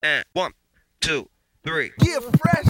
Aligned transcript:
And 0.00 0.24
one, 0.32 0.52
two, 1.00 1.28
three. 1.64 1.90
Yeah, 2.00 2.20
fresh. 2.40 2.66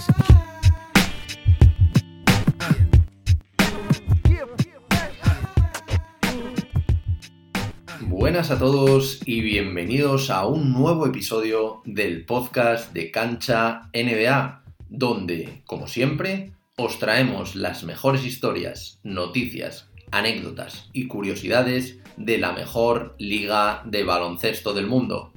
Buenas 8.01 8.49
a 8.49 8.57
todos 8.57 9.19
y 9.27 9.41
bienvenidos 9.41 10.31
a 10.31 10.47
un 10.47 10.73
nuevo 10.73 11.05
episodio 11.05 11.83
del 11.85 12.25
podcast 12.25 12.93
de 12.93 13.11
Cancha 13.11 13.91
NBA, 13.93 14.63
donde, 14.89 15.61
como 15.67 15.85
siempre, 15.85 16.53
os 16.77 16.97
traemos 16.97 17.55
las 17.55 17.83
mejores 17.83 18.25
historias, 18.25 18.99
noticias, 19.03 19.87
anécdotas 20.09 20.89
y 20.93 21.07
curiosidades 21.07 21.99
de 22.17 22.39
la 22.39 22.53
mejor 22.53 23.15
liga 23.19 23.83
de 23.85 24.03
baloncesto 24.03 24.73
del 24.73 24.87
mundo. 24.87 25.31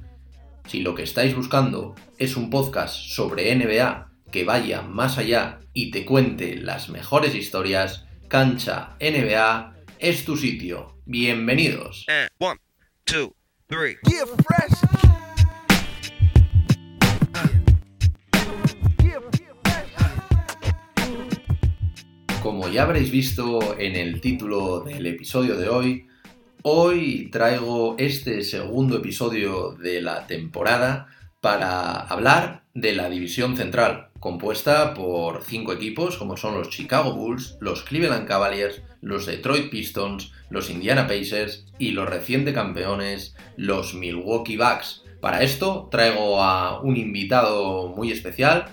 Si 0.67 0.81
lo 0.81 0.95
que 0.95 1.03
estáis 1.03 1.35
buscando 1.35 1.95
es 2.17 2.35
un 2.35 2.49
podcast 2.49 2.95
sobre 2.95 3.53
NBA 3.55 4.09
que 4.31 4.43
vaya 4.43 4.81
más 4.81 5.17
allá 5.17 5.59
y 5.73 5.91
te 5.91 6.05
cuente 6.05 6.55
las 6.57 6.89
mejores 6.89 7.35
historias, 7.35 8.05
Cancha 8.27 8.95
NBA 8.99 9.75
es 9.99 10.25
tu 10.25 10.35
sitio. 10.37 10.97
Bienvenidos. 11.05 12.05
And 12.07 12.29
one, 12.39 12.59
two, 13.05 13.35
three. 13.67 13.97
yeah, 14.09 14.25
fresh. 14.47 14.71
Yeah, 19.03 19.19
Como 22.41 22.67
ya 22.69 22.83
habréis 22.83 23.11
visto 23.11 23.77
en 23.79 23.95
el 23.95 24.19
título 24.19 24.81
del 24.81 25.05
episodio 25.05 25.55
de 25.57 25.69
hoy, 25.69 26.07
hoy 26.65 27.29
traigo 27.29 27.95
este 27.99 28.41
segundo 28.41 28.97
episodio 28.97 29.73
de 29.73 30.01
la 30.01 30.27
temporada 30.27 31.07
para 31.41 31.99
hablar 31.99 32.63
de 32.73 32.93
la 32.93 33.09
división 33.09 33.57
central, 33.57 34.07
compuesta 34.21 34.93
por 34.93 35.43
cinco 35.43 35.73
equipos 35.73 36.17
como 36.17 36.37
son 36.37 36.55
los 36.55 36.69
Chicago 36.69 37.15
Bulls, 37.15 37.57
los 37.59 37.83
Cleveland 37.83 38.27
Cavaliers, 38.29 38.81
los 39.01 39.25
Detroit 39.25 39.69
Pistons, 39.69 40.31
los 40.49 40.69
Indiana 40.69 41.05
Pacers 41.05 41.65
y 41.79 41.91
los 41.91 42.09
reciente 42.09 42.53
campeones, 42.53 43.35
los 43.57 43.93
Milwaukee 43.93 44.55
Bucks. 44.55 45.03
Para 45.19 45.43
esto 45.43 45.89
traigo 45.91 46.41
a 46.41 46.79
un 46.81 46.95
invitado 46.95 47.89
muy 47.89 48.09
especial, 48.13 48.67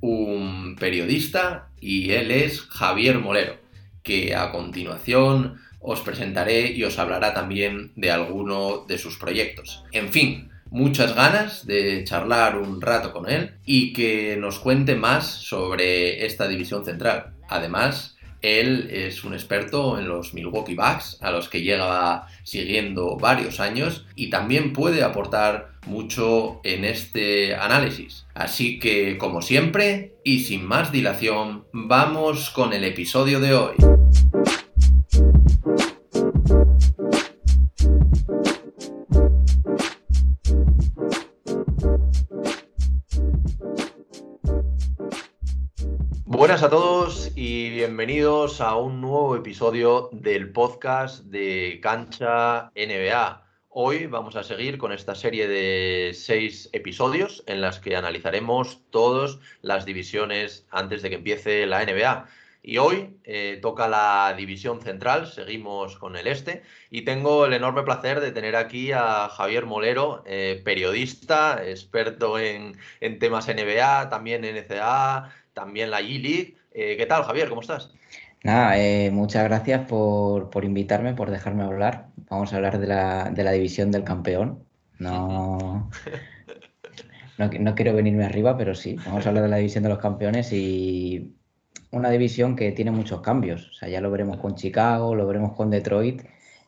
un 0.00 0.76
periodista 0.78 1.70
y 1.80 2.12
él 2.12 2.30
es 2.30 2.60
Javier 2.60 3.18
Molero, 3.18 3.56
que 4.04 4.36
a 4.36 4.52
continuación 4.52 5.58
os 5.82 6.00
presentaré 6.00 6.72
y 6.72 6.84
os 6.84 6.98
hablará 6.98 7.34
también 7.34 7.92
de 7.96 8.10
alguno 8.10 8.84
de 8.86 8.98
sus 8.98 9.18
proyectos. 9.18 9.84
En 9.92 10.10
fin, 10.10 10.50
muchas 10.70 11.14
ganas 11.14 11.66
de 11.66 12.04
charlar 12.04 12.56
un 12.56 12.80
rato 12.80 13.12
con 13.12 13.28
él 13.28 13.54
y 13.64 13.92
que 13.92 14.36
nos 14.38 14.58
cuente 14.58 14.94
más 14.94 15.26
sobre 15.26 16.24
esta 16.24 16.48
división 16.48 16.84
central. 16.84 17.34
Además, 17.48 18.16
él 18.42 18.88
es 18.90 19.22
un 19.22 19.34
experto 19.34 19.98
en 19.98 20.08
los 20.08 20.34
Milwaukee 20.34 20.74
Bucks, 20.74 21.18
a 21.20 21.30
los 21.30 21.48
que 21.48 21.62
lleva 21.62 22.26
siguiendo 22.42 23.16
varios 23.16 23.60
años 23.60 24.04
y 24.16 24.30
también 24.30 24.72
puede 24.72 25.04
aportar 25.04 25.72
mucho 25.86 26.60
en 26.64 26.84
este 26.84 27.54
análisis. 27.54 28.26
Así 28.34 28.78
que, 28.78 29.16
como 29.16 29.42
siempre, 29.42 30.16
y 30.24 30.40
sin 30.40 30.64
más 30.64 30.90
dilación, 30.90 31.64
vamos 31.72 32.50
con 32.50 32.72
el 32.72 32.84
episodio 32.84 33.38
de 33.38 33.54
hoy. 33.54 33.74
Buenas 46.42 46.64
a 46.64 46.70
todos 46.70 47.30
y 47.36 47.70
bienvenidos 47.70 48.60
a 48.60 48.74
un 48.74 49.00
nuevo 49.00 49.36
episodio 49.36 50.08
del 50.10 50.50
podcast 50.50 51.22
de 51.26 51.78
Cancha 51.80 52.72
NBA. 52.74 53.46
Hoy 53.68 54.06
vamos 54.06 54.34
a 54.34 54.42
seguir 54.42 54.76
con 54.76 54.90
esta 54.90 55.14
serie 55.14 55.46
de 55.46 56.10
seis 56.14 56.68
episodios 56.72 57.44
en 57.46 57.60
las 57.60 57.78
que 57.78 57.94
analizaremos 57.94 58.80
todas 58.90 59.38
las 59.60 59.84
divisiones 59.84 60.66
antes 60.72 61.02
de 61.02 61.10
que 61.10 61.14
empiece 61.14 61.64
la 61.64 61.84
NBA. 61.84 62.26
Y 62.64 62.78
hoy 62.78 63.16
eh, 63.24 63.58
toca 63.60 63.88
la 63.88 64.34
división 64.36 64.80
central, 64.80 65.26
seguimos 65.26 65.96
con 65.96 66.16
el 66.16 66.28
este 66.28 66.62
y 66.90 67.02
tengo 67.02 67.44
el 67.46 67.52
enorme 67.54 67.82
placer 67.82 68.20
de 68.20 68.30
tener 68.30 68.54
aquí 68.54 68.92
a 68.92 69.28
Javier 69.28 69.66
Molero, 69.66 70.22
eh, 70.26 70.60
periodista, 70.64 71.60
experto 71.64 72.38
en, 72.38 72.76
en 73.00 73.18
temas 73.18 73.48
NBA, 73.48 74.08
también 74.10 74.42
NCAA, 74.42 75.32
también 75.54 75.90
la 75.90 76.00
G-League. 76.00 76.56
Eh, 76.72 76.96
¿Qué 76.96 77.06
tal, 77.06 77.24
Javier? 77.24 77.48
¿Cómo 77.48 77.60
estás? 77.60 77.92
Nada, 78.44 78.76
eh, 78.78 79.10
muchas 79.12 79.44
gracias 79.44 79.86
por, 79.86 80.50
por 80.50 80.64
invitarme, 80.64 81.14
por 81.14 81.30
dejarme 81.30 81.62
hablar. 81.62 82.10
Vamos 82.28 82.52
a 82.52 82.56
hablar 82.56 82.78
de 82.80 82.86
la, 82.88 83.30
de 83.30 83.44
la 83.44 83.52
división 83.52 83.90
del 83.92 84.04
campeón. 84.04 84.66
No, 84.98 85.90
no, 87.38 87.48
no 87.48 87.74
quiero 87.74 87.94
venirme 87.94 88.24
arriba, 88.24 88.56
pero 88.56 88.74
sí, 88.74 88.96
vamos 89.04 89.26
a 89.26 89.28
hablar 89.30 89.44
de 89.44 89.50
la 89.50 89.56
división 89.58 89.82
de 89.84 89.90
los 89.90 89.98
campeones 89.98 90.52
y 90.52 91.36
una 91.90 92.10
división 92.10 92.56
que 92.56 92.72
tiene 92.72 92.90
muchos 92.92 93.20
cambios. 93.22 93.70
O 93.70 93.74
sea, 93.74 93.88
ya 93.88 94.00
lo 94.00 94.10
veremos 94.10 94.38
con 94.38 94.54
Chicago, 94.56 95.14
lo 95.14 95.26
veremos 95.26 95.54
con 95.54 95.70
Detroit. 95.70 96.22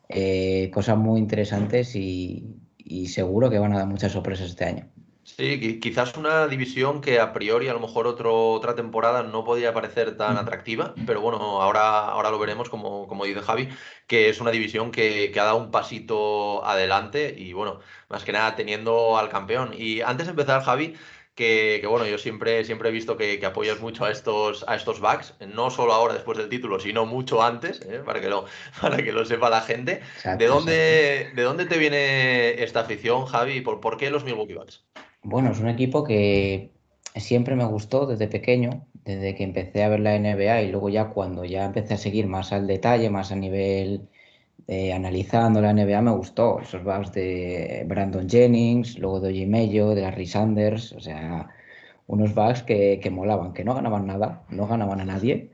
eh, 0.09 0.69
cosas 0.73 0.97
muy 0.97 1.19
interesantes 1.19 1.95
y, 1.95 2.61
y 2.77 3.07
seguro 3.07 3.49
que 3.49 3.59
van 3.59 3.73
a 3.73 3.79
dar 3.79 3.87
muchas 3.87 4.11
sorpresas 4.13 4.49
este 4.49 4.65
año. 4.65 4.91
Sí, 5.27 5.59
qui- 5.59 5.79
quizás 5.79 6.15
una 6.17 6.45
división 6.47 7.01
que 7.01 7.19
a 7.19 7.33
priori 7.33 7.67
a 7.67 7.73
lo 7.73 7.79
mejor 7.79 8.05
otro- 8.05 8.51
otra 8.53 8.75
temporada 8.75 9.23
no 9.23 9.43
podía 9.43 9.73
parecer 9.73 10.15
tan 10.17 10.37
atractiva, 10.37 10.93
pero 11.07 11.19
bueno, 11.19 11.37
ahora, 11.63 12.05
ahora 12.09 12.29
lo 12.29 12.37
veremos, 12.37 12.69
como, 12.69 13.07
como 13.07 13.25
dice 13.25 13.41
Javi, 13.41 13.69
que 14.05 14.29
es 14.29 14.39
una 14.39 14.51
división 14.51 14.91
que, 14.91 15.31
que 15.31 15.39
ha 15.39 15.45
dado 15.45 15.57
un 15.57 15.71
pasito 15.71 16.63
adelante 16.63 17.33
y 17.35 17.53
bueno, 17.53 17.79
más 18.07 18.23
que 18.23 18.33
nada 18.33 18.55
teniendo 18.55 19.17
al 19.17 19.29
campeón. 19.29 19.73
Y 19.75 20.01
antes 20.01 20.27
de 20.27 20.31
empezar, 20.31 20.61
Javi, 20.63 20.95
que, 21.33 21.79
que 21.81 21.87
bueno, 21.87 22.05
yo 22.05 22.17
siempre, 22.19 22.63
siempre 22.63 22.89
he 22.89 22.91
visto 22.91 23.17
que, 23.17 23.39
que 23.39 23.45
apoyas 23.47 23.79
mucho 23.79 24.05
a 24.05 24.11
estos, 24.11 24.63
a 24.67 24.75
estos 24.75 24.99
backs, 24.99 25.33
no 25.39 25.71
solo 25.71 25.93
ahora 25.93 26.13
después 26.13 26.37
del 26.37 26.49
título, 26.49 26.79
sino 26.79 27.05
mucho 27.07 27.41
antes, 27.41 27.81
¿eh? 27.81 28.03
para 28.05 28.21
que 28.21 28.29
lo, 28.29 28.45
para 28.81 28.97
que 29.03 29.11
lo 29.11 29.25
sepa 29.25 29.49
la 29.49 29.61
gente. 29.61 30.03
Exacto, 30.13 30.37
¿De 30.37 30.45
exacto. 30.45 30.53
dónde, 30.53 31.31
¿De 31.35 31.41
dónde 31.43 31.65
te 31.65 31.77
viene 31.79 32.63
esta 32.63 32.81
afición, 32.81 33.25
Javi? 33.25 33.61
¿Por, 33.61 33.79
por 33.81 33.97
qué 33.97 34.09
los 34.11 34.23
Milwaukee 34.23 34.53
Bucks? 34.53 34.85
Bueno, 35.27 35.51
es 35.51 35.59
un 35.59 35.69
equipo 35.69 36.03
que 36.03 36.71
siempre 37.15 37.55
me 37.55 37.65
gustó 37.65 38.05
desde 38.05 38.27
pequeño, 38.27 38.85
desde 39.03 39.33
que 39.33 39.43
empecé 39.43 39.83
a 39.83 39.89
ver 39.89 39.99
la 40.01 40.15
NBA 40.15 40.61
y 40.61 40.71
luego 40.71 40.89
ya 40.89 41.09
cuando 41.09 41.43
ya 41.45 41.65
empecé 41.65 41.95
a 41.95 41.97
seguir 41.97 42.27
más 42.27 42.53
al 42.53 42.67
detalle, 42.67 43.09
más 43.09 43.31
a 43.31 43.35
nivel 43.35 44.07
eh, 44.67 44.93
analizando 44.93 45.61
la 45.61 45.71
NBA, 45.73 46.01
me 46.03 46.11
gustó. 46.11 46.59
Esos 46.59 46.83
bugs 46.83 47.11
de 47.13 47.85
Brandon 47.87 48.29
Jennings, 48.29 48.99
luego 48.99 49.19
de 49.19 49.29
Oji 49.29 49.47
Mayo, 49.47 49.95
de 49.95 50.01
Larry 50.03 50.27
Sanders, 50.27 50.91
o 50.93 50.99
sea, 50.99 51.49
unos 52.07 52.35
bugs 52.35 52.61
que, 52.63 52.99
que 53.01 53.09
molaban, 53.09 53.53
que 53.53 53.63
no 53.63 53.73
ganaban 53.73 54.05
nada, 54.05 54.43
no 54.49 54.67
ganaban 54.67 55.01
a 55.01 55.05
nadie, 55.05 55.51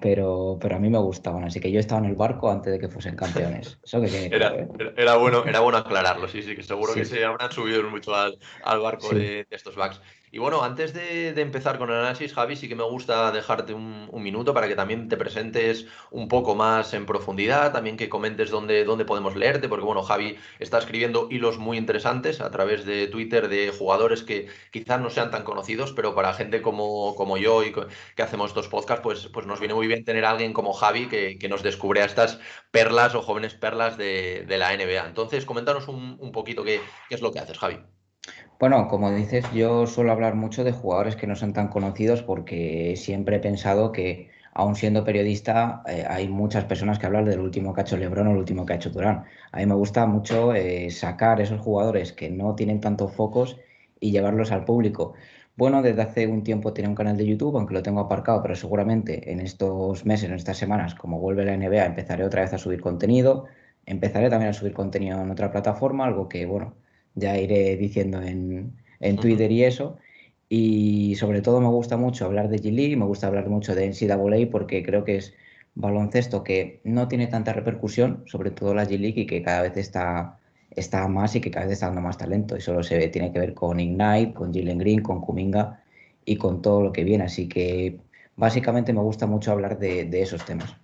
pero, 0.00 0.58
pero 0.60 0.76
a 0.76 0.78
mí 0.78 0.88
me 0.90 0.98
gustaban. 0.98 1.44
Así 1.44 1.60
que 1.60 1.70
yo 1.72 1.80
estaba 1.80 2.00
en 2.00 2.06
el 2.10 2.14
barco 2.16 2.50
antes 2.50 2.72
de 2.72 2.78
que 2.78 2.88
fuesen 2.88 3.16
campeones. 3.16 3.78
Eso 3.84 4.00
que 4.00 4.26
Era, 4.26 4.48
¿eh? 4.54 4.68
era- 4.78 4.92
era 4.96 5.16
bueno, 5.16 5.44
era 5.44 5.60
bueno 5.60 5.78
aclararlo, 5.78 6.28
sí, 6.28 6.42
sí, 6.42 6.54
que 6.54 6.62
seguro 6.62 6.92
Sí. 6.92 7.00
que 7.00 7.04
se 7.06 7.24
habrán 7.24 7.50
subido 7.52 7.82
mucho 7.90 8.14
al, 8.14 8.38
al 8.64 8.80
barco 8.80 9.08
Sí. 9.10 9.16
de, 9.16 9.24
de 9.44 9.56
estos 9.56 9.76
backs. 9.76 10.00
Y 10.30 10.38
bueno, 10.38 10.62
antes 10.62 10.92
de, 10.92 11.28
empezar 11.40 11.78
con 11.78 11.90
el 11.90 11.96
análisis, 11.96 12.34
Javi, 12.34 12.56
sí 12.56 12.68
que 12.68 12.76
me 12.76 12.84
gusta 12.84 13.32
dejarte 13.32 13.72
un, 13.74 14.08
minuto 14.18 14.52
para 14.52 14.68
que 14.68 14.74
también 14.74 15.08
te 15.08 15.16
presentes 15.16 15.86
un 16.10 16.28
poco 16.28 16.54
más 16.54 16.92
en 16.92 17.06
profundidad, 17.06 17.72
también 17.72 17.96
que 17.96 18.08
comentes 18.08 18.50
dónde, 18.50 18.84
dónde 18.84 19.04
podemos 19.04 19.36
leerte, 19.36 19.68
porque 19.68 19.84
bueno, 19.84 20.02
Javi 20.02 20.36
está 20.58 20.78
escribiendo 20.78 21.28
hilos 21.30 21.58
muy 21.58 21.78
interesantes 21.78 22.40
a 22.40 22.50
través 22.50 22.84
de 22.84 23.06
Twitter 23.06 23.48
de 23.48 23.70
jugadores 23.70 24.22
que 24.22 24.48
quizás 24.72 25.00
no 25.00 25.08
sean 25.10 25.30
tan 25.30 25.44
conocidos, 25.44 25.92
pero 25.92 26.14
para 26.14 26.34
gente 26.34 26.60
como, 26.62 27.14
como 27.14 27.38
yo 27.38 27.62
y 27.62 27.72
que 27.72 28.22
hacemos 28.22 28.50
estos 28.50 28.68
podcasts, 28.68 29.02
pues, 29.02 29.28
pues 29.28 29.46
nos 29.46 29.60
viene 29.60 29.74
muy 29.74 29.86
bien 29.86 30.04
tener 30.04 30.24
a 30.24 30.30
alguien 30.30 30.52
como 30.52 30.72
Javi 30.72 31.08
que, 31.08 31.38
que 31.38 31.48
nos 31.48 31.62
descubre 31.62 32.02
a 32.02 32.06
estas 32.06 32.40
perlas 32.70 33.14
o 33.14 33.22
jóvenes 33.22 33.54
perlas 33.54 33.96
de, 33.96 34.44
de 34.46 34.58
la 34.58 34.76
NBA. 34.76 35.06
Entonces, 35.06 35.44
coméntanos 35.46 35.88
un, 35.88 36.16
un 36.20 36.32
poquito 36.32 36.64
qué, 36.64 36.80
qué 37.08 37.14
es 37.14 37.22
lo 37.22 37.32
que 37.32 37.38
haces, 37.38 37.58
Javi. 37.58 37.78
Bueno, 38.60 38.88
como 38.88 39.10
dices, 39.12 39.50
yo 39.52 39.86
suelo 39.86 40.10
hablar 40.12 40.34
mucho 40.34 40.64
de 40.64 40.72
jugadores 40.72 41.14
que 41.16 41.26
no 41.28 41.36
son 41.36 41.52
tan 41.52 41.68
conocidos 41.68 42.22
porque 42.22 42.94
siempre 42.96 43.36
he 43.36 43.40
pensado 43.40 43.92
que, 43.92 44.30
aun 44.52 44.74
siendo 44.74 45.04
periodista, 45.04 45.82
eh, 45.86 46.04
hay 46.08 46.28
muchas 46.28 46.64
personas 46.64 46.98
que 46.98 47.06
hablan 47.06 47.24
del 47.24 47.38
último 47.40 47.72
que 47.72 47.80
ha 47.80 47.84
hecho 47.84 47.96
LeBron 47.96 48.26
o 48.26 48.30
el 48.32 48.36
último 48.38 48.66
que 48.66 48.72
ha 48.72 48.76
hecho 48.76 48.90
Durán. 48.90 49.24
A 49.52 49.58
mí 49.58 49.66
me 49.66 49.74
gusta 49.74 50.06
mucho 50.06 50.54
eh, 50.54 50.90
sacar 50.90 51.40
esos 51.40 51.60
jugadores 51.60 52.12
que 52.12 52.30
no 52.30 52.54
tienen 52.56 52.80
tantos 52.80 53.12
focos 53.12 53.58
y 54.00 54.10
llevarlos 54.10 54.50
al 54.50 54.64
público. 54.64 55.14
Bueno, 55.56 55.80
desde 55.82 56.02
hace 56.02 56.26
un 56.26 56.42
tiempo 56.42 56.72
tenía 56.72 56.88
un 56.88 56.96
canal 56.96 57.16
de 57.16 57.26
YouTube, 57.26 57.56
aunque 57.56 57.74
lo 57.74 57.82
tengo 57.82 58.00
aparcado, 58.00 58.42
pero 58.42 58.56
seguramente 58.56 59.30
en 59.32 59.40
estos 59.40 60.04
meses, 60.04 60.30
en 60.30 60.36
estas 60.36 60.56
semanas, 60.58 60.94
como 60.96 61.20
vuelve 61.20 61.44
la 61.44 61.54
NBA, 61.54 61.86
empezaré 61.86 62.24
otra 62.24 62.42
vez 62.42 62.52
a 62.54 62.58
subir 62.58 62.80
contenido. 62.80 63.46
Empezaré 63.86 64.30
también 64.30 64.50
a 64.50 64.52
subir 64.52 64.72
contenido 64.74 65.20
en 65.22 65.30
otra 65.30 65.50
plataforma, 65.52 66.04
algo 66.06 66.28
que, 66.28 66.44
bueno, 66.46 66.74
ya 67.18 67.38
iré 67.38 67.76
diciendo 67.76 68.22
en, 68.22 68.76
en 69.00 69.16
Twitter 69.16 69.50
y 69.52 69.64
eso. 69.64 69.98
Y 70.48 71.14
sobre 71.16 71.42
todo 71.42 71.60
me 71.60 71.68
gusta 71.68 71.96
mucho 71.96 72.24
hablar 72.24 72.48
de 72.48 72.58
G-League, 72.58 72.96
me 72.96 73.04
gusta 73.04 73.26
hablar 73.26 73.48
mucho 73.48 73.74
de 73.74 73.86
NCAA 73.86 74.50
porque 74.50 74.82
creo 74.82 75.04
que 75.04 75.16
es 75.16 75.34
baloncesto 75.74 76.42
que 76.42 76.80
no 76.84 77.06
tiene 77.08 77.26
tanta 77.26 77.52
repercusión, 77.52 78.24
sobre 78.26 78.50
todo 78.50 78.74
la 78.74 78.84
G-League, 78.84 79.22
y 79.22 79.26
que 79.26 79.42
cada 79.42 79.62
vez 79.62 79.76
está, 79.76 80.38
está 80.70 81.06
más 81.08 81.36
y 81.36 81.40
que 81.40 81.50
cada 81.50 81.66
vez 81.66 81.74
está 81.74 81.86
dando 81.86 82.00
más 82.00 82.18
talento. 82.18 82.56
Y 82.56 82.60
solo 82.60 82.82
se 82.82 82.96
ve, 82.98 83.08
tiene 83.08 83.32
que 83.32 83.38
ver 83.38 83.54
con 83.54 83.78
Ignite, 83.78 84.32
con 84.34 84.52
Jalen 84.52 84.78
Green, 84.78 85.02
con 85.02 85.20
Kuminga 85.20 85.82
y 86.24 86.36
con 86.36 86.62
todo 86.62 86.82
lo 86.82 86.92
que 86.92 87.04
viene. 87.04 87.24
Así 87.24 87.48
que 87.48 88.00
básicamente 88.36 88.92
me 88.92 89.00
gusta 89.02 89.26
mucho 89.26 89.52
hablar 89.52 89.78
de, 89.78 90.08
esos 90.20 90.44
temas. 90.44 90.74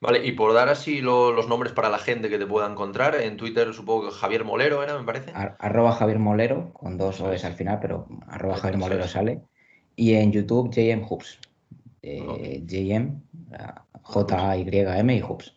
Vale, 0.00 0.26
y 0.26 0.32
por 0.32 0.52
dar 0.52 0.68
así 0.68 1.00
los 1.00 1.48
nombres 1.48 1.72
para 1.72 1.88
la 1.88 1.98
gente 1.98 2.28
que 2.28 2.38
te 2.38 2.46
pueda 2.46 2.70
encontrar, 2.70 3.14
en 3.14 3.36
Twitter 3.36 3.72
supongo 3.72 4.08
que 4.08 4.14
Javier 4.14 4.44
Molero 4.44 4.82
era, 4.82 4.98
me 4.98 5.04
parece. 5.04 5.32
arroba 5.34 5.92
Javier 5.92 6.18
Molero, 6.18 6.72
con 6.74 6.98
dos 6.98 7.20
O's 7.20 7.44
al 7.44 7.54
final, 7.54 7.78
pero 7.80 8.06
arroba 8.28 8.56
Javier 8.56 8.78
Molero 8.78 9.08
sale. 9.08 9.42
Y 9.94 10.14
en 10.14 10.32
YouTube, 10.32 10.70
JM 10.70 11.02
Hoops. 11.08 11.38
Eh, 12.02 12.62
JM, 12.64 13.22
J-Y-M 14.02 15.16
y 15.16 15.20
Hoops. 15.20 15.55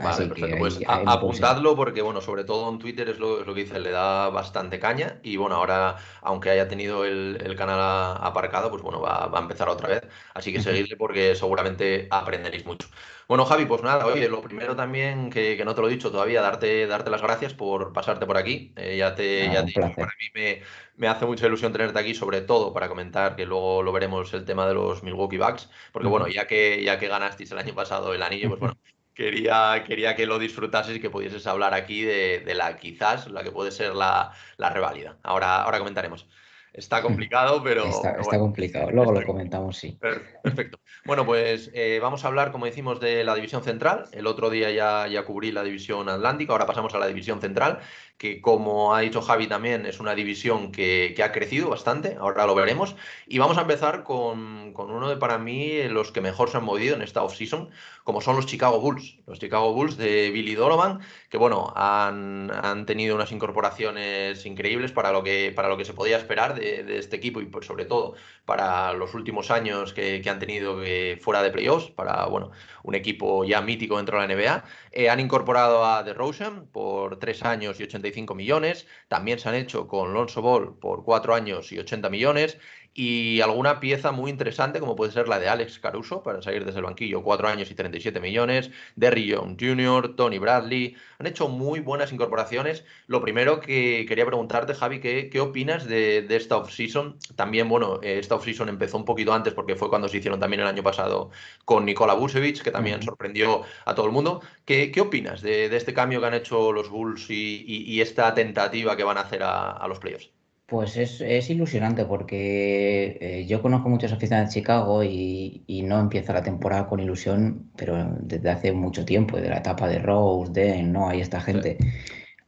Vale, 0.00 0.26
perfecto. 0.28 0.58
pues 0.58 0.78
apuntadlo 0.86 1.74
porque, 1.74 2.02
bueno, 2.02 2.20
sobre 2.20 2.44
todo 2.44 2.70
en 2.70 2.78
Twitter 2.78 3.08
es 3.08 3.18
lo, 3.18 3.44
que 3.44 3.64
dice, 3.64 3.80
le 3.80 3.90
da 3.90 4.30
bastante 4.30 4.78
caña 4.78 5.18
y, 5.24 5.36
bueno, 5.36 5.56
ahora, 5.56 5.96
aunque 6.22 6.50
haya 6.50 6.68
tenido 6.68 7.04
el, 7.04 7.56
canal 7.56 8.16
aparcado, 8.20 8.70
pues, 8.70 8.80
bueno, 8.80 9.00
va, 9.00 9.24
a 9.24 9.40
empezar 9.40 9.68
otra 9.68 9.88
vez. 9.88 10.02
Así 10.34 10.52
que 10.52 10.62
seguidle 10.62 10.96
porque 10.96 11.34
seguramente 11.34 12.06
aprenderéis 12.12 12.64
mucho. 12.64 12.88
Bueno, 13.26 13.44
Javi, 13.44 13.66
pues 13.66 13.82
nada, 13.82 14.06
oye, 14.06 14.28
lo 14.28 14.40
primero 14.40 14.76
también, 14.76 15.30
que, 15.30 15.60
no 15.64 15.74
te 15.74 15.80
lo 15.80 15.88
he 15.88 15.90
dicho 15.90 16.12
todavía, 16.12 16.42
darte, 16.42 16.86
darte 16.86 17.10
las 17.10 17.20
gracias 17.20 17.52
por 17.52 17.92
pasarte 17.92 18.24
por 18.24 18.36
aquí. 18.36 18.72
Eh, 18.76 18.96
ya 18.96 19.16
te, 19.16 19.50
ya 19.52 19.66
para 19.96 20.12
mí 20.20 20.62
me, 20.96 21.08
hace 21.08 21.26
mucha 21.26 21.48
ilusión 21.48 21.72
tenerte 21.72 21.98
aquí, 21.98 22.14
sobre 22.14 22.40
todo 22.40 22.72
para 22.72 22.88
comentar, 22.88 23.34
que 23.34 23.46
luego 23.46 23.82
lo 23.82 23.90
veremos, 23.90 24.32
el 24.32 24.44
tema 24.44 24.64
de 24.68 24.74
los 24.74 25.02
Milwaukee 25.02 25.38
Bucks, 25.38 25.68
porque, 25.90 26.06
bueno, 26.06 26.28
ya 26.28 26.46
que, 26.46 26.84
ya 26.84 27.00
que 27.00 27.08
ganasteis 27.08 27.50
el 27.50 27.58
año 27.58 27.74
pasado 27.74 28.14
el 28.14 28.22
anillo, 28.22 28.48
pues 28.50 28.60
bueno 28.60 28.76
quería, 29.18 29.82
quería 29.84 30.14
que 30.14 30.26
lo 30.26 30.38
disfrutases 30.38 30.96
y 30.96 31.00
que 31.00 31.10
pudieses 31.10 31.46
hablar 31.48 31.74
aquí 31.74 32.02
de, 32.02 32.54
la 32.54 32.76
quizás, 32.76 33.28
la 33.28 33.42
que 33.42 33.50
puede 33.50 33.72
ser 33.72 33.94
la, 33.94 34.32
la 34.56 34.70
reválida. 34.70 35.16
Ahora, 35.24 35.62
ahora 35.62 35.78
comentaremos. 35.78 36.28
Está 36.72 37.02
complicado, 37.02 37.60
pero. 37.62 37.84
Está, 37.86 38.38
complicado. 38.38 38.90
Luego 38.92 39.12
lo 39.12 39.26
comentamos, 39.26 39.76
sí. 39.76 39.98
Perfecto. 40.00 40.78
Bueno, 41.04 41.26
pues 41.26 41.70
eh, 41.74 41.98
vamos 42.00 42.24
a 42.24 42.28
hablar, 42.28 42.52
como 42.52 42.66
decimos, 42.66 43.00
de 43.00 43.24
la 43.24 43.34
división 43.34 43.64
central. 43.64 44.04
El 44.12 44.26
otro 44.26 44.50
día 44.50 44.70
ya, 44.70 45.08
ya 45.08 45.24
cubrí 45.24 45.50
la 45.50 45.64
división 45.64 46.08
atlántica, 46.08 46.52
ahora 46.52 46.66
pasamos 46.66 46.94
a 46.94 46.98
la 46.98 47.08
división 47.08 47.40
central, 47.40 47.80
que 48.18 48.40
como 48.40 48.94
ha 48.94 49.00
dicho 49.00 49.22
Javi 49.22 49.46
también, 49.46 49.86
es 49.86 50.00
una 50.00 50.16
división 50.16 50.72
que, 50.72 51.14
ha 51.22 51.30
crecido 51.30 51.70
bastante, 51.70 52.16
ahora 52.18 52.46
lo 52.46 52.54
veremos. 52.56 52.96
Y 53.28 53.38
vamos 53.38 53.58
a 53.58 53.62
empezar 53.62 54.02
con, 54.02 54.74
uno 54.76 55.08
de 55.08 55.16
para 55.16 55.38
mí 55.38 55.84
los 55.84 56.10
que 56.10 56.20
mejor 56.20 56.50
se 56.50 56.56
han 56.56 56.64
movido 56.64 56.96
en 56.96 57.02
esta 57.02 57.22
offseason, 57.22 57.70
como 58.02 58.20
son 58.20 58.34
los 58.34 58.46
Chicago 58.46 58.80
Bulls. 58.80 59.18
Los 59.26 59.38
Chicago 59.38 59.72
Bulls 59.72 59.96
de 59.96 60.30
Billy 60.30 60.56
Donovan, 60.56 61.00
que 61.30 61.38
bueno, 61.38 61.72
han, 61.76 62.86
tenido 62.86 63.14
unas 63.14 63.30
incorporaciones 63.30 64.44
increíbles 64.46 64.90
para 64.90 65.12
lo 65.12 65.22
que, 65.22 65.52
para 65.54 65.68
lo 65.68 65.76
que 65.76 65.84
se 65.84 65.94
podía 65.94 66.16
esperar 66.16 66.54
de, 66.54 66.98
este 66.98 67.16
equipo 67.16 67.40
y 67.40 67.46
por 67.46 67.64
sobre 67.64 67.84
todo 67.84 68.14
para 68.44 68.94
los 68.94 69.14
últimos 69.14 69.50
años 69.52 69.92
que, 69.92 70.22
han 70.28 70.38
tenido 70.40 70.82
fuera 71.20 71.42
de 71.42 71.50
playoffs, 71.50 71.90
para 71.90 72.26
bueno, 72.26 72.50
un 72.82 72.94
equipo 72.94 73.44
ya 73.44 73.60
mítico 73.60 73.96
dentro 73.96 74.20
de 74.20 74.26
la 74.26 74.34
NBA. 74.34 74.64
Eh, 74.92 75.10
han 75.10 75.20
incorporado 75.20 75.84
a 75.84 76.02
DeRozan 76.02 76.66
por 76.66 77.18
tres 77.18 77.44
años 77.44 77.78
y 77.78 77.84
85 78.08 78.34
millones. 78.34 78.86
También 79.08 79.38
se 79.38 79.48
han 79.48 79.54
hecho 79.54 79.86
con 79.86 80.12
Lonzo 80.12 80.42
Ball 80.42 80.78
por 80.78 81.04
cuatro 81.04 81.34
años 81.34 81.72
y 81.72 81.78
80 81.78 82.10
millones 82.10 82.58
y 82.98 83.40
alguna 83.42 83.78
pieza 83.78 84.10
muy 84.10 84.28
interesante 84.28 84.80
como 84.80 84.96
puede 84.96 85.12
ser 85.12 85.28
la 85.28 85.38
de 85.38 85.48
Alex 85.48 85.78
Caruso 85.78 86.24
para 86.24 86.42
salir 86.42 86.64
desde 86.64 86.80
el 86.80 86.84
banquillo, 86.84 87.22
4 87.22 87.46
años 87.46 87.70
y 87.70 87.76
37 87.76 88.18
millones, 88.18 88.72
Derry 88.96 89.24
Young 89.26 89.56
Jr., 89.56 90.16
Tony 90.16 90.38
Bradley, 90.38 90.96
han 91.20 91.28
hecho 91.28 91.48
muy 91.48 91.78
buenas 91.78 92.12
incorporaciones. 92.12 92.84
Lo 93.06 93.20
primero 93.22 93.60
que 93.60 94.04
quería 94.08 94.26
preguntarte, 94.26 94.74
Javi, 94.74 94.98
¿qué, 94.98 95.30
qué 95.30 95.38
opinas 95.38 95.86
de, 95.86 96.22
de 96.22 96.34
esta 96.34 96.56
offseason? 96.56 97.18
También, 97.36 97.68
bueno, 97.68 98.00
eh, 98.02 98.18
esta 98.18 98.34
offseason 98.34 98.68
empezó 98.68 98.96
un 98.96 99.04
poquito 99.04 99.32
antes 99.32 99.54
porque 99.54 99.76
fue 99.76 99.90
cuando 99.90 100.08
se 100.08 100.16
hicieron 100.16 100.40
también 100.40 100.62
el 100.62 100.66
año 100.66 100.82
pasado 100.82 101.30
con 101.64 101.84
Nikola 101.84 102.14
Vucevic, 102.14 102.62
que 102.62 102.72
también 102.72 103.00
sorprendió 103.00 103.62
a 103.84 103.94
todo 103.94 104.06
el 104.06 104.12
mundo. 104.12 104.42
¿Qué, 104.64 104.90
qué 104.90 105.00
opinas 105.02 105.40
de, 105.40 105.66
este 105.66 105.94
cambio 105.94 106.20
que 106.20 106.26
han 106.26 106.34
hecho 106.34 106.72
los 106.72 106.90
Bulls 106.90 107.30
y, 107.30 108.00
esta 108.00 108.34
tentativa 108.34 108.96
que 108.96 109.04
van 109.04 109.18
a 109.18 109.20
hacer 109.20 109.44
a, 109.44 109.70
a 109.70 109.86
los 109.86 110.00
playoffs? 110.00 110.37
Pues 110.68 110.98
es, 110.98 111.48
ilusionante 111.48 112.04
porque 112.04 113.16
eh, 113.22 113.46
yo 113.46 113.62
conozco 113.62 113.88
muchas 113.88 114.12
aficionados 114.12 114.50
de 114.50 114.60
Chicago 114.60 115.02
y, 115.02 115.64
no 115.86 115.98
empieza 115.98 116.34
la 116.34 116.42
temporada 116.42 116.86
con 116.88 117.00
ilusión, 117.00 117.70
pero 117.74 117.96
desde 118.20 118.50
hace 118.50 118.72
mucho 118.72 119.06
tiempo, 119.06 119.38
de 119.38 119.48
la 119.48 119.58
etapa 119.58 119.88
de 119.88 119.98
Rose, 119.98 120.52
de 120.52 120.82
no, 120.82 121.08
hay 121.08 121.22
esta 121.22 121.40
gente. 121.40 121.78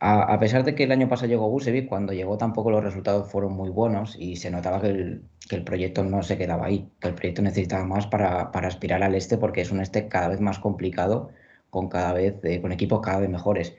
A, 0.00 0.38
pesar 0.38 0.64
de 0.64 0.74
que 0.74 0.84
el 0.84 0.92
año 0.92 1.08
pasado 1.08 1.28
llegó 1.28 1.48
Busevic, 1.48 1.88
cuando 1.88 2.12
llegó 2.12 2.36
tampoco 2.36 2.70
los 2.70 2.84
resultados 2.84 3.30
fueron 3.30 3.54
muy 3.54 3.70
buenos 3.70 4.16
y 4.18 4.36
se 4.36 4.50
notaba 4.50 4.82
que 4.82 4.88
el, 4.88 5.64
proyecto 5.64 6.04
no 6.04 6.22
se 6.22 6.36
quedaba 6.36 6.66
ahí, 6.66 6.90
que 7.00 7.08
el 7.08 7.14
proyecto 7.14 7.40
necesitaba 7.42 7.86
más 7.86 8.06
para, 8.06 8.50
aspirar 8.52 9.02
al 9.02 9.14
este 9.14 9.38
porque 9.38 9.62
es 9.62 9.70
un 9.72 9.80
este 9.80 10.08
cada 10.08 10.28
vez 10.28 10.40
más 10.40 10.58
complicado, 10.58 11.30
con 11.70 11.88
cada 11.88 12.12
vez 12.12 12.34
eh, 12.44 12.60
con 12.60 12.72
equipos 12.72 13.00
cada 13.00 13.20
vez 13.20 13.30
mejores. 13.30 13.76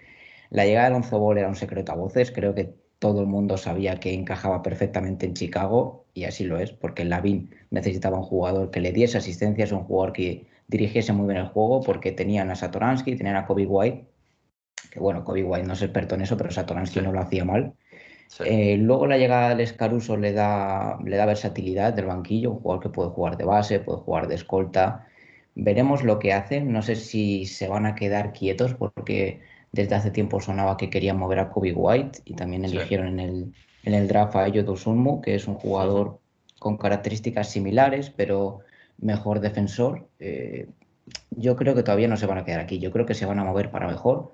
La 0.49 0.65
llegada 0.65 0.89
de 0.89 0.95
Alonso 0.95 1.19
Ball 1.19 1.37
era 1.37 1.47
un 1.47 1.55
secreto 1.55 1.91
a 1.91 1.95
voces, 1.95 2.31
creo 2.31 2.55
que 2.55 2.80
todo 3.01 3.21
el 3.21 3.25
mundo 3.25 3.57
sabía 3.57 3.99
que 3.99 4.13
encajaba 4.13 4.61
perfectamente 4.61 5.25
en 5.25 5.33
Chicago 5.33 6.05
y 6.13 6.25
así 6.25 6.43
lo 6.43 6.59
es, 6.59 6.71
porque 6.71 7.03
Lavin 7.03 7.49
necesitaba 7.71 8.19
un 8.19 8.23
jugador 8.23 8.69
que 8.69 8.79
le 8.79 8.91
diese 8.91 9.17
asistencias, 9.17 9.71
un 9.71 9.85
jugador 9.85 10.13
que 10.13 10.45
dirigiese 10.67 11.11
muy 11.11 11.25
bien 11.25 11.39
el 11.39 11.47
juego, 11.47 11.81
porque 11.81 12.11
tenían 12.11 12.51
a 12.51 12.55
Satoransky, 12.55 13.15
tenían 13.15 13.37
a 13.37 13.47
Kobe 13.47 13.65
White, 13.65 14.05
que 14.91 14.99
bueno, 14.99 15.23
Kobe 15.23 15.43
White 15.43 15.65
no 15.65 15.73
es 15.73 15.81
experto 15.81 16.13
en 16.13 16.21
eso, 16.21 16.37
pero 16.37 16.51
Satoransky 16.51 17.01
no 17.01 17.11
lo 17.11 17.21
hacía 17.21 17.43
mal. 17.43 17.73
Eh, 18.45 18.77
luego 18.77 19.07
la 19.07 19.17
llegada 19.17 19.55
de 19.55 19.63
Escaruso 19.63 20.15
le 20.15 20.31
da, 20.33 20.99
le 21.03 21.17
da 21.17 21.25
versatilidad 21.25 21.93
del 21.93 22.05
banquillo, 22.05 22.51
un 22.51 22.59
jugador 22.59 22.83
que 22.83 22.89
puede 22.89 23.09
jugar 23.09 23.35
de 23.35 23.45
base, 23.45 23.79
puede 23.79 23.97
jugar 23.97 24.27
de 24.27 24.35
escolta. 24.35 25.07
Veremos 25.55 26.03
lo 26.03 26.19
que 26.19 26.33
hacen, 26.33 26.71
no 26.71 26.83
sé 26.83 26.95
si 26.95 27.47
se 27.47 27.67
van 27.67 27.87
a 27.87 27.95
quedar 27.95 28.31
quietos 28.31 28.75
porque 28.75 29.41
desde 29.71 29.95
hace 29.95 30.11
tiempo 30.11 30.39
sonaba 30.39 30.77
que 30.77 30.89
querían 30.89 31.17
mover 31.17 31.39
a 31.39 31.49
Kobe 31.49 31.73
White 31.73 32.19
y 32.25 32.35
también 32.35 32.65
eligieron 32.65 33.07
en, 33.07 33.19
el, 33.19 33.53
en 33.83 33.93
el 33.93 34.07
draft 34.07 34.35
a 34.35 34.47
Yodo 34.47 34.75
Sunmu, 34.75 35.21
que 35.21 35.35
es 35.35 35.47
un 35.47 35.55
jugador 35.55 36.19
con 36.59 36.77
características 36.77 37.49
similares, 37.49 38.09
pero 38.09 38.59
mejor 38.97 39.39
defensor. 39.39 40.07
Eh, 40.19 40.67
yo 41.31 41.55
creo 41.55 41.73
que 41.73 41.83
todavía 41.83 42.07
no 42.07 42.17
se 42.17 42.25
van 42.25 42.37
a 42.37 42.45
quedar 42.45 42.59
aquí, 42.59 42.79
yo 42.79 42.91
creo 42.91 43.05
que 43.05 43.15
se 43.15 43.25
van 43.25 43.39
a 43.39 43.43
mover 43.43 43.71
para 43.71 43.87
mejor. 43.87 44.31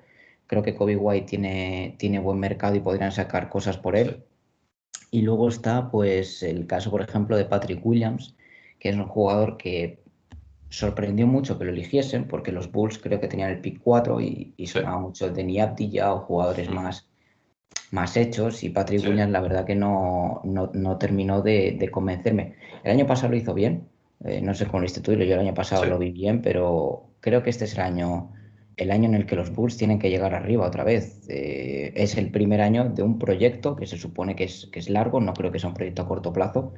Creo 0.48 0.64
que 0.64 0.76
Kobe 0.76 0.96
White 0.96 1.28
tiene, 1.28 1.96
tiene 2.00 2.20
buen 2.20 2.40
mercado 2.40 2.76
y 2.76 2.80
podrían 2.80 3.12
sacar 3.12 3.50
cosas 3.50 3.78
por 3.78 3.96
él. 3.96 4.24
Y 5.12 5.22
luego 5.22 5.48
está 5.48 5.90
pues 5.92 6.44
el 6.44 6.68
caso, 6.68 6.90
por 6.92 7.02
ejemplo, 7.02 7.38
de 7.38 7.46
Patrick 7.46 7.86
Williams, 7.86 8.36
que 8.80 8.90
es 8.90 8.96
un 8.96 9.08
jugador 9.08 9.58
que 9.58 10.00
sorprendió 10.70 11.28
mucho 11.28 11.58
que 11.58 11.66
lo 11.66 11.72
eligiesen, 11.72 12.28
porque 12.28 12.52
los 12.52 12.72
Bulls 12.72 13.00
creo 13.00 13.20
que 13.20 13.28
tenían 13.28 13.52
el 13.52 13.62
pick 13.62 13.80
4 13.82 14.22
y, 14.22 14.54
sonaba 14.68 15.00
mucho 15.00 15.30
de 15.30 15.70
ya 15.90 16.14
o 16.14 16.20
jugadores 16.20 16.70
más, 16.70 17.08
más 17.92 18.18
hechos. 18.18 18.64
Y 18.64 18.70
Patrick 18.70 19.06
Williams, 19.06 19.32
la 19.32 19.42
verdad 19.42 19.66
que 19.66 19.76
no, 19.76 20.42
no, 20.44 20.98
terminó 20.98 21.42
de, 21.42 21.90
convencerme. 21.92 22.56
El 22.84 22.92
año 22.92 23.08
pasado 23.08 23.32
lo 23.32 23.38
hizo 23.38 23.54
bien, 23.54 23.88
eh, 24.26 24.42
no 24.42 24.54
sé 24.54 24.66
cómo 24.66 24.80
lo 24.80 24.86
hiciste 24.86 25.02
tú, 25.02 25.14
yo 25.14 25.34
el 25.34 25.40
año 25.40 25.54
pasado 25.54 25.86
lo 25.86 25.98
vi 25.98 26.12
bien, 26.12 26.42
pero 26.42 27.12
creo 27.20 27.44
que 27.44 27.50
este 27.50 27.66
es 27.66 27.74
el 27.76 27.82
año, 27.82 28.34
el 28.76 28.92
año 28.92 29.06
en 29.06 29.16
el 29.16 29.26
que 29.26 29.36
los 29.36 29.54
Bulls 29.54 29.78
tienen 29.78 30.00
que 30.00 30.10
llegar 30.10 30.34
arriba 30.34 30.68
otra 30.68 30.84
vez. 30.84 31.28
Eh, 31.30 31.94
es 31.96 32.18
el 32.18 32.32
primer 32.32 32.62
año 32.62 32.90
de 32.90 33.04
un 33.04 33.20
proyecto 33.20 33.76
que 33.76 33.86
se 33.88 33.98
supone 33.98 34.36
que 34.36 34.46
es, 34.46 34.68
que 34.72 34.80
es 34.80 34.90
largo, 34.90 35.22
no 35.22 35.34
creo 35.34 35.52
que 35.52 35.60
sea 35.60 35.70
un 35.70 35.76
proyecto 35.76 36.02
a 36.02 36.08
corto 36.08 36.34
plazo. 36.34 36.74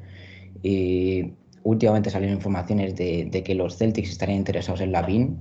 Y 0.62 1.34
últimamente 1.64 2.10
salieron 2.10 2.38
informaciones 2.38 2.96
de, 2.96 3.44
que 3.46 3.56
los 3.56 3.78
Celtics 3.78 4.12
estarían 4.12 4.40
interesados 4.40 4.82
en 4.82 4.92
la 4.92 5.02
BIN. 5.02 5.38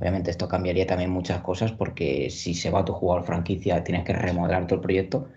Obviamente 0.00 0.30
esto 0.30 0.48
cambiaría 0.48 0.86
también 0.86 1.10
muchas 1.10 1.40
cosas 1.40 1.72
porque 1.72 2.30
si 2.30 2.54
se 2.54 2.70
va 2.70 2.84
tu 2.84 2.92
jugador 2.92 3.24
franquicia 3.24 3.82
tienes 3.84 4.04
que 4.04 4.12
remodelar 4.12 4.66
todo 4.66 4.76
el 4.76 4.82
proyecto. 4.82 5.28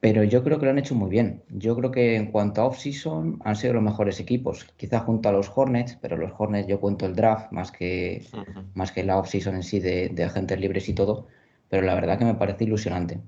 Pero 0.00 0.22
yo 0.24 0.44
creo 0.44 0.58
que 0.58 0.66
lo 0.66 0.70
han 0.70 0.78
hecho 0.78 0.94
muy 0.94 1.10
bien. 1.10 1.42
Yo 1.48 1.74
creo 1.76 1.90
que 1.90 2.16
en 2.16 2.30
cuanto 2.30 2.60
a 2.60 2.66
off-season 2.66 3.40
han 3.44 3.56
sido 3.56 3.74
los 3.74 3.82
mejores 3.82 4.20
equipos. 4.20 4.64
Quizá 4.76 5.00
junto 5.00 5.28
a 5.28 5.32
los 5.32 5.50
Hornets, 5.54 5.98
pero 6.00 6.16
los 6.16 6.32
Hornets 6.36 6.68
yo 6.68 6.80
cuento 6.80 7.06
el 7.06 7.16
draft 7.16 7.50
más 7.50 7.72
que, 7.72 8.24
más 8.74 8.92
que 8.92 9.02
la 9.04 9.18
off-season 9.18 9.56
en 9.56 9.62
sí 9.62 9.80
de, 9.80 10.10
de 10.10 10.24
agentes 10.24 10.60
libres 10.60 10.88
y 10.88 10.92
todo. 10.94 11.26
Pero 11.68 11.84
la 11.84 11.94
verdad 11.94 12.18
que 12.18 12.24
me 12.24 12.34
parece 12.34 12.64
ilusionante. 12.64 13.20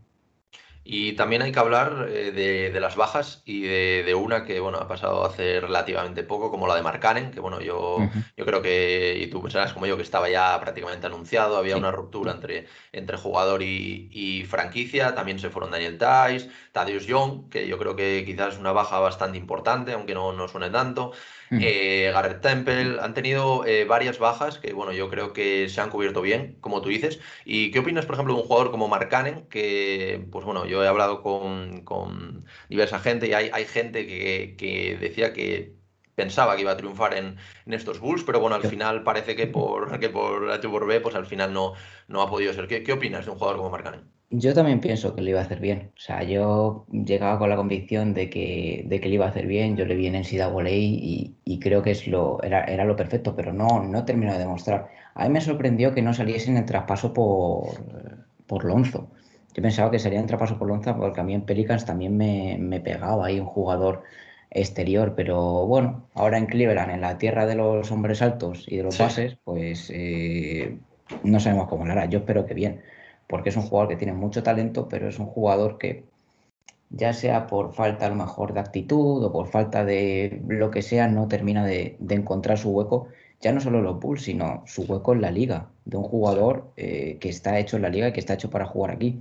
Y 0.90 1.12
también 1.12 1.42
hay 1.42 1.52
que 1.52 1.59
hablar 1.59 2.07
eh, 2.09 2.33
de, 2.73 2.80
las 2.80 2.97
bajas 2.97 3.42
y 3.45 3.61
de, 3.61 4.14
una 4.14 4.47
que 4.47 4.59
bueno 4.59 4.78
ha 4.78 4.88
pasado 4.88 5.23
hace 5.26 5.61
relativamente 5.61 6.23
poco, 6.23 6.50
como 6.50 6.66
la 6.66 6.76
de 6.76 6.83
Marcanen, 6.83 7.30
que 7.30 7.40
bueno, 7.40 7.61
yo, 7.61 7.99
yo 8.38 8.47
creo 8.47 8.62
que, 8.62 9.18
y 9.21 9.26
tú 9.26 9.42
pensarás 9.42 9.75
como 9.75 9.85
yo, 9.85 9.99
que 9.99 10.02
estaba 10.02 10.30
ya 10.30 10.59
prácticamente 10.59 11.07
anunciado, 11.07 11.59
había 11.59 11.76
una 11.76 11.90
ruptura 11.90 12.33
entre, 12.33 12.68
entre 12.92 13.18
jugador 13.18 13.62
y, 13.62 14.47
franquicia, 14.49 15.14
también 15.14 15.38
se 15.38 15.50
fueron 15.50 15.73
Daniel 15.73 15.99
Tice, 15.99 16.49
Thaddeus 16.73 17.07
Young, 17.07 17.50
que 17.50 17.68
yo 17.68 17.76
creo 17.76 17.95
que 17.95 18.25
quizás 18.25 18.54
es 18.54 18.59
una 18.59 18.73
baja 18.73 18.99
bastante 18.99 19.37
importante, 19.37 19.92
aunque 19.92 20.14
no, 20.14 20.33
no 20.33 20.49
suene 20.49 20.71
tanto. 20.71 21.12
Eh, 21.57 22.11
Garrett 22.12 22.40
Temple, 22.40 22.99
han 23.00 23.14
tenido 23.14 23.64
eh, 23.67 23.85
varias 23.85 24.19
bajas 24.19 24.59
que, 24.59 24.73
bueno, 24.73 24.93
yo 24.93 25.09
creo 25.09 25.33
que 25.33 25.69
se 25.69 25.81
han 25.81 25.90
cubierto 25.90 26.23
bien, 26.23 26.59
como 26.61 26.81
tú 26.83 26.88
dices. 26.90 27.21
¿Y 27.45 27.71
qué 27.71 27.81
opinas, 27.81 28.07
por 28.07 28.14
ejemplo, 28.14 28.35
de 28.35 28.40
un 28.43 28.47
jugador 28.47 28.71
como 28.71 28.88
Mark 28.88 29.09
Cannon, 29.09 29.47
que, 29.49 30.26
pues 30.31 30.45
bueno, 30.45 30.67
yo 30.67 30.85
he 30.85 30.88
hablado 30.88 31.23
con, 31.23 31.83
con 31.85 32.45
diversa 32.69 32.99
gente 33.00 33.28
y 33.28 33.33
hay, 33.33 33.50
hay 33.52 33.64
gente 33.64 34.07
que, 34.07 34.57
que 34.59 34.97
decía 34.99 35.33
que 35.33 35.77
pensaba 36.18 36.56
que 36.56 36.62
iba 36.62 36.72
a 36.72 36.76
triunfar 36.76 37.14
en, 37.14 37.37
en, 37.64 37.72
estos 37.72 38.00
Bulls, 38.00 38.25
pero 38.25 38.40
bueno, 38.40 38.56
al 38.56 38.64
final 38.64 39.04
parece 39.04 39.37
que 39.37 39.46
por, 39.46 40.00
que 40.00 40.08
por 40.08 40.50
H 40.50 40.68
por 40.68 40.84
B, 40.84 41.00
pues 41.00 41.14
al 41.14 41.26
final 41.26 41.52
no, 41.54 41.75
no 42.08 42.22
ha 42.22 42.28
podido 42.28 42.52
ser. 42.52 42.66
¿Qué, 42.66 42.82
qué 42.82 42.92
opinas 42.92 43.25
de 43.25 43.30
un 43.30 43.38
jugador 43.38 43.58
como 43.58 43.70
Mark 43.70 43.84
Cannon? 43.84 44.04
Yo 44.30 44.52
también 44.52 44.80
pienso 44.80 45.14
que 45.14 45.22
lo 45.22 45.30
iba 45.30 45.38
a 45.38 45.44
hacer 45.44 45.60
bien. 45.60 45.92
O 45.96 46.00
sea, 46.00 46.25
yo 46.25 46.84
llegaba 46.90 47.38
con 47.38 47.48
la 47.48 47.56
convicción 47.56 48.14
de 48.14 48.28
que, 48.28 48.84
de 48.87 49.00
que 49.00 49.08
lo 49.08 49.14
iba 49.14 49.26
a 49.26 49.28
hacer 49.28 49.46
bien. 49.46 49.76
Yo 49.76 49.87
le 49.87 49.94
vi 49.94 50.08
en 50.08 50.16
NCAA 50.16 50.68
y, 50.70 51.37
y 51.44 51.60
creo 51.60 51.82
que 51.82 51.92
es 51.92 52.06
lo, 52.08 52.42
era, 52.42 52.64
era 52.64 52.84
lo 52.84 52.96
perfecto, 52.96 53.34
pero 53.37 53.52
no, 53.52 53.82
no 53.84 54.04
terminó 54.04 54.32
de 54.32 54.40
demostrar. 54.40 54.88
A 55.14 55.25
mí 55.25 55.30
me 55.30 55.40
sorprendió 55.40 55.94
que 55.94 56.02
no 56.02 56.12
saliese 56.12 56.50
en 56.50 56.58
el 56.58 56.66
traspaso 56.66 57.14
por, 57.14 57.80
por 58.46 58.64
Lonzo. 58.64 59.08
Yo 59.54 59.62
pensaba 59.62 59.90
que 59.90 59.98
salía 59.98 60.20
en 60.20 60.26
traspaso 60.26 60.58
por 60.58 60.68
Lonzo 60.68 60.96
porque 60.96 61.20
a 61.20 61.25
mí 61.25 61.32
en 61.34 61.42
Pelicans 61.42 61.87
también 61.87 62.16
me, 62.16 62.58
me 62.60 62.80
pegaba 62.80 63.26
ahí 63.26 63.40
un 63.40 63.46
jugador 63.46 64.02
exterior, 64.50 65.14
pero 65.17 65.67
bueno, 65.67 66.09
ahora 66.14 66.38
en 66.38 66.47
Cleveland, 66.47 66.90
en 66.90 67.00
la 67.00 67.19
tierra 67.19 67.47
de 67.47 67.55
los 67.55 67.90
hombres 67.93 68.23
altos 68.23 68.64
y 68.69 68.76
de 68.78 68.83
los 68.83 68.99
bases, 68.99 69.37
pues 69.45 69.90
eh, 69.95 70.78
no 71.23 71.40
sabemos 71.40 71.69
cómo 71.69 71.85
lo 71.85 71.93
hará. 71.93 72.07
Yo 72.07 72.21
espero 72.21 72.47
que 72.47 72.55
bien 72.55 72.83
porque 73.28 73.50
es 73.50 73.57
un 73.57 73.62
jugador 73.62 73.90
que 73.90 73.97
tiene 73.97 74.14
mucho 74.14 74.43
talento, 74.43 74.88
pero 74.88 75.09
es 75.09 75.19
un 75.19 75.26
jugador 75.26 75.78
que 75.78 76.05
ya 76.90 77.12
sea 77.12 77.47
por 77.47 77.75
falta 77.75 78.07
a 78.07 78.09
lo 78.09 78.17
mejor 78.17 78.55
de 78.55 78.61
actitud 78.61 79.23
o 79.23 79.31
por 79.31 79.49
falta 79.49 79.85
de 79.85 80.43
lo 80.49 80.71
que 80.71 80.83
sea, 80.83 81.07
no 81.07 81.28
termina 81.28 81.64
de, 81.64 81.97
encontrar 82.09 82.59
su 82.59 82.71
hueco, 82.71 83.09
ya 83.40 83.52
no 83.52 83.61
solo 83.61 83.78
en 83.78 83.85
los 83.85 84.00
Bulls, 84.00 84.23
sino 84.23 84.62
su 84.67 84.83
hueco 84.85 85.12
en 85.12 85.21
la 85.21 85.31
liga, 85.31 85.69
de 85.85 85.99
un 85.99 86.05
jugador 86.05 86.73
eh, 86.76 87.19
que 87.21 87.28
está 87.28 87.59
hecho 87.59 87.76
en 87.76 87.83
la 87.83 87.90
liga 87.90 88.09
y 88.09 88.12
que 88.12 88.21
está 88.21 88.35
hecho 88.35 88.50
para 88.50 88.67
jugar 88.67 88.93
aquí. 88.93 89.21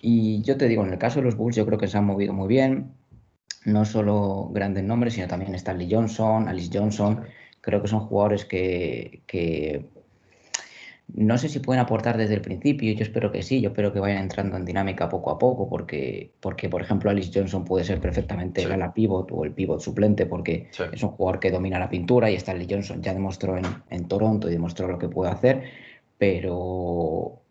Y 0.00 0.42
yo 0.42 0.56
te 0.56 0.68
digo, 0.68 0.84
en 0.84 0.92
el 0.92 0.98
caso 0.98 1.20
de 1.20 1.26
los 1.26 1.36
Bulls, 1.36 1.56
yo 1.56 1.66
creo 1.66 1.78
que 1.78 1.88
se 1.88 1.98
han 1.98 2.06
movido 2.06 2.32
muy 2.32 2.48
bien, 2.48 2.92
no 3.66 3.84
solo 3.84 4.48
grandes 4.52 4.84
nombres, 4.84 5.14
sino 5.14 5.26
también 5.26 5.54
Stanley 5.56 5.88
Johnson, 5.90 6.48
Alice 6.48 6.70
Johnson, 6.72 7.22
creo 7.60 7.82
que 7.82 7.88
son 7.88 8.00
jugadores 8.00 8.44
que, 8.44 9.22
que 9.26 9.84
no 11.12 11.36
sé 11.36 11.48
si 11.48 11.58
pueden 11.58 11.82
aportar 11.82 12.16
desde 12.16 12.34
el 12.34 12.42
principio, 12.42 12.92
yo 12.92 13.02
espero 13.02 13.32
que 13.32 13.42
sí, 13.42 13.60
yo 13.60 13.70
espero 13.70 13.92
que 13.92 13.98
vayan 13.98 14.18
entrando 14.18 14.56
en 14.56 14.64
dinámica 14.64 15.08
poco 15.08 15.32
a 15.32 15.38
poco, 15.38 15.68
porque, 15.68 16.30
porque 16.38 16.68
por 16.68 16.80
ejemplo, 16.80 17.10
Alice 17.10 17.32
Johnson 17.34 17.64
puede 17.64 17.84
ser 17.84 18.00
perfectamente 18.00 18.62
el 18.62 18.70
ala 18.70 18.94
pivot 18.94 19.32
o 19.32 19.44
el 19.44 19.50
pivot 19.52 19.80
suplente, 19.80 20.26
porque 20.26 20.70
es 20.92 21.02
un 21.02 21.10
jugador 21.10 21.40
que 21.40 21.50
domina 21.50 21.80
la 21.80 21.90
pintura 21.90 22.30
y 22.30 22.36
Stanley 22.36 22.68
Johnson 22.70 23.02
ya 23.02 23.14
demostró 23.14 23.56
en, 23.58 24.08
Toronto 24.08 24.48
y 24.48 24.52
demostró 24.52 24.86
lo 24.86 24.98
que 24.98 25.08
puede 25.08 25.32
hacer, 25.32 25.64
pero 26.18 27.42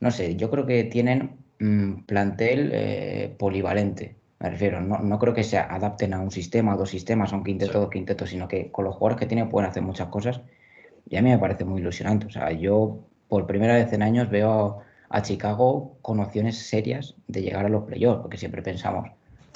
no 0.00 0.10
sé, 0.10 0.34
yo 0.34 0.50
creo 0.50 0.66
que 0.66 0.82
tienen 0.84 1.36
un 1.60 2.02
plantel 2.06 2.70
eh, 2.72 3.34
polivalente. 3.38 4.16
Me 4.40 4.50
refiero, 4.50 4.80
no, 4.80 4.98
no, 4.98 5.18
creo 5.18 5.32
que 5.32 5.44
se 5.44 5.58
adapten 5.58 6.12
a 6.12 6.20
un 6.20 6.30
sistema, 6.30 6.72
a 6.72 6.76
dos 6.76 6.90
sistemas, 6.90 7.32
a 7.32 7.36
un 7.36 7.44
quinteto, 7.44 7.80
dos 7.80 7.90
quintetos, 7.90 8.30
sino 8.30 8.48
que 8.48 8.70
con 8.70 8.84
los 8.84 8.94
jugadores 8.94 9.20
que 9.20 9.26
tienen 9.26 9.48
pueden 9.48 9.70
hacer 9.70 9.82
muchas 9.82 10.08
cosas 10.08 10.40
y 11.08 11.16
a 11.16 11.22
mí 11.22 11.30
me 11.30 11.38
parece 11.38 11.64
muy 11.64 11.80
ilusionante. 11.80 12.26
O 12.26 12.30
sea, 12.30 12.50
yo 12.52 12.98
por 13.28 13.46
primera 13.46 13.74
vez 13.74 13.92
en 13.92 14.02
años 14.02 14.30
veo 14.30 14.80
a 15.08 15.22
Chicago 15.22 15.96
con 16.02 16.20
opciones 16.20 16.58
serias 16.58 17.14
de 17.28 17.42
llegar 17.42 17.66
a 17.66 17.68
los 17.68 17.84
playoffs, 17.84 18.22
porque 18.22 18.36
siempre 18.36 18.62
pensamos, 18.62 19.10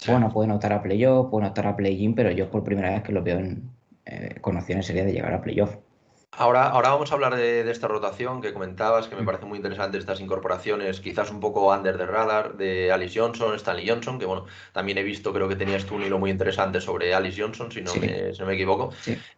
bueno, 0.06 0.32
pueden 0.32 0.52
optar 0.52 0.72
a 0.72 0.82
playoff, 0.82 1.30
pueden 1.30 1.48
optar 1.48 1.66
a 1.66 1.76
play-in, 1.76 2.14
pero 2.14 2.30
yo 2.30 2.50
por 2.50 2.64
primera 2.64 2.90
vez 2.90 3.02
que 3.02 3.12
lo 3.12 3.22
veo 3.22 3.38
en, 3.38 3.70
eh, 4.06 4.36
con 4.40 4.56
opciones 4.56 4.86
serias 4.86 5.06
de 5.06 5.12
llegar 5.12 5.34
a 5.34 5.42
playoff. 5.42 5.76
Ahora, 6.40 6.68
ahora 6.68 6.90
vamos 6.90 7.10
a 7.10 7.14
hablar 7.14 7.34
de, 7.34 7.68
esta 7.68 7.88
rotación 7.88 8.40
que 8.40 8.52
comentabas, 8.52 9.08
que 9.08 9.16
me 9.16 9.24
parece 9.24 9.44
muy 9.44 9.56
interesante 9.56 9.98
estas 9.98 10.20
incorporaciones, 10.20 11.00
quizás 11.00 11.32
un 11.32 11.40
poco 11.40 11.74
under 11.74 11.98
the 11.98 12.06
radar, 12.06 12.56
de 12.56 12.92
Alice 12.92 13.18
Johnson, 13.18 13.56
Stanley 13.56 13.88
Johnson, 13.88 14.20
que 14.20 14.24
bueno, 14.24 14.46
también 14.72 14.98
he 14.98 15.02
visto, 15.02 15.32
creo 15.32 15.48
que 15.48 15.56
tenías 15.56 15.84
tú 15.84 15.96
un 15.96 16.04
hilo 16.04 16.20
muy 16.20 16.30
interesante 16.30 16.80
sobre 16.80 17.12
Alice 17.12 17.42
Johnson, 17.42 17.72
si 17.72 17.80
no, 17.80 17.92
me, 17.96 18.32
si 18.32 18.40
no 18.40 18.46
me, 18.46 18.54
equivoco. 18.54 18.92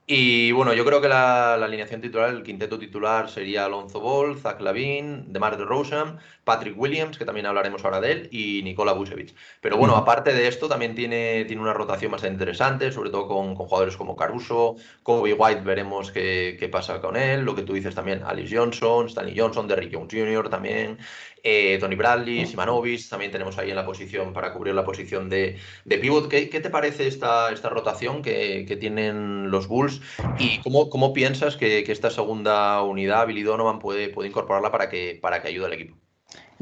Y 0.06 0.52
bueno, 0.52 0.74
yo 0.74 0.84
creo 0.84 1.00
que 1.00 1.08
la, 1.08 1.54
alineación 1.54 2.02
titular, 2.02 2.28
el 2.28 2.42
quinteto 2.42 2.78
titular 2.78 3.30
sería 3.30 3.64
Alonso 3.64 4.00
Ball, 4.00 4.38
Zach 4.38 4.60
Lavin, 4.60 5.32
DeMar 5.32 5.56
DeRozan, 5.56 6.18
Patrick 6.44 6.78
Williams, 6.78 7.16
que 7.16 7.24
también 7.24 7.46
hablaremos 7.46 7.82
ahora 7.82 8.02
de 8.02 8.12
él, 8.12 8.28
y 8.30 8.62
Nikola 8.62 8.92
Vucevic. 8.92 9.34
Pero 9.62 9.78
bueno, 9.78 9.96
aparte 9.96 10.34
de 10.34 10.48
esto, 10.48 10.68
también 10.68 10.94
tiene, 10.94 11.46
tiene 11.46 11.62
una 11.62 11.72
rotación 11.72 12.12
bastante 12.12 12.34
interesante, 12.34 12.92
sobre 12.92 13.08
todo 13.08 13.26
con, 13.26 13.54
jugadores 13.54 13.96
como 13.96 14.16
Caruso, 14.16 14.76
Kobe 15.02 15.32
White, 15.32 15.62
veremos 15.62 16.10
qué, 16.12 16.58
qué 16.60 16.68
pasa 16.68 16.89
con 16.98 17.16
él, 17.16 17.42
lo 17.42 17.54
que 17.54 17.62
tú 17.62 17.74
dices 17.74 17.94
también, 17.94 18.22
Alice 18.24 18.56
Johnson, 18.56 19.06
Stanley 19.06 19.38
Johnson, 19.38 19.68
Derrick 19.68 19.94
Jones 19.94 20.12
Jr. 20.12 20.48
también, 20.48 20.98
eh, 21.42 21.78
Tony 21.78 21.94
Bradley, 21.94 22.46
Simanovic, 22.46 23.08
también 23.08 23.30
tenemos 23.30 23.56
ahí 23.58 23.70
en 23.70 23.76
la 23.76 23.86
posición 23.86 24.32
para 24.32 24.52
cubrir 24.52 24.74
la 24.74 24.84
posición 24.84 25.28
de, 25.28 25.58
de 25.84 25.98
pivot. 25.98 26.28
¿Qué, 26.28 26.46
te 26.46 26.70
parece 26.70 27.06
esta, 27.06 27.52
esta 27.52 27.68
rotación 27.68 28.22
que, 28.22 28.76
tienen 28.80 29.50
los 29.50 29.68
Bulls 29.68 30.00
y 30.38 30.58
cómo, 30.60 30.90
cómo 30.90 31.12
piensas 31.12 31.56
que, 31.56 31.80
esta 31.90 32.10
segunda 32.10 32.82
unidad, 32.82 33.26
Billy 33.26 33.42
Donovan, 33.42 33.78
puede, 33.78 34.08
puede 34.08 34.28
incorporarla 34.28 34.70
para 34.70 34.88
que, 34.88 35.18
para 35.20 35.42
que 35.42 35.48
ayude 35.48 35.66
al 35.66 35.72
equipo? 35.74 36.09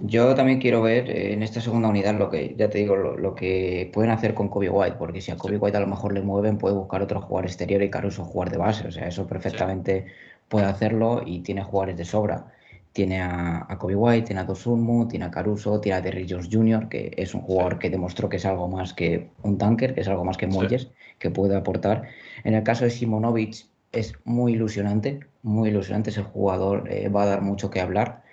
Yo 0.01 0.35
también 0.37 0.61
quiero 0.61 0.81
ver 0.81 1.11
eh, 1.11 1.33
en 1.33 1.43
esta 1.43 1.61
segunda 1.61 1.89
unidad 1.89 2.17
lo 2.17 2.31
que, 2.31 2.55
ya 2.57 2.71
te 2.71 2.79
digo, 2.79 2.97
lo, 2.97 3.35
que 3.35 3.91
pueden 3.93 4.13
hacer 4.13 4.33
con 4.33 4.49
Kobe 4.49 4.71
White, 4.71 4.97
porque 4.97 5.21
si 5.21 5.33
a 5.33 5.37
Kobe 5.37 5.57
White 5.57 5.77
a 5.77 5.81
lo 5.81 5.89
mejor 5.89 6.13
le 6.13 6.23
mueven, 6.23 6.57
puede 6.57 6.77
buscar 6.77 7.03
otro 7.03 7.21
jugador 7.21 7.47
exterior 7.47 7.83
y 7.83 7.91
Caruso 7.91 8.25
jugar 8.25 8.51
de 8.51 8.59
base. 8.59 8.87
O 8.87 8.93
sea, 8.93 9.09
eso 9.09 9.27
perfectamente 9.27 10.07
puede 10.49 10.67
hacerlo 10.67 11.23
y 11.27 11.41
tiene 11.41 11.65
jugadores 11.65 11.97
de 11.97 12.05
sobra. 12.05 12.47
Tiene 12.93 13.21
a, 13.21 13.67
Kobe 13.79 13.97
White, 13.97 14.27
tiene 14.27 14.41
a 14.41 14.45
Dosunmu, 14.45 15.09
tiene 15.09 15.25
a 15.25 15.31
Caruso, 15.31 15.81
tiene 15.81 15.99
a 15.99 16.03
Terry 16.03 16.27
Jones 16.29 16.49
Jr., 16.51 16.89
que 16.89 17.13
es 17.17 17.35
un 17.35 17.41
jugador 17.41 17.79
que 17.79 17.91
demostró 17.91 18.29
que 18.29 18.37
es 18.37 18.47
algo 18.47 18.69
más 18.69 18.95
que 18.95 19.31
un 19.43 19.59
tanker, 19.59 19.95
que 19.95 20.03
es 20.03 20.09
algo 20.09 20.25
más 20.25 20.37
que 20.37 20.47
Moyes, 20.47 20.91
que 21.19 21.31
puede 21.31 21.57
aportar. 21.57 22.05
En 22.45 22.55
el 22.55 22.63
caso 22.63 22.85
de 22.85 22.91
Simonovic 22.91 23.67
es 23.93 24.15
muy 24.25 24.53
ilusionante, 24.53 25.21
muy 25.43 25.71
ilusionante. 25.71 26.11
Ese 26.11 26.23
jugador 26.23 26.89
eh, 26.89 27.09
va 27.09 27.25
a 27.25 27.27
dar 27.27 27.43
mucho 27.43 27.71
que 27.71 27.81
hablar 27.81 28.28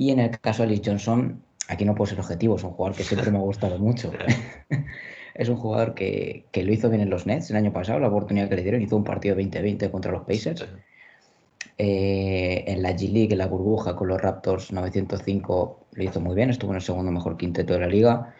y 0.00 0.12
en 0.12 0.18
el 0.18 0.40
caso 0.40 0.62
de 0.62 0.68
Alice 0.70 0.90
Johnson, 0.90 1.42
aquí 1.68 1.84
no 1.84 1.94
puedo 1.94 2.08
ser 2.08 2.18
objetivo, 2.20 2.56
es 2.56 2.64
un 2.64 2.70
jugador 2.70 2.96
que 2.96 3.04
siempre 3.04 3.30
me 3.30 3.36
ha 3.36 3.42
gustado 3.42 3.78
mucho. 3.78 4.10
es 5.34 5.48
un 5.50 5.56
jugador 5.56 5.92
que, 5.92 6.46
lo 6.54 6.72
hizo 6.72 6.88
bien 6.88 7.02
en 7.02 7.10
los 7.10 7.26
Nets 7.26 7.50
el 7.50 7.56
año 7.56 7.70
pasado, 7.70 8.00
la 8.00 8.08
oportunidad 8.08 8.48
que 8.48 8.56
le 8.56 8.62
dieron, 8.62 8.80
hizo 8.80 8.96
un 8.96 9.04
partido 9.04 9.36
20-20 9.36 9.90
contra 9.90 10.10
los 10.10 10.22
Pacers. 10.22 10.66
Eh, 11.76 12.64
en 12.66 12.82
la 12.82 12.92
G 12.92 13.12
League, 13.12 13.32
en 13.32 13.38
la 13.38 13.46
burbuja 13.46 13.94
con 13.94 14.08
los 14.08 14.18
Raptors 14.18 14.72
905, 14.72 15.80
lo 15.92 16.02
hizo 16.02 16.18
muy 16.18 16.34
bien, 16.34 16.48
estuvo 16.48 16.70
en 16.70 16.76
el 16.76 16.82
segundo 16.82 17.12
mejor 17.12 17.36
quinteto 17.36 17.74
de 17.74 17.80
la 17.80 17.86
liga. 17.86 18.34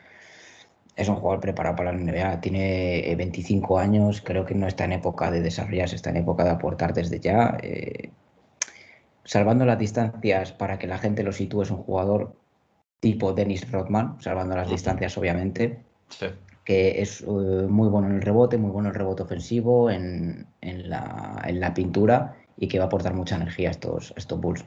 Es 0.96 1.10
un 1.10 1.16
jugador 1.16 1.40
preparado 1.40 1.76
para 1.76 1.92
la 1.92 1.98
NBA, 1.98 2.40
tiene 2.40 3.14
25 3.18 3.78
eh, 3.78 3.82
años, 3.82 4.22
creo 4.22 4.46
que 4.46 4.54
no 4.54 4.66
está 4.66 4.86
en 4.86 4.92
época 4.92 5.30
de 5.30 5.42
desarrollarse, 5.42 5.96
está 5.96 6.08
en 6.08 6.16
época 6.16 6.42
de 6.42 6.50
aportar 6.52 6.94
desde 6.94 7.20
ya. 7.20 7.58
Eh, 7.62 8.12
salvando 9.30 9.64
las 9.64 9.78
distancias 9.78 10.50
para 10.50 10.76
que 10.76 10.88
la 10.88 10.98
gente 10.98 11.22
lo 11.22 11.30
sitúe, 11.30 11.62
es 11.62 11.70
un 11.70 11.84
jugador 11.84 12.34
tipo 12.98 13.32
Dennis 13.32 13.70
Rodman, 13.70 14.20
salvando 14.20 14.56
las 14.56 14.68
distancias 14.68 15.16
obviamente, 15.16 15.84
que 16.64 17.00
es 17.00 17.20
eh, 17.20 17.26
muy 17.26 17.88
bueno 17.88 18.08
en 18.08 18.16
el 18.16 18.22
rebote, 18.22 18.58
muy 18.58 18.72
bueno 18.72 18.88
en 18.88 18.94
el 18.94 18.98
rebote 18.98 19.22
ofensivo, 19.22 19.88
en, 19.88 20.48
la, 20.60 21.72
pintura 21.76 22.38
y 22.56 22.66
que 22.66 22.78
va 22.78 22.86
a 22.86 22.86
aportar 22.88 23.14
mucha 23.14 23.36
energía 23.36 23.68
a 23.68 23.70
estos, 23.70 24.12
estos 24.16 24.40
Bulls. 24.40 24.64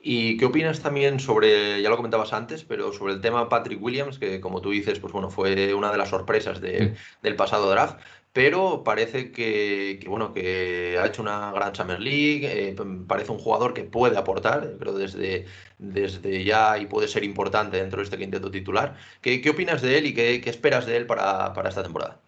¿Y 0.00 0.36
qué 0.38 0.46
opinas 0.46 0.80
también 0.80 1.20
sobre, 1.20 1.80
ya 1.80 1.88
lo 1.88 1.96
comentabas 1.96 2.32
antes, 2.32 2.64
pero 2.64 2.92
sobre 2.92 3.14
el 3.14 3.20
tema 3.20 3.48
Patrick 3.48 3.80
Williams, 3.80 4.18
que 4.18 4.40
como 4.40 4.60
tú 4.60 4.70
dices, 4.70 4.98
pues 4.98 5.12
bueno, 5.12 5.30
fue 5.30 5.72
una 5.74 5.92
de 5.92 5.98
las 5.98 6.08
sorpresas 6.08 6.60
del 6.60 7.36
pasado 7.36 7.70
draft? 7.70 8.00
Pero 8.38 8.84
parece 8.84 9.32
que, 9.32 9.98
bueno, 10.06 10.32
que 10.32 10.96
ha 10.96 11.06
hecho 11.06 11.22
una 11.22 11.50
gran 11.50 11.74
Summer 11.74 11.98
League, 11.98 12.42
eh, 12.44 12.76
parece 13.08 13.32
un 13.32 13.38
jugador 13.40 13.74
que 13.74 13.82
puede 13.82 14.16
aportar, 14.16 14.74
pero 14.78 14.92
desde, 14.92 15.46
desde 15.80 16.44
ya 16.44 16.78
y 16.78 16.86
puede 16.86 17.08
ser 17.08 17.24
importante 17.24 17.78
dentro 17.78 17.98
de 17.98 18.04
este 18.04 18.16
quinteto 18.16 18.48
titular. 18.48 18.94
¿Qué, 19.22 19.40
qué 19.40 19.50
opinas 19.50 19.82
de 19.82 19.98
él 19.98 20.06
y 20.06 20.14
qué, 20.14 20.40
qué 20.40 20.50
esperas 20.50 20.86
de 20.86 20.98
él 20.98 21.06
para, 21.06 21.52
para, 21.52 21.68
esta 21.68 21.82
temporada? 21.82 22.20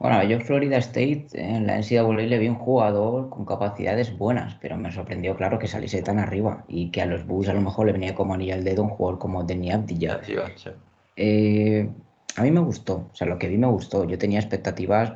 Bueno, 0.00 0.24
yo 0.24 0.38
en 0.38 0.42
Florida 0.44 0.76
State, 0.78 1.28
en 1.34 1.68
la 1.68 1.78
NCAA 1.78 2.12
le 2.14 2.38
vi 2.40 2.48
un 2.48 2.56
jugador 2.56 3.30
con 3.30 3.44
capacidades 3.44 4.18
buenas, 4.18 4.56
pero 4.60 4.76
me 4.76 4.90
sorprendió, 4.90 5.36
claro, 5.36 5.60
que 5.60 5.68
saliese 5.68 6.02
tan 6.02 6.18
arriba 6.18 6.64
y 6.66 6.90
que 6.90 7.00
a 7.00 7.06
los 7.06 7.24
Bulls 7.24 7.48
a 7.48 7.54
lo 7.54 7.60
mejor 7.60 7.86
le 7.86 7.92
venía 7.92 8.16
como 8.16 8.34
anillo 8.34 8.54
al 8.54 8.64
dedo 8.64 8.82
un 8.82 8.88
jugador 8.88 9.20
como 9.20 9.44
Denny 9.44 9.70
Abdilla. 9.70 10.20
Eh, 11.14 11.88
a 12.34 12.42
mí 12.42 12.50
me 12.50 12.58
gustó, 12.58 13.08
o 13.12 13.14
sea, 13.14 13.28
lo 13.28 13.38
que 13.38 13.46
vi 13.46 13.56
me 13.56 13.68
gustó. 13.68 14.04
Yo 14.04 14.18
tenía 14.18 14.40
expectativas 14.40 15.12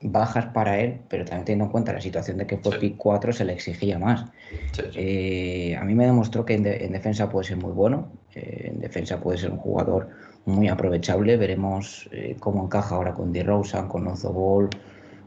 bajas 0.00 0.46
para 0.46 0.78
él, 0.80 1.00
pero 1.08 1.24
también 1.24 1.44
teniendo 1.44 1.64
en 1.66 1.70
cuenta 1.72 1.92
la 1.92 2.00
situación 2.00 2.38
de 2.38 2.46
que 2.46 2.56
fue 2.58 2.72
Sí. 2.72 2.78
pick 2.78 2.96
4 2.96 3.32
se 3.32 3.44
le 3.44 3.52
exigía 3.52 3.98
más. 3.98 4.26
Sí, 4.72 4.82
sí. 4.92 4.98
Eh, 5.00 5.76
a 5.76 5.84
mí 5.84 5.94
me 5.94 6.06
demostró 6.06 6.44
que 6.44 6.54
en, 6.54 6.62
de- 6.62 6.84
en 6.84 6.92
defensa 6.92 7.28
puede 7.28 7.46
ser 7.48 7.56
muy 7.56 7.72
bueno, 7.72 8.12
eh, 8.34 8.70
en 8.72 8.80
defensa 8.80 9.20
puede 9.20 9.38
ser 9.38 9.50
un 9.50 9.58
jugador 9.58 10.08
muy 10.46 10.68
aprovechable. 10.68 11.36
Veremos 11.36 12.08
eh, 12.12 12.36
cómo 12.38 12.64
encaja 12.64 12.94
ahora 12.94 13.12
con 13.14 13.32
DeRozan, 13.32 13.88
con 13.88 14.04
Lonzo 14.04 14.32
Ball, 14.32 14.70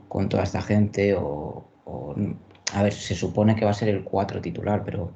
con 0.08 0.30
toda 0.30 0.44
esta 0.44 0.62
gente. 0.62 1.16
O, 1.16 1.66
o- 1.86 2.16
a 2.74 2.84
ver, 2.84 2.94
se 2.94 3.13
supone 3.16 3.56
que 3.56 3.66
va 3.66 3.72
a 3.72 3.74
ser 3.74 3.90
el 3.90 4.04
4 4.04 4.40
titular, 4.42 4.84
pero. 4.86 5.12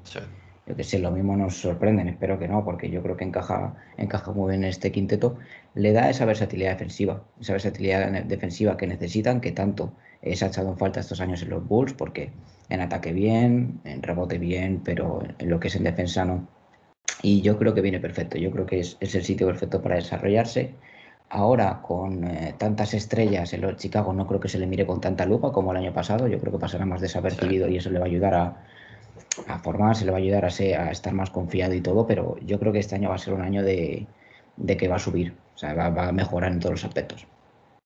Yo 0.68 0.76
que 0.76 0.84
sé, 0.84 0.98
lo 0.98 1.12
mismo 1.12 1.36
nos 1.36 1.58
sorprenden, 1.58 2.08
espero 2.08 2.40
que 2.40 2.48
no, 2.48 2.66
porque 2.66 2.90
yo 2.90 3.04
creo 3.04 3.16
que 3.16 3.24
encaja, 3.24 3.76
encaja 3.98 4.32
muy 4.32 4.52
bien 4.52 4.64
en 4.64 4.70
este 4.70 4.92
quinteto. 4.92 5.38
Le 5.76 5.94
da 5.94 6.10
esa 6.10 6.26
versatilidad 6.26 6.72
defensiva, 6.72 7.24
esa 7.40 7.54
versatilidad 7.54 8.24
defensiva 8.24 8.76
que 8.76 8.88
necesitan, 8.88 9.42
que 9.42 9.52
tanto 9.52 9.94
eh, 10.24 10.36
se 10.36 10.46
ha 10.46 10.48
echado 10.48 10.70
en 10.70 10.78
falta 10.78 11.00
estos 11.02 11.22
años 11.22 11.44
en 11.44 11.52
los 11.52 11.68
Bulls, 11.68 11.94
porque 11.94 12.32
en 12.70 12.82
ataque 12.82 13.14
bien, 13.14 13.80
en 13.84 14.02
rebote 14.02 14.40
bien, 14.40 14.82
pero 14.84 15.22
en 15.38 15.50
lo 15.50 15.60
que 15.60 15.68
es 15.68 15.76
en 15.76 15.84
defensa 15.84 16.26
no. 16.26 16.48
Y 17.22 17.42
yo 17.42 17.60
creo 17.60 17.76
que 17.76 17.82
viene 17.82 18.00
perfecto, 18.00 18.38
yo 18.40 18.52
creo 18.52 18.66
que 18.66 18.80
es, 18.80 18.98
es 19.00 19.14
el 19.14 19.24
sitio 19.24 19.46
perfecto 19.46 19.82
para 19.84 19.96
desarrollarse. 19.96 20.74
Ahora, 21.30 21.82
con 21.84 22.24
eh, 22.24 22.56
tantas 22.58 22.94
estrellas 22.96 23.54
en 23.54 23.62
los 23.62 23.78
Chicago, 23.78 24.14
no 24.14 24.26
creo 24.28 24.40
que 24.40 24.50
se 24.50 24.60
le 24.60 24.68
mire 24.68 24.86
con 24.88 25.00
tanta 25.02 25.26
lupa 25.26 25.52
como 25.52 25.72
el 25.72 25.78
año 25.78 25.94
pasado. 25.94 26.28
Yo 26.28 26.40
creo 26.40 26.54
que 26.54 26.60
pasará 26.60 26.86
más 26.86 27.02
desapercibido 27.02 27.68
y 27.68 27.78
eso 27.78 27.90
le 27.92 28.00
va 28.00 28.06
a 28.06 28.08
ayudar 28.08 28.34
a, 28.36 28.64
a 29.46 29.60
formarse, 29.60 30.06
le 30.06 30.12
va 30.12 30.18
a 30.18 30.22
ayudar 30.22 30.46
a, 30.46 30.50
ser- 30.50 30.77
a 30.80 30.92
estar 30.92 31.13
más 31.13 31.30
confiado 31.32 31.74
y 31.74 31.82
todo, 31.82 32.06
pero 32.08 32.38
yo 32.42 32.60
creo 32.60 32.74
que 32.74 32.80
este 32.80 32.96
año 32.96 33.10
va 33.10 33.15
a 33.15 33.18
ser 33.18 33.34
un 33.34 33.42
año 33.42 33.63
de, 33.63 34.13
de 34.56 34.77
que 34.77 34.88
va 34.88 34.96
a 34.98 35.00
subir, 35.00 35.44
o 35.56 35.58
sea, 35.58 35.74
va, 35.74 35.89
va 35.89 36.08
a 36.10 36.12
mejorar 36.12 36.51
en 36.51 36.60
todos 36.60 36.74
los 36.74 36.86
aspectos. 36.86 37.27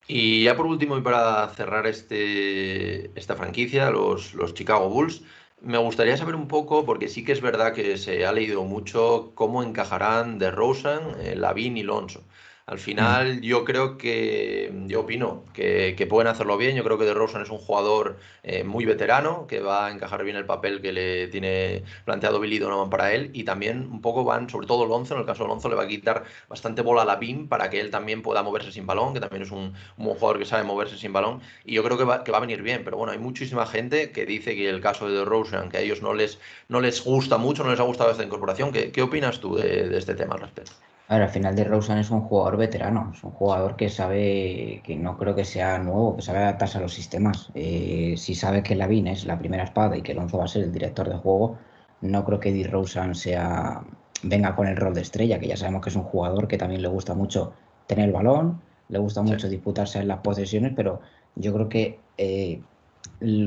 Y 0.08 0.44
ya 0.44 0.56
por 0.58 0.66
último, 0.66 0.98
y 0.98 1.02
para 1.02 1.48
cerrar 1.50 1.86
este, 1.88 3.18
esta 3.20 3.36
franquicia, 3.36 3.92
los, 3.92 4.34
los 4.34 4.54
Chicago 4.56 4.90
Bulls, 4.90 5.24
me 5.62 5.78
gustaría 5.78 6.18
saber 6.18 6.36
un 6.36 6.48
poco, 6.48 6.86
porque 6.86 7.08
sí 7.10 7.24
que 7.24 7.32
es 7.34 7.42
verdad 7.42 7.74
que 7.74 7.98
se 7.98 8.26
ha 8.26 8.32
leído 8.32 8.64
mucho 8.64 9.34
cómo 9.36 9.62
encajarán 9.64 10.40
DeRozan, 10.40 11.20
eh, 11.22 11.36
Lavin 11.36 11.78
y 11.78 11.84
Lonzo. 11.84 12.26
Al 12.70 12.78
final, 12.78 13.42
yo 13.42 13.66
creo 13.66 13.98
que, 13.98 14.72
yo 14.86 15.00
opino 15.00 15.44
que, 15.54 15.96
que 15.98 16.06
pueden 16.06 16.28
hacerlo 16.28 16.56
bien. 16.56 16.76
Yo 16.76 16.84
creo 16.84 17.00
que 17.00 17.06
DeRozan 17.06 17.42
es 17.42 17.50
un 17.50 17.58
jugador 17.58 18.20
eh, 18.44 18.64
muy 18.64 18.86
veterano, 18.86 19.48
que 19.48 19.60
va 19.60 19.88
a 19.88 19.92
encajar 19.92 20.24
bien 20.24 20.36
el 20.36 20.46
papel 20.46 20.80
que 20.80 20.94
le 20.94 21.28
tiene 21.30 21.84
planteado 22.06 22.40
Billy 22.40 22.60
Donovan 22.60 22.92
para 22.92 23.12
él. 23.12 23.32
Y 23.34 23.44
también 23.44 23.90
un 23.92 24.02
poco 24.02 24.24
van, 24.24 24.52
sobre 24.52 24.68
todo 24.68 24.86
Lonzo, 24.86 25.16
en 25.16 25.22
el 25.22 25.26
caso 25.26 25.46
de 25.46 25.50
Lonzo, 25.50 25.68
le 25.68 25.74
va 25.74 25.86
a 25.86 25.88
quitar 25.88 26.26
bastante 26.48 26.84
bola 26.84 27.02
a 27.02 27.06
Lavin 27.06 27.48
para 27.48 27.72
que 27.72 27.80
él 27.80 27.90
también 27.90 28.22
pueda 28.22 28.44
moverse 28.44 28.72
sin 28.72 28.86
balón, 28.86 29.16
que 29.16 29.20
también 29.20 29.42
es 29.42 29.50
un, 29.50 29.74
un 29.98 30.06
buen 30.06 30.18
jugador 30.20 30.38
que 30.38 30.46
sabe 30.46 30.64
moverse 30.64 30.96
sin 30.96 31.12
balón. 31.12 31.42
Y 31.66 31.74
yo 31.74 31.84
creo 31.84 31.98
que 31.98 32.04
va, 32.04 32.24
que 32.24 32.32
va 32.32 32.38
a 32.38 32.42
venir 32.42 32.62
bien. 32.62 32.84
Pero 32.84 32.98
bueno, 32.98 33.14
hay 33.14 33.20
muchísima 33.20 33.66
gente 33.66 34.12
que 34.12 34.28
dice 34.28 34.54
que 34.56 34.70
el 34.70 34.80
caso 34.80 35.10
de 35.10 35.18
DeRozan, 35.18 35.70
que 35.70 35.78
a 35.78 35.82
ellos 35.82 36.04
no 36.04 36.14
les, 36.14 36.38
no 36.68 36.82
les 36.82 37.04
gusta 37.04 37.40
mucho, 37.40 37.64
no 37.64 37.72
les 37.72 37.80
ha 37.80 37.84
gustado 37.84 38.12
esta 38.12 38.24
incorporación. 38.24 38.72
¿Qué, 38.72 38.92
qué 38.92 39.02
opinas 39.02 39.40
tú 39.40 39.56
de, 39.56 39.90
de 39.90 39.98
este 39.98 40.14
tema 40.14 40.36
al 40.36 40.42
respecto? 40.42 40.74
A 41.12 41.16
ver, 41.16 41.24
al 41.24 41.30
final 41.30 41.56
de 41.56 41.64
Rosen 41.64 41.98
es 41.98 42.12
un 42.12 42.22
jugador 42.22 42.56
veterano, 42.58 43.12
es 43.16 43.24
un 43.24 43.32
jugador 43.32 43.76
que 43.76 43.90
sabe, 43.90 44.82
que 44.86 44.96
no 44.96 45.18
creo 45.18 45.34
que 45.36 45.44
sea 45.44 45.80
nuevo, 45.80 46.16
que 46.16 46.22
sabe 46.22 46.40
adaptarse 46.40 46.78
a 46.78 46.82
los 46.82 46.94
sistemas. 46.94 47.50
Eh, 47.56 48.14
si 48.16 48.36
sabe 48.36 48.62
que 48.62 48.76
Lavin 48.76 49.08
es 49.08 49.26
la 49.26 49.40
primera 49.40 49.64
espada 49.64 49.98
y 49.98 50.04
que 50.04 50.14
Lonzo 50.14 50.38
va 50.38 50.46
a 50.46 50.48
ser 50.48 50.64
el 50.64 50.72
director 50.72 51.10
de 51.10 51.18
juego, 51.18 51.58
no 52.02 52.24
creo 52.26 52.40
que 52.40 52.54
DeRozan 52.54 53.16
sea, 53.16 53.84
venga 54.22 54.56
con 54.56 54.68
el 54.68 54.78
rol 54.78 54.94
de 54.94 55.02
estrella, 55.02 55.40
que 55.40 55.48
ya 55.48 55.58
sabemos 55.58 55.82
que 55.82 55.90
es 55.90 55.96
un 55.96 56.04
jugador 56.04 56.48
que 56.48 56.58
también 56.60 56.84
le 56.84 56.88
gusta 56.90 57.16
mucho 57.16 57.54
tener 57.88 58.06
el 58.06 58.14
balón, 58.14 58.62
le 58.88 59.00
gusta 59.00 59.22
Sí. 59.24 59.28
mucho 59.32 59.50
disputarse 59.50 59.98
en 60.00 60.08
las 60.10 60.20
posesiones, 60.20 60.74
pero 60.76 61.02
yo 61.36 61.54
creo 61.54 61.70
que 61.70 62.00
eh, 62.18 62.62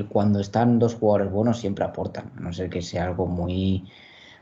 cuando 0.09 0.39
están 0.41 0.79
dos 0.79 0.95
jugadores 0.95 1.31
buenos 1.31 1.59
siempre 1.59 1.85
aportan, 1.85 2.31
a 2.37 2.41
no 2.41 2.51
ser 2.53 2.69
que 2.69 2.81
sea 2.81 3.05
algo 3.05 3.25
muy 3.25 3.89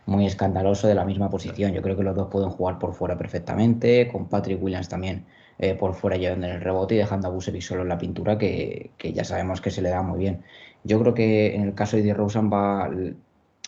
muy 0.05 0.25
escandaloso 0.25 0.87
de 0.87 0.95
la 0.95 1.05
misma 1.05 1.29
posición. 1.29 1.73
Yo 1.73 1.81
creo 1.81 1.95
que 1.95 2.03
los 2.03 2.15
dos 2.15 2.27
pueden 2.29 2.49
jugar 2.49 2.79
por 2.79 2.93
fuera 2.93 3.17
perfectamente, 3.17 4.07
con 4.07 4.27
Patrick 4.27 4.61
Williams 4.61 4.89
también 4.89 5.25
eh, 5.59 5.75
por 5.75 5.93
fuera 5.93 6.17
llevando 6.17 6.47
el 6.47 6.61
rebote 6.61 6.95
y 6.95 6.97
dejando 6.97 7.27
a 7.27 7.31
Busevic 7.31 7.61
solo 7.61 7.83
en 7.83 7.89
la 7.89 7.97
pintura, 7.97 8.37
que, 8.37 8.91
que 8.97 9.13
ya 9.13 9.23
sabemos 9.23 9.61
que 9.61 9.71
se 9.71 9.81
le 9.81 9.89
da 9.89 10.01
muy 10.01 10.19
bien. 10.19 10.43
Yo 10.83 10.99
creo 10.99 11.13
que 11.13 11.55
en 11.55 11.61
el 11.61 11.75
caso 11.75 11.97
de 11.97 12.03
DeRozan 12.03 12.51
va 12.51 12.89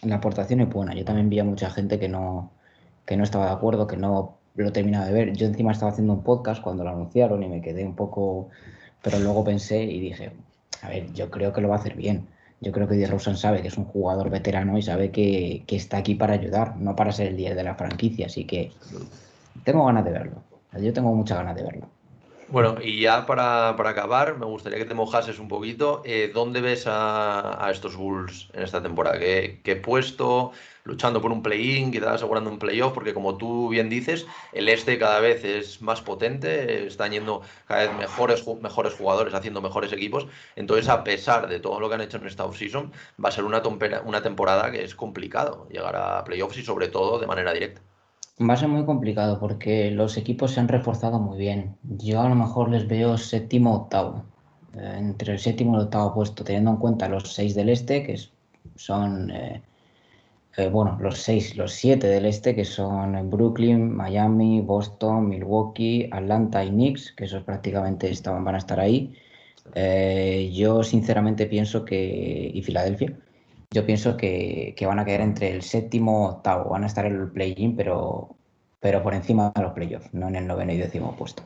la 0.03 0.15
aportación 0.15 0.61
es 0.61 0.69
buena. 0.69 0.93
Yo 0.93 1.05
también 1.05 1.29
vi 1.29 1.39
a 1.39 1.43
mucha 1.43 1.69
gente 1.69 1.99
que 1.99 2.09
no, 2.09 2.51
que 3.05 3.17
no 3.17 3.23
estaba 3.23 3.45
de 3.47 3.51
acuerdo, 3.53 3.87
que 3.87 3.97
no 3.97 4.37
lo 4.55 4.71
terminaba 4.71 5.05
de 5.05 5.13
ver. 5.13 5.33
Yo 5.33 5.47
encima 5.47 5.71
estaba 5.71 5.91
haciendo 5.91 6.13
un 6.13 6.23
podcast 6.23 6.61
cuando 6.61 6.83
lo 6.83 6.89
anunciaron 6.91 7.43
y 7.43 7.47
me 7.47 7.61
quedé 7.61 7.85
un 7.85 7.95
poco, 7.95 8.49
pero 9.01 9.19
luego 9.19 9.43
pensé 9.43 9.83
y 9.83 9.99
dije, 9.99 10.31
a 10.81 10.89
ver, 10.89 11.11
yo 11.13 11.29
creo 11.29 11.53
que 11.53 11.61
lo 11.61 11.69
va 11.69 11.75
a 11.75 11.79
hacer 11.79 11.95
bien. 11.95 12.27
Yo 12.63 12.71
creo 12.71 12.87
que 12.87 12.95
DeRozan 12.95 13.37
sabe 13.37 13.61
que 13.61 13.67
es 13.67 13.77
un 13.77 13.85
jugador 13.85 14.29
veterano 14.29 14.77
y 14.77 14.81
sabe 14.81 15.11
que, 15.11 15.63
que 15.67 15.75
está 15.75 15.97
aquí 15.97 16.15
para 16.15 16.33
ayudar, 16.33 16.77
no 16.77 16.95
para 16.95 17.11
ser 17.11 17.27
el 17.27 17.37
10 17.37 17.55
de 17.55 17.63
la 17.63 17.75
franquicia. 17.75 18.27
Así 18.27 18.45
que 18.45 18.71
tengo 19.63 19.85
ganas 19.85 20.05
de 20.05 20.11
verlo. 20.11 20.43
Yo 20.79 20.93
tengo 20.93 21.13
muchas 21.13 21.37
ganas 21.37 21.55
de 21.55 21.63
verlo. 21.63 21.87
Bueno, 22.47 22.75
y 22.81 23.01
ya 23.01 23.25
para, 23.25 23.75
para 23.75 23.91
acabar, 23.91 24.37
me 24.37 24.45
gustaría 24.45 24.77
que 24.77 24.85
te 24.85 24.93
mojases 24.93 25.39
un 25.39 25.47
poquito. 25.47 26.01
eh, 26.05 26.31
¿dónde 26.33 26.61
ves 26.61 26.85
a, 26.87 27.65
a 27.65 27.71
estos 27.71 27.95
Bulls 27.95 28.49
en 28.53 28.63
esta 28.63 28.81
temporada? 28.81 29.17
¿Qué, 29.19 29.61
qué 29.63 29.75
puesto? 29.75 30.51
Luchando 30.85 31.21
por 31.21 31.31
un 31.31 31.41
play-in, 31.41 31.91
quizás 31.91 32.15
asegurando 32.15 32.49
un 32.49 32.59
playoff, 32.59 32.93
porque 32.93 33.13
como 33.13 33.37
tú 33.37 33.69
bien 33.69 33.89
dices, 33.89 34.25
el 34.51 34.67
este 34.67 34.99
cada 34.99 35.19
vez 35.19 35.43
es 35.45 35.81
más 35.81 36.01
potente, 36.01 36.87
están 36.87 37.11
yendo 37.11 37.41
cada 37.67 37.87
vez 37.87 37.97
mejores, 37.97 38.45
mejores 38.61 38.93
jugadores, 38.93 39.33
haciendo 39.33 39.61
mejores 39.61 39.93
equipos. 39.93 40.27
Entonces, 40.55 40.89
a 40.89 41.03
pesar 41.03 41.47
de 41.47 41.59
todo 41.59 41.79
lo 41.79 41.87
que 41.87 41.95
han 41.95 42.01
hecho 42.01 42.17
en 42.17 42.27
esta 42.27 42.45
offseason, 42.45 42.91
va 43.23 43.29
a 43.29 43.31
ser 43.31 43.45
una, 43.45 43.61
una 44.05 44.21
temporada 44.21 44.71
que 44.71 44.83
es 44.83 44.93
complicado 44.93 45.67
llegar 45.69 45.95
a 45.95 46.23
playoffs 46.23 46.57
y 46.57 46.63
sobre 46.63 46.89
todo 46.89 47.19
de 47.19 47.27
manera 47.27 47.53
directa. 47.53 47.81
Va 48.41 48.55
a 48.55 48.57
ser 48.57 48.67
muy 48.67 48.83
complicado 48.83 49.39
porque 49.39 49.91
los 49.91 50.17
equipos 50.17 50.51
se 50.51 50.59
han 50.59 50.67
reforzado 50.67 51.19
muy 51.19 51.37
bien. 51.37 51.77
Yo 51.83 52.19
a 52.19 52.27
lo 52.27 52.35
mejor 52.35 52.69
les 52.69 52.87
veo 52.87 53.17
séptimo 53.17 53.75
octavo. 53.75 54.25
Eh, 54.75 54.95
entre 54.97 55.33
el 55.33 55.39
séptimo 55.39 55.73
y 55.73 55.75
el 55.75 55.83
octavo 55.83 56.15
puesto, 56.15 56.43
teniendo 56.43 56.71
en 56.71 56.77
cuenta 56.77 57.07
los 57.07 57.31
seis 57.31 57.53
del 57.53 57.69
este, 57.69 58.03
que 58.03 58.17
son, 58.75 59.29
eh, 59.29 59.61
eh, 60.55 60.69
bueno, 60.69 60.97
los 61.01 61.17
seis, 61.17 61.55
los 61.57 61.73
siete 61.73 62.07
del 62.07 62.25
este, 62.25 62.53
que 62.53 62.65
son 62.65 63.29
Brooklyn, 63.29 63.91
Miami, 63.91 64.61
Boston, 64.61 65.27
Milwaukee, 65.27 66.09
Atlanta 66.11 66.63
y 66.63 66.69
Knicks, 66.69 67.11
que 67.13 67.25
esos 67.25 67.43
prácticamente 67.43 68.09
estaban, 68.09 68.43
van 68.43 68.55
a 68.55 68.59
estar 68.59 68.79
ahí. 68.79 69.15
Eh, 69.73 70.51
yo 70.53 70.83
sinceramente 70.83 71.47
pienso 71.47 71.83
que, 71.83 72.51
y 72.53 72.61
Filadelfia, 72.61 73.17
yo 73.71 73.85
pienso 73.85 74.15
que, 74.15 74.75
que 74.77 74.85
van 74.85 74.99
a 74.99 75.05
quedar 75.05 75.21
entre 75.21 75.51
el 75.51 75.63
séptimo 75.63 76.27
octavo, 76.27 76.69
van 76.69 76.83
a 76.83 76.87
estar 76.87 77.05
en 77.07 77.15
el 77.15 77.31
play-in, 77.31 77.75
pero, 77.75 78.35
pero 78.79 79.01
por 79.01 79.15
encima 79.15 79.51
de 79.55 79.61
los 79.63 79.73
playoffs, 79.73 80.13
no 80.13 80.27
en 80.27 80.35
el 80.35 80.45
noveno 80.45 80.71
y 80.71 80.77
décimo 80.77 81.15
puesto. 81.15 81.41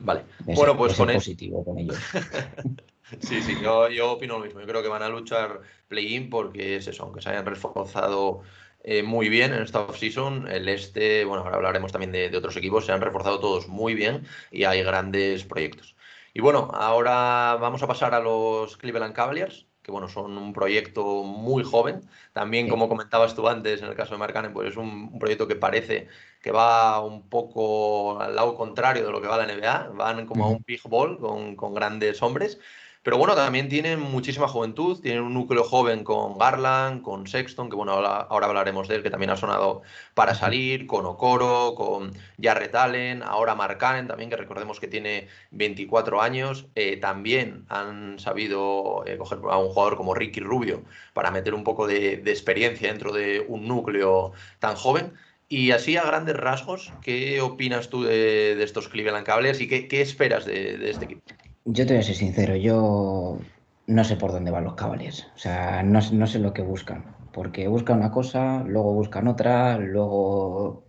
Vale. 0.00 0.22
Bueno, 0.44 0.76
pues 0.76 0.94
con, 0.94 1.08
e- 1.08 1.14
positivo 1.14 1.64
con 1.64 1.78
ellos. 1.78 1.96
Sí, 3.18 3.42
sí, 3.42 3.58
yo, 3.60 3.88
yo 3.88 4.12
opino 4.12 4.38
lo 4.38 4.44
mismo. 4.44 4.60
Yo 4.60 4.66
creo 4.66 4.82
que 4.82 4.88
van 4.88 5.02
a 5.02 5.08
luchar 5.08 5.62
play-in 5.88 6.30
porque 6.30 6.76
es 6.76 6.86
eso, 6.86 7.02
aunque 7.04 7.20
se 7.20 7.30
hayan 7.30 7.44
reforzado 7.46 8.42
eh, 8.84 9.02
muy 9.02 9.28
bien 9.28 9.52
en 9.52 9.62
esta 9.62 9.80
offseason, 9.80 10.46
el 10.48 10.68
este, 10.68 11.24
bueno, 11.24 11.42
ahora 11.44 11.56
hablaremos 11.56 11.92
también 11.92 12.12
de, 12.12 12.30
de 12.30 12.36
otros 12.38 12.56
equipos, 12.56 12.86
se 12.86 12.92
han 12.92 13.00
reforzado 13.00 13.40
todos 13.40 13.68
muy 13.68 13.94
bien 13.94 14.26
y 14.50 14.64
hay 14.64 14.82
grandes 14.82 15.44
proyectos. 15.44 15.96
Y 16.32 16.40
bueno, 16.40 16.68
ahora 16.72 17.56
vamos 17.60 17.82
a 17.82 17.88
pasar 17.88 18.14
a 18.14 18.20
los 18.20 18.76
Cleveland 18.76 19.14
Cavaliers, 19.14 19.66
que 19.82 19.90
bueno, 19.90 20.08
son 20.08 20.38
un 20.38 20.52
proyecto 20.52 21.24
muy 21.24 21.64
joven. 21.64 22.02
También, 22.32 22.66
Sí. 22.66 22.70
como 22.70 22.88
comentabas 22.88 23.34
tú 23.34 23.48
antes, 23.48 23.82
en 23.82 23.88
el 23.88 23.94
caso 23.96 24.12
de 24.14 24.18
Mark 24.18 24.32
Cannon, 24.34 24.52
pues 24.52 24.68
es 24.70 24.76
un, 24.76 25.10
un 25.12 25.18
proyecto 25.18 25.48
que 25.48 25.56
parece 25.56 26.08
que 26.40 26.52
va 26.52 27.00
un 27.04 27.28
poco 27.28 28.20
al 28.20 28.36
lado 28.36 28.54
contrario 28.54 29.04
de 29.04 29.10
lo 29.12 29.20
que 29.20 29.26
va 29.28 29.36
la 29.38 29.44
NBA. 29.46 29.88
Van 29.94 30.26
como 30.26 30.44
a 30.44 30.48
un 30.50 30.62
big 30.66 30.80
ball 30.84 31.18
con, 31.18 31.56
con 31.56 31.74
grandes 31.74 32.22
hombres. 32.22 32.60
Pero 33.02 33.16
bueno, 33.16 33.34
también 33.34 33.70
tienen 33.70 33.98
muchísima 33.98 34.46
juventud, 34.46 35.00
tienen 35.00 35.22
un 35.22 35.32
núcleo 35.32 35.64
joven 35.64 36.04
con 36.04 36.36
Garland, 36.36 37.00
con 37.00 37.26
Sexton, 37.26 37.70
que 37.70 37.76
bueno, 37.76 37.92
ahora, 37.92 38.16
ahora 38.28 38.46
hablaremos 38.46 38.88
de 38.88 38.96
él, 38.96 39.02
que 39.02 39.08
también 39.08 39.30
ha 39.30 39.38
sonado 39.38 39.80
para 40.12 40.34
salir, 40.34 40.86
con 40.86 41.06
Okoro, 41.06 41.74
con 41.74 42.12
Jarrett 42.40 42.74
Allen, 42.74 43.22
ahora 43.22 43.54
Mark 43.54 43.78
Cannon 43.78 44.06
también, 44.06 44.28
que 44.28 44.36
recordemos 44.36 44.80
que 44.80 44.86
tiene 44.86 45.28
24 45.50 46.20
años. 46.20 46.66
Eh, 46.74 46.98
también 46.98 47.64
han 47.70 48.18
sabido 48.18 49.02
eh, 49.06 49.16
coger 49.16 49.38
a 49.50 49.56
un 49.56 49.70
jugador 49.70 49.96
como 49.96 50.14
Ricky 50.14 50.40
Rubio 50.40 50.84
para 51.14 51.30
meter 51.30 51.54
un 51.54 51.64
poco 51.64 51.86
de, 51.86 52.18
de 52.18 52.30
experiencia 52.30 52.88
dentro 52.88 53.12
de 53.12 53.44
un 53.48 53.66
núcleo 53.66 54.32
tan 54.58 54.76
joven. 54.76 55.14
Y 55.48 55.70
así 55.72 55.96
a 55.96 56.04
grandes 56.04 56.36
rasgos, 56.36 56.92
¿qué 57.02 57.40
opinas 57.40 57.88
tú 57.88 58.02
de, 58.04 58.56
de 58.56 58.64
estos 58.64 58.88
Cleveland 58.88 59.26
Cavaliers 59.26 59.60
y 59.60 59.68
qué, 59.68 59.88
qué 59.88 60.02
esperas 60.02 60.44
de, 60.44 60.76
de 60.78 60.90
este 60.90 61.06
equipo? 61.06 61.22
Yo 61.64 61.86
te 61.86 61.92
voy 61.94 62.00
a 62.00 62.02
ser 62.02 62.16
sincero, 62.16 62.56
yo 62.56 63.38
no 63.86 64.04
sé 64.04 64.16
por 64.16 64.32
dónde 64.32 64.50
van 64.50 64.64
los 64.64 64.74
Cavaliers. 64.74 65.26
O 65.34 65.38
sea, 65.38 65.82
no, 65.82 66.00
no 66.12 66.26
sé 66.26 66.38
lo 66.38 66.52
que 66.52 66.62
buscan. 66.62 67.04
Porque 67.32 67.68
buscan 67.68 67.98
una 67.98 68.10
cosa, 68.10 68.62
luego 68.64 68.92
buscan 68.94 69.28
otra, 69.28 69.78
luego 69.78 70.84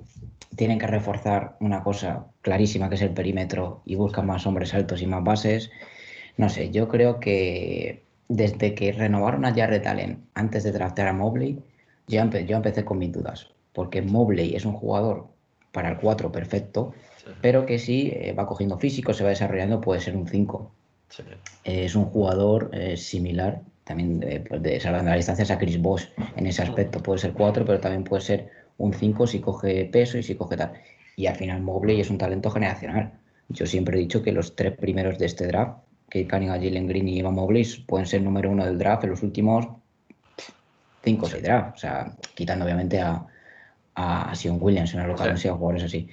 tienen 0.56 0.80
que 0.80 0.88
reforzar 0.88 1.58
una 1.60 1.84
cosa 1.84 2.28
clarísima 2.42 2.90
que 2.90 2.96
es 2.96 3.02
el 3.02 3.14
perímetro 3.14 3.82
y 3.86 3.96
buscan 3.96 4.26
más 4.28 4.46
hombres 4.46 4.74
altos 4.74 5.02
y 5.02 5.08
más 5.08 5.24
bases. 5.24 5.72
No 6.38 6.50
sé, 6.50 6.72
yo 6.72 6.88
creo 6.88 7.20
que 7.20 8.04
desde 8.30 8.74
que 8.74 8.92
renovaron 8.94 9.46
a 9.46 9.54
Jarrett 9.54 9.86
Allen 9.88 10.26
antes 10.34 10.64
de 10.64 10.72
draftear 10.72 11.10
a 11.10 11.14
Mobley, 11.14 11.62
yo 12.08 12.22
empecé 12.22 12.86
con 12.86 12.98
mis 12.98 13.12
dudas, 13.12 13.52
porque 13.74 14.02
Mobley 14.02 14.56
es 14.56 14.66
un 14.66 14.74
jugador 14.74 15.31
para 15.72 15.90
el 15.90 15.98
4 15.98 16.32
perfecto, 16.32 16.94
pero 17.42 17.66
que 17.66 17.80
si 17.80 18.10
eh, 18.10 18.34
va 18.38 18.46
cogiendo 18.46 18.78
físico, 18.78 19.14
se 19.14 19.24
va 19.24 19.30
desarrollando, 19.30 19.82
puede 19.82 20.02
ser 20.02 20.16
un 20.16 20.28
5. 20.28 20.72
es 21.64 21.96
un 21.96 22.06
jugador 22.06 22.70
eh, 22.74 22.98
similar, 22.98 23.62
también 23.84 24.20
de, 24.20 24.42
pues, 24.42 24.62
de, 24.62 24.80
salvando 24.80 25.10
las 25.10 25.20
distancias 25.20 25.52
a 25.52 25.58
Chris 25.58 25.82
Bosh 25.82 26.06
en 26.36 26.48
ese 26.48 26.62
aspecto, 26.62 27.02
puede 27.02 27.20
ser 27.20 27.34
4, 27.34 27.66
pero 27.66 27.80
también 27.80 28.04
puede 28.04 28.22
ser 28.22 28.50
un 28.78 28.94
5 28.94 29.28
si 29.28 29.40
coge 29.40 29.86
peso 29.86 30.18
y 30.18 30.24
si 30.24 30.36
coge 30.36 30.58
tal. 30.58 30.74
Y 31.16 31.28
al 31.28 31.36
final 31.36 31.62
Mobley 31.62 32.00
es 32.00 32.10
un 32.10 32.18
talento 32.18 32.50
generacional. 32.50 33.12
Yo 33.50 33.66
siempre 33.66 33.98
he 33.98 34.00
dicho 34.00 34.24
que 34.24 34.32
los 34.32 34.56
tres 34.56 34.78
primeros 34.78 35.20
de 35.20 35.26
este 35.26 35.48
draft, 35.48 35.80
que 36.10 36.28
Cunningham, 36.28 36.62
Jalen 36.62 36.88
Green 36.88 37.08
y 37.08 37.20
Evan 37.20 37.36
Mobley, 37.36 37.66
pueden 37.86 38.08
ser 38.08 38.22
número 38.22 38.50
uno 38.50 38.66
del 38.66 38.78
draft 38.78 39.04
en 39.04 39.12
los 39.12 39.24
últimos 39.24 39.68
5 41.04 41.26
o 41.26 41.30
6 41.30 41.44
drafts. 41.44 41.76
O 41.76 41.78
sea, 41.80 42.16
quitando 42.34 42.66
obviamente 42.66 43.00
a, 43.00 43.26
a 43.96 44.34
Sion 44.36 44.58
Williams, 44.60 44.94
una 44.94 45.08
local, 45.08 45.38
sí. 45.38 45.50
jugadores 45.50 45.84
así. 45.84 46.08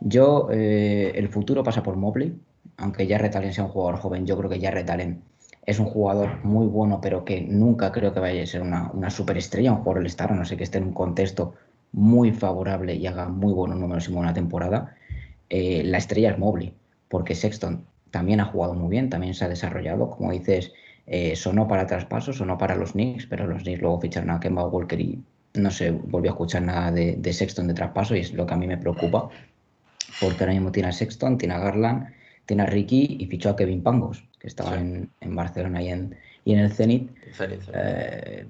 Yo, 0.00 0.48
eh, 0.50 1.12
el 1.14 1.28
futuro 1.28 1.62
pasa 1.62 1.82
por 1.82 1.96
Mobley, 1.96 2.38
aunque 2.76 3.06
ya 3.06 3.16
Allen 3.16 3.52
sea 3.52 3.64
un 3.64 3.70
jugador 3.70 3.98
joven, 4.00 4.26
yo 4.26 4.36
creo 4.38 4.50
que 4.50 4.60
ya 4.60 4.70
Allen 4.70 5.22
es 5.66 5.78
un 5.78 5.86
jugador 5.86 6.44
muy 6.44 6.66
bueno, 6.66 7.00
pero 7.00 7.24
que 7.24 7.40
nunca 7.40 7.92
creo 7.92 8.14
que 8.14 8.20
vaya 8.20 8.42
a 8.42 8.46
ser 8.46 8.62
una, 8.62 8.90
una 8.92 9.10
superestrella, 9.10 9.72
un 9.72 9.78
jugador 9.78 9.98
del 9.98 10.06
Star, 10.06 10.32
no 10.32 10.44
sé 10.44 10.56
que 10.56 10.64
esté 10.64 10.78
en 10.78 10.84
un 10.84 10.94
contexto 10.94 11.54
muy 11.92 12.32
favorable 12.32 12.94
y 12.94 13.06
haga 13.06 13.28
muy 13.28 13.52
buenos 13.52 13.78
números 13.78 14.08
en 14.08 14.16
una 14.16 14.32
temporada. 14.32 14.94
Eh, 15.50 15.82
la 15.84 15.98
estrella 15.98 16.30
es 16.30 16.38
Mobley, 16.38 16.74
porque 17.08 17.34
Sexton 17.34 17.84
también 18.10 18.40
ha 18.40 18.46
jugado 18.46 18.74
muy 18.74 18.88
bien, 18.88 19.10
también 19.10 19.34
se 19.34 19.44
ha 19.44 19.48
desarrollado, 19.48 20.10
como 20.10 20.32
dices, 20.32 20.72
eh, 21.06 21.36
sonó 21.36 21.66
para 21.68 21.86
traspasos, 21.86 22.36
sonó 22.36 22.58
para 22.58 22.74
los 22.74 22.92
Knicks, 22.92 23.26
pero 23.26 23.46
los 23.46 23.62
Knicks 23.62 23.80
luego 23.80 24.00
ficharon 24.00 24.30
a 24.30 24.40
Kemba 24.40 24.66
Walker 24.66 25.00
y 25.00 25.22
no 25.54 25.70
se 25.70 25.90
volvió 25.90 26.30
a 26.30 26.34
escuchar 26.34 26.62
nada 26.62 26.90
de, 26.90 27.16
de, 27.16 27.32
Sexton 27.32 27.68
de 27.68 27.74
traspaso 27.74 28.14
y 28.14 28.20
es 28.20 28.32
lo 28.32 28.46
que 28.46 28.54
a 28.54 28.56
mí 28.56 28.66
me 28.66 28.78
preocupa, 28.78 29.28
porque 30.20 30.44
ahora 30.44 30.52
mismo 30.52 30.72
tiene 30.72 30.88
a 30.88 30.92
Sexton, 30.92 31.38
tiene 31.38 31.54
a 31.54 31.58
Garland, 31.58 32.08
tiene 32.46 32.62
a 32.62 32.66
Ricky 32.66 33.16
y 33.20 33.26
fichó 33.26 33.50
a 33.50 33.56
Kevin 33.56 33.82
Pangos, 33.82 34.24
que 34.38 34.46
estaba 34.46 34.78
en, 34.78 35.10
en, 35.20 35.36
Barcelona 35.36 35.82
y 35.82 35.88
en, 35.88 36.16
y 36.44 36.52
en 36.52 36.60
el 36.60 36.72
Zenit. 36.72 37.10
Eh, 37.74 38.46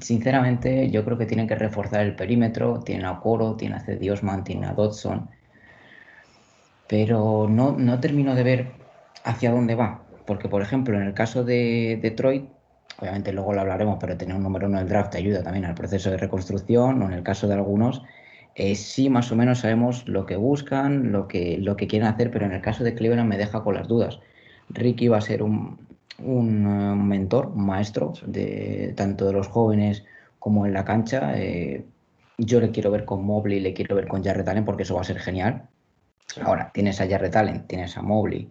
sinceramente, 0.00 0.90
yo 0.90 1.04
creo 1.04 1.18
que 1.18 1.26
tienen 1.26 1.46
que 1.46 1.54
reforzar 1.54 2.02
el 2.02 2.16
perímetro, 2.16 2.80
tienen 2.80 3.06
a 3.06 3.20
Coro, 3.20 3.54
tienen 3.56 3.78
a 3.78 3.80
Cedi 3.80 4.10
Osman, 4.10 4.44
tienen 4.44 4.64
a 4.64 4.72
Dodson, 4.72 5.28
pero 6.88 7.46
no, 7.48 7.72
no 7.72 8.00
termino 8.00 8.34
de 8.34 8.42
ver 8.42 8.72
hacia 9.24 9.50
dónde 9.50 9.74
va, 9.74 10.02
porque 10.26 10.48
por 10.48 10.62
ejemplo 10.62 10.96
en 10.96 11.06
el 11.06 11.14
caso 11.14 11.44
de 11.44 11.98
Detroit 12.02 12.44
obviamente 12.98 13.32
luego 13.32 13.52
lo 13.52 13.60
hablaremos, 13.60 13.98
pero 14.00 14.16
tener 14.16 14.36
un 14.36 14.42
número 14.42 14.66
uno 14.68 14.78
del 14.78 14.88
draft 14.88 15.14
ayuda 15.14 15.42
también 15.42 15.64
al 15.64 15.74
proceso 15.74 16.10
de 16.10 16.16
reconstrucción, 16.16 17.02
o 17.02 17.06
en 17.06 17.12
el 17.12 17.22
caso 17.22 17.48
de 17.48 17.54
algunos, 17.54 18.02
eh, 18.54 18.74
sí 18.74 19.08
más 19.08 19.32
o 19.32 19.36
menos 19.36 19.60
sabemos 19.60 20.06
lo 20.08 20.26
que 20.26 20.36
buscan, 20.36 21.12
lo 21.12 21.26
que, 21.26 21.58
lo 21.58 21.76
que 21.76 21.86
quieren 21.86 22.08
hacer, 22.08 22.30
pero 22.30 22.44
en 22.44 22.52
el 22.52 22.60
caso 22.60 22.84
de 22.84 22.94
Cleveland 22.94 23.28
me 23.28 23.38
deja 23.38 23.62
con 23.62 23.74
las 23.74 23.88
dudas. 23.88 24.20
Ricky 24.68 25.08
va 25.08 25.18
a 25.18 25.22
ser 25.22 25.42
un, 25.42 25.78
un, 26.18 26.66
eh, 26.66 26.94
mentor, 26.96 27.46
un 27.54 27.66
maestro, 27.66 28.12
de, 28.26 28.92
tanto 28.96 29.26
de 29.26 29.32
los 29.32 29.48
jóvenes 29.48 30.04
como 30.38 30.66
en 30.66 30.74
la 30.74 30.84
cancha. 30.84 31.32
Eh, 31.36 31.84
yo 32.38 32.60
le 32.60 32.70
quiero 32.70 32.90
ver 32.90 33.04
con 33.04 33.24
Mobley, 33.24 33.60
le 33.60 33.74
quiero 33.74 33.96
ver 33.96 34.06
con 34.08 34.22
Jarrett 34.22 34.48
Allen, 34.48 34.64
porque 34.64 34.82
eso 34.82 34.94
va 34.94 35.02
a 35.02 35.04
ser 35.04 35.18
genial. 35.18 35.68
Ahora, 36.42 36.70
tienes 36.72 37.00
a 37.00 37.08
Jarrett 37.08 37.36
Allen, 37.36 37.66
tienes 37.66 37.96
a 37.96 38.02
Mobley, 38.02 38.48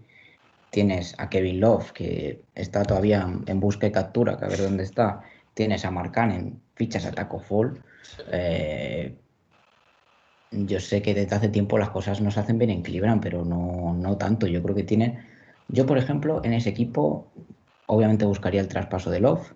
Tienes 0.71 1.13
a 1.17 1.29
Kevin 1.29 1.59
Love, 1.59 1.91
que 1.91 2.45
está 2.55 2.83
todavía 2.83 3.27
en 3.45 3.59
busca 3.59 3.87
y 3.87 3.91
captura, 3.91 4.37
que 4.37 4.45
a 4.45 4.47
ver 4.47 4.61
dónde 4.61 4.83
está. 4.83 5.21
Tienes 5.53 5.83
a 5.83 5.91
Mark 5.91 6.13
Cannon, 6.13 6.61
fichas 6.75 7.05
a 7.05 7.11
Taco 7.11 7.39
Fall. 7.39 7.83
Eh, 8.31 9.17
yo 10.51 10.79
sé 10.79 11.01
que 11.01 11.13
desde 11.13 11.35
hace 11.35 11.49
tiempo 11.49 11.77
las 11.77 11.89
cosas 11.89 12.21
no 12.21 12.31
se 12.31 12.39
hacen 12.39 12.57
bien 12.57 12.71
en 12.71 12.83
Cleveland, 12.83 13.21
pero 13.21 13.43
no, 13.43 13.93
no 13.93 14.17
tanto. 14.17 14.47
Yo 14.47 14.63
creo 14.63 14.75
que 14.75 14.83
tiene. 14.83 15.19
Yo, 15.67 15.85
por 15.85 15.97
ejemplo, 15.97 16.41
en 16.43 16.53
ese 16.53 16.69
equipo, 16.69 17.33
obviamente 17.85 18.25
buscaría 18.25 18.61
el 18.61 18.67
traspaso 18.67 19.11
de 19.11 19.19
Love. 19.19 19.53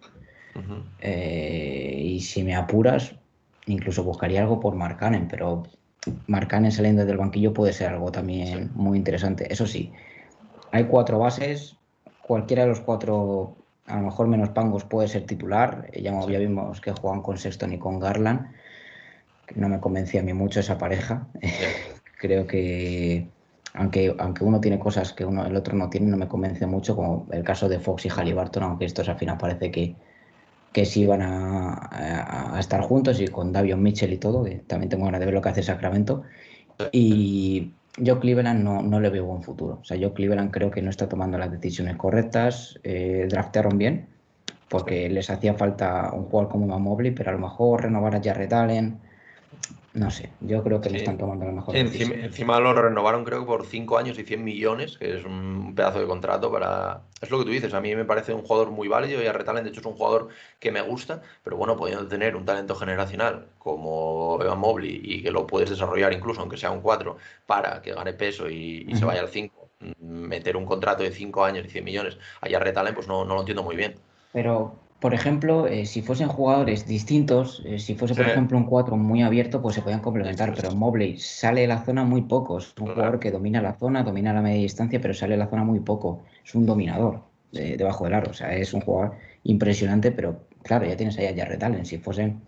Eh, 1.00 2.02
y 2.04 2.22
si 2.22 2.44
me 2.44 2.56
apuras, 2.56 3.16
incluso 3.68 4.04
buscaría 4.04 4.42
algo 4.42 4.60
por 4.60 4.76
Marcanen, 4.76 5.28
pero 5.28 5.64
Marcanen 6.28 6.72
saliendo 6.72 7.06
del 7.06 7.18
banquillo 7.18 7.54
puede 7.54 7.74
ser 7.74 7.90
algo 7.90 8.12
también 8.12 8.72
muy 8.74 8.98
interesante. 8.98 9.52
Eso 9.52 9.66
sí, 9.66 9.92
hay 10.72 10.86
cuatro 10.86 11.20
bases, 11.20 11.78
cualquiera 12.22 12.64
de 12.64 12.70
los 12.70 12.82
cuatro, 12.82 13.56
a 13.86 13.98
lo 13.98 14.04
mejor 14.04 14.28
menos 14.28 14.50
Pangos, 14.50 14.84
puede 14.84 15.08
ser 15.08 15.26
titular. 15.26 15.90
Ya, 15.94 16.12
ya 16.28 16.40
vimos 16.40 16.82
que 16.82 16.92
juegan 16.92 17.22
con 17.22 17.38
Sexton 17.38 17.74
y 17.74 17.80
con 17.80 18.00
Garland. 18.00 18.52
No 19.56 19.70
me 19.70 19.80
convencía 19.80 20.22
a 20.22 20.24
mí 20.24 20.34
mucho 20.34 20.60
esa 20.60 20.78
pareja. 20.78 21.28
Creo 22.20 22.48
que 22.48 23.28
aunque, 23.76 24.16
aunque 24.18 24.44
uno 24.44 24.62
tiene 24.62 24.80
cosas 24.80 25.14
que 25.14 25.26
uno, 25.26 25.46
el 25.46 25.56
otro 25.56 25.76
no 25.76 25.90
tiene, 25.90 26.08
no 26.08 26.18
me 26.18 26.28
convence 26.28 26.66
mucho, 26.66 26.96
como 26.96 27.28
el 27.32 27.44
caso 27.44 27.68
de 27.68 27.80
Fox 27.80 28.06
y 28.06 28.10
Halliburton, 28.10 28.64
aunque 28.64 28.86
estos 28.86 29.10
al 29.10 29.18
final 29.18 29.38
parece 29.38 29.70
que, 29.70 29.96
que 30.72 30.86
sí 30.86 31.06
van 31.06 31.22
a, 31.22 32.56
a, 32.56 32.60
estar 32.60 32.82
juntos 32.82 33.20
y 33.20 33.28
con 33.28 33.52
Davion 33.52 33.84
Mitchell 33.84 34.14
y 34.14 34.18
todo, 34.18 34.44
que 34.44 34.56
también 34.56 34.90
tengo 34.90 35.06
ganas 35.06 35.20
de 35.20 35.26
ver 35.26 35.36
lo 35.36 35.42
que 35.42 35.50
hace 35.50 35.64
Sacramento. 35.64 36.24
Y, 36.92 37.72
yo 37.98 38.20
Cleveland 38.20 38.64
no, 38.64 38.82
no, 38.82 39.00
le 39.00 39.10
veo 39.10 39.26
buen 39.26 39.44
futuro. 39.44 39.80
O 39.82 39.86
sea, 39.86 39.98
yo 39.98 40.14
Cleveland 40.14 40.52
creo 40.52 40.72
que 40.72 40.82
no 40.82 40.90
está 40.90 41.08
tomando 41.08 41.38
las 41.38 41.52
decisiones 41.52 41.96
correctas. 41.96 42.80
Eh, 42.84 43.28
draftearon 43.30 43.78
bien, 43.78 44.08
porque 44.70 45.10
les 45.10 45.30
hacía 45.30 45.54
falta 45.54 46.12
un 46.14 46.26
jugador 46.26 46.52
como 46.52 46.80
Mobley, 46.80 47.12
pero 47.12 47.30
a 47.30 47.34
lo 47.34 47.40
mejor 47.40 47.84
renovar 47.84 48.16
a 48.16 48.22
Jarrett 48.24 48.54
Allen, 48.54 49.00
no 49.96 50.12
sé, 50.12 50.30
yo 50.42 50.62
creo 50.62 50.82
que 50.82 50.90
sí. 50.90 50.98
están 50.98 51.18
tomando 51.18 51.46
la 51.46 51.54
mejor 51.54 51.74
sí, 51.74 51.80
encima, 51.80 52.16
encima, 52.16 52.60
lo 52.60 52.74
renovaron 52.74 53.24
creo 53.24 53.40
que 53.40 53.46
por 53.46 53.66
5 53.66 53.98
años 53.98 54.20
y 54.20 54.24
100 54.24 54.44
millones, 54.44 54.98
que 54.98 55.18
es 55.18 55.24
un 55.24 55.74
pedazo 55.74 56.00
de 56.00 56.06
contrato 56.06 56.52
para... 56.52 57.04
Es 57.22 57.32
lo 57.32 57.40
que 57.40 57.46
tú 57.46 57.52
dices, 57.52 57.74
a 57.74 57.80
mí 57.80 57.96
me 57.96 58.04
parece 58.04 58.34
un 58.34 58.42
jugador 58.42 58.72
muy 58.72 58.90
válido 58.90 59.24
y 59.24 59.28
a 59.28 59.32
Retalen, 59.32 59.64
de 59.64 59.70
hecho, 59.70 59.80
es 59.80 59.86
un 59.86 59.96
jugador 59.96 60.28
que 60.60 60.72
me 60.72 60.82
gusta, 60.82 61.22
pero 61.44 61.56
bueno, 61.56 61.78
pudiendo 61.78 62.08
tener 62.08 62.36
un 62.36 62.44
talento 62.44 62.76
generacional 62.76 63.48
como 63.58 64.38
Evan 64.42 64.60
Mobley 64.60 65.00
y 65.02 65.24
que 65.24 65.32
lo 65.32 65.48
puedes 65.48 65.70
desarrollar 65.70 66.12
incluso, 66.12 66.42
aunque 66.42 66.58
sea 66.58 66.72
un 66.72 66.82
4, 66.82 67.16
para 67.46 67.82
que 67.82 67.94
gane 67.94 68.12
peso 68.12 68.50
y, 68.50 68.82
y 68.82 68.88
uh 68.88 68.90
-huh. 68.90 69.00
se 69.00 69.06
vaya 69.06 69.22
al 69.22 69.30
5, 69.30 69.70
meter 70.00 70.58
un 70.58 70.66
contrato 70.66 71.04
de 71.04 71.12
5 71.12 71.46
años 71.46 71.66
y 71.66 71.70
100 71.70 71.86
millones 71.86 72.18
a 72.42 72.50
Jarrett 72.50 72.78
Allen, 72.78 72.96
pues 72.96 73.08
no, 73.08 73.24
no 73.24 73.36
lo 73.36 73.40
entiendo 73.40 73.64
muy 73.64 73.78
bien. 73.78 73.96
Pero 74.34 74.76
por 75.06 75.14
ejemplo, 75.14 75.68
eh, 75.68 75.86
si 75.86 76.02
fuesen 76.02 76.30
jugadores 76.30 76.88
distintos, 76.88 77.62
eh, 77.64 77.78
si 77.78 77.94
fuese, 77.94 78.16
por 78.16 78.26
ejemplo, 78.26 78.58
un 78.58 78.64
4 78.64 78.98
muy 78.98 79.22
abierto, 79.22 79.62
pues 79.62 79.76
se 79.76 79.84
podían 79.84 80.00
complementar, 80.00 80.52
pero 80.56 80.72
Mobley 80.72 81.20
sale 81.20 81.62
de 81.62 81.68
la 81.68 81.86
zona 81.86 82.04
muy 82.04 82.24
poco. 82.24 82.58
Es 82.58 82.74
un 82.80 82.88
jugador 82.88 83.20
que 83.20 83.30
domina 83.30 83.62
la 83.62 83.76
zona, 83.76 84.02
domina 84.02 84.34
la 84.34 84.42
media 84.42 84.64
distancia, 84.64 85.00
pero 85.00 85.14
sale 85.14 85.34
de 85.34 85.38
la 85.38 85.48
zona 85.48 85.64
muy 85.64 85.80
poco. 85.80 86.24
Es 86.44 86.56
un 86.56 86.66
dominador 86.66 87.22
de, 87.52 87.78
debajo 87.78 88.06
del 88.06 88.16
aro. 88.16 88.32
O 88.32 88.34
sea, 88.34 88.56
es 88.56 88.74
un 88.74 88.82
jugador 88.82 89.16
impresionante, 89.44 90.12
pero 90.12 90.48
claro, 90.64 90.88
ya 90.88 90.98
tienes 90.98 91.20
ahí 91.20 91.28
a 91.28 91.36
Jarrett 91.36 91.62
Allen. 91.62 91.86
Si 91.86 92.00
fuesen, 92.00 92.42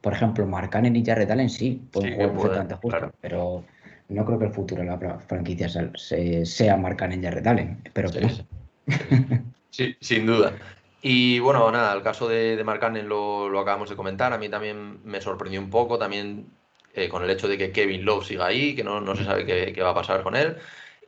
por 0.00 0.12
ejemplo, 0.12 0.44
Marcanen 0.48 0.96
y 0.96 1.04
Jarrett 1.04 1.30
Allen, 1.30 1.48
sí, 1.48 1.80
pueden 1.92 2.10
sí, 2.10 2.16
jugar 2.16 2.32
perfectamente 2.32 2.74
justo, 2.74 2.88
claro. 2.88 3.12
pero 3.20 3.62
no 4.08 4.24
creo 4.24 4.36
que 4.40 4.46
el 4.46 4.52
futuro 4.52 4.82
de 4.82 4.88
la 4.88 5.20
franquicia 5.20 5.68
sea 6.42 6.76
Marcanen 6.76 7.20
y 7.20 7.22
Jarrett 7.22 7.46
Allen. 7.46 7.78
Espero 7.84 8.08
sí, 8.08 8.18
que 8.18 8.26
no. 8.26 9.44
Sí, 9.70 9.94
sin 10.00 10.26
duda. 10.26 10.52
Y 11.02 11.38
bueno, 11.38 11.70
nada, 11.70 11.94
el 11.94 12.02
caso 12.02 12.28
de, 12.28 12.56
de 12.56 12.64
Mark 12.64 12.80
Cannon 12.80 13.08
lo, 13.08 13.48
lo, 13.48 13.60
acabamos 13.60 13.88
de 13.88 13.96
comentar. 13.96 14.32
A 14.32 14.38
mí 14.38 14.48
también 14.48 15.00
me 15.04 15.20
sorprendió 15.20 15.60
un 15.60 15.70
poco, 15.70 15.98
también 15.98 16.50
eh, 16.94 17.08
con 17.08 17.24
el 17.24 17.30
hecho 17.30 17.48
de 17.48 17.56
que 17.56 17.72
Kevin 17.72 18.04
Love 18.04 18.26
siga 18.26 18.46
ahí, 18.46 18.74
que 18.74 18.84
no, 18.84 19.00
no 19.00 19.16
se 19.16 19.24
sabe 19.24 19.46
qué, 19.46 19.72
qué, 19.72 19.82
va 19.82 19.90
a 19.90 19.94
pasar 19.94 20.22
con 20.22 20.36
él. 20.36 20.56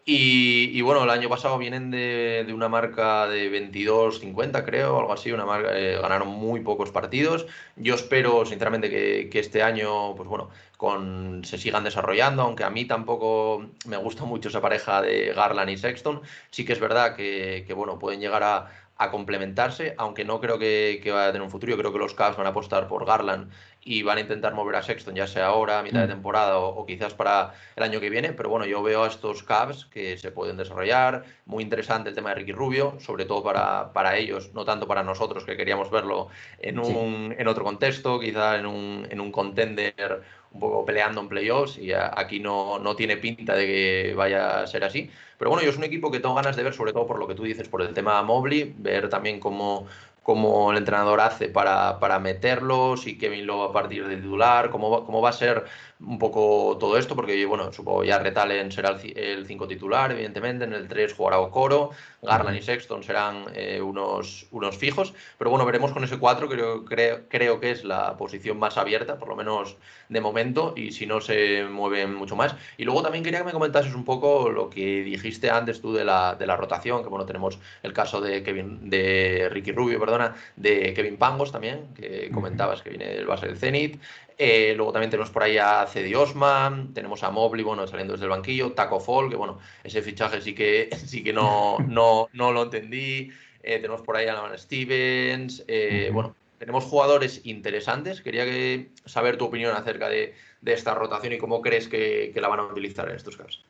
Y, 0.04 0.70
y, 0.76 0.80
bueno, 0.82 1.04
el 1.04 1.10
año 1.10 1.28
pasado 1.28 1.58
vienen 1.58 1.90
de, 1.92 2.42
de 2.44 2.52
una 2.52 2.68
marca 2.68 3.28
de 3.28 3.48
22-50, 3.52 4.64
creo, 4.64 4.98
algo 4.98 5.12
así. 5.12 5.30
Una 5.30 5.46
marca, 5.46 5.78
eh, 5.78 5.96
ganaron 6.00 6.28
muy 6.28 6.60
pocos 6.60 6.90
partidos. 6.90 7.46
Yo 7.76 7.94
espero, 7.94 8.44
sinceramente, 8.44 8.90
que, 8.90 9.28
que 9.30 9.38
este 9.38 9.62
año, 9.62 10.16
pues 10.16 10.28
bueno, 10.28 10.50
con, 10.76 11.44
se 11.44 11.56
sigan 11.58 11.84
desarrollando, 11.84 12.42
aunque 12.42 12.64
a 12.64 12.70
mí 12.70 12.84
tampoco 12.84 13.64
me 13.86 13.96
gusta 13.96 14.24
mucho 14.24 14.48
esa 14.48 14.60
pareja 14.60 15.00
de 15.02 15.32
Garland 15.32 15.70
y 15.70 15.76
Sexton. 15.76 16.22
Sí 16.50 16.64
que 16.64 16.72
es 16.72 16.80
verdad 16.80 17.14
que, 17.14 17.64
que 17.66 17.72
bueno, 17.74 17.98
pueden 18.00 18.18
llegar 18.20 18.42
a 18.42 18.81
a 18.96 19.10
complementarse, 19.10 19.94
aunque 19.98 20.24
no 20.24 20.40
creo 20.40 20.58
que, 20.58 21.00
que, 21.02 21.12
vaya 21.12 21.28
a 21.28 21.32
tener 21.32 21.42
un 21.42 21.50
futuro. 21.50 21.72
Yo 21.72 21.78
creo 21.78 21.92
que 21.92 21.98
los 21.98 22.14
Cavs 22.14 22.36
van 22.36 22.46
a 22.46 22.50
apostar 22.50 22.88
por 22.88 23.04
Garland 23.04 23.50
y 23.84 24.02
van 24.02 24.18
a 24.18 24.20
intentar 24.20 24.54
mover 24.54 24.76
a 24.76 24.82
Sexton, 24.82 25.14
ya 25.14 25.26
sea 25.26 25.46
ahora, 25.46 25.80
a 25.80 25.82
mitad 25.82 26.00
mm. 26.00 26.02
de 26.02 26.08
temporada 26.08 26.58
o, 26.58 26.68
o, 26.68 26.86
quizás 26.86 27.14
para 27.14 27.54
el 27.76 27.82
año 27.82 28.00
que 28.00 28.10
viene. 28.10 28.32
Pero 28.32 28.48
bueno, 28.48 28.64
yo 28.64 28.82
veo 28.82 29.04
a 29.04 29.08
estos 29.08 29.42
Cavs 29.42 29.86
que 29.86 30.16
se 30.16 30.30
pueden 30.30 30.56
desarrollar. 30.56 31.24
Muy 31.46 31.62
interesante 31.62 32.08
el 32.08 32.14
tema 32.14 32.30
de 32.30 32.36
Ricky 32.36 32.52
Rubio, 32.52 32.98
sobre 33.00 33.24
todo 33.24 33.42
para, 33.42 33.92
para 33.92 34.16
ellos, 34.16 34.52
no 34.54 34.64
tanto 34.64 34.86
para 34.86 35.02
nosotros 35.02 35.44
que 35.44 35.56
queríamos 35.56 35.90
verlo 35.90 36.28
en, 36.58 36.78
un, 36.78 37.30
sí. 37.30 37.36
en 37.38 37.48
otro 37.48 37.64
contexto, 37.64 38.20
quizá 38.20 38.58
en 38.58 38.66
un, 38.66 39.06
en 39.10 39.20
un 39.20 39.32
contender 39.32 40.22
un 40.52 40.60
poco 40.60 40.84
peleando 40.84 41.20
en 41.20 41.28
playoffs 41.28 41.78
y 41.78 41.92
aquí 41.92 42.38
no, 42.38 42.78
no 42.78 42.94
tiene 42.94 43.16
pinta 43.16 43.54
de 43.54 43.66
que 43.66 44.14
vaya 44.14 44.60
a 44.60 44.66
ser 44.66 44.84
así. 44.84 45.10
Pero 45.38 45.50
bueno, 45.50 45.64
yo 45.64 45.70
es 45.70 45.76
un 45.76 45.84
equipo 45.84 46.10
que 46.10 46.20
tengo 46.20 46.34
ganas 46.34 46.56
de 46.56 46.62
ver, 46.62 46.74
sobre 46.74 46.92
todo 46.92 47.06
por 47.06 47.18
lo 47.18 47.26
que 47.26 47.34
tú 47.34 47.42
dices, 47.42 47.68
por 47.68 47.82
el 47.82 47.94
tema 47.94 48.22
Mobley, 48.22 48.74
ver 48.78 49.08
también 49.08 49.40
cómo, 49.40 49.86
cómo 50.22 50.70
el 50.70 50.78
entrenador 50.78 51.20
hace 51.20 51.48
para, 51.48 51.98
para 51.98 52.18
meterlos 52.18 53.06
y 53.06 53.18
Kevin 53.18 53.46
Lowe 53.46 53.70
a 53.70 53.72
partir 53.72 54.06
de 54.06 54.16
titular, 54.16 54.70
cómo 54.70 55.04
cómo 55.04 55.20
va 55.20 55.30
a 55.30 55.32
ser 55.32 55.64
un 56.04 56.18
poco 56.18 56.76
todo 56.78 56.98
esto, 56.98 57.14
porque 57.14 57.44
bueno, 57.46 57.72
supongo 57.72 58.04
ya 58.04 58.18
Retalen 58.18 58.72
será 58.72 58.98
el 59.14 59.46
5 59.46 59.68
titular, 59.68 60.10
evidentemente, 60.12 60.64
en 60.64 60.72
el 60.72 60.88
3 60.88 61.14
jugará 61.14 61.38
Okoro, 61.38 61.90
Garland 62.22 62.58
y 62.58 62.62
Sexton 62.62 63.02
serán 63.02 63.44
eh, 63.54 63.80
unos, 63.80 64.46
unos 64.50 64.76
fijos, 64.76 65.14
pero 65.38 65.50
bueno, 65.50 65.64
veremos 65.64 65.92
con 65.92 66.04
ese 66.04 66.18
4, 66.18 66.48
creo, 66.48 66.84
creo, 66.84 67.28
creo 67.28 67.60
que 67.60 67.70
es 67.70 67.84
la 67.84 68.16
posición 68.16 68.58
más 68.58 68.76
abierta, 68.78 69.18
por 69.18 69.28
lo 69.28 69.36
menos 69.36 69.76
de 70.08 70.20
momento, 70.20 70.74
y 70.76 70.92
si 70.92 71.06
no 71.06 71.20
se 71.20 71.64
mueven 71.64 72.14
mucho 72.14 72.36
más. 72.36 72.54
Y 72.76 72.84
luego 72.84 73.02
también 73.02 73.24
quería 73.24 73.40
que 73.40 73.46
me 73.46 73.52
comentases 73.52 73.94
un 73.94 74.04
poco 74.04 74.50
lo 74.50 74.68
que 74.68 75.02
dijiste 75.02 75.50
antes 75.50 75.80
tú 75.80 75.92
de 75.92 76.04
la, 76.04 76.34
de 76.34 76.46
la 76.46 76.56
rotación, 76.56 77.02
que 77.02 77.08
bueno, 77.08 77.26
tenemos 77.26 77.58
el 77.82 77.92
caso 77.92 78.20
de 78.20 78.42
Kevin, 78.42 78.90
de 78.90 79.48
Ricky 79.50 79.72
Rubio, 79.72 79.98
perdona, 80.12 80.34
de 80.56 80.92
Kevin 80.94 81.16
Pangos 81.16 81.52
también, 81.52 81.94
que 81.94 82.30
comentabas 82.32 82.82
que 82.82 82.90
viene 82.90 83.06
del 83.06 83.26
base 83.26 83.46
del 83.46 83.56
Zenit, 83.56 83.98
eh, 84.38 84.74
luego 84.76 84.92
también 84.92 85.10
tenemos 85.10 85.30
por 85.30 85.42
ahí 85.42 85.58
a 85.58 85.86
Cedi 85.86 86.14
Osman, 86.14 86.92
tenemos 86.94 87.22
a 87.22 87.30
Mobley, 87.30 87.64
bueno, 87.64 87.86
saliendo 87.86 88.14
desde 88.14 88.24
el 88.24 88.30
banquillo, 88.30 88.72
Taco 88.72 89.00
Fall, 89.00 89.30
que 89.30 89.36
bueno, 89.36 89.58
ese 89.84 90.02
fichaje 90.02 90.40
sí 90.40 90.54
que, 90.54 90.90
sí 91.06 91.22
que 91.22 91.32
no, 91.32 91.78
no, 91.86 92.28
no 92.32 92.52
lo 92.52 92.64
entendí. 92.64 93.30
Eh, 93.62 93.76
tenemos 93.76 94.02
por 94.02 94.16
ahí 94.16 94.26
a 94.26 94.34
Laman 94.34 94.58
Stevens. 94.58 95.64
Eh, 95.68 96.10
bueno, 96.12 96.34
tenemos 96.58 96.84
jugadores 96.84 97.42
interesantes. 97.44 98.20
Quería 98.20 98.44
que, 98.44 98.90
saber 99.04 99.36
tu 99.36 99.44
opinión 99.44 99.76
acerca 99.76 100.08
de, 100.08 100.34
esta 100.66 100.94
rotación 100.94 101.34
y 101.34 101.38
cómo 101.38 101.60
crees 101.60 101.86
que, 101.86 102.32
la 102.34 102.48
van 102.48 102.60
a 102.60 102.64
utilizar 102.64 103.08
en 103.08 103.16
estos 103.16 103.36
casos. 103.36 103.64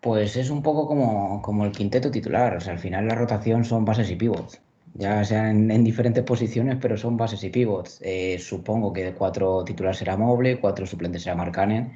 Pues 0.00 0.36
es 0.36 0.50
un 0.50 0.62
poco 0.62 0.86
como, 0.86 1.40
como 1.40 1.64
el 1.64 1.72
quinteto 1.72 2.10
titular. 2.10 2.56
O 2.56 2.60
sea, 2.60 2.72
al 2.74 2.78
final 2.78 3.06
la 3.06 3.14
rotación 3.14 3.64
son 3.64 3.84
bases 3.84 4.10
y 4.10 4.16
pivots 4.16 4.60
ya 4.94 5.24
sean 5.24 5.70
en, 5.70 5.84
diferentes 5.84 6.22
posiciones, 6.24 6.76
pero 6.80 6.96
son 6.96 7.16
bases 7.16 7.42
y 7.44 7.50
pivots. 7.50 7.98
Eh, 8.02 8.38
supongo 8.38 8.92
que 8.92 9.04
de 9.04 9.12
cuatro 9.14 9.64
titulares 9.64 9.98
será 9.98 10.16
Moble, 10.16 10.60
cuatro 10.60 10.86
suplentes 10.86 11.22
será 11.22 11.36
Marcanen. 11.36 11.92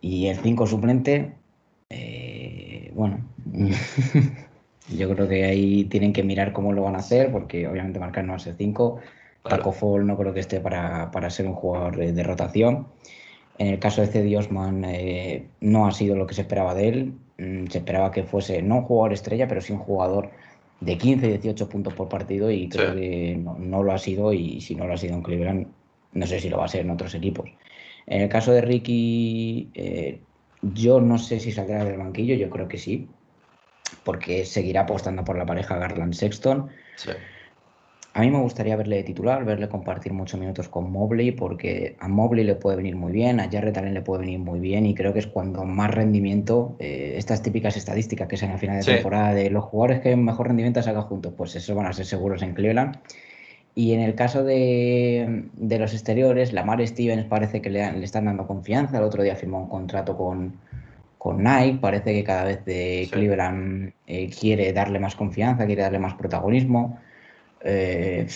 Y 0.00 0.26
el 0.26 0.36
cinco 0.36 0.66
suplente, 0.66 1.32
eh, 1.88 2.90
bueno, 2.94 3.26
yo 4.88 5.14
creo 5.14 5.28
que 5.28 5.44
ahí 5.44 5.84
tienen 5.84 6.12
que 6.12 6.22
mirar 6.22 6.52
cómo 6.52 6.72
lo 6.72 6.82
van 6.82 6.96
a 6.96 6.98
hacer, 6.98 7.32
porque 7.32 7.66
obviamente 7.66 7.98
Marcanen 7.98 8.26
no 8.26 8.32
va 8.34 8.36
a 8.36 8.40
ser 8.40 8.54
cinco. 8.56 9.00
Taco 9.48 9.72
Fall 9.72 10.06
no 10.06 10.16
creo 10.16 10.34
que 10.34 10.40
esté 10.40 10.60
para, 10.60 11.30
ser 11.30 11.46
un 11.46 11.54
jugador 11.54 11.96
de, 11.96 12.22
rotación. 12.22 12.88
En 13.58 13.68
el 13.68 13.78
caso 13.78 14.02
de 14.02 14.08
Cedi 14.08 14.36
Osman, 14.36 14.84
eh, 14.84 15.46
no 15.60 15.86
ha 15.86 15.92
sido 15.92 16.16
lo 16.16 16.26
que 16.26 16.34
se 16.34 16.42
esperaba 16.42 16.74
de 16.74 16.88
él. 16.88 17.14
Mm, 17.38 17.66
se 17.68 17.78
esperaba 17.78 18.10
que 18.10 18.24
fuese 18.24 18.60
no 18.60 18.78
un 18.78 18.82
jugador 18.82 19.12
estrella, 19.12 19.48
pero 19.48 19.60
sí 19.60 19.72
un 19.72 19.78
jugador 19.78 20.30
de 20.80 20.98
15, 20.98 21.26
18 21.26 21.68
puntos 21.68 21.94
por 21.94 22.08
partido 22.08 22.50
y 22.50 22.68
creo 22.68 22.94
que 22.94 23.36
no, 23.36 23.82
lo 23.82 23.92
ha 23.92 23.98
sido 23.98 24.32
y 24.32 24.60
si 24.60 24.74
no 24.74 24.86
lo 24.86 24.94
ha 24.94 24.98
sido 24.98 25.14
en 25.14 25.22
Cleveland, 25.22 25.66
no 26.12 26.26
sé 26.26 26.40
si 26.40 26.48
lo 26.48 26.58
va 26.58 26.66
a 26.66 26.68
ser 26.68 26.82
en 26.82 26.90
otros 26.90 27.14
equipos. 27.14 27.48
En 28.06 28.22
el 28.22 28.28
caso 28.28 28.52
de 28.52 28.60
Ricky, 28.60 29.70
eh, 29.74 30.20
yo 30.62 31.00
no 31.00 31.18
sé 31.18 31.40
si 31.40 31.52
saldrá 31.52 31.84
del 31.84 31.98
banquillo, 31.98 32.34
yo 32.34 32.50
creo 32.50 32.68
que 32.68 32.78
sí, 32.78 33.08
porque 34.04 34.44
seguirá 34.44 34.82
apostando 34.82 35.24
por 35.24 35.38
la 35.38 35.46
pareja 35.46 35.78
Garland-Sexton. 35.78 36.68
Sí. 36.96 37.10
A 38.16 38.20
mí 38.20 38.30
me 38.30 38.38
gustaría 38.38 38.76
verle 38.76 38.96
de 38.96 39.02
titular, 39.02 39.44
verle 39.44 39.68
compartir 39.68 40.14
muchos 40.14 40.40
minutos 40.40 40.70
con 40.70 40.90
Mobley, 40.90 41.32
porque 41.32 41.96
a 42.00 42.08
Mobley 42.08 42.44
le 42.44 42.54
puede 42.54 42.78
venir 42.78 42.96
muy 42.96 43.12
bien, 43.12 43.40
a 43.40 43.50
Jarrett 43.50 43.74
también 43.74 43.92
le 43.92 44.00
puede 44.00 44.22
venir 44.22 44.38
muy 44.38 44.58
bien, 44.58 44.86
y 44.86 44.94
creo 44.94 45.12
que 45.12 45.18
es 45.18 45.26
cuando 45.26 45.66
más 45.66 45.90
rendimiento, 45.90 46.76
eh, 46.78 47.16
estas 47.18 47.42
típicas 47.42 47.76
estadísticas 47.76 48.26
que 48.26 48.38
sean 48.38 48.52
a 48.52 48.56
final 48.56 48.78
de 48.78 48.90
temporada 48.90 49.34
de 49.34 49.50
los 49.50 49.64
jugadores 49.64 50.00
que 50.00 50.16
mejor 50.16 50.46
rendimiento 50.46 50.82
sacan 50.82 51.02
juntos, 51.02 51.34
pues 51.36 51.56
eso 51.56 51.74
van 51.74 51.84
a 51.84 51.92
ser 51.92 52.06
seguros 52.06 52.40
en 52.40 52.54
Cleveland. 52.54 52.96
Y 53.74 53.92
en 53.92 54.00
el 54.00 54.14
caso 54.14 54.44
de, 54.44 55.50
los 55.54 55.92
exteriores, 55.92 56.54
Lamar 56.54 56.86
Stevens 56.86 57.26
parece 57.26 57.60
que 57.60 57.68
le, 57.68 58.02
están 58.02 58.24
dando 58.24 58.46
confianza. 58.46 58.96
El 58.96 59.04
otro 59.04 59.24
día 59.24 59.36
firmó 59.36 59.60
un 59.60 59.68
contrato 59.68 60.16
con, 60.16 60.54
con 61.18 61.42
Nike. 61.42 61.80
Parece 61.82 62.14
que 62.14 62.24
cada 62.24 62.44
vez 62.44 62.64
de 62.64 63.06
Cleveland 63.12 63.92
eh, 64.06 64.30
quiere 64.30 64.72
darle 64.72 64.98
más 65.00 65.14
confianza, 65.14 65.66
quiere 65.66 65.82
darle 65.82 65.98
más 65.98 66.14
protagonismo. 66.14 66.98
Eh, 67.60 68.26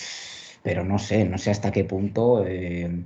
pero 0.63 0.83
no 0.83 0.99
sé, 0.99 1.25
no 1.25 1.37
sé 1.37 1.51
hasta 1.51 1.71
qué 1.71 1.83
punto, 1.83 2.45
eh, 2.45 3.03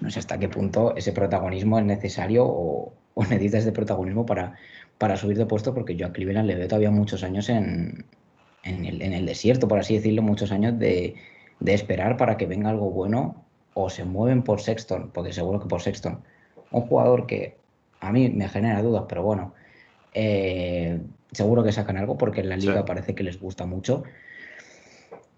no 0.00 0.10
sé 0.10 0.18
hasta 0.18 0.38
qué 0.38 0.48
punto 0.48 0.96
ese 0.96 1.12
protagonismo 1.12 1.78
es 1.78 1.84
necesario 1.84 2.44
o, 2.46 2.94
necesitas 3.16 3.62
ese 3.62 3.72
protagonismo 3.72 4.24
para, 4.24 4.56
para 4.98 5.16
subir 5.16 5.36
de 5.36 5.46
puesto, 5.46 5.74
porque 5.74 5.96
yo 5.96 6.06
a 6.06 6.12
Cleveland 6.12 6.46
le 6.46 6.54
veo 6.54 6.68
todavía 6.68 6.90
muchos 6.90 7.22
años 7.22 7.48
en, 7.48 8.04
el, 8.62 9.26
desierto, 9.26 9.68
por 9.68 9.78
así 9.78 9.94
decirlo, 9.94 10.22
muchos 10.22 10.52
años 10.52 10.78
de, 10.78 11.16
esperar 11.66 12.16
para 12.16 12.36
que 12.36 12.46
venga 12.46 12.70
algo 12.70 12.90
bueno 12.90 13.44
o 13.74 13.90
se 13.90 14.04
mueven 14.04 14.42
por 14.42 14.60
Sexton, 14.60 15.10
porque 15.12 15.32
seguro 15.32 15.60
que 15.60 15.68
por 15.68 15.82
Sexton, 15.82 16.20
un 16.70 16.82
jugador 16.82 17.26
que 17.26 17.56
a 18.00 18.12
mí 18.12 18.30
me 18.30 18.48
genera 18.48 18.82
dudas, 18.82 19.04
pero 19.08 19.22
bueno, 19.22 19.54
eh, 20.14 21.00
seguro 21.32 21.62
que 21.62 21.72
sacan 21.72 21.96
algo 21.96 22.16
porque 22.16 22.40
en 22.40 22.48
la 22.48 22.56
liga 22.56 22.84
parece 22.84 23.14
que 23.14 23.22
les 23.22 23.38
gusta 23.38 23.66
mucho. 23.66 24.02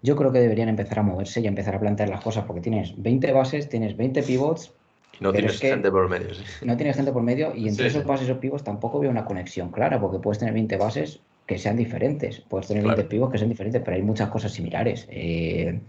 Yo 0.03 0.17
creo 0.17 0.31
que 0.31 0.39
deberían 0.39 0.69
empezar 0.69 0.99
a 0.99 1.01
moverse 1.01 1.39
y 1.39 1.47
empezar 1.47 1.75
a 1.75 1.79
plantear 1.79 2.09
las 2.09 2.21
cosas, 2.21 2.43
porque 2.45 2.61
tienes 2.61 2.93
20 3.01 3.31
bases, 3.31 3.69
tienes 3.69 3.95
20 3.97 4.21
pivots. 4.23 4.73
No 5.19 5.31
tienes 5.31 5.59
gente 5.59 5.89
por 5.89 6.09
medio. 6.09 6.27
No 6.61 6.75
tienes 6.75 6.97
gente 6.97 7.11
por 7.13 7.23
medio 7.23 7.55
y 7.55 7.69
entre 7.69 7.87
esos 7.87 8.03
bases 8.03 8.29
o 8.29 8.39
pivots 8.39 8.63
tampoco 8.63 8.99
veo 8.99 9.09
una 9.09 9.23
conexión 9.23 9.71
clara, 9.71 9.99
porque 10.01 10.19
puedes 10.19 10.39
tener 10.39 10.53
20 10.53 10.75
bases 10.77 11.21
que 11.47 11.57
sean 11.57 11.77
diferentes, 11.77 12.41
puedes 12.41 12.67
tener 12.67 12.83
20 12.83 13.03
pivots 13.05 13.31
que 13.31 13.37
sean 13.37 13.49
diferentes, 13.49 13.81
pero 13.83 13.95
hay 13.95 14.03
muchas 14.03 14.29
cosas 14.29 14.51
similares. 14.51 15.07
Eh, 15.09 15.79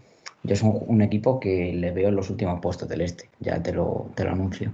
yo 0.45 0.57
soy 0.57 0.71
un, 0.87 1.03
equipo 1.03 1.41
que 1.41 1.73
le 1.73 1.91
veo 1.91 2.09
en 2.09 2.17
los 2.17 2.31
últimos 2.31 2.61
puestos 2.61 2.89
del 2.89 3.01
este, 3.01 3.29
ya 3.41 3.61
te 3.63 3.73
lo, 3.73 4.11
te 4.15 4.25
lo 4.25 4.31
anuncio. 4.31 4.71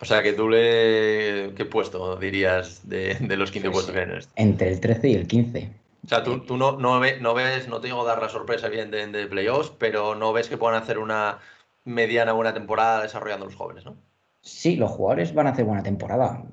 O 0.00 0.04
sea, 0.04 0.22
que 0.22 0.32
tú 0.32 0.48
le... 0.48 1.52
¿Qué 1.56 1.64
puesto 1.64 2.16
dirías 2.16 2.88
de, 2.88 3.18
los 3.36 3.50
15 3.50 3.70
puestos 3.70 3.94
que 3.94 4.02
este? 4.02 4.30
Entre 4.36 4.68
el 4.68 4.80
13 4.80 5.08
y 5.08 5.14
el 5.14 5.26
15. 5.26 5.70
O 6.04 6.08
sea, 6.08 6.22
tú, 6.22 6.56
no, 6.56 6.78
no, 6.78 7.00
ves, 7.00 7.20
no 7.20 7.80
te 7.80 7.86
digo 7.88 8.04
dar 8.04 8.22
la 8.22 8.28
sorpresa 8.28 8.68
bien 8.68 8.90
de, 8.90 9.26
playoffs, 9.26 9.72
pero 9.78 10.14
no 10.14 10.32
ves 10.32 10.48
que 10.48 10.56
puedan 10.56 10.80
hacer 10.80 10.98
una 10.98 11.38
mediana 11.84 12.32
buena 12.32 12.54
temporada 12.54 13.02
desarrollando 13.02 13.46
los 13.46 13.56
jóvenes, 13.56 13.84
¿no? 13.84 13.96
Sí, 14.40 14.76
los 14.76 14.90
jugadores 14.90 15.34
van 15.34 15.48
a 15.48 15.50
hacer 15.50 15.64
buena 15.64 15.82
temporada. 15.82 16.44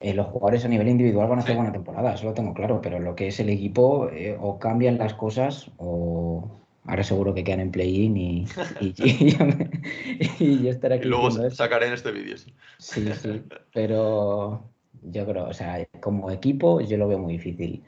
Eh, 0.00 0.14
los 0.14 0.26
jugadores 0.26 0.64
a 0.64 0.68
nivel 0.68 0.88
individual 0.88 1.28
van 1.28 1.38
a 1.38 1.42
hacer 1.42 1.56
buena 1.56 1.72
temporada, 1.72 2.14
eso 2.14 2.26
lo 2.26 2.34
tengo 2.34 2.52
claro, 2.54 2.80
pero 2.80 2.98
lo 2.98 3.14
que 3.14 3.28
es 3.28 3.40
el 3.40 3.48
equipo, 3.48 4.08
eh, 4.10 4.36
o 4.40 4.58
cambian 4.58 4.98
las 4.98 5.14
cosas 5.14 5.70
o 5.78 6.50
ahora 6.84 7.04
seguro 7.04 7.32
que 7.34 7.44
quedan 7.44 7.60
en 7.60 7.70
play-in 7.70 8.16
y, 8.16 8.46
y, 8.80 9.32
yo 10.62 10.70
estaré 10.70 10.96
aquí. 10.96 11.06
Y 11.06 11.08
luego 11.08 11.30
sacaré 11.50 11.86
en 11.86 11.92
este 11.94 12.10
vídeo. 12.10 12.36
Sí. 12.36 12.52
sí, 12.78 13.12
sí, 13.14 13.42
pero 13.72 14.64
yo 15.02 15.26
creo, 15.26 15.48
o 15.48 15.54
sea, 15.54 15.86
como 16.00 16.30
equipo 16.30 16.80
yo 16.80 16.96
lo 16.96 17.08
veo 17.08 17.18
muy 17.18 17.34
difícil 17.34 17.82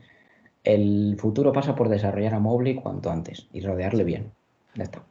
el 0.64 1.16
futuro 1.18 1.52
pasa 1.52 1.74
por 1.74 1.88
desarrollar 1.88 2.34
a 2.34 2.40
Mobley 2.40 2.74
cuanto 2.74 3.10
antes 3.10 3.46
y 3.52 3.60
rodearle 3.60 4.04
bien. 4.04 4.32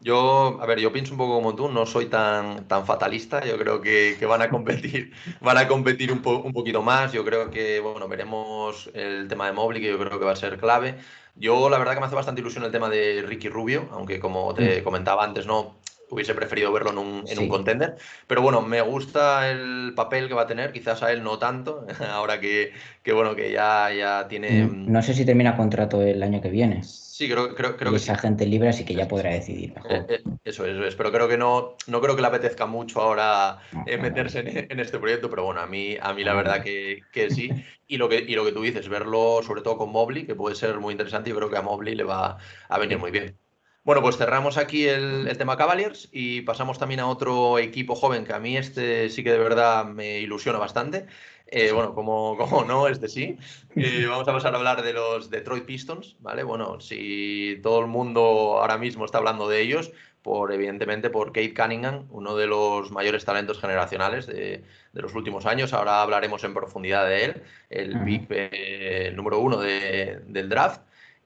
Yo, 0.02 0.60
a 0.62 0.66
ver, 0.66 0.80
yo 0.80 0.92
pienso 0.92 1.14
un 1.14 1.18
poco 1.18 1.36
como 1.36 1.56
tú, 1.56 1.70
no 1.70 1.86
soy 1.86 2.08
tan, 2.08 2.68
tan 2.68 2.86
fatalista, 2.86 3.46
yo 3.46 3.58
creo 3.58 3.80
que, 3.80 4.18
van 4.26 4.42
a 4.42 4.50
competir, 4.50 5.14
van 5.42 5.58
a 5.58 5.68
competir 5.68 6.12
un, 6.12 6.22
un, 6.26 6.52
poquito 6.52 6.82
más, 6.82 7.14
yo 7.14 7.24
creo 7.24 7.50
que, 7.50 7.80
bueno, 7.80 8.10
veremos 8.10 8.90
el 8.94 9.28
tema 9.30 9.46
de 9.46 9.54
Mobley, 9.54 9.82
que 9.82 9.88
yo 9.88 9.98
creo 9.98 10.20
que 10.20 10.26
va 10.26 10.34
a 10.34 10.36
ser 10.36 10.58
clave. 10.58 10.96
Yo 11.36 11.70
la 11.70 11.78
verdad 11.78 11.94
que 11.94 12.02
me 12.02 12.06
hace 12.08 12.16
bastante 12.16 12.42
ilusión 12.42 12.64
el 12.66 12.72
tema 12.72 12.90
de 12.90 13.24
Ricky 13.26 13.48
Rubio, 13.48 13.88
aunque 13.92 14.20
como 14.20 14.54
te 14.54 14.82
mm. 14.82 14.84
comentaba 14.84 15.24
antes, 15.24 15.48
no, 15.48 15.78
hubiese 16.10 16.34
preferido 16.34 16.72
verlo 16.72 16.92
en 16.92 16.98
un, 16.98 17.24
en 17.28 17.40
un 17.40 17.50
contender. 17.50 17.96
Pero 18.28 18.42
bueno, 18.42 18.62
me 18.62 18.82
gusta 18.82 19.50
el 19.50 19.94
papel 19.96 20.28
que 20.28 20.34
va 20.34 20.44
a 20.44 20.48
tener, 20.48 20.72
quizás 20.72 21.04
a 21.04 21.12
él 21.12 21.24
no 21.24 21.40
tanto, 21.40 21.86
ahora 22.10 22.40
que, 22.40 22.72
que 23.02 23.14
bueno, 23.14 23.36
que 23.36 23.52
ya, 23.52 23.92
ya 23.94 24.28
tiene... 24.28 24.66
Mm, 24.66 24.92
no 24.92 25.02
sé 25.02 25.14
si 25.14 25.26
termina 25.26 25.56
contrato 25.56 26.02
el 26.02 26.22
año 26.22 26.42
que 26.42 26.50
viene. 26.50 26.84
Sí, 26.84 27.30
creo, 27.30 27.54
creo, 27.54 27.78
creo 27.78 27.92
que 27.92 27.98
esa 27.98 28.18
gente 28.18 28.46
libre, 28.46 28.70
así 28.70 28.84
que 28.84 28.96
ya 28.96 29.08
podrá 29.08 29.30
decidir 29.30 29.76
eh, 29.88 30.04
eh, 30.10 30.24
eso 30.44 30.66
es, 30.66 30.72
eso 30.72 30.84
es, 30.84 30.96
pero 30.96 31.12
creo 31.12 31.28
que 31.28 31.38
no, 31.38 31.76
no 31.86 32.02
creo 32.02 32.16
que 32.16 32.22
le 32.22 32.28
apetezca 32.28 32.66
mucho 32.66 33.02
ahora 33.02 33.60
eh, 33.86 33.98
meterse 33.98 34.40
en, 34.40 34.80
este 34.80 34.98
proyecto, 34.98 35.30
pero 35.30 35.44
bueno, 35.44 35.62
a 35.62 35.68
mí, 35.68 35.96
a 36.02 36.12
mí 36.14 36.24
la 36.24 36.34
verdad 36.34 36.64
que, 36.64 37.02
que, 37.12 37.30
sí. 37.30 37.52
Y 37.88 37.98
lo 37.98 38.10
que, 38.10 38.18
y 38.18 38.34
lo 38.34 38.44
que 38.44 38.52
tú 38.52 38.64
dices, 38.64 38.90
verlo 38.90 39.42
sobre 39.44 39.62
todo 39.62 39.78
con 39.78 39.92
Mobley, 39.92 40.26
que 40.26 40.34
puede 40.34 40.56
ser 40.56 40.80
muy 40.80 40.94
interesante, 40.94 41.30
yo 41.30 41.36
creo 41.36 41.52
que 41.52 41.58
a 41.58 41.62
Mobley 41.62 41.94
le 41.94 42.04
va 42.04 42.40
a 42.68 42.80
venir 42.80 42.98
muy 42.98 43.12
bien. 43.12 43.38
Bueno, 43.84 44.02
pues 44.02 44.16
cerramos 44.18 44.58
aquí 44.58 44.88
el, 44.88 45.38
tema 45.38 45.58
Cavaliers 45.58 46.08
y 46.14 46.42
pasamos 46.42 46.80
también 46.80 47.02
a 47.02 47.08
otro 47.08 47.60
equipo 47.60 47.96
joven 47.96 48.24
que 48.24 48.32
a 48.32 48.40
mí 48.40 48.56
este 48.56 49.10
sí 49.10 49.26
que 49.26 49.32
de 49.32 49.40
verdad 49.40 49.84
me 49.84 50.20
ilusiona 50.20 50.58
bastante. 50.58 51.06
Eh, 51.48 51.72
bueno, 51.74 51.94
como, 51.94 52.38
como 52.38 52.64
no, 52.64 52.88
este 52.88 53.10
sí. 53.10 53.38
Eh, 53.76 54.06
vamos 54.08 54.28
a 54.28 54.32
pasar 54.32 54.54
a 54.54 54.58
hablar 54.58 54.84
de 54.84 54.94
los 54.94 55.30
Detroit 55.30 55.66
Pistons, 55.66 56.16
¿vale? 56.20 56.44
Bueno, 56.44 56.80
si 56.80 57.60
todo 57.64 57.82
el 57.82 57.88
mundo 57.88 58.22
ahora 58.62 58.78
mismo 58.78 59.04
está 59.04 59.18
hablando 59.18 59.50
de 59.50 59.62
ellos, 59.62 59.92
por 60.22 60.54
evidentemente 60.54 61.10
por 61.10 61.34
Kate 61.34 61.54
Cunningham, 61.54 62.06
uno 62.12 62.36
de 62.36 62.48
los 62.48 62.92
mayores 62.92 63.26
talentos 63.26 63.60
generacionales 63.60 64.28
de, 64.28 64.64
los 64.94 65.14
últimos 65.16 65.46
años. 65.46 65.74
Ahora 65.74 66.02
hablaremos 66.02 66.44
en 66.44 66.54
profundidad 66.54 67.08
de 67.08 67.26
él, 67.26 67.44
el 67.70 68.00
big 68.00 68.28
eh, 68.30 69.12
número 69.16 69.40
uno 69.40 69.58
del 69.58 70.50
draft. 70.50 70.82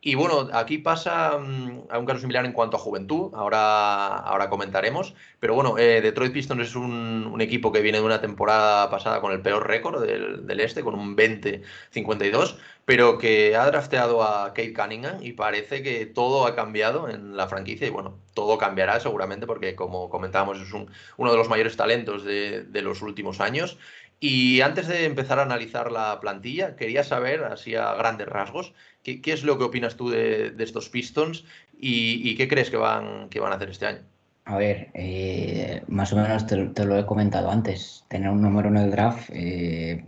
Y 0.08 0.15
bueno, 0.15 0.48
aquí 0.54 0.78
pasa 0.78 1.38
mm, 1.38 1.88
a 1.89 2.00
un 2.00 2.06
caso 2.06 2.22
similar 2.22 2.46
en 2.46 2.54
cuanto 2.54 2.78
a 2.78 2.80
juventud, 2.80 3.34
ahora, 3.36 4.15
ahora 4.15 4.50
comentaremos, 4.50 5.13
pero 5.41 5.54
bueno, 5.54 5.78
eh, 5.78 6.00
Detroit 6.00 6.32
Pistons 6.32 6.62
es 6.62 6.76
un, 6.78 7.36
equipo 7.41 7.74
que 7.74 7.82
viene 7.82 7.98
de 7.98 8.06
una 8.06 8.22
temporada 8.22 8.89
pasada 8.89 9.20
con 9.20 9.34
el 9.34 9.41
peor 9.41 9.67
récord 9.67 10.02
del, 10.02 10.48
del 10.48 10.60
este, 10.62 10.82
con 10.82 10.96
un 10.96 11.17
20-52, 11.17 12.58
pero 12.86 13.17
que 13.17 13.58
ha 13.58 13.65
drafteado 13.65 14.24
a 14.24 14.54
Kate 14.54 14.74
Cunningham 14.74 15.17
y 15.22 15.34
parece 15.34 15.84
que 15.84 16.06
todo 16.06 16.48
ha 16.48 16.56
cambiado 16.56 17.10
en 17.10 17.36
la 17.36 17.48
franquicia. 17.50 17.86
Y 17.86 17.89
bueno, 17.89 18.17
todo 18.34 18.58
cambiará 18.58 19.02
seguramente 19.02 19.46
porque 19.46 19.76
como 19.76 20.10
comentábamos 20.10 20.62
es 20.62 20.72
uno 20.72 21.32
de 21.32 21.38
los 21.38 21.50
mayores 21.50 21.76
talentos 21.76 22.24
de, 22.24 22.63
de 22.63 22.82
los 22.82 23.02
últimos 23.02 23.41
años 23.41 23.78
y 24.19 24.62
antes 24.62 24.88
de 24.88 25.06
empezar 25.06 25.38
a 25.39 25.43
analizar 25.43 25.91
la 25.91 26.19
plantilla, 26.19 26.75
quería 26.75 27.03
saber, 27.03 27.43
así 27.43 27.75
a 27.75 27.93
grandes 27.93 28.27
rasgos, 28.27 28.73
qué, 29.03 29.21
es 29.25 29.43
lo 29.43 29.58
que 29.58 29.65
opinas 29.65 29.95
tú 29.95 30.10
de, 30.10 30.56
estos 30.58 30.89
Pistons 30.89 31.45
y, 31.80 32.36
qué 32.36 32.47
crees 32.47 32.71
que 32.71 32.77
van, 32.77 33.30
que 33.30 33.39
van 33.39 33.51
a 33.51 33.56
hacer 33.56 33.69
este 33.69 33.86
año. 33.86 34.01
A 34.45 34.58
ver, 34.58 34.89
eh, 34.93 35.84
más 35.88 36.13
o 36.13 36.15
menos 36.15 36.47
te, 36.47 36.86
lo 36.86 36.97
he 36.97 37.06
comentado 37.06 37.51
antes. 37.51 38.06
Tener 38.08 38.30
un 38.30 38.41
número 38.41 38.69
en 38.69 38.77
el 38.77 38.89
draft 38.89 39.30
eh, 39.34 40.03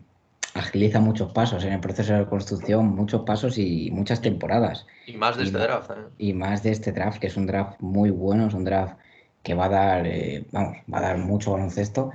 agiliza 0.55 0.99
muchos 0.99 1.31
pasos 1.31 1.63
en 1.65 1.73
el 1.73 1.79
proceso 1.79 2.13
de 2.13 2.25
construcción, 2.25 2.87
muchos 2.87 3.21
pasos 3.23 3.57
y 3.57 3.91
muchas 3.91 4.21
temporadas. 4.21 4.87
Y 5.05 5.17
más 5.17 5.37
de 5.37 5.43
este 5.43 5.57
draft. 5.59 5.91
¿eh? 5.91 5.95
Y 6.17 6.33
más 6.33 6.63
de 6.63 6.71
este 6.71 6.91
draft, 6.93 7.19
que 7.19 7.27
es 7.27 7.37
un 7.37 7.45
draft 7.45 7.79
muy 7.79 8.09
bueno, 8.09 8.47
es 8.47 8.53
un 8.55 8.63
draft 8.63 8.97
que 9.43 9.53
va 9.53 9.65
a 9.65 9.69
dar, 9.69 10.09
vamos, 10.51 10.77
va 10.91 10.97
a 10.97 11.01
dar 11.01 11.17
mucho 11.17 11.51
baloncesto 11.51 12.11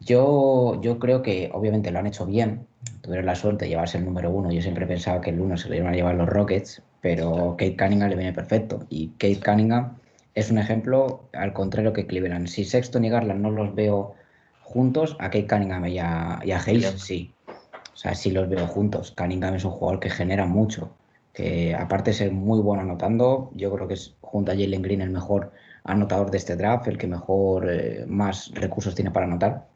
yo, 0.00 0.80
yo 0.82 0.98
creo 0.98 1.22
que 1.22 1.50
obviamente 1.52 1.90
lo 1.90 1.98
han 1.98 2.06
hecho 2.06 2.26
bien. 2.26 2.66
Tuvieron 3.00 3.26
la 3.26 3.34
suerte 3.34 3.64
de 3.64 3.70
llevarse 3.70 3.98
el 3.98 4.04
número 4.04 4.30
uno. 4.30 4.50
Yo 4.50 4.62
siempre 4.62 4.86
pensaba 4.86 5.20
que 5.20 5.30
el 5.30 5.40
uno 5.40 5.56
se 5.56 5.68
lo 5.68 5.74
iban 5.74 5.92
a 5.92 5.96
llevar 5.96 6.14
los 6.14 6.28
Rockets, 6.28 6.82
pero 7.00 7.56
Kate 7.58 7.76
Cunningham 7.76 8.10
le 8.10 8.16
viene 8.16 8.32
perfecto. 8.32 8.84
Y 8.88 9.08
Kate 9.18 9.40
Cunningham 9.44 9.96
es 10.34 10.50
un 10.50 10.58
ejemplo 10.58 11.28
al 11.32 11.52
contrario 11.52 11.92
que 11.92 12.06
Cleveland. 12.06 12.46
Si 12.48 12.64
Sexton 12.64 13.04
y 13.04 13.08
Garland 13.08 13.40
no 13.40 13.50
los 13.50 13.74
veo 13.74 14.14
juntos, 14.62 15.16
a 15.18 15.24
Kate 15.24 15.46
Cunningham 15.46 15.86
y 15.86 15.98
a, 15.98 16.40
y 16.44 16.52
Hayes 16.52 17.00
sí. 17.00 17.32
O 17.48 17.96
sea, 17.96 18.14
sí 18.14 18.30
los 18.30 18.48
veo 18.48 18.66
juntos. 18.66 19.14
Cunningham 19.16 19.54
es 19.54 19.64
un 19.64 19.70
jugador 19.70 20.00
que 20.00 20.10
genera 20.10 20.46
mucho. 20.46 20.90
Que 21.32 21.74
aparte 21.74 22.10
de 22.10 22.16
ser 22.16 22.32
muy 22.32 22.60
bueno 22.60 22.82
anotando, 22.82 23.50
yo 23.54 23.72
creo 23.72 23.88
que 23.88 23.94
es 23.94 24.14
junto 24.20 24.52
a 24.52 24.54
Jalen 24.54 24.82
Green 24.82 25.00
el 25.00 25.10
mejor 25.10 25.52
anotador 25.84 26.30
de 26.30 26.38
este 26.38 26.56
draft, 26.56 26.88
el 26.88 26.98
que 26.98 27.06
mejor 27.06 27.70
eh, 27.70 28.04
más 28.06 28.50
recursos 28.54 28.94
tiene 28.94 29.10
para 29.10 29.26
anotar 29.26 29.66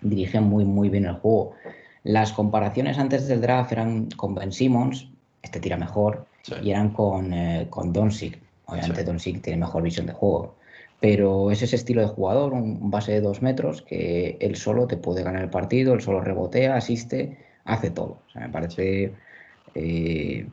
dirige 0.00 0.40
muy, 0.40 0.64
muy 0.64 0.88
bien 0.88 1.06
el 1.06 1.14
juego. 1.14 1.54
Las 2.04 2.32
comparaciones 2.32 2.98
antes 2.98 3.28
del 3.28 3.40
draft 3.40 3.72
eran 3.72 4.10
con 4.10 4.34
Ben 4.34 4.52
Simmons, 4.52 5.08
este 5.42 5.60
tira 5.60 5.76
mejor, 5.76 6.26
y 6.62 6.70
eran 6.70 6.90
con, 6.90 7.32
eh, 7.32 7.66
con 7.70 7.92
Doncic. 7.92 8.38
Obviamente 8.66 9.04
Doncic 9.04 9.42
tiene 9.42 9.60
mejor 9.60 9.82
visión 9.82 10.06
de 10.06 10.12
juego. 10.12 10.56
Pero 11.00 11.50
es 11.50 11.62
ese 11.62 11.76
estilo 11.76 12.00
de 12.00 12.08
jugador, 12.08 12.52
un 12.52 12.90
base 12.90 13.12
de 13.12 13.20
dos 13.20 13.42
metros, 13.42 13.82
que 13.82 14.36
él 14.40 14.56
solo 14.56 14.86
te 14.86 14.96
puede 14.96 15.22
ganar 15.22 15.42
el 15.42 15.50
partido, 15.50 15.94
él 15.94 16.00
solo 16.00 16.20
rebotea, 16.20 16.76
asiste, 16.76 17.38
hace 17.64 17.90
todo. 17.90 18.18
me 18.34 18.48
parece 18.48 19.12
eh, 19.74 20.46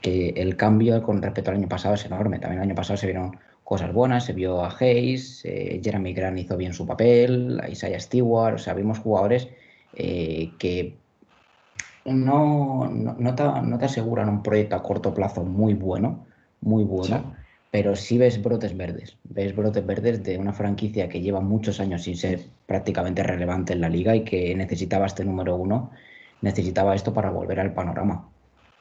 que 0.00 0.28
el 0.36 0.56
cambio 0.56 1.02
con 1.02 1.20
respecto 1.20 1.50
al 1.50 1.58
año 1.58 1.68
pasado 1.68 1.94
es 1.94 2.04
enorme. 2.06 2.38
También 2.38 2.62
el 2.62 2.68
año 2.68 2.74
pasado 2.74 2.96
se 2.96 3.06
vieron 3.06 3.36
cosas 3.64 3.92
buenas, 3.92 4.26
se 4.26 4.34
vio 4.34 4.62
a 4.62 4.76
Hayes, 4.78 5.44
eh, 5.44 5.80
Jeremy 5.82 6.12
Grant 6.12 6.38
hizo 6.38 6.56
bien 6.56 6.74
su 6.74 6.86
papel, 6.86 7.58
a 7.62 7.68
Isaiah 7.68 7.98
Stewart, 7.98 8.54
o 8.54 8.58
sea, 8.58 8.74
vimos 8.74 8.98
jugadores 8.98 9.48
eh, 9.94 10.52
que 10.58 10.96
no, 12.04 12.86
no, 12.90 13.34
te, 13.34 13.84
aseguran 13.84 14.28
un 14.28 14.42
proyecto 14.42 14.76
a 14.76 14.82
corto 14.82 15.14
plazo 15.14 15.42
muy 15.42 15.72
bueno, 15.72 16.26
muy 16.60 16.84
bueno, 16.84 17.34
pero 17.70 17.96
sí 17.96 18.18
ves 18.18 18.42
brotes 18.42 18.76
verdes, 18.76 19.16
ves 19.24 19.56
brotes 19.56 19.84
verdes 19.84 20.22
de 20.22 20.36
una 20.36 20.52
franquicia 20.52 21.08
que 21.08 21.22
lleva 21.22 21.40
muchos 21.40 21.80
años 21.80 22.02
sin 22.02 22.16
ser 22.16 22.40
prácticamente 22.66 23.22
relevante 23.22 23.72
en 23.72 23.80
la 23.80 23.88
liga 23.88 24.14
y 24.14 24.24
que 24.24 24.54
necesitaba 24.54 25.06
este 25.06 25.24
número 25.24 25.56
uno, 25.56 25.90
necesitaba 26.42 26.94
esto 26.94 27.14
para 27.14 27.30
volver 27.30 27.58
al 27.60 27.72
panorama. 27.72 28.28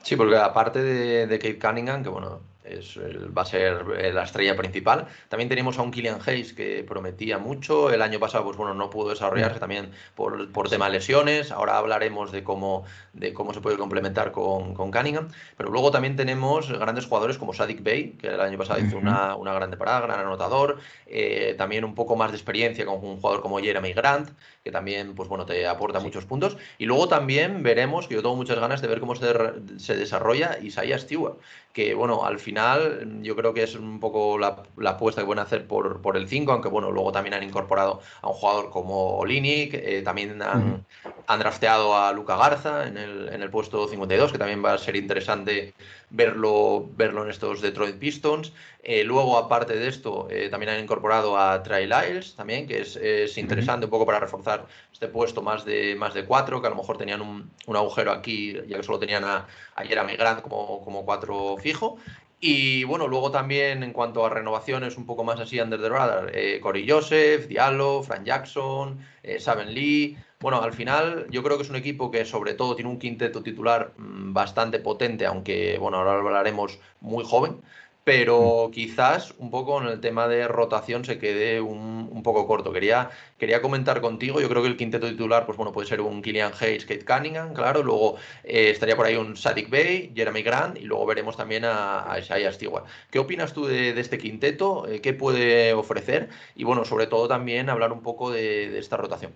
Sí, 0.01 0.17
porque 0.17 0.35
aparte 0.35 0.83
de, 0.83 1.27
de 1.27 1.39
Kate 1.39 1.59
Cunningham, 1.59 2.03
que 2.03 2.09
bueno, 2.09 2.41
es, 2.63 2.97
va 2.97 3.41
a 3.41 3.45
ser 3.45 3.85
eh, 3.97 4.11
la 4.13 4.23
estrella 4.23 4.55
principal. 4.55 5.07
También 5.29 5.49
tenemos 5.49 5.77
a 5.77 5.81
un 5.81 5.91
Killian 5.91 6.19
Hayes 6.25 6.53
que 6.53 6.83
prometía 6.83 7.37
mucho. 7.37 7.91
El 7.91 8.01
año 8.01 8.19
pasado, 8.19 8.43
pues 8.45 8.57
bueno, 8.57 8.73
no 8.73 8.89
pudo 8.89 9.09
desarrollarse 9.09 9.59
también 9.59 9.91
por, 10.15 10.51
por 10.51 10.69
tema 10.69 10.89
lesiones. 10.89 11.51
Ahora 11.51 11.77
hablaremos 11.77 12.31
de 12.31 12.43
cómo, 12.43 12.85
de 13.13 13.33
cómo 13.33 13.53
se 13.53 13.61
puede 13.61 13.77
complementar 13.77 14.31
con, 14.31 14.73
con 14.73 14.91
Cunningham. 14.91 15.29
Pero 15.57 15.69
luego 15.69 15.91
también 15.91 16.15
tenemos 16.15 16.71
grandes 16.71 17.05
jugadores 17.05 17.37
como 17.37 17.53
Sadik 17.53 17.83
Bey, 17.83 18.11
que 18.11 18.27
el 18.27 18.41
año 18.41 18.57
pasado 18.57 18.79
hizo 18.79 18.97
una, 18.97 19.35
una 19.35 19.53
gran 19.53 19.69
temporada, 19.69 20.01
gran 20.01 20.19
anotador. 20.19 20.79
Eh, 21.05 21.55
también 21.57 21.83
un 21.83 21.95
poco 21.95 22.15
más 22.15 22.31
de 22.31 22.37
experiencia 22.37 22.85
con 22.85 23.03
un 23.03 23.17
jugador 23.17 23.41
como 23.41 23.59
Jeremy 23.59 23.93
Grant, 23.93 24.29
que 24.63 24.71
también, 24.71 25.15
pues 25.15 25.29
bueno, 25.29 25.45
te 25.45 25.67
aporta 25.67 25.99
muchos 25.99 26.25
puntos. 26.25 26.57
Y 26.77 26.85
luego 26.85 27.07
también 27.07 27.63
veremos, 27.63 28.07
que 28.07 28.15
yo 28.15 28.21
tengo 28.21 28.35
muchas 28.35 28.59
ganas 28.59 28.81
de 28.81 28.87
ver 28.87 28.99
cómo 28.99 29.15
se, 29.15 29.33
se 29.77 29.95
desarrolla 29.95 30.57
Isaiah 30.61 30.97
Stewart, 30.97 31.35
que 31.73 31.95
bueno, 31.95 32.23
al 32.23 32.39
final 32.39 33.21
yo 33.23 33.35
creo 33.35 33.53
que 33.53 33.63
es 33.63 33.75
un 33.75 33.99
poco 33.99 34.37
la, 34.37 34.63
apuesta 34.85 35.21
que 35.21 35.25
pueden 35.25 35.43
hacer 35.43 35.67
por, 35.67 36.01
por 36.01 36.15
el 36.15 36.27
5, 36.27 36.51
aunque 36.51 36.69
bueno, 36.69 36.91
luego 36.91 37.11
también 37.11 37.33
han 37.33 37.41
incorporado 37.41 37.99
a 38.21 38.29
un 38.29 38.35
jugador 38.35 38.69
como 38.69 39.17
Olinic, 39.17 39.73
eh, 39.73 40.03
también 40.03 40.39
han, 40.43 40.85
han, 41.25 41.39
drafteado 41.39 41.97
a 41.97 42.13
Luca 42.13 42.37
Garza 42.37 42.87
en 42.87 42.97
el, 42.97 43.27
en 43.29 43.41
el 43.41 43.49
puesto 43.49 43.87
52, 43.87 44.31
que 44.31 44.37
también 44.37 44.63
va 44.63 44.73
a 44.73 44.77
ser 44.77 44.95
interesante 44.95 45.73
verlo, 46.11 46.87
verlo 46.95 47.23
en 47.23 47.31
estos 47.31 47.59
Detroit 47.59 47.97
Pistons. 47.97 48.53
Eh, 48.83 49.03
luego, 49.03 49.37
aparte 49.37 49.75
de 49.75 49.87
esto, 49.87 50.27
eh, 50.29 50.49
también 50.49 50.73
han 50.73 50.83
incorporado 50.83 51.39
a 51.39 51.63
Trey 51.63 51.87
Lyles, 51.87 52.35
también, 52.35 52.67
que 52.67 52.81
es, 52.81 53.37
interesante 53.37 53.85
un 53.85 53.89
poco 53.89 54.05
para 54.05 54.19
reforzar 54.19 54.67
este 54.93 55.07
puesto 55.07 55.41
más 55.41 55.65
de, 55.65 55.95
más 55.95 56.13
de 56.13 56.23
cuatro, 56.23 56.61
que 56.61 56.67
a 56.67 56.69
lo 56.69 56.75
mejor 56.75 56.97
tenían 56.97 57.21
un, 57.21 57.51
un 57.65 57.75
agujero 57.75 58.11
aquí, 58.11 58.53
ya 58.67 58.77
que 58.77 58.83
solo 58.83 58.99
tenían 58.99 59.23
a, 59.23 59.47
a 59.75 59.83
Jeremy 59.83 60.15
Grant 60.15 60.41
como, 60.41 60.81
como 60.81 61.03
cuatro 61.03 61.57
fijo. 61.57 61.97
Y 62.45 62.83
bueno, 62.83 63.07
luego 63.07 63.31
también 63.31 63.83
en 63.83 63.93
cuanto 63.93 64.25
a 64.25 64.29
renovaciones 64.29 64.97
un 64.97 65.05
poco 65.05 65.23
más 65.23 65.39
así 65.39 65.61
under 65.61 65.81
the 65.81 65.87
radar, 65.87 66.29
eh, 66.33 66.59
Corey 66.59 66.85
Joseph, 66.87 67.47
Diallo, 67.47 68.03
Frank 68.03 68.25
Jackson, 68.25 68.99
eh, 69.23 69.39
Lee. 69.67 70.17
Bueno, 70.41 70.61
al 70.61 70.73
final 70.73 71.25
yo 71.29 71.41
creo 71.41 71.55
que 71.55 71.63
es 71.63 71.69
un 71.69 71.77
equipo 71.77 72.11
que 72.11 72.25
sobre 72.25 72.53
todo 72.53 72.75
tiene 72.75 72.91
un 72.91 72.99
quinteto 72.99 73.41
titular 73.41 73.93
mm, 73.95 74.33
bastante 74.33 74.79
potente, 74.79 75.25
aunque 75.25 75.77
bueno, 75.79 75.99
ahora 75.99 76.15
hablaremos 76.15 76.79
muy 76.99 77.23
joven 77.23 77.61
pero 78.03 78.69
quizás 78.73 79.33
un 79.37 79.49
poco 79.49 79.81
en 79.81 79.87
el 79.87 80.01
tema 80.01 80.27
de 80.27 80.47
rotación 80.47 81.05
se 81.05 81.19
quede 81.19 81.61
un, 81.61 82.21
poco 82.23 82.47
corto. 82.47 82.71
Quería, 82.71 83.09
quería 83.37 83.61
comentar 83.61 83.99
contigo, 83.99 84.39
yo 84.39 84.47
creo 84.47 84.61
que 84.61 84.69
el 84.69 84.77
quinteto 84.77 85.07
titular, 85.09 85.45
pues 85.45 85.57
bueno, 85.57 85.73
puede 85.73 85.87
ser 85.87 85.99
un 85.99 86.21
Killian 86.21 86.53
Hayes, 86.59 86.85
Kate 86.85 87.03
Cunningham, 87.03 87.53
claro, 87.53 87.83
luego 87.83 88.15
eh, 88.45 88.69
estaría 88.69 88.95
por 88.95 89.05
ahí 89.05 89.15
un 89.15 89.35
Sadik 89.35 89.69
Bey, 89.69 90.13
Jeremy 90.15 90.41
Grant, 90.41 90.77
y 90.77 90.85
luego 90.85 91.05
veremos 91.05 91.35
también 91.35 91.65
a, 91.65 92.09
a 92.11 92.19
Isaiah 92.19 92.51
Stewart. 92.53 92.85
¿Qué 93.11 93.19
opinas 93.19 93.53
tú 93.53 93.65
de, 93.65 93.89
este 93.99 94.17
quinteto? 94.17 94.87
Eh, 94.87 95.01
¿Qué 95.01 95.13
puede 95.13 95.73
ofrecer? 95.73 96.29
Y 96.55 96.63
bueno, 96.63 96.85
sobre 96.85 97.07
todo 97.07 97.27
también 97.27 97.69
hablar 97.69 97.91
un 97.91 98.01
poco 98.01 98.31
de, 98.31 98.77
esta 98.77 98.95
rotación. 98.97 99.33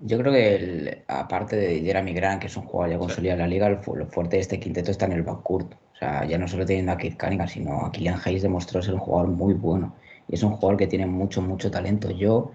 Yo 0.00 0.18
creo 0.18 0.32
que 0.32 1.04
aparte 1.06 1.56
de 1.56 1.80
Jeremy 1.80 2.12
Grant, 2.12 2.40
que 2.40 2.48
es 2.48 2.56
un 2.56 2.64
jugador 2.64 2.94
ya 2.94 2.98
consolidado 2.98 3.36
en 3.36 3.42
la 3.42 3.48
liga, 3.48 3.68
lo 3.70 4.06
fuerte 4.06 4.36
de 4.36 4.42
este 4.42 4.60
quinteto 4.60 4.90
está 4.90 5.06
en 5.06 5.12
el 5.12 5.22
backcourt. 5.22 5.74
O 5.96 5.98
sea, 5.98 6.26
ya 6.26 6.36
no 6.36 6.46
solo 6.46 6.66
teniendo 6.66 6.92
a 6.92 6.96
Kate 6.96 7.16
Cunningham, 7.16 7.48
sino 7.48 7.86
a 7.86 7.90
Killian 7.90 8.20
Hayes 8.22 8.42
demostró 8.42 8.82
ser 8.82 8.94
un 8.94 9.00
jugador 9.00 9.28
muy 9.30 9.54
bueno. 9.54 9.94
Y 10.28 10.34
es 10.34 10.42
un 10.42 10.50
jugador 10.52 10.76
que 10.76 10.86
tiene 10.86 11.06
mucho, 11.06 11.40
mucho 11.40 11.70
talento. 11.70 12.10
Yo, 12.10 12.52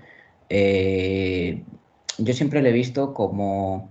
eh, 0.49 1.63
yo 2.19 2.33
siempre 2.33 2.61
le 2.61 2.69
he 2.69 2.73
visto 2.73 3.15
como, 3.15 3.89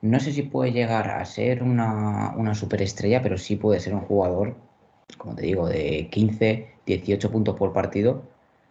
no 0.00 0.18
sé 0.20 0.32
si 0.32 0.42
puede 0.42 0.72
llegar 0.72 1.10
a 1.10 1.24
ser 1.26 1.62
una, 1.62 2.34
una 2.38 2.54
superestrella, 2.54 3.22
pero 3.22 3.36
sí 3.36 3.56
puede 3.56 3.80
ser 3.80 3.94
un 3.94 4.00
jugador, 4.00 4.56
como 5.18 5.34
te 5.34 5.42
digo, 5.42 5.68
de 5.68 6.08
15, 6.10 6.66
18 6.86 7.30
puntos 7.30 7.54
por 7.56 7.74
partido. 7.74 8.22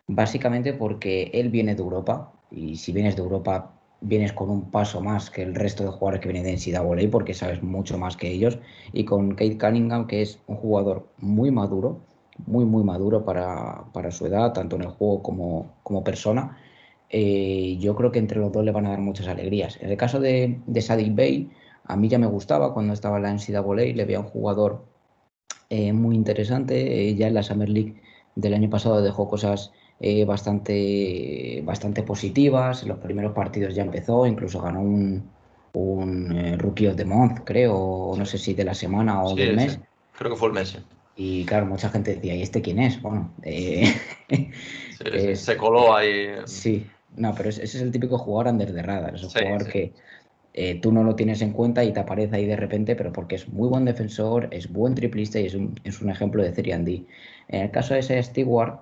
Básicamente 0.08 0.74
porque 0.74 1.30
él 1.34 1.50
viene 1.50 1.76
de 1.76 1.84
Europa 1.84 2.32
y 2.50 2.78
si 2.78 2.92
vienes 2.94 3.16
de 3.16 3.22
Europa 3.22 3.74
vienes 4.08 4.34
con 4.34 4.50
un 4.50 4.72
paso 4.72 5.02
más 5.02 5.30
que 5.30 5.42
el 5.44 5.56
resto 5.56 5.84
de 5.84 5.90
jugadores 5.90 6.22
que 6.22 6.32
vienen 6.32 6.46
de 6.46 6.54
NCAA 6.54 7.10
porque 7.12 7.34
sabes 7.34 7.62
mucho 7.64 7.98
más 7.98 8.16
que 8.18 8.32
ellos. 8.32 8.60
Y 8.94 9.06
con 9.06 9.32
Kate 9.32 9.58
Cunningham, 9.58 10.08
que 10.08 10.22
es 10.22 10.40
un 10.48 10.58
jugador 10.58 11.08
muy 11.18 11.52
maduro, 11.52 12.02
muy, 12.46 12.66
muy 12.66 12.84
maduro 12.84 13.26
para, 13.26 14.12
su 14.12 14.26
edad, 14.28 14.54
tanto 14.54 14.76
en 14.76 14.84
el 14.84 14.90
juego 14.90 15.24
como, 15.24 15.74
como 15.84 16.04
persona. 16.04 16.58
Eh, 17.10 17.78
yo 17.80 17.96
creo 17.96 18.12
que 18.12 18.20
entre 18.20 18.40
los 18.40 18.52
dos 18.52 18.64
le 18.66 18.72
van 18.72 18.86
a 18.88 18.92
dar 18.92 19.00
muchas 19.00 19.28
alegrías. 19.28 19.78
En 19.82 19.90
el 19.92 19.98
caso 19.98 20.20
de, 20.20 20.60
de 20.66 20.82
Sadik 20.82 21.16
Bey, 21.16 21.50
a 21.86 21.96
mí 21.96 22.10
ya 22.10 22.20
me 22.20 22.28
gustaba 22.28 22.74
cuando 22.74 22.94
estaba 22.94 23.18
en 23.18 23.24
la 23.24 23.34
NCAA, 23.34 23.96
le 23.96 24.06
veía 24.06 24.20
un 24.20 24.26
jugador 24.28 24.86
eh, 25.70 25.94
muy 25.94 26.16
interesante. 26.16 27.10
Eh, 27.10 27.16
ya 27.16 27.28
en 27.28 27.34
la 27.34 27.44
Summer 27.44 27.70
League 27.70 28.02
del 28.36 28.54
año 28.54 28.70
pasado 28.70 29.02
dejó 29.02 29.28
cosas 29.28 29.72
eh, 30.00 30.26
bastante, 30.26 31.62
bastante 31.64 32.04
positivas. 32.04 32.84
En 32.84 32.90
los 32.90 33.00
primeros 33.00 33.34
partidos 33.34 33.74
ya 33.74 33.84
empezó, 33.84 34.26
incluso 34.26 34.62
ganó 34.62 34.82
un, 34.82 35.30
un 35.74 36.36
eh, 36.36 36.58
Rookie 36.58 36.88
of 36.88 36.98
the 36.98 37.06
Month, 37.06 37.42
creo, 37.46 38.14
no 38.18 38.26
sé 38.26 38.38
si 38.38 38.54
de 38.54 38.66
la 38.66 38.74
semana 38.74 39.24
o 39.24 39.34
del 39.36 39.56
mes. 39.56 39.80
Creo 40.18 40.32
que 40.32 40.38
fue 40.38 40.50
el 40.50 40.54
mes. 40.54 40.78
Y 41.16 41.46
claro, 41.46 41.66
mucha 41.66 41.90
gente 41.90 42.16
decía, 42.16 42.36
¿y 42.36 42.42
este 42.42 42.62
quién 42.62 42.80
es? 42.80 43.02
Bueno, 43.02 43.32
eh, 43.44 43.86
se 45.36 45.56
coló 45.56 45.96
ahí. 45.96 46.28
Sí, 46.44 46.86
no, 47.16 47.34
pero 47.34 47.48
ese 47.48 47.64
es 47.64 47.76
el 47.76 47.92
típico 47.92 48.18
jugador 48.18 48.52
under 48.52 48.74
de 48.74 48.82
radar, 48.82 49.16
es 49.16 49.24
un 49.24 49.30
jugador 49.30 49.68
que 49.70 49.94
tú 50.82 50.92
no 50.92 51.04
lo 51.04 51.16
tienes 51.16 51.42
en 51.42 51.52
cuenta 51.52 51.84
y 51.86 51.94
te 51.94 52.02
aparece 52.02 52.36
ahí 52.36 52.46
de 52.46 52.58
repente, 52.58 52.98
pero 52.98 53.14
porque 53.14 53.36
es 53.36 53.48
muy 53.48 53.70
buen 53.70 53.86
defensor, 53.86 54.50
es 54.52 54.72
buen 54.72 54.94
triplista 54.94 55.40
y 55.40 55.46
es 55.46 55.54
un, 55.54 55.80
es 55.86 56.02
un 56.02 56.10
ejemplo 56.10 56.44
de 56.44 56.54
Serie 56.54 56.78
D. 56.80 57.06
En 57.48 57.62
el 57.62 57.72
caso 57.72 57.94
de 57.94 58.02
ese 58.02 58.22
Stewart, 58.22 58.80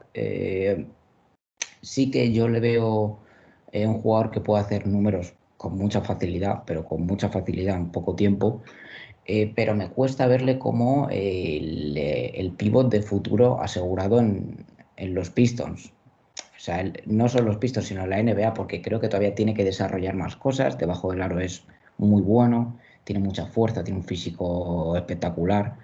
sí 1.84 2.10
que 2.10 2.32
yo 2.32 2.48
le 2.48 2.60
veo 2.60 3.20
eh, 3.72 3.86
un 3.86 4.02
jugador 4.02 4.32
que 4.32 4.42
puede 4.42 4.64
hacer 4.64 4.88
números 4.88 5.36
con 5.58 5.78
mucha 5.78 6.02
facilidad, 6.02 6.64
pero 6.66 6.86
con 6.86 7.06
mucha 7.06 7.30
facilidad 7.30 7.78
en 7.78 7.92
poco 7.92 8.16
tiempo. 8.16 8.64
Eh, 9.26 9.54
pero 9.56 9.76
me 9.76 9.90
cuesta 9.90 10.28
verle 10.28 10.60
como 10.60 11.08
el, 11.10 11.98
el, 11.98 12.52
pivot 12.52 12.90
de 12.90 13.02
futuro 13.02 13.62
asegurado 13.62 14.20
en, 14.20 14.66
los 14.98 15.30
Pistons. 15.30 15.94
O 16.38 16.60
sea, 16.60 16.84
no 17.06 17.30
solo 17.30 17.46
los 17.46 17.58
Pistons, 17.58 17.88
sino 17.88 18.06
la 18.08 18.22
NBA, 18.22 18.54
porque 18.54 18.82
creo 18.82 19.00
que 19.00 19.08
todavía 19.10 19.36
tiene 19.36 19.54
que 19.54 19.64
desarrollar 19.66 20.16
más 20.16 20.36
cosas. 20.36 20.78
Debajo 20.78 21.12
del 21.12 21.22
aro 21.22 21.40
es 21.40 21.66
muy 21.98 22.22
bueno, 22.22 22.78
tiene 23.04 23.22
mucha 23.22 23.46
fuerza, 23.46 23.84
tiene 23.84 24.00
un 24.00 24.06
físico 24.06 24.96
espectacular, 24.98 25.78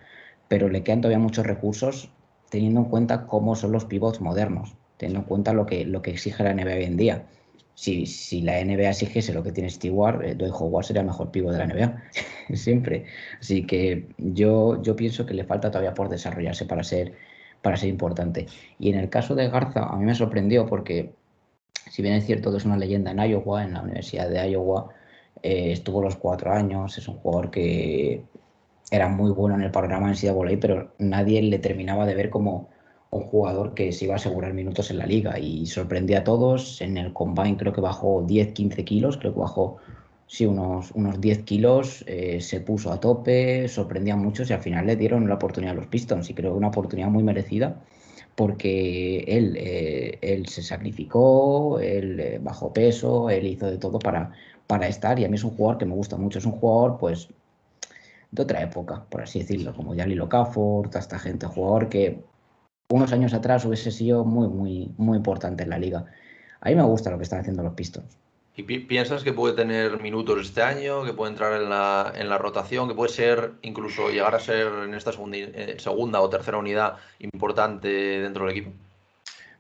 pero 0.48 0.70
le 0.70 0.84
quedan 0.84 1.02
todavía 1.02 1.20
muchos 1.20 1.46
recursos 1.46 2.12
teniendo 2.50 2.82
en 2.82 2.86
cuenta 2.88 3.26
cómo 3.28 3.56
son 3.56 3.72
los 3.72 3.86
pivots 3.86 4.22
modernos 4.22 4.76
teniendo 5.00 5.22
en 5.22 5.26
cuenta 5.26 5.54
lo 5.54 5.66
que, 5.66 5.86
lo 5.86 6.02
que 6.02 6.12
exige 6.12 6.44
la 6.44 6.54
NBA 6.54 6.76
hoy 6.76 6.84
en 6.84 6.98
día. 6.98 7.26
Si, 7.74 8.06
si 8.06 8.42
la 8.42 8.64
NBA 8.64 8.90
exigiese 8.90 9.34
lo 9.34 9.42
que 9.42 9.54
tiene 9.54 9.70
Stewart, 9.70 10.22
eh, 10.24 10.36
Dwight 10.36 10.54
Howard 10.54 10.86
sería 10.86 11.02
el 11.02 11.08
mejor 11.08 11.32
pivo 11.32 11.52
de 11.54 11.58
la 11.58 11.68
NBA, 11.68 12.04
siempre. 12.54 13.06
Así 13.40 13.66
que 13.66 14.10
yo, 14.18 14.82
yo 14.84 14.98
pienso 14.98 15.26
que 15.26 15.34
le 15.34 15.46
falta 15.46 15.72
todavía 15.72 15.94
por 15.94 16.10
desarrollarse 16.10 16.66
para 16.66 16.84
ser, 16.84 17.14
para 17.62 17.78
ser 17.78 17.88
importante. 17.88 18.48
Y 18.78 18.90
en 18.90 19.00
el 19.00 19.10
caso 19.10 19.36
de 19.36 19.50
Garza, 19.50 19.86
a 19.86 19.96
mí 19.96 20.04
me 20.04 20.14
sorprendió 20.14 20.66
porque, 20.66 21.14
si 21.90 22.02
bien 22.02 22.16
es 22.16 22.26
cierto 22.26 22.52
que 22.52 22.58
es 22.58 22.66
una 22.66 22.76
leyenda 22.78 23.12
en 23.12 23.20
Iowa, 23.20 23.64
en 23.64 23.74
la 23.74 23.82
Universidad 23.82 24.30
de 24.30 24.52
Iowa, 24.52 24.90
eh, 25.42 25.72
estuvo 25.72 26.02
los 26.02 26.18
cuatro 26.18 26.52
años, 26.52 26.98
es 26.98 27.08
un 27.08 27.16
jugador 27.16 27.50
que 27.52 28.22
era 28.92 29.08
muy 29.08 29.32
bueno 29.32 29.56
en 29.56 29.62
el 29.62 29.72
programa 29.72 30.12
en 30.12 30.16
NCAA, 30.16 30.60
pero 30.60 30.94
nadie 30.98 31.42
le 31.42 31.60
terminaba 31.60 32.06
de 32.06 32.16
ver 32.16 32.30
como 32.30 32.68
un 33.12 33.22
jugador 33.22 33.74
que 33.74 33.92
se 33.92 34.06
iba 34.06 34.14
a 34.14 34.18
asegurar 34.18 34.54
minutos 34.54 34.92
en 34.92 35.00
la 35.00 35.06
liga 35.06 35.40
y 35.40 35.66
sorprendía 35.66 36.20
a 36.20 36.24
todos. 36.24 36.82
En 36.82 36.98
el 36.98 37.14
combine 37.14 37.58
creo 37.58 37.74
que 37.74 37.82
bajó 37.82 38.26
10-15 38.26 38.84
kilos, 38.84 39.18
creo 39.18 39.34
que 39.34 39.40
bajó 39.40 39.78
sí, 40.28 40.46
unos, 40.46 40.92
unos 40.92 41.20
10 41.20 41.40
kilos, 41.44 42.04
eh, 42.08 42.40
se 42.40 42.62
puso 42.62 42.92
a 42.92 43.00
tope, 43.00 43.68
sorprendía 43.68 44.14
a 44.14 44.18
muchos 44.18 44.50
y 44.50 44.54
al 44.54 44.62
final 44.62 44.86
le 44.86 44.96
dieron 44.96 45.28
la 45.28 45.36
oportunidad 45.36 45.74
a 45.74 45.78
los 45.78 45.88
Pistons 45.88 46.30
y 46.30 46.34
creo 46.36 46.52
que 46.52 46.58
una 46.58 46.68
oportunidad 46.68 47.10
muy 47.10 47.24
merecida 47.24 47.82
porque 48.36 49.20
él, 49.28 49.58
eh, 49.58 50.18
él 50.22 50.48
se 50.48 50.62
sacrificó, 50.62 51.80
él 51.80 52.20
eh, 52.20 52.40
bajó 52.42 52.72
peso, 52.72 53.30
él 53.30 53.48
hizo 53.48 53.70
de 53.70 53.78
todo 53.78 54.00
para, 54.00 54.32
para 54.68 54.88
estar 54.88 55.20
y 55.20 55.26
a 55.26 55.30
mí 55.30 55.36
es 55.36 55.44
un 55.44 55.52
jugador 55.52 55.78
que 55.80 55.86
me 55.86 55.96
gusta 55.96 56.16
mucho, 56.16 56.40
es 56.40 56.46
un 56.46 56.54
jugador 56.54 56.98
pues 57.00 57.28
de 58.32 58.44
otra 58.44 58.62
época, 58.62 59.04
por 59.10 59.24
así 59.24 59.40
decirlo, 59.40 59.74
como 59.74 59.96
Jalilo 59.96 60.26
Okafor, 60.26 60.88
toda 60.88 61.00
esta 61.00 61.20
gente, 61.20 61.48
jugador 61.48 61.90
que 61.90 62.20
unos 62.92 63.14
años 63.14 63.34
atrás 63.34 63.66
hubiese 63.66 63.92
sido 63.92 64.26
muy, 64.26 64.48
muy, 64.48 64.92
muy 64.98 65.18
importante 65.18 65.64
en 65.64 65.70
la 65.70 65.78
liga. 65.78 66.06
A 66.62 66.70
mí 66.70 66.76
me 66.76 66.84
gusta 66.84 67.12
lo 67.12 67.18
que 67.18 67.24
están 67.24 67.40
haciendo 67.40 67.64
los 67.64 67.74
Pistons. 67.74 68.18
¿Y 68.56 68.64
piensas 68.64 69.24
que 69.24 69.32
puede 69.32 69.56
tener 69.56 70.02
minutos 70.02 70.42
este 70.42 70.62
año, 70.62 71.06
que 71.06 71.14
puede 71.14 71.32
entrar 71.32 71.62
en 71.62 71.70
la, 71.70 72.12
en 72.14 72.28
la 72.28 72.38
rotación, 72.38 72.90
que 72.90 72.96
puede 72.96 73.10
ser, 73.10 73.54
incluso 73.62 74.10
llegar 74.10 74.36
a 74.36 74.40
ser 74.40 74.68
en 74.84 74.94
esta 74.94 75.14
segunda, 75.14 75.38
eh, 75.38 75.76
segunda 75.78 76.20
o 76.20 76.30
tercera 76.30 76.58
unidad 76.58 76.96
importante 77.20 77.88
dentro 77.88 78.46
del 78.46 78.58
equipo? 78.58 78.72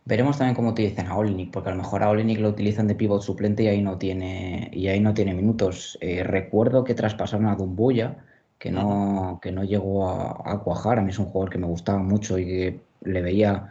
Veremos 0.03 0.37
también 0.37 0.55
cómo 0.55 0.71
utilizan 0.71 1.07
a 1.07 1.15
Olinik, 1.15 1.51
porque 1.51 1.69
a 1.69 1.71
lo 1.71 1.77
mejor 1.77 2.03
a 2.03 2.09
Olinik 2.09 2.39
lo 2.39 2.49
utilizan 2.49 2.87
de 2.87 2.95
pivot 2.95 3.21
suplente 3.21 3.63
y 3.63 3.67
ahí 3.67 3.81
no 3.81 3.97
tiene, 3.97 4.69
y 4.73 4.87
ahí 4.87 4.99
no 4.99 5.13
tiene 5.13 5.33
minutos. 5.33 5.97
Eh, 6.01 6.23
recuerdo 6.23 6.83
que 6.83 6.95
traspasaron 6.95 7.45
a 7.45 7.55
Dumbuya, 7.55 8.17
que 8.59 8.71
no, 8.71 9.39
que 9.41 9.51
no 9.51 9.63
llegó 9.63 10.09
a, 10.09 10.43
a, 10.45 10.59
cuajar. 10.59 10.99
A 10.99 11.01
mí 11.01 11.09
es 11.09 11.19
un 11.19 11.25
jugador 11.25 11.49
que 11.49 11.57
me 11.57 11.67
gustaba 11.67 11.99
mucho 11.99 12.37
y 12.37 12.45
que 12.45 12.79
le 13.01 13.21
veía 13.21 13.69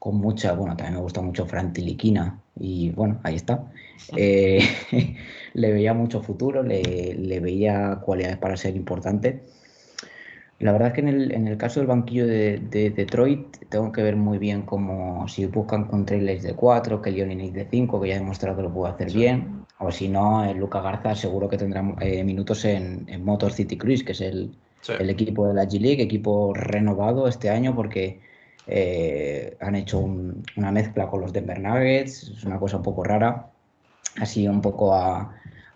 con 0.00 0.16
mucha, 0.16 0.54
bueno, 0.54 0.74
también 0.76 0.94
me 0.94 1.02
gusta 1.02 1.20
mucho 1.20 1.44
Fran 1.44 1.74
Tiliquina 1.74 2.40
y 2.58 2.90
bueno, 2.90 3.20
ahí 3.22 3.36
está. 3.36 3.70
Eh, 4.16 4.60
le 5.54 5.72
veía 5.72 5.92
mucho 5.92 6.22
futuro, 6.22 6.62
le, 6.62 7.40
veía 7.40 8.00
cualidades 8.02 8.38
para 8.38 8.56
ser 8.56 8.76
importante. 8.76 9.42
La 10.58 10.72
verdad 10.72 10.88
es 10.88 10.94
que 10.94 11.00
en 11.02 11.08
el, 11.08 11.32
en 11.32 11.48
el 11.48 11.58
caso 11.58 11.80
del 11.80 11.86
banquillo 11.86 12.26
de, 12.26 12.58
Detroit 12.96 13.58
tengo 13.68 13.92
que 13.92 14.02
ver 14.02 14.16
muy 14.16 14.38
bien 14.38 14.62
cómo 14.62 15.28
si 15.28 15.44
buscan 15.46 15.84
con 15.84 16.06
trailers 16.06 16.42
de 16.42 16.54
4, 16.54 17.02
que 17.02 17.10
Leon 17.10 17.52
de 17.52 17.66
5, 17.70 18.00
que 18.00 18.08
ya 18.08 18.14
ha 18.16 18.18
demostrado 18.18 18.56
que 18.56 18.62
lo 18.62 18.72
puede 18.72 18.94
hacer 18.94 19.12
bien, 19.12 19.59
o 19.80 19.90
si 19.90 20.08
no, 20.08 20.44
el 20.44 20.58
Luca 20.58 20.80
Garza 20.80 21.14
seguro 21.14 21.48
que 21.48 21.58
tendrá 21.58 21.82
eh, 22.00 22.22
minutos 22.22 22.64
en, 22.64 23.06
Motor 23.24 23.52
City 23.52 23.76
Cruise, 23.76 24.04
que 24.04 24.12
es 24.12 24.20
el, 24.20 24.54
el 24.98 25.10
equipo 25.10 25.46
de 25.48 25.54
la 25.54 25.64
G-League, 25.64 26.02
equipo 26.02 26.52
renovado 26.54 27.26
este 27.26 27.50
año 27.50 27.74
porque 27.74 28.20
eh, 28.66 29.56
han 29.60 29.74
hecho 29.74 29.98
una 29.98 30.70
mezcla 30.70 31.08
con 31.08 31.22
los 31.22 31.32
Denver 31.32 31.58
Nuggets, 31.58 32.34
es 32.36 32.44
una 32.44 32.58
cosa 32.58 32.76
un 32.76 32.82
poco 32.82 33.02
rara. 33.02 33.50
Así 34.20 34.46
un 34.46 34.60
poco 34.60 34.94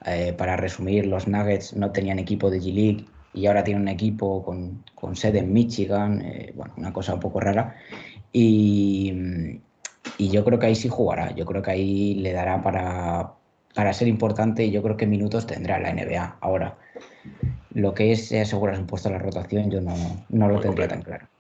eh, 0.07 0.33
para 0.37 0.57
resumir, 0.57 1.07
los 1.07 1.27
Nuggets 1.27 1.75
no 1.75 1.91
tenían 1.91 2.19
equipo 2.19 2.51
de 2.51 2.61
G-League 2.61 3.07
y 3.33 3.47
ahora 3.47 3.65
tienen 3.65 3.83
un 3.83 3.89
equipo 3.89 4.45
con, 4.45 5.17
sede 5.17 5.41
en 5.41 5.53
Michigan, 5.53 6.23
eh, 6.23 6.53
bueno, 6.55 6.73
una 6.77 6.93
cosa 6.93 7.15
un 7.15 7.21
poco 7.21 7.41
rara. 7.41 7.77
Y, 8.33 9.61
yo 10.19 10.45
creo 10.45 10.59
que 10.59 10.67
ahí 10.67 10.75
sí 10.75 10.89
jugará, 10.89 11.35
yo 11.35 11.45
creo 11.45 11.63
que 11.63 11.71
ahí 11.73 12.15
le 12.15 12.33
dará 12.33 12.63
para, 12.63 13.33
para 13.75 13.93
ser 13.93 14.09
importante 14.09 14.65
y 14.65 14.71
yo 14.71 14.83
creo 14.83 14.97
que 14.97 15.07
minutos 15.07 15.47
tendrá 15.47 15.79
la 15.79 15.93
NBA. 15.93 16.37
Ahora, 16.41 16.77
lo 17.75 17.93
que 17.93 18.13
es 18.13 18.33
asegurar 18.33 18.79
un 18.79 18.87
puesto 18.87 19.09
a 19.09 19.13
la 19.13 19.19
rotación, 19.19 19.71
yo 19.71 19.81
no, 19.81 19.95
no 20.29 20.49
lo 20.49 20.61
tendría 20.61 20.89
tan 20.89 21.03
claro. 21.03 21.27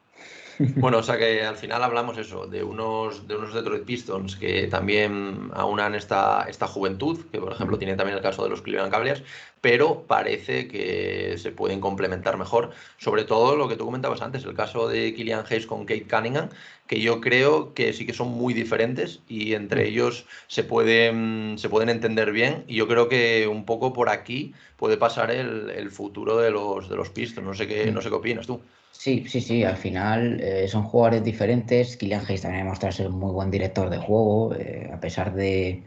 Bueno, 0.76 0.98
o 0.98 1.02
sea 1.02 1.18
que 1.18 1.44
al 1.44 1.56
final 1.56 1.82
hablamos 1.82 2.16
eso, 2.16 2.46
de 2.46 2.62
unos, 2.62 3.26
de 3.26 3.34
unos 3.34 3.52
Detroit 3.52 3.84
Pistons 3.84 4.36
que 4.36 4.68
también 4.68 5.50
aunan 5.52 5.96
esta, 5.96 6.46
esta 6.48 6.68
juventud, 6.68 7.26
que 7.32 7.40
por 7.40 7.52
ejemplo 7.52 7.76
tiene 7.76 7.96
también 7.96 8.16
el 8.16 8.22
caso 8.22 8.44
de 8.44 8.50
los 8.50 8.62
Cleveland 8.62 8.92
Cavaliers, 8.92 9.24
pero 9.64 10.04
parece 10.06 10.68
que 10.68 11.36
se 11.38 11.50
pueden 11.50 11.80
complementar 11.80 12.36
mejor. 12.36 12.72
Sobre 12.98 13.24
todo 13.24 13.56
lo 13.56 13.66
que 13.66 13.76
tú 13.76 13.86
comentabas 13.86 14.20
antes, 14.20 14.44
el 14.44 14.52
caso 14.52 14.88
de 14.88 15.14
Killian 15.14 15.46
Hayes 15.48 15.64
con 15.66 15.86
Kate 15.86 16.06
Cunningham, 16.06 16.50
que 16.86 17.00
yo 17.00 17.22
creo 17.22 17.72
que 17.72 17.94
sí 17.94 18.04
que 18.04 18.12
son 18.12 18.28
muy 18.28 18.52
diferentes 18.52 19.22
y 19.26 19.54
entre 19.54 19.88
ellos 19.88 20.26
se 20.48 20.64
pueden, 20.64 21.54
se 21.56 21.70
pueden 21.70 21.88
entender 21.88 22.30
bien. 22.30 22.64
Y 22.68 22.74
yo 22.74 22.86
creo 22.86 23.08
que 23.08 23.48
un 23.48 23.64
poco 23.64 23.94
por 23.94 24.10
aquí 24.10 24.52
puede 24.76 24.98
pasar 24.98 25.30
el, 25.30 25.90
futuro 25.90 26.36
de 26.36 26.50
los, 26.50 26.90
de 26.90 26.96
los 26.96 27.08
Pistons. 27.08 27.46
No 27.46 27.54
sé 27.54 27.66
qué, 27.66 27.90
no 27.90 28.02
sé 28.02 28.10
qué 28.10 28.16
opinas 28.16 28.46
tú. 28.46 28.60
Sí, 28.92 29.24
sí, 29.26 29.40
sí, 29.40 29.64
al 29.64 29.78
final 29.78 30.42
eh, 30.42 30.68
son 30.68 30.82
jugadores 30.82 31.24
diferentes. 31.24 31.96
Kylian 31.96 32.26
Hayes 32.28 32.42
también 32.42 32.60
ha 32.60 32.64
demostrado 32.64 32.92
ser 32.92 33.06
un 33.06 33.18
muy 33.18 33.32
buen 33.32 33.50
director 33.50 33.88
de 33.88 33.96
juego, 33.96 34.54
eh, 34.56 34.90
a 34.92 35.00
pesar 35.00 35.34
de, 35.34 35.84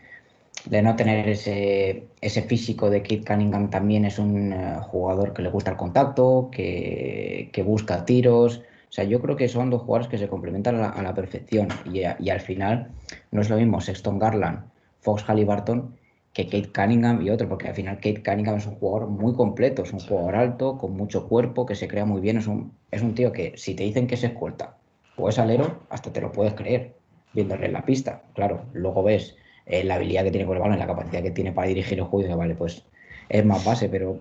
no 0.69 0.95
tener 0.95 1.27
ese, 1.29 2.07
ese, 2.21 2.41
físico 2.43 2.89
de 2.89 3.03
Kit 3.03 3.25
Cunningham, 3.25 3.69
también 3.69 4.05
es 4.05 4.19
un 4.19 4.51
eh, 4.51 4.75
jugador 4.81 5.33
que 5.33 5.41
le 5.41 5.49
gusta 5.49 5.71
el 5.71 5.77
contacto, 5.77 6.49
que, 6.51 7.63
busca 7.65 8.05
tiros. 8.05 8.63
O 8.89 8.91
sea, 8.91 9.03
yo 9.03 9.21
creo 9.21 9.35
que 9.35 9.49
son 9.49 9.69
dos 9.69 9.81
jugadores 9.81 10.07
que 10.07 10.17
se 10.17 10.27
complementan 10.27 10.75
a 10.75 11.01
la, 11.01 11.13
perfección 11.13 11.67
y, 11.85 12.01
y, 12.19 12.29
al 12.29 12.39
final 12.39 12.91
no 13.31 13.41
es 13.41 13.49
lo 13.49 13.57
mismo 13.57 13.81
Sexton 13.81 14.19
Garland, 14.19 14.65
Fox 15.01 15.23
Halliburton 15.23 15.95
que 16.37 16.45
Kate 16.45 16.71
Cunningham 16.71 17.23
y 17.23 17.31
otro, 17.31 17.49
porque 17.49 17.67
al 17.67 17.73
final 17.73 17.95
Kate 17.95 18.21
Cunningham 18.23 18.57
es 18.57 18.67
un 18.67 18.75
jugador 18.75 19.09
muy 19.09 19.33
completo, 19.33 19.81
es 19.81 19.91
un 19.91 19.99
jugador 19.99 20.35
alto, 20.35 20.77
con 20.77 20.95
mucho 20.95 21.27
cuerpo, 21.27 21.65
que 21.65 21.73
se 21.73 21.87
crea 21.87 22.05
muy 22.05 22.21
bien, 22.21 22.37
es 22.37 22.45
un, 22.45 22.73
es 22.91 23.01
un 23.01 23.15
tío 23.15 23.31
que 23.31 23.57
si 23.57 23.73
te 23.73 23.83
dicen 23.83 24.05
que 24.05 24.13
es 24.13 24.23
escolta 24.23 24.77
o 25.15 25.29
es 25.29 25.39
alero, 25.39 25.79
hasta 25.89 26.13
te 26.13 26.21
lo 26.21 26.31
puedes 26.31 26.53
creer 26.53 26.93
viéndole 27.33 27.65
en 27.65 27.73
la 27.73 27.83
pista. 27.83 28.21
Claro, 28.35 28.65
luego 28.73 29.01
ves 29.01 29.35
eh, 29.67 29.83
la 29.83 29.95
habilidad 29.95 30.23
que 30.23 30.31
tiene 30.31 30.45
con 30.45 30.55
el 30.55 30.61
balón, 30.61 30.79
la 30.79 30.87
capacidad 30.87 31.21
que 31.21 31.31
tiene 31.31 31.51
para 31.51 31.67
dirigir 31.67 31.99
el 31.99 32.05
juego, 32.05 32.35
vale, 32.37 32.55
pues 32.55 32.83
es 33.29 33.45
más 33.45 33.63
base, 33.65 33.89
pero 33.89 34.19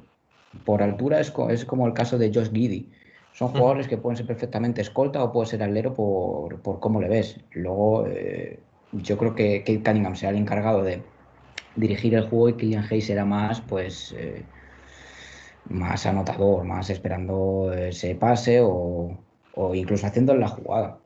por 0.65 0.83
altura 0.83 1.21
es, 1.21 1.33
es 1.51 1.65
como 1.65 1.87
el 1.87 1.93
caso 1.93 2.19
de 2.19 2.33
Josh 2.35 2.51
Giddy. 2.53 2.91
Son 3.33 3.49
jugadores 3.49 3.87
que 3.87 3.99
pueden 3.99 4.17
ser 4.17 4.27
perfectamente 4.27 4.81
escolta 4.81 5.23
o 5.23 5.31
puede 5.31 5.47
ser 5.47 5.63
alero 5.63 5.93
por, 5.93 6.61
por 6.63 6.81
cómo 6.81 7.01
le 7.01 7.09
ves. 7.09 7.39
Luego, 7.53 8.07
eh, 8.07 8.59
yo 8.93 9.19
creo 9.19 9.35
que 9.35 9.61
Kate 9.61 9.83
Cunningham 9.83 10.17
será 10.17 10.31
el 10.31 10.39
encargado 10.39 10.83
de 10.83 11.03
dirigir 11.77 12.15
el 12.15 12.29
juego 12.29 12.49
y 12.49 12.55
Kylian 12.55 12.87
Hayes 12.91 13.11
era 13.11 13.27
más, 13.27 13.61
pues, 13.61 14.15
eh, 14.19 14.43
más 15.69 16.07
anotador, 16.07 16.65
más 16.65 16.89
esperando 16.91 17.73
ese 17.73 18.15
pase 18.15 18.61
o, 18.63 19.19
incluso 19.75 20.07
haciendo 20.07 20.35
la 20.35 20.49
jugada. 20.49 20.99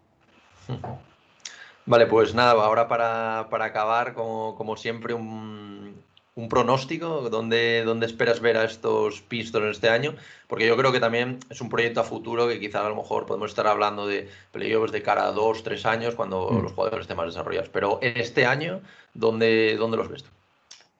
Vale, 1.91 2.07
pues 2.07 2.36
nada, 2.36 2.53
ahora 2.53 2.86
para, 2.86 3.49
para 3.51 3.64
acabar, 3.64 4.14
como, 4.14 4.55
como 4.55 4.76
siempre, 4.76 5.12
un, 5.12 5.97
un 6.36 6.49
pronóstico, 6.49 7.28
¿dónde, 7.30 7.82
¿dónde, 7.84 8.07
esperas 8.07 8.38
ver 8.38 8.59
a 8.59 8.62
estos 8.62 9.22
Pistons 9.22 9.72
este 9.72 9.88
año? 9.88 10.14
Porque 10.47 10.68
yo 10.68 10.76
creo 10.76 10.93
que 10.93 11.01
también 11.01 11.41
es 11.51 11.61
un 11.61 11.68
proyecto 11.68 12.01
a 12.01 12.05
futuro 12.05 12.47
que 12.47 12.61
quizá 12.61 12.86
a 12.86 12.88
lo 12.88 12.95
mejor 12.95 13.26
podemos 13.26 13.51
estar 13.51 13.66
hablando 13.66 14.07
de 14.07 14.28
playoffs 14.53 14.93
de 14.93 15.03
cara 15.03 15.24
a 15.24 15.32
dos, 15.32 15.64
tres 15.64 15.84
años 15.84 16.14
cuando 16.14 16.49
mm. 16.49 16.62
los 16.62 16.72
jugadores 16.74 17.01
estén 17.01 17.16
más 17.16 17.26
desarrollados. 17.26 17.70
Pero 17.70 17.99
este 18.03 18.47
año, 18.47 18.82
¿dónde, 19.12 19.74
dónde 19.76 19.97
los 19.97 20.09
ves 20.09 20.22
tú? 20.22 20.30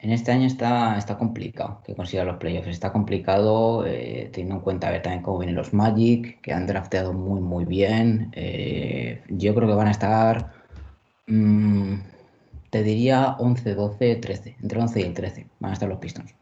En 0.01 0.11
este 0.11 0.33
año 0.33 0.49
está, 0.49 0.99
está 0.99 1.17
complicado 1.17 1.83
que 1.87 1.95
consiga 1.95 2.25
los 2.25 2.39
playoffs. 2.39 2.67
Está 2.67 2.91
complicado 2.91 3.87
eh, 3.87 4.29
teniendo 4.33 4.57
en 4.57 4.61
cuenta 4.63 4.91
ver 4.91 5.03
también 5.03 5.23
cómo 5.23 5.39
vienen 5.39 5.55
los 5.55 5.73
Magic, 5.73 6.41
que 6.41 6.53
han 6.53 6.67
drafteado 6.67 7.13
muy, 7.13 7.41
muy 7.41 7.65
bien. 7.65 8.33
Eh, 8.33 9.23
yo 9.29 9.55
creo 9.55 9.69
que 9.69 9.75
van 9.75 9.87
a 9.87 9.93
estar... 9.93 10.60
Mmm, 11.31 12.03
te 12.71 12.83
diría 12.83 13.37
11, 13.39 13.75
12, 13.75 14.17
13. 14.17 14.57
Entre 14.61 14.81
11 14.81 15.01
y 15.01 15.03
el 15.05 15.15
13 15.15 15.51
van 15.61 15.71
a 15.71 15.75
estar 15.75 15.89
los 15.89 15.99
Pistons. 15.99 16.35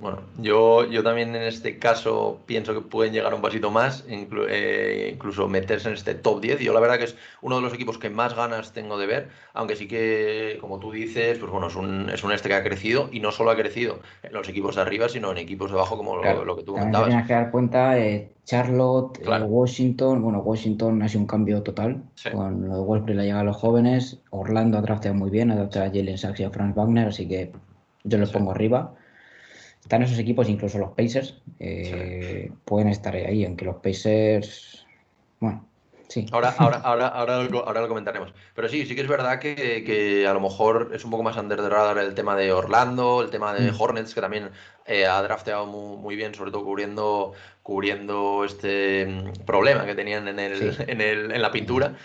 Bueno, 0.00 0.20
yo, 0.38 0.86
yo 0.90 1.02
también 1.02 1.34
en 1.36 1.42
este 1.42 1.78
caso 1.78 2.40
pienso 2.46 2.72
que 2.72 2.80
pueden 2.80 3.12
llegar 3.12 3.34
un 3.34 3.42
pasito 3.42 3.70
más, 3.70 4.04
eh, 4.08 5.10
incluso 5.12 5.46
meterse 5.46 5.88
en 5.88 5.94
este 5.94 6.14
top 6.14 6.40
10. 6.40 6.60
Yo 6.60 6.72
la 6.72 6.80
verdad 6.80 6.98
que 6.98 7.04
es 7.04 7.16
uno 7.42 7.56
de 7.56 7.62
los 7.62 7.74
equipos 7.74 7.98
que 7.98 8.08
más 8.08 8.34
ganas 8.34 8.72
tengo 8.72 8.98
de 8.98 9.06
ver, 9.06 9.28
aunque 9.52 9.76
sí 9.76 9.86
que, 9.86 10.56
como 10.60 10.78
tú 10.78 10.90
dices, 10.90 11.38
pues 11.38 11.50
bueno, 11.50 11.66
es 11.66 11.76
un, 11.76 12.08
es 12.08 12.24
un 12.24 12.32
este 12.32 12.48
que 12.48 12.54
ha 12.54 12.62
crecido 12.62 13.10
y 13.12 13.20
no 13.20 13.30
solo 13.30 13.50
ha 13.50 13.56
crecido 13.56 14.00
en 14.22 14.32
los 14.32 14.48
equipos 14.48 14.76
de 14.76 14.82
arriba, 14.82 15.08
sino 15.08 15.32
en 15.32 15.38
equipos 15.38 15.70
de 15.70 15.76
abajo, 15.76 15.98
como 15.98 16.16
lo, 16.16 16.56
que 16.56 16.62
tú 16.62 16.72
comentabas. 16.72 17.08
Tienes 17.08 17.26
que 17.26 17.32
dar 17.34 17.50
cuenta, 17.50 17.98
eh, 17.98 18.32
Charlotte, 18.44 19.18
eh, 19.18 19.42
Washington, 19.42 20.22
bueno, 20.22 20.38
Washington 20.40 21.02
ha 21.02 21.08
sido 21.08 21.20
un 21.20 21.26
cambio 21.26 21.62
total. 21.62 22.02
Con 22.32 22.68
lo 22.68 22.74
de 22.76 22.80
Westbrook 22.80 23.16
la 23.16 23.24
llega 23.24 23.40
a 23.40 23.44
los 23.44 23.56
jóvenes, 23.56 24.18
Orlando 24.30 24.78
ha 24.78 24.80
drafteado 24.80 25.16
muy 25.16 25.30
bien, 25.30 25.50
ha 25.50 25.56
drafteado 25.56 25.88
a 25.88 25.90
Jalen 25.90 26.16
Sachs 26.16 26.40
y 26.40 26.44
a 26.44 26.50
Franz 26.50 26.74
Wagner, 26.74 27.08
así 27.08 27.28
que 27.28 27.52
yo 28.04 28.18
los 28.18 28.30
pongo 28.30 28.52
arriba. 28.52 28.94
Están 29.90 30.04
esos 30.04 30.20
equipos, 30.20 30.48
incluso 30.48 30.78
los 30.78 30.92
Pacers, 30.92 31.42
eh, 31.58 32.52
pueden 32.64 32.86
estar 32.86 33.12
ahí, 33.12 33.44
aunque 33.44 33.64
los 33.64 33.74
Pacers, 33.78 34.86
bueno, 35.40 35.66
sí. 36.06 36.26
Ahora, 36.30 36.54
ahora, 36.58 36.76
ahora, 36.84 37.08
ahora, 37.08 37.42
lo, 37.42 37.66
ahora 37.66 37.80
lo 37.80 37.88
comentaremos. 37.88 38.32
Pero 38.54 38.68
sí, 38.68 38.86
sí 38.86 38.94
que 38.94 39.00
es 39.00 39.08
verdad 39.08 39.40
que, 39.40 40.24
a 40.28 40.32
lo 40.32 40.38
mejor 40.38 40.92
es 40.94 41.04
un 41.04 41.10
poco 41.10 41.24
más 41.24 41.36
under 41.36 41.60
the 41.60 41.68
radar 41.68 41.98
el 41.98 42.14
tema 42.14 42.36
de 42.36 42.52
Orlando, 42.52 43.20
el 43.20 43.30
tema 43.30 43.52
de 43.52 43.72
mm. 43.72 43.80
Hornets, 43.80 44.14
que 44.14 44.20
también 44.20 44.50
eh, 44.86 45.06
ha 45.06 45.20
drafteado 45.22 45.66
muy, 45.66 46.14
bien, 46.14 46.36
sobre 46.36 46.52
todo 46.52 46.62
cubriendo, 46.62 47.32
cubriendo 47.64 48.44
este 48.44 49.06
mm, 49.06 49.44
problema 49.44 49.86
que 49.86 49.96
tenían 49.96 50.28
en, 50.28 50.38
el, 50.38 50.76
en, 50.86 51.00
el, 51.00 51.32
en 51.32 51.42
la 51.42 51.50
pintura. 51.50 51.96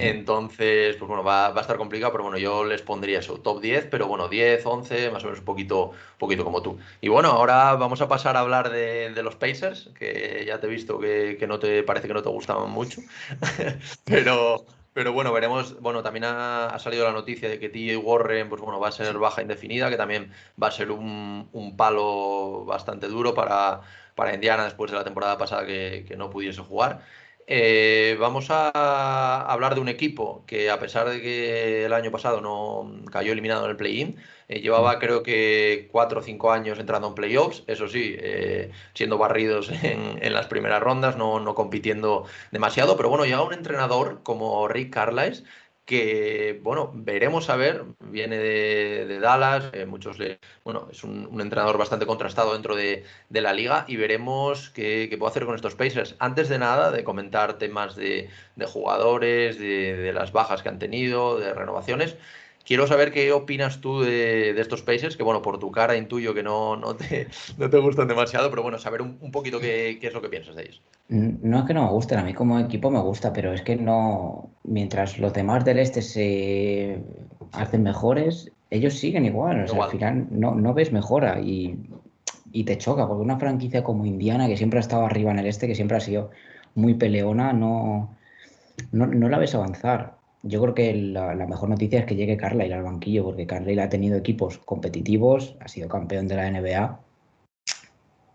Entonces, 0.00 0.96
pues 0.96 1.08
bueno, 1.08 1.24
va, 1.24 1.48
a 1.48 1.60
estar 1.60 1.76
complicado, 1.76 2.12
pero 2.12 2.24
bueno, 2.24 2.38
yo 2.38 2.64
les 2.64 2.82
pondría 2.82 3.18
eso, 3.18 3.40
top 3.40 3.60
10, 3.60 3.86
pero 3.90 4.06
bueno, 4.06 4.28
10, 4.28 4.64
11, 4.64 5.10
más 5.10 5.22
o 5.22 5.26
menos 5.26 5.40
un 5.40 5.44
poquito, 5.44 5.92
poquito 6.18 6.44
como 6.44 6.62
tú. 6.62 6.78
Y 7.00 7.08
bueno, 7.08 7.28
ahora 7.28 7.74
vamos 7.74 8.00
a 8.00 8.08
pasar 8.08 8.36
a 8.36 8.40
hablar 8.40 8.70
de, 8.70 9.12
los 9.22 9.36
Pacers, 9.36 9.90
que 9.98 10.44
ya 10.46 10.60
te 10.60 10.66
he 10.66 10.70
visto 10.70 10.98
que, 10.98 11.44
no 11.48 11.58
te 11.58 11.82
parece 11.82 12.08
que 12.08 12.14
no 12.14 12.22
te 12.22 12.28
gustaban 12.28 12.70
mucho, 12.70 13.00
pero, 14.04 14.64
pero 14.92 15.12
bueno, 15.12 15.32
veremos, 15.32 15.80
bueno, 15.80 16.02
también 16.02 16.24
ha, 16.26 16.78
salido 16.78 17.04
la 17.04 17.12
noticia 17.12 17.48
de 17.48 17.58
que 17.58 17.68
TJ 17.68 17.96
Warren, 17.96 18.48
pues 18.48 18.62
bueno, 18.62 18.80
va 18.80 18.88
a 18.88 18.92
ser 18.92 19.18
baja 19.18 19.42
indefinida, 19.42 19.90
que 19.90 19.96
también 19.96 20.32
va 20.62 20.68
a 20.68 20.72
ser 20.72 20.90
un, 20.90 21.74
palo 21.76 22.64
bastante 22.64 23.08
duro 23.08 23.34
para, 23.34 23.80
para 24.14 24.34
Indiana 24.34 24.64
después 24.64 24.90
de 24.90 24.96
la 24.96 25.04
temporada 25.04 25.38
pasada 25.38 25.66
que, 25.66 26.04
que 26.06 26.16
no 26.16 26.30
pudiese 26.30 26.62
jugar. 26.62 27.02
Eh, 27.50 28.14
vamos 28.20 28.48
a 28.50 29.40
hablar 29.50 29.74
de 29.74 29.80
un 29.80 29.88
equipo 29.88 30.44
que 30.46 30.70
a 30.70 30.78
pesar 30.78 31.08
de 31.08 31.22
que 31.22 31.86
el 31.86 31.94
año 31.94 32.10
pasado 32.10 32.42
no 32.42 33.02
cayó 33.10 33.32
eliminado 33.32 33.64
en 33.64 33.70
el 33.70 33.76
play-in, 33.76 34.16
eh, 34.48 34.60
llevaba 34.60 34.96
mm. 34.96 34.98
creo 34.98 35.22
que 35.22 35.88
cuatro 35.90 36.20
o 36.20 36.22
cinco 36.22 36.52
años 36.52 36.78
entrando 36.78 37.08
en 37.08 37.14
playoffs, 37.14 37.64
eso 37.66 37.88
sí, 37.88 38.16
eh, 38.18 38.70
siendo 38.92 39.16
barridos 39.16 39.70
en, 39.82 40.32
las 40.34 40.46
primeras 40.46 40.82
rondas, 40.82 41.16
no, 41.16 41.40
no, 41.40 41.54
compitiendo 41.54 42.26
demasiado, 42.52 42.98
pero 42.98 43.08
bueno, 43.08 43.24
llega 43.24 43.42
un 43.42 43.54
entrenador 43.54 44.22
como 44.22 44.68
Rick 44.68 44.92
Carlisle 44.92 45.44
que, 45.88 46.60
bueno, 46.62 46.90
veremos 46.94 47.48
a 47.48 47.56
ver, 47.56 47.82
viene 47.98 48.36
de, 48.36 49.20
Dallas, 49.20 49.70
eh, 49.72 49.86
muchos 49.86 50.18
le, 50.18 50.38
bueno, 50.62 50.86
es 50.92 51.02
un, 51.02 51.40
entrenador 51.40 51.78
bastante 51.78 52.04
contrastado 52.04 52.52
dentro 52.52 52.76
de, 52.76 53.04
la 53.30 53.54
liga 53.54 53.86
y 53.88 53.96
veremos 53.96 54.68
qué, 54.68 55.08
puede 55.18 55.30
hacer 55.30 55.46
con 55.46 55.54
estos 55.54 55.76
Pacers. 55.76 56.14
Antes 56.18 56.50
de 56.50 56.58
nada, 56.58 56.90
de 56.90 57.04
comentar 57.04 57.56
temas 57.56 57.96
de, 57.96 58.28
jugadores, 58.66 59.58
de, 59.58 60.12
las 60.12 60.30
bajas 60.30 60.62
que 60.62 60.68
han 60.68 60.78
tenido, 60.78 61.38
de 61.40 61.54
renovaciones, 61.54 62.16
Quiero 62.68 62.86
saber 62.86 63.12
qué 63.12 63.32
opinas 63.32 63.80
tú 63.80 64.02
de, 64.02 64.50
estos 64.60 64.82
Pacers, 64.82 65.16
que 65.16 65.22
bueno, 65.22 65.40
por 65.40 65.58
tu 65.58 65.72
cara 65.72 65.96
intuyo 65.96 66.34
que 66.34 66.42
no, 66.42 66.76
no, 66.76 66.94
te, 66.96 67.26
no 67.56 67.70
te 67.70 67.78
gustan 67.78 68.08
demasiado, 68.08 68.50
pero 68.50 68.62
bueno, 68.62 68.76
saber 68.76 69.00
un, 69.00 69.30
poquito 69.32 69.58
qué, 69.58 69.98
es 70.02 70.12
lo 70.12 70.20
que 70.20 70.28
piensas 70.28 70.54
de 70.54 70.64
ellos. 70.64 70.82
No 71.08 71.60
es 71.60 71.64
que 71.64 71.72
no 71.72 71.84
me 71.84 71.90
gusten, 71.90 72.18
a 72.18 72.24
mí 72.24 72.34
como 72.34 72.60
equipo 72.60 72.90
me 72.90 73.00
gusta, 73.00 73.32
pero 73.32 73.54
es 73.54 73.62
que 73.62 73.76
no, 73.76 74.50
mientras 74.64 75.18
los 75.18 75.32
demás 75.32 75.64
del 75.64 75.78
este 75.78 76.02
se 76.02 77.00
hacen 77.52 77.84
mejores, 77.84 78.52
ellos 78.68 78.98
siguen 78.98 79.24
igual, 79.24 79.64
o 79.64 79.66
sea, 79.66 79.84
al 79.84 79.90
final 79.90 80.26
no, 80.30 80.54
no 80.54 80.74
ves 80.74 80.92
mejora 80.92 81.40
y, 81.40 81.74
y 82.52 82.64
te 82.64 82.76
choca, 82.76 83.08
porque 83.08 83.22
una 83.22 83.38
franquicia 83.38 83.82
como 83.82 84.04
Indiana, 84.04 84.46
que 84.46 84.58
siempre 84.58 84.78
ha 84.78 84.82
estado 84.82 85.06
arriba 85.06 85.30
en 85.30 85.38
el 85.38 85.46
este, 85.46 85.68
que 85.68 85.74
siempre 85.74 85.96
ha 85.96 86.00
sido 86.00 86.32
muy 86.74 86.92
peleona, 86.92 87.54
no, 87.54 88.14
no, 88.92 89.06
no 89.06 89.28
la 89.30 89.38
ves 89.38 89.54
avanzar 89.54 90.17
yo 90.42 90.60
creo 90.62 90.74
que 90.74 90.94
la, 90.94 91.34
mejor 91.46 91.68
noticia 91.68 92.00
es 92.00 92.06
que 92.06 92.14
llegue 92.14 92.36
Carlisle 92.36 92.74
al 92.74 92.82
banquillo, 92.82 93.24
porque 93.24 93.46
Carlisle 93.46 93.82
ha 93.82 93.88
tenido 93.88 94.16
equipos 94.16 94.58
competitivos, 94.58 95.56
ha 95.60 95.68
sido 95.68 95.88
campeón 95.88 96.28
de 96.28 96.36
la 96.36 96.50
NBA. 96.50 97.00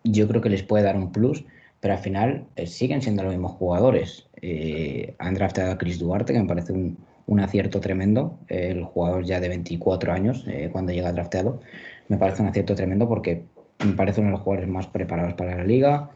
Yo 0.03 0.27
creo 0.27 0.41
que 0.41 0.49
les 0.49 0.63
puede 0.63 0.83
dar 0.83 0.97
un 0.97 1.11
plus, 1.11 1.45
pero 1.79 1.93
al 1.93 1.99
final 1.99 2.45
eh, 2.55 2.67
siguen 2.67 3.01
siendo 3.01 3.23
los 3.23 3.31
mismos 3.31 3.53
jugadores. 3.53 4.27
Eh, 4.41 5.15
han 5.17 5.33
draftado 5.33 5.71
a 5.71 5.77
Chris 5.77 5.99
Duarte, 5.99 6.33
que 6.33 6.39
me 6.39 6.47
parece 6.47 6.73
un, 6.73 6.97
acierto 7.39 7.79
tremendo, 7.79 8.37
el 8.49 8.83
jugador 8.83 9.23
ya 9.23 9.39
de 9.39 9.49
24 9.49 10.11
años, 10.11 10.45
eh, 10.47 10.69
cuando 10.71 10.91
llega 10.91 11.13
drafteado. 11.13 11.61
Me 12.09 12.17
parece 12.17 12.41
un 12.41 12.49
acierto 12.49 12.75
tremendo 12.75 13.07
porque 13.07 13.43
me 13.83 13.93
parece 13.93 14.19
uno 14.19 14.29
de 14.29 14.33
los 14.33 14.41
jugadores 14.41 14.69
más 14.69 14.87
preparados 14.87 15.33
para 15.35 15.55
la 15.55 15.63
liga. 15.63 16.11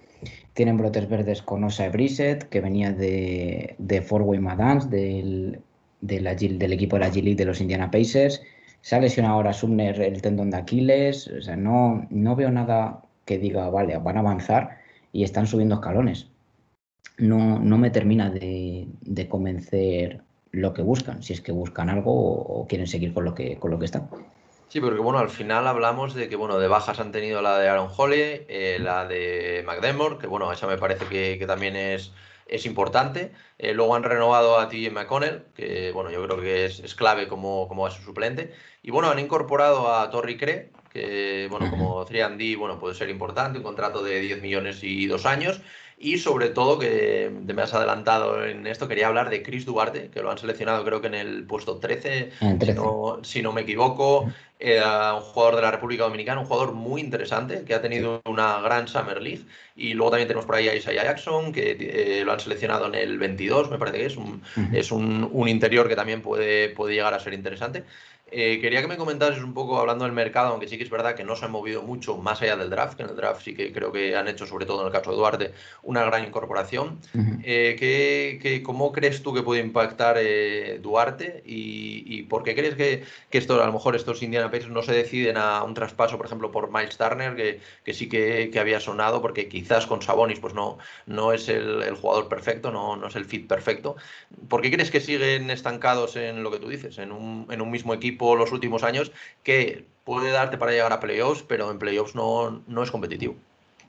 Tienen 0.53 0.77
brotes 0.77 1.07
verdes 1.07 1.41
con 1.41 1.63
Osa 1.63 1.87
Brissett, 1.89 2.49
que 2.49 2.59
venía 2.59 2.91
de, 2.91 3.75
de 3.77 4.01
Fort 4.01 4.25
Wayne 4.25 4.43
Madans, 4.43 4.89
del 4.89 5.61
del 6.01 6.73
equipo 6.73 6.95
de 6.95 6.99
la 7.01 7.11
G 7.11 7.23
League 7.23 7.35
de 7.35 7.45
los 7.45 7.61
Indiana 7.61 7.91
Pacers. 7.91 8.41
Se 8.81 8.95
ha 8.95 8.99
lesionado 8.99 9.35
ahora 9.35 9.53
Sumner 9.53 9.99
el 10.01 10.21
tendón 10.21 10.51
de 10.51 10.57
Aquiles. 10.57 11.27
O 11.27 11.41
sea, 11.41 11.55
no, 11.55 12.07
no 12.09 12.35
veo 12.35 12.51
nada 12.51 13.01
que 13.25 13.37
diga, 13.37 13.69
vale, 13.69 13.97
van 13.97 14.17
a 14.17 14.21
avanzar 14.21 14.79
y 15.11 15.23
están 15.23 15.47
subiendo 15.47 15.75
escalones. 15.75 16.27
No, 17.17 17.59
no 17.59 17.77
me 17.77 17.89
termina 17.89 18.29
de, 18.29 18.87
convencer 19.29 20.21
lo 20.51 20.73
que 20.73 20.81
buscan, 20.81 21.23
si 21.23 21.33
es 21.33 21.41
que 21.41 21.51
buscan 21.51 21.89
algo 21.89 22.13
o, 22.13 22.67
quieren 22.67 22.87
seguir 22.87 23.13
con 23.13 23.25
lo 23.25 23.33
que, 23.33 23.57
con 23.57 23.71
lo 23.71 23.79
que 23.79 23.85
están. 23.85 24.09
Sí, 24.69 24.79
porque 24.79 24.99
bueno, 24.99 25.19
al 25.19 25.29
final 25.29 25.65
hablamos 25.65 26.13
de 26.13 26.29
que 26.29 26.35
bueno, 26.35 26.59
de 26.59 26.67
bajas 26.67 26.99
han 26.99 27.11
tenido 27.11 27.41
la 27.41 27.57
de 27.57 27.69
Aaron 27.69 27.89
Holly, 27.95 28.45
eh, 28.47 28.77
la 28.79 29.05
de 29.07 29.63
McDermott, 29.65 30.19
que 30.19 30.27
bueno, 30.27 30.51
esa 30.51 30.67
me 30.67 30.77
parece 30.77 31.05
que 31.05 31.45
también 31.47 31.75
es, 31.75 32.11
es 32.49 32.65
importante. 32.65 33.31
Eh, 33.57 33.73
luego 33.73 33.95
han 33.95 34.03
renovado 34.03 34.59
a 34.59 34.69
TJ 34.69 34.91
McConnell, 34.91 35.43
que 35.55 35.91
bueno, 35.91 36.11
yo 36.11 36.23
creo 36.25 36.39
que 36.39 36.65
es, 36.65 36.95
clave 36.95 37.27
como, 37.27 37.67
como 37.67 37.89
su 37.89 38.01
suplente. 38.01 38.53
Y 38.83 38.91
bueno, 38.91 39.09
han 39.09 39.19
incorporado 39.19 39.93
a 39.93 40.09
Torrey 40.09 40.37
Cre, 40.37 40.71
que 40.91 41.47
bueno, 41.49 41.69
como 41.69 42.05
3D, 42.05 42.57
bueno, 42.57 42.79
puede 42.79 42.95
ser 42.95 43.09
importante, 43.09 43.57
un 43.57 43.63
contrato 43.63 44.03
de 44.03 44.19
10 44.19 44.41
millones 44.41 44.83
y 44.83 45.07
dos 45.07 45.25
años. 45.25 45.61
Y 45.99 46.19
sobre 46.19 46.49
todo, 46.49 46.77
que 46.77 47.31
me 47.31 47.61
has 47.61 47.73
adelantado 47.73 48.45
en 48.45 48.67
esto, 48.67 48.87
quería 48.87 49.07
hablar 49.07 49.31
de 49.31 49.41
Chris 49.41 49.65
Duarte, 49.65 50.11
que 50.13 50.21
lo 50.21 50.29
han 50.29 50.37
seleccionado 50.37 50.85
creo 50.85 51.01
que 51.01 51.07
en 51.07 51.15
el 51.15 51.43
puesto 51.45 51.77
13, 51.77 52.31
Si, 53.23 53.41
no, 53.41 53.51
me 53.51 53.61
equivoco. 53.61 54.31
Era 54.59 55.15
un 55.15 55.21
jugador 55.21 55.55
de 55.55 55.61
la 55.63 55.71
República 55.71 56.03
Dominicana, 56.03 56.41
un 56.41 56.47
jugador 56.47 56.73
muy 56.73 57.01
interesante, 57.01 57.63
que 57.63 57.73
ha 57.73 57.81
tenido 57.81 58.21
una 58.25 58.59
gran 58.61 58.87
Summer 58.87 59.21
League. 59.21 59.45
Y 59.75 59.93
luego 59.93 60.11
también 60.11 60.27
tenemos 60.27 60.45
por 60.45 60.55
ahí 60.55 60.67
a 60.67 60.75
Isaiah 60.75 61.03
Jackson, 61.03 61.51
que 61.51 61.77
eh, 61.79 62.23
lo 62.23 62.31
han 62.31 62.39
seleccionado 62.39 62.87
en 62.87 62.95
el 62.95 63.17
22, 63.17 63.71
me 63.71 63.79
parece 63.79 63.97
que 63.97 64.05
es. 64.05 64.17
Un, 64.17 64.43
Es 64.73 64.91
un, 64.91 65.27
un, 65.31 65.47
interior 65.47 65.87
que 65.87 65.95
también 65.95 66.21
puede, 66.21 66.69
puede 66.69 66.93
llegar 66.93 67.15
a 67.15 67.19
ser 67.19 67.33
interesante. 67.33 67.83
Eh, 68.29 68.59
quería 68.59 68.81
que 68.81 68.87
me 68.87 68.97
comentases 68.97 69.41
un 69.41 69.53
poco 69.53 69.79
hablando 69.79 70.03
del 70.03 70.13
mercado, 70.13 70.49
aunque 70.49 70.67
sí 70.67 70.77
que 70.77 70.83
es 70.83 70.89
verdad 70.89 71.15
que 71.15 71.23
no 71.23 71.35
se 71.37 71.45
ha 71.45 71.47
movido 71.47 71.81
mucho 71.81 72.17
más 72.17 72.41
allá 72.41 72.57
del 72.57 72.69
draft, 72.69 72.97
que 72.97 73.03
en 73.03 73.09
el 73.09 73.15
draft 73.15 73.41
sí 73.41 73.55
que 73.55 73.71
creo 73.71 73.91
que 73.91 74.17
han 74.17 74.27
hecho, 74.27 74.45
sobre 74.45 74.65
todo 74.65 74.81
en 74.81 74.87
el 74.87 74.91
caso 74.91 75.11
de 75.11 75.17
Duarte, 75.17 75.53
una 75.83 76.03
gran 76.03 76.25
incorporación. 76.25 76.99
Eh, 77.43 78.61
cómo 78.65 78.91
crees 78.91 79.23
tú 79.23 79.33
que 79.33 79.43
puede 79.43 79.61
impactar 79.61 80.17
eh, 80.19 80.79
Duarte 80.81 81.41
y, 81.45 82.23
por 82.23 82.43
qué 82.43 82.53
crees 82.53 82.75
que, 82.75 83.03
esto, 83.31 83.61
a 83.61 83.65
lo 83.65 83.73
mejor 83.73 83.95
estos 83.95 84.21
Indiana 84.23 84.37
Indiana 84.37 84.51
Pacers 84.51 84.73
no 84.73 84.83
se 84.83 84.93
deciden 84.93 85.37
a 85.37 85.63
un 85.63 85.73
traspaso, 85.73 86.17
por 86.17 86.25
ejemplo, 86.25 86.51
por 86.51 86.71
Miles 86.71 86.97
Turner, 86.97 87.35
que, 87.35 87.59
que 87.83 87.93
sí 87.93 88.09
que, 88.09 88.49
que, 88.51 88.59
había 88.59 88.79
sonado, 88.79 89.21
porque 89.21 89.47
quizás 89.47 89.87
con 89.87 90.01
Sabonis 90.01 90.39
pues 90.39 90.53
no, 90.53 90.77
no 91.05 91.31
es 91.31 91.47
el, 91.49 91.81
el 91.81 91.95
jugador 91.95 92.27
perfecto, 92.27 92.71
no, 92.71 92.97
no, 92.97 93.07
es 93.07 93.15
el 93.15 93.25
fit 93.25 93.47
perfecto. 93.47 93.95
¿Por 94.49 94.61
qué 94.61 94.69
crees 94.69 94.91
que 94.91 94.99
siguen 94.99 95.49
estancados 95.49 96.15
en 96.17 96.43
lo 96.43 96.51
que 96.51 96.59
tú 96.59 96.67
dices, 96.67 96.97
en 96.97 97.11
un, 97.11 97.47
en 97.49 97.61
un 97.61 97.71
mismo 97.71 97.93
equipo 97.93 98.16
los 98.17 98.51
últimos 98.51 98.83
años 98.83 99.11
que 99.43 99.85
puede 100.03 100.31
darte 100.31 100.57
para 100.57 100.71
llegar 100.71 100.93
a 100.93 100.99
playoffs, 100.99 101.43
pero 101.43 101.69
en 101.71 101.79
playoffs 101.79 102.15
no, 102.15 102.63
no 102.67 102.83
es 102.83 102.91
competitivo? 102.91 103.35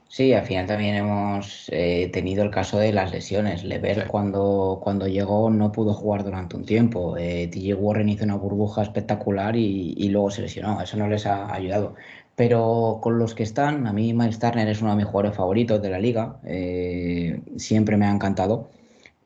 Sí, 0.09 0.33
al 0.33 0.43
final 0.43 0.65
también 0.65 0.95
hemos 0.95 1.69
eh, 1.71 2.09
tenido 2.11 2.43
el 2.43 2.49
caso 2.49 2.79
de 2.79 2.91
las 2.91 3.11
lesiones. 3.11 3.63
Lever 3.63 4.01
sí. 4.01 4.07
cuando, 4.07 4.79
cuando 4.83 5.07
llegó 5.07 5.51
no 5.51 5.71
pudo 5.71 5.93
jugar 5.93 6.23
durante 6.23 6.55
un 6.55 6.65
tiempo. 6.65 7.15
Eh, 7.15 7.47
TJ 7.47 7.75
Warren 7.75 8.09
hizo 8.09 8.25
una 8.25 8.35
burbuja 8.35 8.81
espectacular 8.81 9.55
y, 9.55 9.93
y, 9.95 10.09
luego 10.09 10.31
se 10.31 10.41
lesionó. 10.41 10.81
Eso 10.81 10.97
no 10.97 11.07
les 11.07 11.27
ha 11.27 11.53
ayudado. 11.53 11.93
Pero 12.35 12.99
con 13.03 13.19
los 13.19 13.35
que 13.35 13.43
están, 13.43 13.85
a 13.85 13.93
mí 13.93 14.13
Miles 14.13 14.39
Turner 14.39 14.67
es 14.67 14.81
uno 14.81 14.91
de 14.91 14.97
mis 14.97 15.05
jugadores 15.05 15.37
favoritos 15.37 15.81
de 15.81 15.89
la 15.91 15.99
liga. 15.99 16.39
Eh, 16.43 17.41
siempre 17.57 17.95
me 17.95 18.05
ha 18.05 18.11
encantado. 18.11 18.69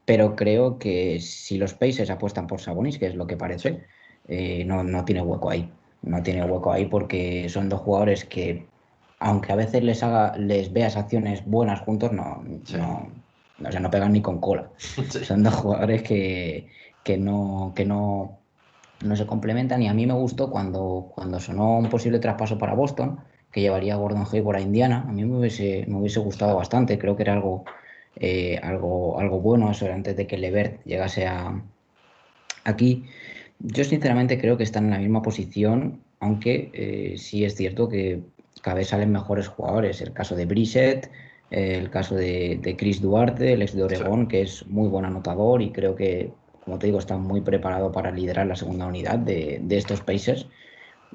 Pero 0.04 0.36
creo 0.36 0.80
que 0.80 1.20
si 1.22 1.58
los 1.58 1.74
Pacers 1.74 2.10
apuestan 2.10 2.48
por 2.48 2.60
Sabonis, 2.60 2.98
que 3.00 3.08
es 3.08 3.16
lo 3.16 3.26
que 3.26 3.38
parece, 3.38 3.86
eh, 4.28 4.64
no, 4.66 4.84
no 4.84 5.06
tiene 5.06 5.22
hueco 5.22 5.50
ahí. 5.50 5.70
No 6.02 6.22
tiene 6.22 6.44
hueco 6.46 6.72
ahí 6.72 6.86
porque 6.86 7.48
son 7.50 7.70
dos 7.70 7.82
jugadores 7.82 8.26
que 8.26 8.68
aunque 9.20 9.54
a 9.54 9.56
veces 9.56 9.84
les 9.84 10.04
haga, 10.04 10.36
les 10.38 10.74
veas 10.74 10.98
acciones 10.98 11.46
buenas 11.46 11.80
juntos, 11.80 12.12
no, 12.12 12.44
sí. 12.66 12.76
no, 12.76 13.10
o 13.66 13.72
sea, 13.72 13.80
no 13.80 13.90
pegan 13.90 14.12
ni 14.12 14.22
con 14.22 14.40
cola. 14.40 14.70
Sí. 15.10 15.24
Son 15.24 15.44
dos 15.44 15.56
jugadores 15.56 16.04
que, 16.04 16.68
que, 17.04 17.18
no, 17.18 17.72
que 17.76 17.86
no, 17.86 18.40
no 19.04 19.16
se 19.16 19.26
complementan 19.26 19.82
y 19.82 19.88
a 19.88 19.94
mí 19.94 20.06
me 20.06 20.14
gustó 20.14 20.50
cuando, 20.52 21.12
cuando 21.16 21.40
sonó 21.40 21.78
un 21.78 21.90
posible 21.90 22.20
traspaso 22.20 22.58
para 22.58 22.74
Boston, 22.74 23.20
que 23.52 23.62
llevaría 23.62 23.94
a 23.94 23.98
Gordon 23.98 24.26
Hayward 24.30 24.58
a 24.58 24.62
Indiana, 24.62 25.06
a 25.08 25.12
mí 25.12 25.24
me 25.24 25.38
hubiese, 25.38 25.86
me 25.88 25.98
hubiese 25.98 26.20
gustado 26.20 26.56
bastante, 26.56 26.98
creo 27.00 27.16
que 27.16 27.24
era 27.24 27.34
algo, 27.34 27.64
eh, 28.16 28.60
algo, 28.62 29.20
algo 29.20 29.40
bueno 29.40 29.72
eso 29.72 29.86
antes 29.92 30.18
de 30.18 30.28
que 30.28 30.38
Levert 30.38 30.84
llegase 30.84 31.28
a 31.28 31.62
aquí. 32.64 33.06
Yo 33.64 33.86
sinceramente 33.86 34.38
creo 34.38 34.58
que 34.58 34.64
están 34.64 34.86
en 34.86 34.92
la 34.92 34.98
misma 34.98 35.22
posición, 35.22 36.02
aunque 36.20 36.70
eh, 36.74 37.18
sí 37.18 37.46
es 37.46 37.56
cierto 37.56 37.88
que 37.88 38.22
cada 38.62 38.76
vez 38.76 38.90
salen 38.90 39.12
mejores 39.12 39.48
jugadores. 39.48 40.02
El 40.02 40.12
caso 40.12 40.36
de 40.36 40.46
Brissett, 40.46 41.10
eh, 41.50 41.78
el 41.78 41.90
caso 41.90 42.16
de, 42.16 42.60
de, 42.62 42.76
Chris 42.76 43.02
Duarte, 43.02 43.54
el 43.54 43.62
ex 43.62 43.74
de 43.74 43.84
Oregón, 43.84 44.24
sí. 44.24 44.28
que 44.28 44.42
es 44.42 44.68
muy 44.68 44.90
buen 44.90 45.06
anotador 45.06 45.62
y 45.62 45.72
creo 45.72 45.96
que, 45.96 46.34
como 46.66 46.78
te 46.78 46.88
digo, 46.88 47.00
está 47.00 47.16
muy 47.16 47.40
preparado 47.40 47.90
para 47.90 48.12
liderar 48.12 48.48
la 48.48 48.58
segunda 48.58 48.86
unidad 48.86 49.18
de, 49.18 49.62
de 49.64 49.78
estos 49.78 50.02
Pacers. 50.02 50.46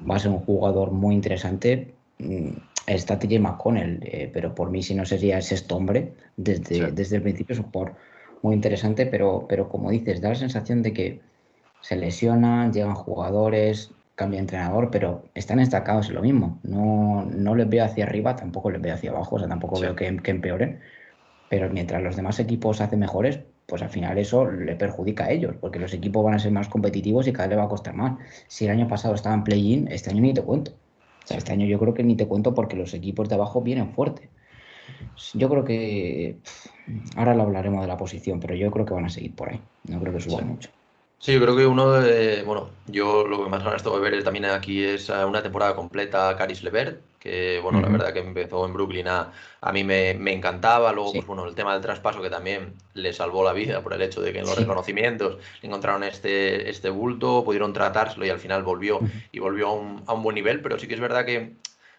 Va 0.09 0.15
a 0.15 0.19
ser 0.19 0.31
un 0.31 0.39
jugador 0.39 0.89
muy 0.89 1.13
interesante. 1.13 1.93
Mm, 2.17 2.49
está 2.87 3.19
TJ 3.19 3.39
McConnell, 3.39 3.99
eh, 4.01 4.27
pero 4.33 4.55
por 4.55 4.71
mí 4.71 4.81
si 4.81 4.95
no 4.95 5.05
sería 5.05 5.39
sexto 5.41 5.75
hombre 5.75 6.13
desde, 6.35 6.75
sí. 6.75 6.81
desde 6.93 7.17
el 7.17 7.21
principio. 7.21 7.53
Es 7.53 7.59
un 7.59 7.71
jugador 7.71 7.95
muy 8.41 8.55
interesante, 8.55 9.05
pero, 9.05 9.45
pero 9.47 9.69
como 9.69 9.91
dices, 9.91 10.19
da 10.19 10.29
la 10.29 10.35
sensación 10.35 10.81
de 10.81 10.93
que 10.93 11.28
se 11.81 11.95
lesionan, 11.95 12.73
llegan 12.73 12.95
jugadores, 12.95 13.91
cambia 14.15 14.37
de 14.37 14.41
entrenador, 14.41 14.89
pero 14.91 15.23
están 15.33 15.59
destacados 15.59 16.09
en 16.09 16.15
lo 16.15 16.21
mismo. 16.21 16.59
No, 16.63 17.25
no 17.25 17.55
les 17.55 17.69
veo 17.69 17.85
hacia 17.85 18.03
arriba, 18.03 18.35
tampoco 18.35 18.69
les 18.69 18.81
veo 18.81 18.93
hacia 18.93 19.11
abajo, 19.11 19.35
o 19.35 19.39
sea, 19.39 19.47
tampoco 19.47 19.77
sí. 19.77 19.83
veo 19.83 19.95
que, 19.95 20.17
que, 20.17 20.31
empeoren. 20.31 20.81
Pero 21.49 21.69
mientras 21.69 22.03
los 22.03 22.15
demás 22.15 22.39
equipos 22.39 22.81
hacen 22.81 22.99
mejores, 22.99 23.39
pues 23.65 23.81
al 23.81 23.89
final 23.89 24.17
eso 24.17 24.49
le 24.49 24.75
perjudica 24.75 25.25
a 25.25 25.31
ellos, 25.31 25.55
porque 25.61 25.79
los 25.79 25.93
equipos 25.93 26.23
van 26.23 26.33
a 26.33 26.39
ser 26.39 26.51
más 26.51 26.67
competitivos 26.67 27.27
y 27.27 27.33
cada 27.33 27.47
vez 27.47 27.51
les 27.51 27.59
va 27.59 27.65
a 27.65 27.69
costar 27.69 27.93
más. 27.93 28.17
Si 28.47 28.65
el 28.65 28.71
año 28.71 28.87
pasado 28.87 29.15
estaban 29.15 29.43
play-in, 29.43 29.87
este 29.89 30.09
año 30.09 30.21
ni 30.21 30.33
te 30.33 30.41
cuento. 30.41 30.71
O 31.23 31.27
sea, 31.27 31.37
este 31.37 31.53
año 31.53 31.65
yo 31.65 31.79
creo 31.79 31.93
que 31.93 32.03
ni 32.03 32.15
te 32.15 32.27
cuento 32.27 32.53
porque 32.53 32.75
los 32.75 32.93
equipos 32.93 33.29
de 33.29 33.35
abajo 33.35 33.61
vienen 33.61 33.93
fuerte. 33.93 34.29
Yo 35.33 35.47
creo 35.49 35.63
que 35.63 36.39
ahora 37.15 37.35
lo 37.35 37.43
hablaremos 37.43 37.81
de 37.81 37.87
la 37.87 37.97
posición, 37.97 38.39
pero 38.39 38.55
yo 38.55 38.71
creo 38.71 38.85
que 38.85 38.93
van 38.93 39.05
a 39.05 39.09
seguir 39.09 39.35
por 39.35 39.49
ahí. 39.49 39.61
No 39.87 39.99
creo 39.99 40.13
que 40.13 40.19
suban 40.19 40.45
sí. 40.45 40.45
mucho. 40.45 40.69
Sí, 41.19 41.33
yo 41.33 41.41
creo 41.41 41.55
que 41.55 41.65
uno 41.65 41.91
de, 41.91 42.43
bueno, 42.43 42.69
yo 42.87 43.27
lo 43.27 43.43
que 43.43 43.49
más 43.49 43.61
ganas 43.61 43.83
tengo 43.83 43.99
de 43.99 44.09
ver 44.09 44.23
también 44.23 44.45
aquí 44.45 44.83
es 44.85 45.09
una 45.09 45.43
temporada 45.43 45.75
completa 45.75 46.29
a 46.29 46.37
Caris 46.37 46.63
Levert, 46.63 47.01
que 47.19 47.59
bueno, 47.61 47.79
uh 47.79 47.81
-huh. 47.81 47.85
la 47.85 47.91
verdad 47.91 48.13
que 48.13 48.19
empezó 48.19 48.65
en 48.65 48.71
Brooklyn 48.71 49.09
a, 49.09 49.33
a 49.59 49.73
mí 49.73 49.83
me, 49.83 50.13
me 50.13 50.31
encantaba, 50.31 50.93
luego 50.93 51.11
sí. 51.11 51.17
pues 51.17 51.27
bueno, 51.27 51.45
el 51.45 51.55
tema 51.55 51.73
del 51.73 51.81
traspaso 51.81 52.21
que 52.21 52.29
también 52.29 52.73
le 52.93 53.11
salvó 53.11 53.43
la 53.43 53.51
vida 53.51 53.81
por 53.83 53.93
el 53.93 54.01
hecho 54.01 54.21
de 54.21 54.31
que 54.31 54.39
en 54.39 54.45
los 54.45 54.55
sí. 54.55 54.61
reconocimientos 54.61 55.39
encontraron 55.61 56.03
este, 56.05 56.69
este 56.69 56.89
bulto, 56.89 57.43
pudieron 57.43 57.73
tratárselo 57.73 58.25
y 58.25 58.29
al 58.29 58.39
final 58.39 58.63
volvió 58.63 58.99
uh 58.99 59.01
-huh. 59.01 59.27
y 59.33 59.39
volvió 59.39 59.67
a 59.67 59.73
un, 59.73 60.03
a 60.07 60.13
un 60.13 60.23
buen 60.23 60.35
nivel, 60.35 60.61
pero 60.61 60.79
sí 60.79 60.87
que 60.87 60.93
es 60.93 61.01
verdad 61.01 61.25
que 61.25 61.53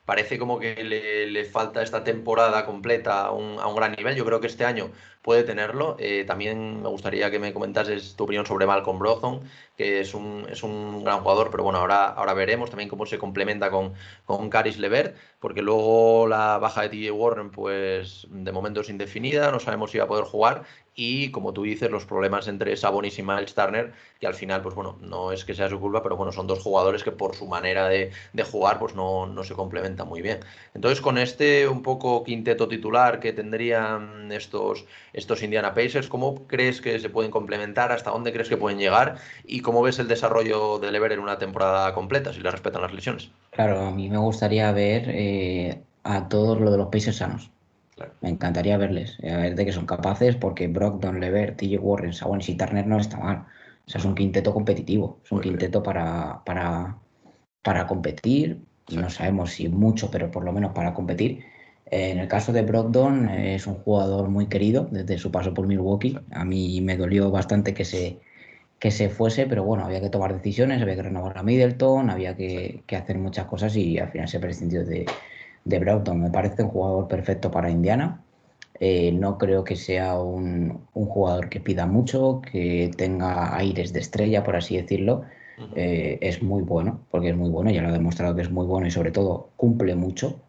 parece 0.07 0.39
como 0.39 0.59
que 0.59 0.83
le, 0.83 1.27
le, 1.31 1.45
falta 1.45 1.83
esta 1.83 2.03
temporada 2.03 2.64
completa 2.66 3.27
a 3.27 3.31
un, 3.31 3.61
a 3.61 3.66
un, 3.68 3.77
gran 3.77 3.93
nivel. 3.93 4.16
Yo 4.16 4.25
creo 4.25 4.41
que 4.41 4.49
este 4.49 4.64
año 4.64 4.91
puede 5.23 5.45
tenerlo. 5.45 5.97
Eh, 5.99 6.25
también 6.27 6.83
me 6.83 6.89
gustaría 6.89 7.31
que 7.31 7.39
me 7.39 7.53
comentases 7.53 8.16
tu 8.16 8.25
opinión 8.25 8.47
sobre 8.47 8.66
Malcolm 8.66 8.99
Brogdon, 8.99 9.41
que 9.77 10.01
es 10.01 10.14
un, 10.14 10.47
es 10.51 10.62
un 10.62 11.05
gran 11.05 11.21
jugador, 11.21 11.51
pero 11.51 11.62
bueno, 11.64 11.79
ahora, 11.79 12.07
ahora 12.07 12.35
veremos 12.35 12.71
también 12.71 12.89
cómo 12.89 13.07
se 13.07 13.18
complementa 13.18 13.71
con, 13.71 13.95
con 14.25 14.51
Caris 14.51 14.79
Levert, 14.79 15.16
porque 15.39 15.62
luego 15.62 16.27
la 16.27 16.59
baja 16.59 16.83
de 16.83 16.89
TJ 16.91 17.12
Warren, 17.12 17.51
pues 17.51 18.27
de 18.31 18.53
momento 18.53 18.81
es 18.83 18.91
indefinida, 18.91 19.51
no 19.51 19.61
sabemos 19.61 19.91
si 19.91 19.99
va 19.99 20.05
a 20.05 20.09
poder 20.09 20.25
jugar, 20.25 20.64
y 20.95 21.31
como 21.31 21.53
tú 21.53 21.62
dices, 21.62 21.91
los 21.91 22.05
problemas 22.05 22.47
entre 22.49 22.77
Sabonis 22.77 23.18
y 23.18 23.23
Miles 23.23 23.55
Turner, 23.55 23.93
que 24.21 24.27
al 24.27 24.35
final, 24.35 24.61
pues 24.61 24.75
bueno, 24.75 24.99
no 25.01 25.33
es 25.33 25.45
que 25.45 25.55
sea 25.55 25.68
su 25.68 25.81
culpa, 25.81 26.03
pero 26.03 26.16
bueno, 26.16 26.33
son 26.33 26.47
dos 26.47 26.59
jugadores 26.61 27.03
que 27.05 27.12
por 27.12 27.35
su 27.35 27.47
manera 27.47 27.89
de, 27.89 28.11
de 28.33 28.43
jugar, 28.43 28.79
pues 28.79 28.95
no, 28.95 29.27
no 29.27 29.45
se 29.45 29.55
complementan 29.55 30.09
muy 30.09 30.21
bien. 30.21 30.41
Entonces, 30.75 31.01
con 31.01 31.16
este 31.18 31.68
un 31.68 31.83
poco 31.83 32.23
quinteto 32.25 32.68
titular 32.68 33.21
que 33.21 33.33
tendrían 33.33 34.31
estos, 34.33 34.85
estos 35.12 35.42
Indiana 35.42 35.74
Pacers, 35.74 36.08
¿cómo 36.08 36.46
crees 36.46 36.80
que 36.80 36.98
se 36.98 37.11
pueden 37.11 37.30
complementar? 37.30 37.92
¿Hasta 37.92 38.11
dónde 38.11 38.32
crees 38.32 38.48
que 38.48 38.56
pueden 38.56 38.78
llegar? 38.78 39.16
¿Y 39.44 39.61
cómo 39.61 39.82
ves 39.82 39.98
el 39.98 40.08
desarrollo 40.08 40.78
de 40.78 40.92
Lever 40.92 41.12
en 41.12 41.20
una 41.20 41.38
temporada 41.38 41.94
completa, 41.94 42.32
si 42.32 42.40
le 42.40 42.50
respetan 42.50 42.82
las 42.82 42.92
lesiones? 42.92 43.32
Claro, 43.50 43.80
a 43.80 43.90
mí 43.90 44.08
me 44.08 44.18
gustaría 44.18 44.70
ver 44.72 45.04
eh, 45.08 45.84
a 46.04 46.28
todos 46.28 46.61
los 46.61 46.70
de 46.70 46.78
los 46.78 46.88
Pacers 46.88 47.16
sanos. 47.18 47.50
Claro. 47.96 48.14
Me 48.20 48.30
encantaría 48.30 48.76
verles, 48.78 49.18
a 49.22 49.36
ver 49.36 49.54
de 49.54 49.64
qué 49.66 49.72
son 49.72 49.86
capaces, 49.86 50.36
porque 50.36 50.68
Brogdon, 50.68 51.20
Lever, 51.20 51.56
TJ 51.56 51.78
Warren, 51.78 52.12
Sabonis 52.14 52.48
y 52.48 52.56
Turner 52.56 52.86
no 52.86 52.98
está 52.98 53.18
mal. 53.18 53.46
O 53.86 53.90
sea, 53.90 53.98
es 54.00 54.04
un 54.04 54.14
quinteto 54.14 54.52
competitivo, 54.54 55.20
es 55.24 55.32
un 55.32 55.38
Muy 55.38 55.42
quinteto 55.42 55.82
para, 55.82 56.42
para, 56.44 56.98
para 57.62 57.86
competir. 57.86 58.62
No 58.90 59.11
sabemos 59.11 59.52
si 59.52 59.68
mucho, 59.68 60.11
pero 60.11 60.30
por 60.30 60.44
lo 60.44 60.52
menos 60.52 60.72
para 60.72 60.94
competir. 60.94 61.44
En 61.91 62.18
el 62.18 62.28
caso 62.28 62.53
de 62.53 62.62
Brogdon, 62.62 63.28
es 63.28 63.66
un 63.66 63.74
jugador 63.74 64.28
muy 64.28 64.47
querido 64.47 64.86
desde 64.91 65.18
su 65.18 65.30
paso 65.32 65.53
por 65.53 65.66
Milwaukee. 65.66 66.18
A 66.30 66.45
mí 66.45 66.80
me 66.80 66.97
dolió 66.97 67.30
bastante 67.32 67.74
que 67.74 67.84
se, 67.84 68.20
que 68.78 68.91
se 68.93 69.09
fuese, 69.09 69.47
pero 69.47 69.64
bueno, 69.64 69.84
había 69.84 70.01
que 70.01 70.09
tomar 70.11 70.34
decisiones, 70.34 70.80
había 70.80 70.95
que 70.97 71.03
renovar 71.03 71.36
a 71.36 71.43
Middleton, 71.43 72.09
había 72.11 72.36
que, 72.36 72.82
que 72.86 72.97
hacer 72.97 73.18
muchas 73.18 73.47
cosas 73.47 73.74
y 73.76 73.99
al 73.99 74.09
final 74.09 74.28
se 74.28 74.38
prescindió 74.38 74.84
de, 74.84 75.05
de 75.64 75.78
Brogdon. 75.80 76.20
Me 76.22 76.30
parece 76.30 76.62
un 76.62 76.70
jugador 76.70 77.09
perfecto 77.09 77.51
para 77.51 77.70
Indiana. 77.70 78.22
Eh, 78.78 79.12
no 79.12 79.36
creo 79.36 79.64
que 79.64 79.76
sea 79.76 80.18
un, 80.18 80.86
un, 80.95 81.07
jugador 81.07 81.49
que 81.51 81.61
pida 81.61 81.86
mucho, 81.86 82.41
que 82.41 82.91
tenga 82.97 83.55
aires 83.57 83.93
de 83.93 84.01
estrella, 84.01 84.43
por 84.45 84.57
así 84.57 84.76
decirlo. 84.76 85.24
Uh 85.59 85.62
-huh. 85.62 85.72
eh, 85.76 86.18
es 86.22 86.43
muy 86.43 86.62
bueno, 86.62 87.01
porque 87.11 87.30
es 87.30 87.36
muy 87.36 87.51
bueno, 87.51 87.70
ya 87.70 87.82
lo 87.82 87.88
ha 87.88 87.93
demostrado 87.93 88.34
que 88.34 88.43
es 88.43 88.51
muy 88.51 88.66
bueno 88.66 88.86
y 88.86 88.91
sobre 88.91 89.11
todo 89.11 89.51
cumple 89.57 89.95
mucho. 89.97 90.41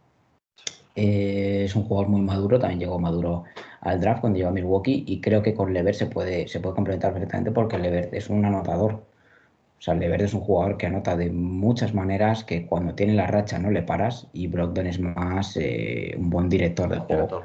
Eh, 0.95 1.63
es 1.65 1.75
un 1.75 1.83
jugador 1.83 2.09
muy 2.09 2.21
maduro, 2.21 2.59
también 2.59 2.79
llegó 2.79 2.99
maduro 2.99 3.45
al 3.79 4.01
draft 4.01 4.21
cuando 4.21 4.37
llegó 4.37 4.49
a 4.49 4.53
Milwaukee 4.53 5.03
y 5.07 5.21
creo 5.21 5.41
que 5.41 5.53
con 5.53 5.73
Levert 5.73 5.97
se 5.97 6.05
puede, 6.07 6.47
se 6.47 6.59
puede 6.59 6.75
complementar 6.75 7.13
perfectamente 7.13 7.51
porque 7.51 7.77
Levert 7.77 8.13
es 8.13 8.29
un 8.29 8.43
anotador. 8.45 8.93
O 8.93 9.83
sea, 9.83 9.95
Levert 9.95 10.21
es 10.21 10.33
un 10.33 10.41
jugador 10.41 10.77
que 10.77 10.85
anota 10.85 11.15
de 11.15 11.31
muchas 11.31 11.93
maneras, 11.95 12.43
que 12.43 12.67
cuando 12.67 12.93
tiene 12.93 13.13
la 13.13 13.25
racha 13.25 13.57
no 13.57 13.71
le 13.71 13.81
paras 13.81 14.27
y 14.31 14.47
Brogdon 14.47 14.85
es 14.85 14.99
más 14.99 15.57
eh, 15.57 16.13
un 16.17 16.29
buen 16.29 16.49
director 16.49 16.87
de 16.89 16.99
juego. 16.99 17.23
Director. 17.23 17.43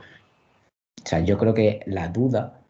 O 1.03 1.09
sea, 1.09 1.21
yo 1.21 1.39
creo 1.39 1.55
que 1.55 1.81
la 1.87 2.09
duda 2.09 2.61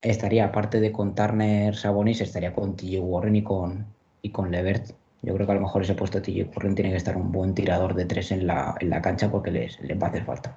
estaría, 0.00 0.46
aparte 0.46 0.80
de 0.80 0.90
con 0.90 1.14
Turner 1.14 1.76
Sabonis, 1.76 2.20
estaría 2.20 2.52
con 2.52 2.74
TJ 2.74 2.98
Warren 3.00 3.36
y 3.36 3.42
con, 3.42 3.86
y 4.22 4.30
con 4.30 4.50
Levert. 4.50 4.90
Yo 5.22 5.34
creo 5.34 5.46
que 5.46 5.52
a 5.52 5.56
lo 5.56 5.60
mejor 5.60 5.82
ese 5.82 5.94
puesto 5.94 6.20
de 6.20 6.24
TJ 6.24 6.74
tiene 6.74 6.90
que 6.90 6.96
estar 6.96 7.16
un 7.16 7.30
buen 7.32 7.54
tirador 7.54 7.94
de 7.94 8.04
tres 8.04 8.32
en 8.32 8.46
la, 8.46 8.74
en 8.80 8.90
la 8.90 9.00
cancha 9.00 9.30
porque 9.30 9.50
les, 9.50 9.80
les 9.80 10.00
va 10.00 10.06
a 10.08 10.10
hacer 10.10 10.24
falta. 10.24 10.56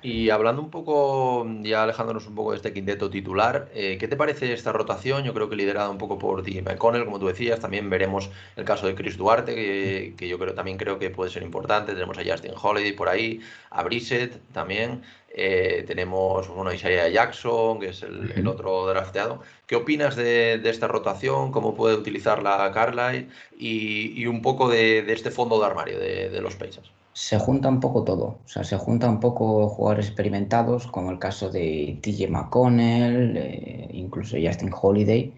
Y 0.00 0.30
hablando 0.30 0.62
un 0.62 0.70
poco, 0.70 1.44
ya 1.62 1.82
alejándonos 1.82 2.28
un 2.28 2.36
poco 2.36 2.52
de 2.52 2.58
este 2.58 2.72
quinteto 2.72 3.10
titular, 3.10 3.68
eh, 3.74 3.98
¿qué 3.98 4.06
te 4.06 4.16
parece 4.16 4.52
esta 4.52 4.70
rotación? 4.70 5.24
Yo 5.24 5.34
creo 5.34 5.48
que 5.48 5.56
liderada 5.56 5.90
un 5.90 5.98
poco 5.98 6.18
por 6.18 6.44
DJ 6.44 6.62
McConnell, 6.62 7.04
como 7.04 7.18
tú 7.18 7.26
decías, 7.26 7.58
también 7.58 7.90
veremos 7.90 8.30
el 8.54 8.64
caso 8.64 8.86
de 8.86 8.94
Chris 8.94 9.16
Duarte, 9.16 9.56
que, 9.56 10.14
que 10.16 10.28
yo 10.28 10.38
creo, 10.38 10.54
también 10.54 10.76
creo 10.76 11.00
que 11.00 11.10
puede 11.10 11.30
ser 11.30 11.42
importante, 11.42 11.94
tenemos 11.94 12.16
a 12.16 12.22
Justin 12.24 12.52
Holiday 12.60 12.92
por 12.92 13.08
ahí, 13.08 13.40
a 13.70 13.82
Brissett 13.82 14.40
también, 14.52 15.02
Eh, 15.30 15.84
tenemos 15.86 16.48
bueno, 16.48 16.72
Isaiah 16.72 17.08
Jackson, 17.08 17.78
que 17.78 17.90
es 17.90 18.02
el, 18.02 18.46
otro 18.46 18.86
drafteado. 18.86 19.40
¿Qué 19.66 19.76
opinas 19.76 20.16
de, 20.16 20.60
esta 20.64 20.88
rotación? 20.88 21.52
¿Cómo 21.52 21.74
puede 21.74 21.96
utilizarla 21.96 22.70
Carlisle? 22.72 23.28
Y, 23.58 24.26
un 24.26 24.42
poco 24.42 24.68
de, 24.68 25.00
este 25.12 25.30
fondo 25.30 25.60
de 25.60 25.66
armario 25.66 25.98
de, 25.98 26.40
los 26.40 26.56
Pacers. 26.56 26.90
Se 27.12 27.38
junta 27.38 27.68
un 27.68 27.80
poco 27.80 28.04
todo. 28.04 28.38
O 28.44 28.48
sea, 28.48 28.64
se 28.64 28.76
junta 28.76 29.08
un 29.08 29.20
poco 29.20 29.68
jugadores 29.68 30.06
experimentados, 30.06 30.86
como 30.86 31.10
el 31.10 31.18
caso 31.18 31.50
de 31.50 31.98
TJ 32.00 32.28
McConnell, 32.28 33.36
eh, 33.36 33.88
incluso 33.92 34.36
Justin 34.42 34.72
Holiday. 34.72 35.32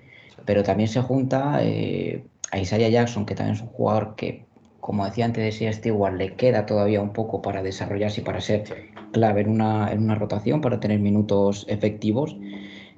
Pero 0.45 0.63
también 0.63 0.89
se 0.89 1.01
junta 1.01 1.59
eh, 1.63 2.25
a 2.53 2.59
Isaiah 2.59 2.89
Jackson, 2.89 3.27
que 3.27 3.35
también 3.35 3.57
es 3.57 3.63
un 3.63 3.69
jugador 3.69 4.15
que 4.15 4.45
como 4.81 5.05
decía 5.05 5.27
antes 5.27 5.45
de 5.45 5.53
Sia 5.53 5.73
Stewart, 5.73 6.15
le 6.15 6.35
queda 6.35 6.65
todavía 6.67 7.01
un 7.03 7.13
poco 7.13 7.43
para 7.43 7.63
desarrollarse 7.63 8.23
y 8.23 8.25
para 8.25 8.41
ser 8.41 8.65
clave 9.13 9.43
en 9.43 9.51
una, 9.51 9.93
en 9.93 10.03
una 10.03 10.15
rotación, 10.15 10.61
para 10.61 10.81
tener 10.81 11.01
minutos 11.01 11.67
efectivos. 11.69 12.37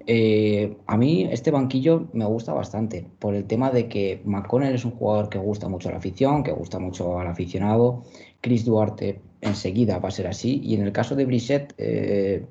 Eh, 0.07 0.77
a 0.87 0.97
mí 0.97 1.29
este 1.31 1.53
banquillo 1.53 2.09
me 2.13 2.25
gusta 2.25 2.53
bastante 2.53 3.07
por 3.21 3.35
el 3.35 3.45
tema 3.47 3.71
de 3.71 3.89
que 3.89 4.21
McConnell 4.25 4.75
es 4.75 4.85
un 4.85 4.91
jugador 4.91 5.29
que 5.29 5.39
gusta 5.39 5.69
mucho 5.69 5.89
a 5.89 5.93
la 5.93 5.99
afición, 5.99 6.43
que 6.43 6.53
gusta 6.53 6.79
mucho 6.79 7.19
al 7.19 7.29
aficionado. 7.29 8.03
Chris 8.41 8.65
Duarte 8.65 9.21
enseguida 9.41 9.99
va 9.99 10.09
a 10.09 10.13
ser 10.13 10.27
así. 10.27 10.61
Y 10.65 10.75
en 10.75 10.83
el 10.83 10.93
caso 10.93 11.15
de 11.15 11.25
Brissett, 11.25 11.75
eh, 11.79 12.47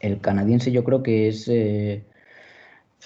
el 0.00 0.20
canadiense 0.20 0.72
yo 0.72 0.84
creo 0.84 1.02
que 1.02 1.28
es 1.28 1.48
eh, 1.48 2.04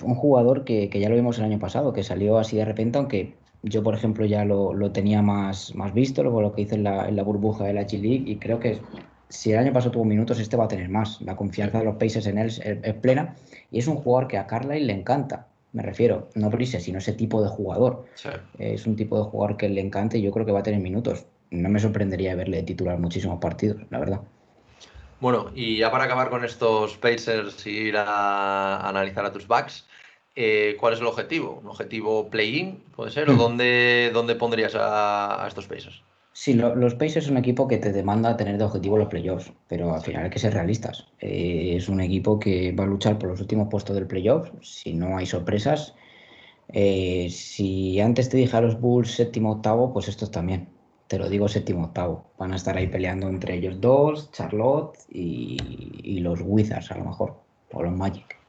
un 0.02 0.14
jugador 0.14 0.64
que, 0.64 0.88
que, 0.88 1.00
ya 1.00 1.08
lo 1.08 1.16
vimos 1.16 1.38
el 1.38 1.44
año 1.44 1.58
pasado, 1.58 1.92
que 1.92 2.02
salió 2.02 2.38
así 2.38 2.56
de 2.56 2.64
repente, 2.64 2.98
aunque 2.98 3.34
yo, 3.62 3.82
por 3.82 3.94
ejemplo, 3.94 4.26
ya 4.26 4.44
lo, 4.44 4.92
tenía 4.92 5.22
más, 5.22 5.74
más 5.74 5.94
visto, 5.94 6.22
luego 6.22 6.42
lo 6.42 6.52
que 6.52 6.62
hice 6.62 6.74
en 6.74 6.84
la, 6.84 7.08
en 7.08 7.16
la 7.16 7.22
burbuja 7.22 7.64
de 7.64 7.74
la 7.74 7.82
G-League, 7.86 8.24
y 8.26 8.36
creo 8.36 8.58
que 8.58 8.80
si 9.32 9.52
el 9.52 9.58
año 9.58 9.72
pasado 9.72 9.92
tuvo 9.92 10.04
minutos, 10.04 10.38
este 10.38 10.56
va 10.56 10.64
a 10.64 10.68
tener 10.68 10.88
más. 10.88 11.20
La 11.22 11.36
confianza 11.36 11.78
de 11.78 11.86
los 11.86 11.96
Pacers 11.96 12.26
en 12.26 12.38
él 12.38 12.46
es, 12.48 12.94
plena, 12.94 13.34
y 13.70 13.78
es 13.78 13.86
un 13.86 13.96
jugador 13.96 14.28
que 14.28 14.36
a 14.36 14.46
Carlisle 14.46 14.86
le 14.86 14.92
encanta. 14.92 15.48
Me 15.72 15.82
refiero, 15.82 16.28
no 16.34 16.50
Brice, 16.50 16.80
sino 16.80 16.98
ese 16.98 17.14
tipo 17.14 17.42
de 17.42 17.48
jugador. 17.48 18.04
Es 18.58 18.86
un 18.86 18.94
tipo 18.94 19.16
de 19.16 19.24
jugador 19.24 19.56
que 19.56 19.70
le 19.70 19.80
encanta 19.80 20.18
y 20.18 20.22
yo 20.22 20.30
creo 20.30 20.44
que 20.44 20.52
va 20.52 20.60
a 20.60 20.62
tener 20.62 20.80
minutos. 20.80 21.24
No 21.50 21.70
me 21.70 21.80
sorprendería 21.80 22.34
verle 22.34 22.62
titular 22.62 22.98
muchísimos 22.98 23.40
partidos, 23.40 23.80
la 23.88 23.98
verdad. 23.98 24.20
Bueno, 25.18 25.50
y 25.54 25.78
ya 25.78 25.90
para 25.90 26.04
acabar 26.04 26.28
con 26.28 26.44
estos 26.44 26.98
Pacers 26.98 27.66
y 27.66 27.70
ir 27.70 27.96
a 27.96 28.86
analizar 28.86 29.24
a 29.24 29.32
tus 29.32 29.46
backs, 29.46 29.86
eh, 30.34 30.76
¿cuál 30.78 30.92
es 30.92 31.00
el 31.00 31.06
objetivo? 31.06 31.60
¿Un 31.62 31.68
objetivo 31.68 32.28
play-in, 32.28 32.82
puede 32.94 33.10
ser? 33.10 33.30
¿O 33.30 33.32
hmm. 33.32 33.38
dónde, 33.38 34.10
dónde 34.12 34.34
pondrías 34.34 34.74
a, 34.74 35.42
estos 35.48 35.66
Pacers? 35.66 36.02
Sí, 36.34 36.54
los 36.54 36.94
Pacers 36.94 37.26
es 37.26 37.30
un 37.30 37.36
equipo 37.36 37.68
que 37.68 37.76
te 37.76 37.92
demanda 37.92 38.36
tener 38.36 38.56
de 38.56 38.64
objetivo 38.64 38.96
los 38.96 39.08
playoffs, 39.08 39.52
pero 39.68 39.94
al 39.94 40.00
final 40.00 40.24
hay 40.24 40.30
que 40.30 40.38
ser 40.38 40.54
realistas. 40.54 41.08
Eh, 41.20 41.74
es 41.76 41.88
un 41.88 42.00
equipo 42.00 42.38
que 42.38 42.72
va 42.72 42.84
a 42.84 42.86
luchar 42.86 43.18
por 43.18 43.28
los 43.28 43.40
últimos 43.40 43.68
puestos 43.68 43.94
del 43.94 44.06
playoff, 44.06 44.50
si 44.62 44.94
no 44.94 45.18
hay 45.18 45.26
sorpresas. 45.26 45.94
Eh, 46.68 47.28
si 47.30 48.00
antes 48.00 48.30
te 48.30 48.38
dije 48.38 48.56
a 48.56 48.62
los 48.62 48.80
Bulls 48.80 49.10
séptimo 49.12 49.52
octavo, 49.52 49.92
pues 49.92 50.08
estos 50.08 50.30
también. 50.30 50.68
Te 51.06 51.18
lo 51.18 51.28
digo 51.28 51.48
séptimo 51.48 51.84
octavo. 51.84 52.32
Van 52.38 52.52
a 52.52 52.56
estar 52.56 52.76
ahí 52.78 52.86
peleando 52.86 53.28
entre 53.28 53.56
ellos 53.56 53.80
dos, 53.80 54.30
Charlotte 54.32 54.98
y, 55.10 55.58
y 56.02 56.20
los 56.20 56.40
Wizards 56.42 56.90
a 56.92 56.98
lo 56.98 57.04
mejor, 57.04 57.36
o 57.72 57.82
los 57.82 57.92
Magic. 57.92 58.41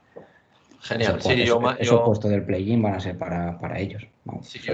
Genial, 0.84 1.22
sí, 1.22 1.46
yo, 1.46 1.62
esos 1.80 2.02
puestos 2.02 2.30
del 2.30 2.44
play-in 2.44 2.82
van 2.82 2.96
a 2.96 3.00
ser 3.00 3.18
para, 3.18 3.80
ellos. 3.80 4.04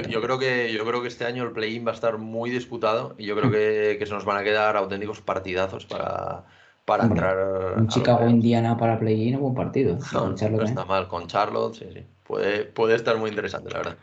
yo, 0.10 0.22
creo 0.22 0.39
que, 0.39 0.74
yo 0.74 0.84
creo 0.84 1.03
que 1.03 1.07
este 1.07 1.26
año 1.26 1.43
el 1.43 1.51
play-in 1.51 1.86
va 1.86 1.91
a 1.91 1.93
estar 1.93 2.18
muy 2.18 2.49
disputado 2.49 3.14
y 3.20 3.26
yo 3.26 3.36
creo 3.36 3.51
que, 3.51 3.97
que, 3.99 4.05
se 4.07 4.14
nos 4.14 4.26
van 4.26 4.38
a 4.38 4.43
quedar 4.43 4.76
auténticos 4.76 5.22
partidazos 5.22 5.86
para, 5.86 6.45
para 6.86 7.03
entrar. 7.03 7.38
Un 7.78 7.88
Chicago-Indiana 7.89 8.76
para 8.76 8.97
play-in 8.97 9.36
es 9.36 9.39
buen 9.39 9.53
partido. 9.53 9.99
No, 10.12 10.30
no 10.30 10.64
está 10.64 10.84
mal, 10.86 11.07
con 11.07 11.28
Charlotte, 11.28 11.76
sí, 11.76 11.86
sí. 11.93 12.03
Puede, 12.24 12.66
puede 12.66 12.95
estar 12.95 13.16
muy 13.18 13.30
interesante, 13.30 13.70
la 13.70 13.78
verdad. 13.78 13.97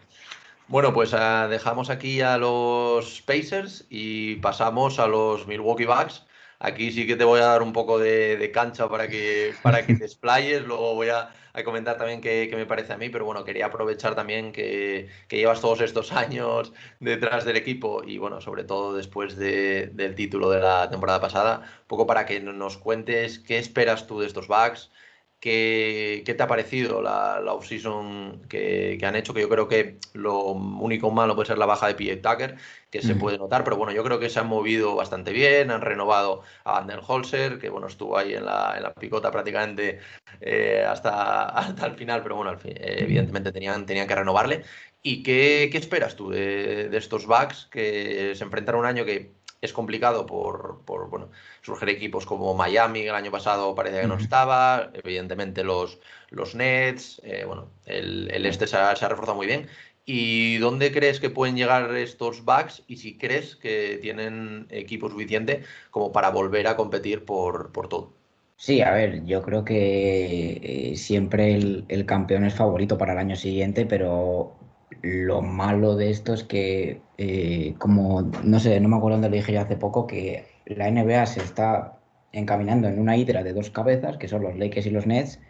Bueno, 0.69 0.93
pues 0.93 1.13
uh, 1.13 1.49
dejamos 1.49 1.91
aquí 1.91 2.21
a 2.21 2.39
los 2.39 3.21
Pacers 3.23 3.85
y 3.91 4.37
pasamos 4.37 5.01
a 5.01 5.09
los 5.09 5.49
Milwaukee 5.49 5.87
Bucks. 5.87 6.25
Aquí 6.61 6.93
sí 6.93 7.07
que 7.07 7.17
te 7.17 7.25
voy 7.25 7.41
a 7.41 7.47
dar 7.47 7.63
un 7.63 7.73
poco 7.73 7.99
de, 7.99 8.37
de 8.37 8.51
cancha 8.53 8.89
para 8.89 9.09
que, 9.09 9.55
para 9.63 9.85
que 9.85 9.95
te 9.95 10.05
explayes. 10.07 10.65
Luego 10.65 10.95
voy 10.95 11.09
a 11.09 11.31
a 11.57 11.65
comentar 11.65 11.97
también 11.97 12.21
qué, 12.21 12.51
me 12.55 12.67
parece 12.67 12.93
a 12.93 12.99
mí, 12.99 13.09
pero 13.09 13.25
bueno, 13.25 13.45
quería 13.45 13.67
aprovechar 13.67 14.15
también 14.15 14.53
que, 14.53 15.09
llevas 15.31 15.61
todos 15.61 15.81
estos 15.81 16.13
años 16.13 16.73
detrás 17.01 17.45
del 17.45 17.57
equipo 17.57 18.05
y 18.05 18.19
bueno, 18.19 18.41
sobre 18.41 18.65
todo 18.65 18.95
después 18.95 19.37
del 19.37 20.15
título 20.15 20.51
de 20.51 20.61
la 20.61 20.91
temporada 20.91 21.21
pasada, 21.21 21.63
un 21.81 21.87
poco 21.89 22.07
para 22.07 22.27
que 22.27 22.41
nos 22.41 22.77
cuentes 22.77 23.39
qué 23.39 23.59
esperas 23.59 24.07
tú 24.07 24.21
de 24.21 24.27
estos 24.27 24.49
bugs, 24.49 24.91
¿Qué, 25.39 26.23
te 26.25 26.43
ha 26.43 26.47
parecido 26.47 27.03
la, 27.03 27.41
la 27.41 27.53
off-season 27.53 28.43
que, 28.49 28.99
han 29.03 29.17
hecho? 29.17 29.35
Que 29.35 29.43
yo 29.43 29.49
creo 29.49 29.69
que 29.69 29.99
lo 30.15 30.43
único 30.53 31.11
malo 31.11 31.35
puede 31.35 31.49
ser 31.49 31.59
la 31.59 31.67
baja 31.67 31.87
de 31.87 31.95
PJ 31.95 32.17
Tucker, 32.17 32.57
que 32.91 33.03
se 33.03 33.15
puede 33.15 33.37
notar, 33.37 33.63
pero 33.63 33.77
bueno, 33.77 33.93
yo 33.93 34.03
creo 34.03 34.19
que 34.19 34.31
se 34.31 34.41
han 34.41 34.47
movido 34.49 34.97
bastante 34.97 35.33
bien, 35.33 35.71
han 35.71 35.83
renovado 35.83 36.43
a 36.65 36.81
Van 36.81 37.01
Holzer, 37.07 37.59
que 37.59 37.69
bueno, 37.69 37.87
estuvo 37.87 38.17
ahí 38.17 38.35
en 38.35 38.47
la, 38.47 38.75
en 38.77 38.85
la 38.85 38.95
picota 38.95 39.31
prácticamente 39.31 40.01
eh, 40.41 40.85
hasta, 40.89 41.45
hasta 41.59 41.87
el 41.87 41.95
final, 41.95 42.23
pero 42.23 42.37
bueno, 42.37 42.57
evidentemente 42.65 43.53
tenían, 43.53 43.85
tenían 43.85 44.09
que 44.09 44.15
renovarle. 44.15 44.65
¿Y 45.03 45.23
qué, 45.23 45.65
esperas 45.65 46.17
tú 46.17 46.31
de, 46.31 46.89
de 46.89 46.97
estos 46.97 47.27
bugs 47.27 47.69
que 47.71 48.33
se 48.35 48.43
enfrentaron 48.43 48.81
un 48.81 48.87
año 48.87 49.05
que 49.05 49.31
es 49.67 49.73
complicado 49.73 50.25
por, 50.25 50.81
por, 50.85 51.11
bueno, 51.11 51.29
surgir 51.63 51.91
equipos 51.91 52.25
como 52.25 52.55
Miami, 52.55 53.01
el 53.01 53.15
año 53.15 53.31
pasado 53.31 53.75
parecía 53.75 54.01
que 54.01 54.07
no 54.07 54.17
estaba, 54.17 54.91
evidentemente 54.95 55.63
los, 55.63 55.99
los 56.31 56.55
Nets, 56.55 57.21
eh, 57.25 57.45
bueno, 57.47 57.69
el, 57.85 58.31
este 58.47 58.67
se 58.67 58.77
ha, 58.77 58.95
reforzado 58.95 59.37
muy 59.37 59.47
bien. 59.47 59.69
¿Y 60.05 60.59
dónde 60.59 60.93
crees 60.93 61.19
que 61.19 61.31
pueden 61.31 61.57
llegar 61.57 61.95
estos 61.97 62.45
Bucks 62.45 62.85
y 62.87 62.97
si 62.97 63.19
crees 63.19 63.57
que 63.57 63.99
tienen 64.01 64.67
equipo 64.71 65.11
suficiente 65.11 65.65
como 65.91 66.13
para 66.13 66.31
volver 66.31 66.69
a 66.69 66.77
competir 66.77 67.25
por, 67.25 67.73
por 67.73 67.89
todo? 67.89 68.13
Sí, 68.57 68.81
a 68.81 68.93
ver, 68.93 69.25
yo 69.27 69.43
creo 69.43 69.65
que 69.65 70.93
eh, 70.93 70.97
siempre 70.97 71.55
el, 71.55 71.85
el, 71.89 72.07
campeón 72.07 72.45
es 72.45 72.55
favorito 72.55 72.97
para 72.97 73.13
el 73.13 73.19
año 73.19 73.37
siguiente, 73.37 73.85
pero 73.85 74.57
lo 75.03 75.43
malo 75.43 75.97
de 75.97 76.11
esto 76.11 76.35
es 76.35 76.45
que, 76.45 77.01
eh, 77.19 77.75
como, 77.79 78.23
no 78.45 78.61
sé, 78.61 78.81
no 78.81 78.89
me 78.89 78.97
acuerdo 78.97 79.17
dónde 79.17 79.31
lo 79.31 79.37
dije 79.37 79.53
yo 79.53 79.61
hace 79.61 79.77
poco, 79.77 80.07
que 80.07 80.47
la 80.67 80.91
NBA 80.91 81.27
se 81.27 81.41
está 81.41 81.99
encaminando 82.33 82.89
en 82.89 82.99
una 82.99 83.17
hidra 83.17 83.43
de 83.43 83.53
dos 83.53 83.71
cabezas, 83.71 84.17
que 84.19 84.29
son 84.29 84.43
los 84.43 84.57
Lakers 84.57 84.87
y 84.87 84.91
los 84.91 85.07
Nets, 85.07 85.41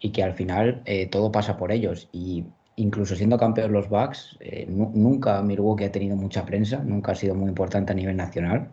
y 0.00 0.10
que 0.10 0.22
al 0.22 0.34
final 0.34 0.82
eh, 0.86 1.06
todo 1.06 1.32
pasa 1.32 1.56
por 1.56 1.72
ellos. 1.72 2.08
Y 2.12 2.44
incluso 2.76 3.16
siendo 3.16 3.38
campeón 3.38 3.72
los 3.72 3.88
Bucks, 3.88 4.36
eh, 4.40 4.66
nunca 4.68 5.42
Milwaukee 5.42 5.84
ha 5.84 5.92
tenido 5.92 6.16
mucha 6.16 6.44
prensa, 6.44 6.78
nunca 6.84 7.12
ha 7.12 7.14
sido 7.14 7.34
muy 7.34 7.48
importante 7.48 7.92
a 7.92 7.96
nivel 7.96 8.16
nacional. 8.16 8.70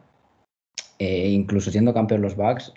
incluso 0.99 1.71
siendo 1.71 1.93
campeón 1.93 2.21
los 2.21 2.35
Bucks, 2.35 2.73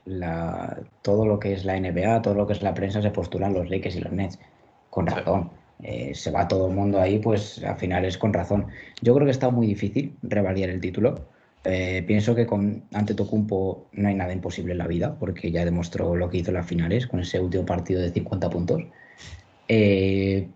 todo 1.03 1.27
lo 1.27 1.39
que 1.39 1.53
es 1.53 1.65
la 1.65 1.79
NBA, 1.79 2.23
todo 2.23 2.35
lo 2.35 2.47
que 2.47 2.55
es 2.55 2.63
la 2.63 2.75
prensa 2.75 3.01
se 3.03 3.11
postulan 3.11 3.55
los 3.55 3.71
Lakers 3.71 3.97
y 3.97 4.01
los 4.01 4.13
Nets, 4.13 4.39
con 4.91 5.07
razón. 5.07 5.51
Eh, 5.83 6.15
se 6.15 6.31
va 6.31 6.49
todo 6.49 6.69
el 6.69 6.75
mundo 6.75 7.01
ahí, 7.01 7.19
pues 7.19 7.63
al 7.65 7.77
final 7.77 8.05
es 8.05 8.19
con 8.19 8.33
razón. 8.33 8.67
Yo 9.01 9.15
creo 9.15 9.25
que 9.27 9.31
está 9.31 9.51
muy 9.51 9.67
difícil 9.67 10.17
revalidar 10.23 10.71
el 10.71 10.81
título. 10.81 11.29
Eh, 11.65 12.03
pienso 12.07 12.35
que 12.35 12.47
con 12.47 12.85
ante 12.93 13.15
Tocumpo 13.15 13.89
no 13.93 14.09
hay 14.09 14.15
nada 14.15 14.33
imposible 14.33 14.73
en 14.73 14.79
la 14.79 14.87
vida, 14.87 15.17
porque 15.19 15.51
ya 15.51 15.65
demostró 15.65 16.17
lo 16.17 16.31
que 16.31 16.39
hizo 16.39 16.51
en 16.51 16.55
las 16.57 16.67
finales 16.67 17.07
con 17.07 17.21
ese 17.21 17.41
último 17.41 17.65
partido 17.65 18.01
de 18.01 18.11
50 18.11 18.51
puntos. 18.51 18.83
Eh, 19.69 20.49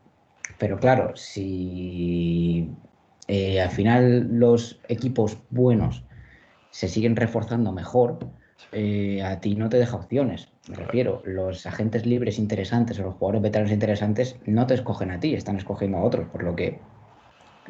pero 0.58 0.78
claro, 0.78 1.16
si 1.16 2.68
al 3.60 3.70
final 3.70 4.28
los 4.38 4.80
equipos 4.88 5.38
buenos 5.50 6.04
se 6.70 6.88
siguen 6.88 7.16
reforzando 7.16 7.72
mejor, 7.72 8.18
a 9.24 9.40
ti 9.40 9.54
no 9.54 9.68
te 9.68 9.78
deja 9.78 9.96
opciones. 9.96 10.51
Me 10.68 10.76
refiero, 10.76 11.22
los 11.24 11.66
agentes 11.66 12.06
libres 12.06 12.38
interesantes 12.38 12.98
o 13.00 13.02
los 13.02 13.14
jugadores 13.14 13.42
veteranos 13.42 13.72
interesantes 13.72 14.36
no 14.46 14.66
te 14.66 14.74
escogen 14.74 15.10
a 15.10 15.18
ti, 15.18 15.34
están 15.34 15.56
escogiendo 15.56 15.98
a 15.98 16.04
otros, 16.04 16.28
por 16.28 16.44
lo 16.44 16.54
que 16.54 16.78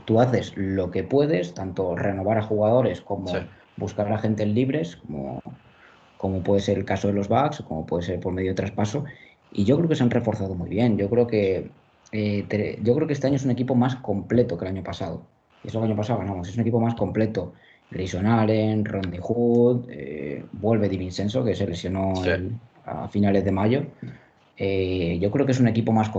tú 0.04 0.20
haces 0.20 0.52
lo 0.56 0.90
que 0.90 1.02
puedes, 1.02 1.54
tanto 1.54 1.96
renovar 1.96 2.38
a 2.38 2.42
jugadores 2.42 3.00
como 3.00 3.32
buscar 3.76 4.12
a 4.12 4.16
agentes 4.16 4.46
libres, 4.46 4.96
como, 4.96 5.40
como 6.18 6.42
puede 6.42 6.60
ser 6.60 6.76
el 6.76 6.84
caso 6.84 7.08
de 7.08 7.14
los 7.14 7.28
Bucks, 7.28 7.62
como 7.62 7.86
puede 7.86 8.02
ser 8.02 8.20
por 8.20 8.34
medio 8.34 8.50
de 8.50 8.56
traspaso, 8.56 9.04
y 9.50 9.64
yo 9.64 9.76
creo 9.76 9.88
que 9.88 9.96
se 9.96 10.02
han 10.02 10.10
reforzado 10.10 10.54
muy 10.54 10.68
bien. 10.68 10.98
Yo 10.98 11.08
creo 11.08 11.26
que 11.26 11.70
eh, 12.12 12.78
yo 12.82 12.94
creo 12.94 13.06
que 13.06 13.14
este 13.14 13.26
año 13.26 13.36
es 13.36 13.44
un 13.44 13.50
equipo 13.50 13.74
más 13.74 13.96
completo 13.96 14.58
que 14.58 14.66
el 14.66 14.72
año 14.72 14.82
pasado. 14.82 15.26
Y 15.64 15.68
eso 15.68 15.78
el 15.78 15.84
año 15.84 15.96
pasado 15.96 16.18
ganamos, 16.18 16.48
es 16.48 16.54
un 16.54 16.60
equipo 16.60 16.80
más 16.80 16.94
completo. 16.94 17.54
Grayson 17.90 18.26
Allen, 18.26 18.84
Ronnie 18.84 19.20
Hood, 19.20 19.86
eh, 19.90 20.44
vuelve 20.52 20.88
Di 20.88 20.96
Vincenzo, 20.96 21.44
que 21.44 21.54
se 21.54 21.66
lesionó 21.66 22.24
el, 22.24 22.58
a 22.84 23.08
finales 23.08 23.44
de 23.44 23.52
mayo. 23.52 23.86
Eh, 24.56 25.18
yo 25.20 25.30
creo 25.30 25.46
que 25.46 25.52
es 25.52 25.60
un 25.60 25.68
equipo 25.68 25.92
más, 25.92 26.10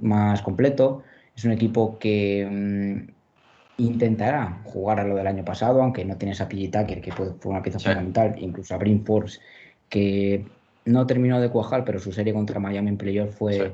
más 0.00 0.42
completo, 0.42 1.02
es 1.36 1.44
un 1.44 1.52
equipo 1.52 1.98
que 1.98 2.46
mm, 2.50 3.82
intentará 3.82 4.60
jugar 4.64 5.00
a 5.00 5.04
lo 5.04 5.16
del 5.16 5.26
año 5.26 5.44
pasado, 5.44 5.82
aunque 5.82 6.04
no 6.04 6.16
tiene 6.16 6.34
a 6.38 6.48
PG 6.48 6.70
Tucker, 6.70 7.00
que 7.00 7.12
fue 7.12 7.34
una 7.44 7.62
pieza 7.62 7.78
fundamental, 7.78 8.34
incluso 8.38 8.74
a 8.74 8.78
Brin 8.78 9.04
Forbes, 9.04 9.40
que 9.88 10.44
no 10.84 11.06
terminó 11.06 11.40
de 11.40 11.50
cuajar, 11.50 11.84
pero 11.84 11.98
su 11.98 12.12
serie 12.12 12.32
contra 12.32 12.60
Miami 12.60 12.90
en 12.90 12.96
playoff 12.96 13.34
fue, 13.36 13.72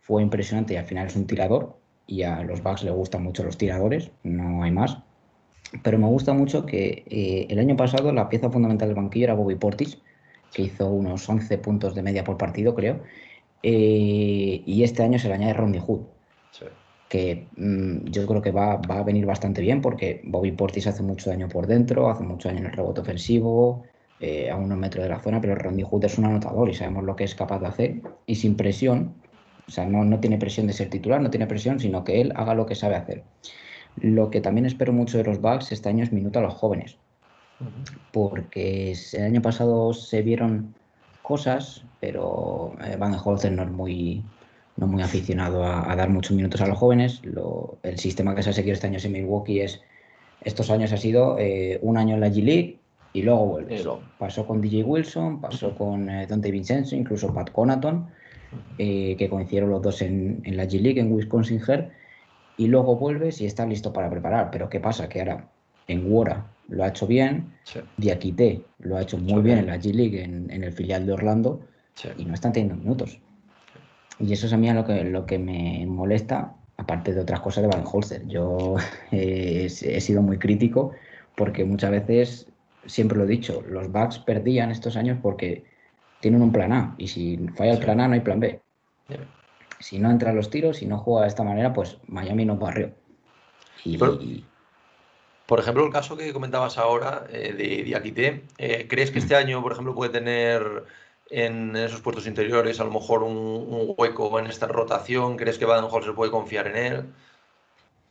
fue 0.00 0.22
impresionante. 0.22 0.74
Y 0.74 0.76
al 0.76 0.84
final 0.84 1.06
es 1.06 1.16
un 1.16 1.26
tirador 1.26 1.76
y 2.06 2.22
a 2.22 2.42
los 2.42 2.62
Bucks 2.62 2.84
le 2.84 2.90
gustan 2.90 3.22
mucho 3.22 3.44
los 3.44 3.58
tiradores, 3.58 4.10
no 4.22 4.62
hay 4.62 4.70
más. 4.70 4.98
Pero 5.82 5.98
me 5.98 6.06
gusta 6.06 6.32
mucho 6.32 6.64
que 6.64 7.04
eh, 7.06 7.46
el 7.50 7.58
año 7.58 7.76
pasado 7.76 8.12
la 8.12 8.28
pieza 8.28 8.50
fundamental 8.50 8.88
del 8.88 8.96
banquillo 8.96 9.24
era 9.24 9.34
Bobby 9.34 9.56
Portis, 9.56 9.98
que 10.52 10.62
hizo 10.62 10.88
unos 10.88 11.28
11 11.28 11.58
puntos 11.58 11.94
de 11.94 12.02
media 12.02 12.24
por 12.24 12.36
partido, 12.38 12.74
creo. 12.74 13.00
Eh, 13.62 14.62
y 14.64 14.82
este 14.82 15.02
año 15.02 15.18
se 15.18 15.28
le 15.28 15.34
añade 15.34 15.54
Ronnie 15.54 15.80
Hood, 15.80 16.00
que 17.08 17.46
mm, 17.56 18.10
yo 18.10 18.26
creo 18.26 18.42
que 18.42 18.50
va, 18.50 18.76
va, 18.76 18.98
a 18.98 19.02
venir 19.02 19.26
bastante 19.26 19.62
bien 19.62 19.80
porque 19.80 20.20
Bobby 20.24 20.52
Portis 20.52 20.86
hace 20.86 21.02
mucho 21.02 21.30
daño 21.30 21.48
por 21.48 21.66
dentro, 21.66 22.10
hace 22.10 22.22
mucho 22.22 22.48
daño 22.48 22.60
en 22.60 22.66
el 22.66 22.72
rebote 22.72 23.00
ofensivo, 23.00 23.84
eh, 24.20 24.50
a 24.50 24.56
unos 24.56 24.76
metros 24.76 25.04
de 25.04 25.10
la 25.10 25.20
zona, 25.20 25.40
pero 25.40 25.54
Ronnie 25.54 25.84
Hood 25.84 26.04
es 26.04 26.18
un 26.18 26.24
anotador 26.24 26.68
y 26.68 26.74
sabemos 26.74 27.04
lo 27.04 27.14
que 27.14 27.24
es 27.24 27.34
capaz 27.36 27.60
de 27.60 27.66
hacer 27.66 28.02
y 28.26 28.34
sin 28.34 28.56
presión. 28.56 29.14
O 29.68 29.70
sea, 29.70 29.86
no, 29.86 30.04
no 30.04 30.18
tiene 30.18 30.38
presión 30.38 30.66
de 30.66 30.72
ser 30.72 30.90
titular, 30.90 31.20
no 31.20 31.30
tiene 31.30 31.46
presión, 31.46 31.78
sino 31.78 32.02
que 32.02 32.20
él 32.20 32.32
haga 32.34 32.54
lo 32.54 32.66
que 32.66 32.74
sabe 32.74 32.96
hacer. 32.96 33.22
Lo 33.96 34.30
que 34.30 34.40
también 34.40 34.66
espero 34.66 34.92
mucho 34.92 35.18
de 35.18 35.24
los 35.24 35.40
Bucks 35.40 35.72
este 35.72 35.88
año 35.88 36.02
es 36.04 36.12
minuto 36.12 36.38
a 36.38 36.42
los 36.42 36.54
jóvenes. 36.54 36.98
Porque 38.12 38.94
el 39.12 39.24
año 39.24 39.42
pasado 39.42 39.92
se 39.92 40.22
vieron 40.22 40.74
cosas, 41.22 41.84
pero 42.00 42.72
eh, 42.84 42.96
Van 42.96 43.14
Holzer 43.14 43.52
no 43.52 43.64
es 43.64 43.70
muy, 43.70 44.24
no 44.76 44.86
muy 44.86 45.02
aficionado 45.02 45.64
a, 45.64 45.94
dar 45.94 46.08
muchos 46.08 46.36
minutos 46.36 46.60
a 46.60 46.66
los 46.66 46.78
jóvenes. 46.78 47.20
el 47.82 47.98
sistema 47.98 48.34
que 48.34 48.42
se 48.42 48.50
ha 48.50 48.52
seguido 48.52 48.74
este 48.74 48.86
año 48.86 48.98
en 49.02 49.12
Milwaukee 49.12 49.60
es, 49.60 49.82
estos 50.42 50.70
años 50.70 50.92
ha 50.92 50.96
sido 50.96 51.36
eh, 51.38 51.78
un 51.82 51.98
año 51.98 52.14
en 52.14 52.20
la 52.20 52.28
G-League 52.28 52.78
y 53.12 53.22
luego 53.22 53.46
vuelves. 53.46 53.86
Pasó 54.18 54.46
con 54.46 54.60
DJ 54.60 54.84
Wilson, 54.84 55.40
pasó 55.40 55.74
con 55.74 56.08
eh, 56.08 56.26
Dante 56.26 56.50
Vincenzo, 56.50 56.94
incluso 56.96 57.34
Pat 57.34 57.50
Conaton, 57.50 58.06
que 58.78 59.28
coincidieron 59.28 59.68
los 59.68 59.82
dos 59.82 60.00
en, 60.00 60.40
en 60.44 60.56
la 60.56 60.64
G-League, 60.64 60.98
en 60.98 61.12
Wisconsin 61.12 61.60
Her, 61.68 61.90
y 62.56 62.68
luego 62.68 62.96
vuelves 62.96 63.42
y 63.42 63.46
estás 63.46 63.68
listo 63.68 63.92
para 63.92 64.08
preparar. 64.08 64.50
Pero 64.50 64.70
¿qué 64.70 64.80
pasa? 64.80 65.08
Que 65.08 65.20
ahora 65.20 65.48
en 65.88 66.10
Wora 66.10 66.46
lo 66.68 66.84
ha 66.84 66.88
hecho 66.88 67.06
bien, 67.06 67.52
Diakite 67.96 68.62
lo 68.78 68.96
ha 68.96 69.02
hecho 69.02 69.18
muy 69.18 69.42
bien, 69.42 69.58
en 69.58 69.66
la 69.66 69.76
G-League, 69.76 70.22
en, 70.22 70.62
el 70.62 70.72
filial 70.72 71.06
de 71.06 71.12
Orlando, 71.12 71.60
y 72.16 72.24
no 72.24 72.34
están 72.34 72.52
teniendo 72.52 72.76
minutos. 72.76 73.20
Y 74.20 74.32
eso 74.32 74.46
es 74.46 74.52
a 74.52 74.56
mí 74.56 74.70
lo 74.72 74.84
que, 74.84 75.04
lo 75.04 75.26
que 75.26 75.38
me 75.38 75.86
molesta, 75.86 76.54
aparte 76.76 77.14
de 77.14 77.20
otras 77.20 77.40
cosas 77.40 77.62
de 77.62 77.68
Van 77.68 77.84
Holzer. 77.90 78.26
Yo 78.26 78.76
he, 79.10 79.68
sido 79.68 80.22
muy 80.22 80.38
crítico 80.38 80.92
porque 81.36 81.64
muchas 81.64 81.90
veces, 81.90 82.46
siempre 82.86 83.16
lo 83.16 83.24
he 83.24 83.28
dicho, 83.28 83.62
los 83.68 83.90
Bucks 83.90 84.18
perdían 84.18 84.70
estos 84.70 84.96
años 84.96 85.18
porque 85.22 85.64
tienen 86.20 86.42
un 86.42 86.52
plan 86.52 86.72
A, 86.72 86.94
y 86.98 87.06
si 87.08 87.38
falla 87.54 87.72
el 87.72 87.78
plan 87.78 88.00
A 88.00 88.08
no 88.08 88.14
hay 88.14 88.20
plan 88.20 88.40
B. 88.40 88.60
Si 89.80 89.98
no 90.00 90.10
entran 90.10 90.34
los 90.34 90.50
tiros, 90.50 90.78
si 90.78 90.86
no 90.86 90.98
juega 90.98 91.22
de 91.22 91.28
esta 91.28 91.44
manera, 91.44 91.72
pues 91.72 91.98
Miami 92.08 92.44
no 92.44 92.56
barrió. 92.56 92.92
Y, 93.84 94.44
por 95.48 95.60
ejemplo, 95.60 95.86
el 95.86 95.90
caso 95.90 96.14
que 96.14 96.30
comentabas 96.34 96.76
ahora 96.76 97.24
eh, 97.32 97.54
de 97.54 97.82
Diakité, 97.82 98.42
eh, 98.58 98.86
¿crees 98.86 99.10
que 99.10 99.18
este 99.18 99.32
mm. 99.34 99.38
año, 99.38 99.62
por 99.62 99.72
ejemplo, 99.72 99.94
puede 99.94 100.10
tener 100.10 100.84
en 101.30 101.74
esos 101.74 102.02
puestos 102.02 102.26
interiores 102.26 102.80
a 102.80 102.84
lo 102.84 102.90
mejor 102.90 103.22
un, 103.22 103.94
hueco 103.96 104.38
en 104.38 104.48
esta 104.48 104.66
rotación? 104.66 105.38
¿Crees 105.38 105.56
que 105.56 105.64
Baden-Holzer 105.64 106.10
se 106.10 106.14
puede 106.14 106.30
confiar 106.30 106.66
en 106.66 106.76
él? 106.76 107.04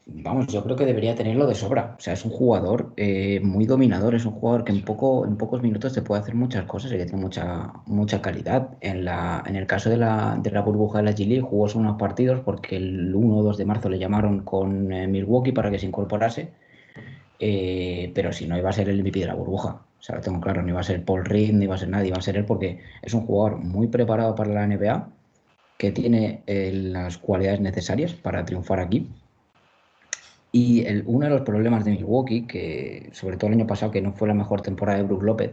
Vamos, 0.07 0.47
yo 0.47 0.63
creo 0.63 0.75
que 0.75 0.87
debería 0.87 1.13
tenerlo 1.13 1.45
de 1.45 1.53
sobra. 1.53 1.95
O 1.99 2.01
sea, 2.01 2.13
es 2.13 2.25
un 2.25 2.31
jugador 2.31 2.91
eh, 2.97 3.39
muy 3.43 3.67
dominador, 3.67 4.15
es 4.15 4.25
un 4.25 4.31
jugador 4.31 4.63
que 4.63 4.71
en, 4.71 4.83
poco, 4.83 5.23
en 5.23 5.37
pocos 5.37 5.61
minutos 5.61 5.93
te 5.93 6.01
puede 6.01 6.23
hacer 6.23 6.33
muchas 6.33 6.65
cosas 6.65 6.91
y 6.91 6.97
que 6.97 7.05
tiene 7.05 7.21
mucha, 7.21 7.71
mucha 7.85 8.19
calidad. 8.19 8.69
En, 8.81 9.05
la, 9.05 9.43
en 9.45 9.55
el 9.55 9.67
caso 9.67 9.91
de 9.91 9.97
la, 9.97 10.39
de 10.41 10.49
la 10.49 10.61
burbuja 10.61 10.97
de 10.97 11.03
la 11.03 11.11
G-League 11.11 11.47
jugó 11.47 11.67
unos 11.75 11.99
partidos 11.99 12.39
porque 12.39 12.77
el 12.77 13.13
1 13.13 13.37
o 13.37 13.43
2 13.43 13.57
de 13.57 13.65
marzo 13.65 13.89
le 13.89 13.99
llamaron 13.99 14.39
con 14.39 14.87
Milwaukee 14.87 15.51
para 15.51 15.69
que 15.69 15.77
se 15.77 15.85
incorporase 15.85 16.65
eh, 17.39 18.11
pero 18.15 18.33
si 18.33 18.47
no 18.47 18.57
iba 18.57 18.69
a 18.69 18.73
ser 18.73 18.89
el 18.89 19.01
MVP 19.01 19.19
de 19.19 19.27
la 19.27 19.35
burbuja. 19.35 19.81
O 19.99 20.01
sea, 20.01 20.15
lo 20.15 20.21
tengo 20.21 20.41
claro, 20.41 20.61
no 20.61 20.69
iba 20.69 20.79
a 20.79 20.83
ser 20.83 21.03
Paul 21.03 21.25
Reed, 21.25 21.53
ni 21.53 21.65
iba 21.65 21.75
a 21.75 21.77
ser 21.77 21.89
nadie, 21.89 22.09
iba 22.09 22.17
a 22.17 22.21
ser 22.21 22.37
él 22.37 22.45
porque 22.45 22.79
es 23.01 23.13
un 23.13 23.25
jugador 23.25 23.57
muy 23.57 23.87
preparado 23.87 24.35
para 24.35 24.51
la 24.51 24.67
NBA, 24.67 25.09
que 25.77 25.91
tiene 25.91 26.43
eh, 26.47 26.71
las 26.73 27.17
cualidades 27.17 27.61
necesarias 27.61 28.13
para 28.13 28.45
triunfar 28.45 28.79
aquí. 28.79 29.09
Y 30.51 30.85
el, 30.85 31.03
uno 31.05 31.25
de 31.25 31.31
los 31.31 31.41
problemas 31.41 31.85
de 31.85 31.91
Milwaukee, 31.91 32.47
que 32.47 33.09
sobre 33.13 33.37
todo 33.37 33.49
el 33.49 33.55
año 33.57 33.67
pasado, 33.67 33.91
que 33.91 34.01
no 34.01 34.13
fue 34.13 34.27
la 34.27 34.33
mejor 34.33 34.61
temporada 34.61 34.99
de 34.99 35.03
Brook 35.03 35.23
López, 35.23 35.51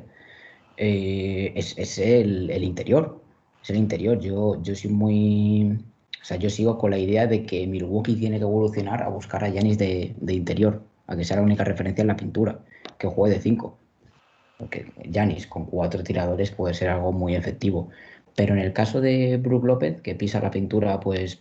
eh, 0.76 1.52
es, 1.56 1.98
el, 1.98 2.50
interior. 2.62 3.20
Es 3.62 3.70
el 3.70 3.76
interior. 3.76 4.20
Yo, 4.20 4.62
yo 4.62 4.74
soy 4.74 4.90
muy. 4.90 5.78
O 6.22 6.24
sea, 6.24 6.38
yo 6.38 6.48
sigo 6.50 6.78
con 6.78 6.90
la 6.90 6.98
idea 6.98 7.26
de 7.26 7.44
que 7.44 7.66
Milwaukee 7.66 8.16
tiene 8.16 8.38
que 8.38 8.44
evolucionar 8.44 9.02
a 9.02 9.08
buscar 9.08 9.44
a 9.44 9.48
Yanis 9.48 9.78
de, 9.78 10.14
de 10.18 10.34
interior 10.34 10.82
a 11.06 11.16
que 11.16 11.24
sea 11.24 11.36
la 11.36 11.42
única 11.42 11.64
referencia 11.64 12.02
en 12.02 12.08
la 12.08 12.16
pintura, 12.16 12.60
que 12.98 13.06
juegue 13.06 13.36
de 13.36 13.40
5. 13.40 13.78
Porque 14.58 14.86
Janis 15.12 15.46
con 15.46 15.66
cuatro 15.66 16.02
tiradores 16.02 16.50
puede 16.50 16.74
ser 16.74 16.88
algo 16.88 17.12
muy 17.12 17.34
efectivo. 17.34 17.90
Pero 18.36 18.54
en 18.54 18.60
el 18.60 18.72
caso 18.72 19.00
de 19.00 19.36
Brook 19.36 19.64
López, 19.64 20.00
que 20.00 20.14
pisa 20.14 20.40
la 20.40 20.50
pintura, 20.50 21.00
pues 21.00 21.40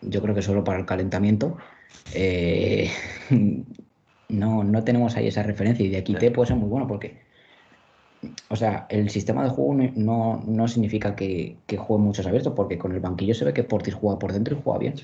yo 0.00 0.22
creo 0.22 0.34
que 0.34 0.42
solo 0.42 0.64
para 0.64 0.78
el 0.78 0.86
calentamiento, 0.86 1.56
eh, 2.14 2.90
no, 4.28 4.64
no 4.64 4.84
tenemos 4.84 5.16
ahí 5.16 5.28
esa 5.28 5.42
referencia. 5.42 5.84
Y 5.84 5.90
de 5.90 5.98
aquí 5.98 6.14
te 6.14 6.30
puede 6.30 6.48
ser 6.48 6.56
muy 6.56 6.68
bueno 6.68 6.86
porque, 6.86 7.18
o 8.48 8.56
sea, 8.56 8.86
el 8.88 9.10
sistema 9.10 9.44
de 9.44 9.50
juego 9.50 9.74
no, 9.74 10.42
no 10.46 10.68
significa 10.68 11.14
que, 11.14 11.56
que 11.66 11.76
juegue 11.76 12.02
muchos 12.02 12.26
abiertos, 12.26 12.52
porque 12.54 12.78
con 12.78 12.92
el 12.92 13.00
banquillo 13.00 13.34
se 13.34 13.44
ve 13.44 13.52
que 13.52 13.64
Portis 13.64 13.94
juega 13.94 14.18
por 14.18 14.32
dentro 14.32 14.56
y 14.56 14.60
juega 14.62 14.78
bien. 14.78 14.94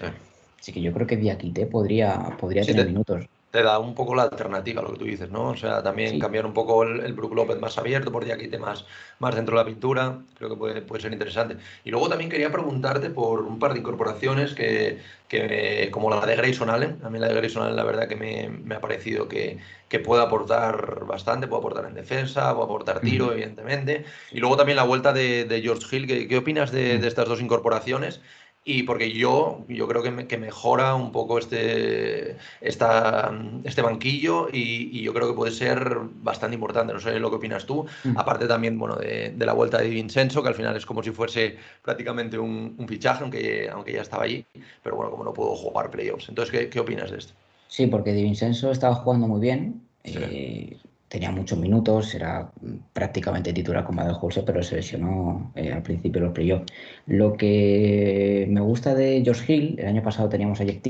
Así 0.58 0.72
que 0.72 0.80
yo 0.80 0.92
creo 0.92 1.06
que 1.06 1.16
Diakite 1.16 1.66
podría, 1.66 2.36
podría 2.38 2.62
tener 2.62 2.86
minutos 2.86 3.26
te 3.50 3.62
da 3.62 3.78
un 3.78 3.94
poco 3.94 4.14
la 4.14 4.22
alternativa, 4.24 4.80
lo 4.80 4.92
que 4.92 4.98
tú 4.98 5.04
dices, 5.04 5.30
¿no? 5.30 5.48
O 5.48 5.56
sea, 5.56 5.82
también 5.82 6.20
cambiar 6.20 6.46
un 6.46 6.54
poco 6.54 6.84
el, 6.84 7.00
el 7.00 7.14
Brook 7.14 7.34
López 7.34 7.58
más 7.60 7.76
abierto, 7.78 8.12
por 8.12 8.24
Diakite 8.24 8.58
más, 8.58 8.86
más 9.18 9.34
dentro 9.34 9.56
de 9.56 9.64
la 9.64 9.66
pintura, 9.66 10.20
creo 10.36 10.50
que 10.50 10.56
puede, 10.56 10.82
puede 10.82 11.02
ser 11.02 11.12
interesante. 11.12 11.56
Y 11.84 11.90
luego 11.90 12.08
también 12.08 12.30
quería 12.30 12.52
preguntarte 12.52 13.10
por 13.10 13.42
un 13.42 13.58
par 13.58 13.72
de 13.72 13.80
incorporaciones 13.80 14.54
que, 14.54 15.00
que 15.28 15.88
como 15.90 16.10
la 16.10 16.24
de 16.24 16.36
Grayson 16.36 16.70
Allen, 16.70 17.00
a 17.02 17.10
mí 17.10 17.18
la 17.18 17.28
de 17.28 17.34
Grayson 17.34 17.64
Allen 17.64 17.76
la 17.76 17.84
verdad 17.84 18.08
que 18.08 18.16
me, 18.16 18.48
me 18.48 18.76
ha 18.76 18.80
parecido 18.80 19.26
que, 19.26 19.58
que, 19.88 19.98
puede 19.98 20.22
aportar 20.22 21.04
bastante, 21.06 21.48
puede 21.48 21.60
aportar 21.60 21.86
en 21.86 21.94
defensa, 21.94 22.54
puede 22.54 22.64
aportar 22.66 23.00
tiro, 23.00 23.32
evidentemente. 23.32 24.04
Y 24.30 24.38
luego 24.38 24.56
también 24.56 24.76
la 24.76 24.84
vuelta 24.84 25.12
de, 25.12 25.44
de 25.44 25.60
George 25.60 25.96
Hill, 25.96 26.06
¿qué, 26.06 26.28
qué 26.28 26.38
opinas 26.38 26.70
de, 26.70 26.98
de 26.98 27.08
estas 27.08 27.28
dos 27.28 27.40
incorporaciones? 27.40 28.20
Y 28.64 28.82
porque 28.82 29.10
yo, 29.12 29.64
yo 29.68 29.88
creo 29.88 30.02
que, 30.02 30.26
que 30.26 30.36
mejora 30.36 30.94
un 30.94 31.12
poco 31.12 31.38
este, 31.38 32.36
esta, 32.60 33.32
este 33.64 33.80
banquillo 33.80 34.48
y, 34.52 35.00
yo 35.02 35.14
creo 35.14 35.28
que 35.28 35.34
puede 35.34 35.52
ser 35.52 35.98
bastante 36.22 36.54
importante. 36.54 36.92
No 36.92 37.00
sé 37.00 37.18
lo 37.18 37.30
que 37.30 37.36
opinas 37.36 37.64
tú. 37.64 37.86
Mm. 38.04 38.18
Aparte 38.18 38.46
también 38.46 38.78
bueno, 38.78 38.96
de, 38.96 39.30
de, 39.30 39.46
la 39.46 39.54
vuelta 39.54 39.78
de 39.78 39.88
Vincenzo, 39.88 40.42
que 40.42 40.50
al 40.50 40.54
final 40.54 40.76
es 40.76 40.84
como 40.84 41.02
si 41.02 41.10
fuese 41.10 41.56
prácticamente 41.82 42.38
un, 42.38 42.74
un, 42.76 42.86
fichaje, 42.86 43.22
aunque, 43.22 43.70
aunque 43.72 43.92
ya 43.94 44.02
estaba 44.02 44.24
allí, 44.24 44.44
pero 44.82 44.96
bueno, 44.96 45.10
como 45.10 45.24
no 45.24 45.32
puedo 45.32 45.56
jugar 45.56 45.90
playoffs. 45.90 46.28
Entonces, 46.28 46.52
¿qué, 46.52 46.68
qué 46.68 46.80
opinas 46.80 47.10
de 47.10 47.18
esto? 47.18 47.32
Sí, 47.66 47.86
porque 47.86 48.12
Di 48.12 48.24
Vincenzo 48.24 48.70
estaba 48.72 48.94
jugando 48.96 49.26
muy 49.26 49.40
bien. 49.40 49.80
Eh, 50.04 50.76
tenía 51.10 51.32
muchos 51.32 51.58
minutos, 51.58 52.14
era 52.14 52.48
prácticamente 52.92 53.52
titular 53.52 53.84
con 53.84 53.96
Madel 53.96 54.14
Jose, 54.14 54.44
pero 54.44 54.62
se 54.62 54.76
lesionó 54.76 55.50
eh, 55.56 55.72
al 55.72 55.82
principio 55.82 56.20
de 56.20 56.26
los 56.28 56.34
playoffs. 56.34 56.72
Lo 57.06 57.32
que 57.32 58.46
me 58.48 58.60
gusta 58.60 58.94
de 58.94 59.20
Josh 59.26 59.42
Hill, 59.50 59.74
el 59.80 59.88
año 59.88 60.02
pasado 60.04 60.28
teníamos 60.28 60.60
a 60.60 60.64
Jeff 60.64 60.80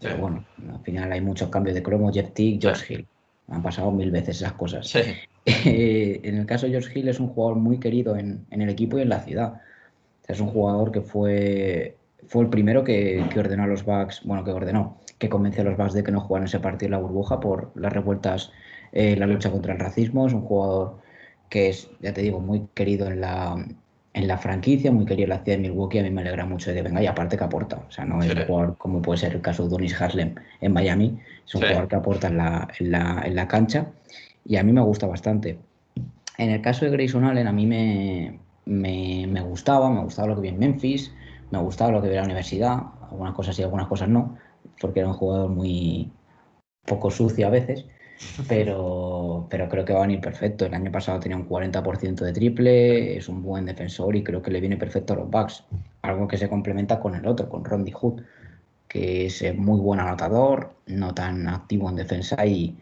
pero 0.00 0.16
bueno, 0.16 0.44
al 0.72 0.78
final 0.84 1.10
hay 1.10 1.20
muchos 1.20 1.48
cambios 1.48 1.74
de 1.74 1.82
cromo, 1.82 2.12
Jeff 2.12 2.30
Tick, 2.30 2.62
Josh 2.62 2.84
Hill. 2.88 3.06
Han 3.48 3.60
pasado 3.60 3.90
mil 3.90 4.12
veces 4.12 4.36
esas 4.36 4.52
cosas. 4.52 4.94
Eh, 4.94 5.26
en 6.22 6.36
el 6.36 6.46
caso 6.46 6.68
de 6.68 6.74
Josh 6.74 6.96
Hill 6.96 7.08
es 7.08 7.18
un 7.18 7.26
jugador 7.26 7.58
muy 7.58 7.80
querido 7.80 8.16
en, 8.16 8.46
el 8.50 8.68
equipo 8.68 8.96
y 8.96 9.02
en 9.02 9.08
la 9.08 9.20
ciudad. 9.22 9.60
es 10.28 10.38
un 10.38 10.50
jugador 10.50 10.92
que 10.92 11.00
fue, 11.00 11.96
fue 12.28 12.44
el 12.44 12.48
primero 12.48 12.84
que, 12.84 13.24
que 13.28 13.40
ordenó 13.40 13.64
a 13.64 13.66
los 13.66 13.84
Bucks, 13.84 14.22
bueno, 14.24 14.44
que 14.44 14.52
ordenó, 14.52 14.98
que 15.18 15.28
convenció 15.28 15.62
a 15.62 15.64
los 15.64 15.76
Bucks 15.76 15.94
de 15.94 16.04
que 16.04 16.12
no 16.12 16.20
jugaran 16.20 16.46
ese 16.46 16.60
partido 16.60 16.86
en 16.86 16.92
la 16.92 16.98
burbuja 16.98 17.40
por 17.40 17.72
las 17.74 17.92
revueltas 17.92 18.52
eh, 18.92 19.16
la 19.16 19.26
lucha 19.26 19.50
contra 19.50 19.72
el 19.72 19.78
racismo. 19.78 20.26
Es 20.26 20.32
un 20.32 20.42
jugador 20.42 20.98
que 21.48 21.70
es, 21.70 21.90
ya 22.00 22.12
te 22.12 22.22
digo, 22.22 22.40
muy 22.40 22.68
querido 22.74 23.06
en 23.08 23.20
la, 23.20 23.56
en 24.14 24.28
la 24.28 24.38
franquicia, 24.38 24.90
muy 24.90 25.04
querido 25.04 25.24
en 25.24 25.30
la 25.30 25.44
ciudad 25.44 25.58
de 25.58 25.62
Milwaukee. 25.68 25.98
A 25.98 26.02
mí 26.02 26.10
me 26.10 26.20
alegra 26.20 26.44
mucho 26.44 26.70
de 26.70 26.76
que 26.76 26.82
venga 26.82 27.02
y 27.02 27.06
aparte 27.06 27.36
que 27.36 27.44
aporta. 27.44 27.76
O 27.88 27.90
sea, 27.90 28.04
no 28.04 28.22
es 28.22 28.34
un 28.34 28.44
jugador 28.44 28.76
como 28.76 29.02
puede 29.02 29.18
ser 29.18 29.34
el 29.34 29.40
caso 29.40 29.64
de 29.64 29.70
Donis 29.70 30.00
Haslem 30.00 30.34
en 30.60 30.72
Miami. 30.72 31.18
Es 31.46 31.54
un 31.54 31.62
jugador 31.62 31.88
que 31.88 31.96
aporta 31.96 32.28
en 32.28 32.36
la, 32.36 32.68
en, 32.78 32.90
la, 32.90 33.22
en 33.24 33.34
la, 33.34 33.48
cancha 33.48 33.86
y 34.44 34.56
a 34.56 34.62
mí 34.62 34.72
me 34.72 34.80
gusta 34.80 35.06
bastante. 35.06 35.58
En 36.36 36.50
el 36.50 36.60
caso 36.60 36.84
de 36.84 36.90
Grayson 36.90 37.24
Allen, 37.24 37.46
a 37.46 37.52
mí 37.52 37.66
me, 37.66 38.38
me, 38.64 39.26
me 39.28 39.40
gustaba, 39.40 39.90
me 39.90 40.02
gustaba 40.02 40.28
lo 40.28 40.36
que 40.36 40.42
vi 40.42 40.48
en 40.48 40.58
Memphis, 40.58 41.12
me 41.50 41.58
gustaba 41.58 41.90
lo 41.90 42.00
que 42.00 42.08
vi 42.08 42.14
en 42.14 42.20
la 42.20 42.26
universidad, 42.26 42.78
algunas 43.10 43.34
cosas 43.34 43.56
sí, 43.56 43.62
algunas 43.62 43.88
cosas 43.88 44.08
no, 44.08 44.36
porque 44.80 45.00
era 45.00 45.08
un 45.08 45.14
jugador 45.14 45.50
muy 45.50 46.12
poco 46.84 47.10
sucio 47.10 47.46
a 47.46 47.50
veces 47.50 47.86
pero, 48.48 49.46
pero 49.50 49.68
creo 49.68 49.84
que 49.84 49.92
va 49.92 50.00
a 50.00 50.02
venir 50.02 50.20
perfecto. 50.20 50.66
El 50.66 50.74
año 50.74 50.90
pasado 50.90 51.20
tenía 51.20 51.36
un 51.36 51.48
40% 51.48 52.24
de 52.24 52.32
triple, 52.32 53.16
es 53.16 53.28
un 53.28 53.42
buen 53.42 53.66
defensor 53.66 54.16
y 54.16 54.22
creo 54.22 54.42
que 54.42 54.50
le 54.50 54.60
viene 54.60 54.76
perfecto 54.76 55.12
a 55.12 55.16
los 55.16 55.30
Bucks. 55.30 55.64
Algo 56.02 56.28
que 56.28 56.36
se 56.36 56.48
complementa 56.48 57.00
con 57.00 57.14
el 57.14 57.26
otro, 57.26 57.48
con 57.48 57.64
Rondy 57.64 57.92
Hood, 57.92 58.22
que 58.88 59.26
es 59.26 59.42
muy 59.56 59.80
buen 59.80 60.00
anotador, 60.00 60.74
no 60.86 61.14
tan 61.14 61.48
activo 61.48 61.88
en 61.90 61.96
defensa 61.96 62.44
y 62.46 62.76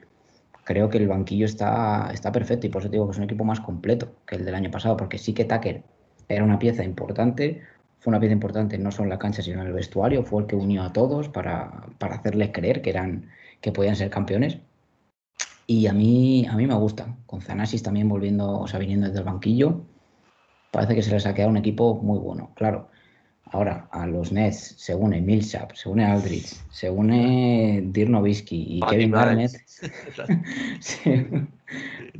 creo 0.64 0.88
que 0.88 0.98
el 0.98 1.08
banquillo 1.08 1.46
está, 1.46 2.10
está 2.12 2.32
perfecto 2.32 2.66
y 2.66 2.70
por 2.70 2.82
eso 2.82 2.90
digo 2.90 3.06
que 3.06 3.12
es 3.12 3.18
un 3.18 3.24
equipo 3.24 3.44
más 3.44 3.60
completo 3.60 4.12
que 4.26 4.36
el 4.36 4.44
del 4.44 4.54
año 4.54 4.70
pasado, 4.70 4.96
porque 4.96 5.18
sí 5.18 5.32
que 5.32 5.44
Tucker 5.44 5.82
era 6.28 6.44
una 6.44 6.58
pieza 6.58 6.82
importante, 6.84 7.62
fue 8.00 8.10
una 8.10 8.20
pieza 8.20 8.32
importante 8.32 8.78
no 8.78 8.90
solo 8.90 9.04
en 9.04 9.10
la 9.10 9.18
cancha 9.18 9.42
sino 9.42 9.60
en 9.60 9.68
el 9.68 9.72
vestuario, 9.72 10.24
fue 10.24 10.42
el 10.42 10.48
que 10.48 10.56
unió 10.56 10.82
a 10.82 10.92
todos 10.92 11.28
para, 11.28 11.86
para 11.98 12.16
hacerles 12.16 12.50
creer 12.52 12.82
que 12.82 12.90
eran 12.90 13.30
que 13.60 13.72
podían 13.72 13.96
ser 13.96 14.10
campeones. 14.10 14.58
Y 15.66 15.86
a 15.86 15.92
mí, 15.92 16.46
a 16.46 16.56
mí 16.56 16.66
me 16.66 16.74
gusta, 16.74 17.16
con 17.26 17.40
Zanasis 17.40 17.82
también 17.82 18.08
volviendo, 18.08 18.60
o 18.60 18.66
sea, 18.68 18.78
viniendo 18.78 19.06
desde 19.06 19.18
el 19.20 19.24
banquillo, 19.24 19.84
parece 20.70 20.94
que 20.94 21.02
se 21.02 21.10
les 21.10 21.26
ha 21.26 21.34
quedado 21.34 21.50
un 21.50 21.56
equipo 21.56 21.94
muy 21.96 22.18
bueno. 22.18 22.52
Claro, 22.54 22.88
ahora 23.46 23.88
a 23.90 24.06
los 24.06 24.30
Nets 24.30 24.74
se 24.78 24.94
une 24.94 25.20
Millsap, 25.20 25.72
se 25.74 25.88
une 25.88 26.04
Aldridge, 26.04 26.54
se 26.70 26.88
une 26.88 27.82
Dirk 27.86 28.10
Nowitzki 28.10 28.76
y 28.76 28.80
Kevin 28.80 29.10
Garnett. 29.10 29.52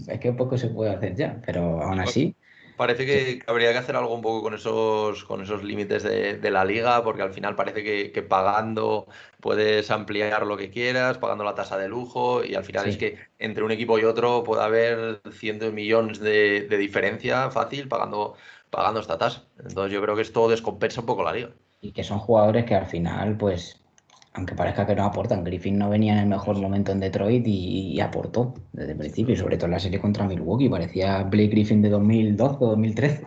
es 0.09 0.18
que 0.20 0.32
poco 0.32 0.59
se 0.59 0.68
puede 0.68 0.90
hacer 0.90 1.14
ya, 1.14 1.40
pero 1.44 1.82
aún 1.82 2.01
así 2.01 2.34
Parece 2.76 3.06
que 3.06 3.42
habría 3.46 3.72
que 3.72 3.78
hacer 3.78 3.96
algo 3.96 4.14
un 4.14 4.20
poco 4.20 4.42
con 4.42 4.54
esos, 4.54 5.24
con 5.24 5.42
esos 5.42 5.64
límites 5.64 6.02
de, 6.02 6.50
la 6.50 6.64
liga, 6.64 7.02
porque 7.02 7.22
al 7.22 7.32
final 7.32 7.56
parece 7.56 7.82
que, 7.82 8.22
pagando 8.22 9.06
puedes 9.40 9.90
ampliar 9.90 10.46
lo 10.46 10.56
que 10.56 10.70
quieras, 10.70 11.18
pagando 11.18 11.44
la 11.44 11.54
tasa 11.54 11.78
de 11.78 11.88
lujo, 11.88 12.44
y 12.44 12.54
al 12.54 12.64
final 12.64 12.88
es 12.88 12.96
que 12.96 13.18
entre 13.38 13.64
un 13.64 13.70
equipo 13.70 13.98
y 13.98 14.04
otro 14.04 14.44
puede 14.44 14.62
haber 14.62 15.20
cientos 15.30 15.68
de 15.68 15.74
millones 15.74 16.20
de, 16.20 16.66
diferencia 16.76 17.50
fácil 17.50 17.88
pagando, 17.88 18.34
pagando 18.70 19.00
esta 19.00 19.16
tasa. 19.16 19.44
Entonces 19.58 19.92
yo 19.92 20.02
creo 20.02 20.14
que 20.14 20.22
esto 20.22 20.48
descompensa 20.48 21.00
un 21.00 21.06
poco 21.06 21.24
la 21.24 21.32
liga. 21.32 21.50
Y 21.80 21.92
que 21.92 22.04
son 22.04 22.18
jugadores 22.18 22.64
que 22.64 22.74
al 22.74 22.86
final, 22.86 23.36
pues, 23.36 23.80
aunque 24.37 24.55
parezca 24.55 24.87
que 24.87 24.95
no 24.95 25.05
aportan, 25.05 25.43
Griffin 25.45 25.78
no 25.78 25.89
venía 25.89 26.12
en 26.12 26.18
el 26.18 26.26
mejor 26.26 26.59
momento 26.59 26.93
en 26.93 27.01
Detroit 27.01 27.45
y, 27.47 27.99
aportó 28.01 28.55
desde 28.72 28.93
el 28.93 28.99
principio, 28.99 29.34
y 29.34 29.39
sobre 29.39 29.57
todo 29.57 29.66
en 29.66 29.72
la 29.72 29.80
serie 29.80 29.99
contra 29.99 30.26
Milwaukee, 30.26 30.68
parecía 30.68 31.22
Blake 31.22 31.49
Griffin 31.49 31.80
de 31.82 31.89
2012 31.89 32.57
o 32.61 32.66
2013. 32.68 33.24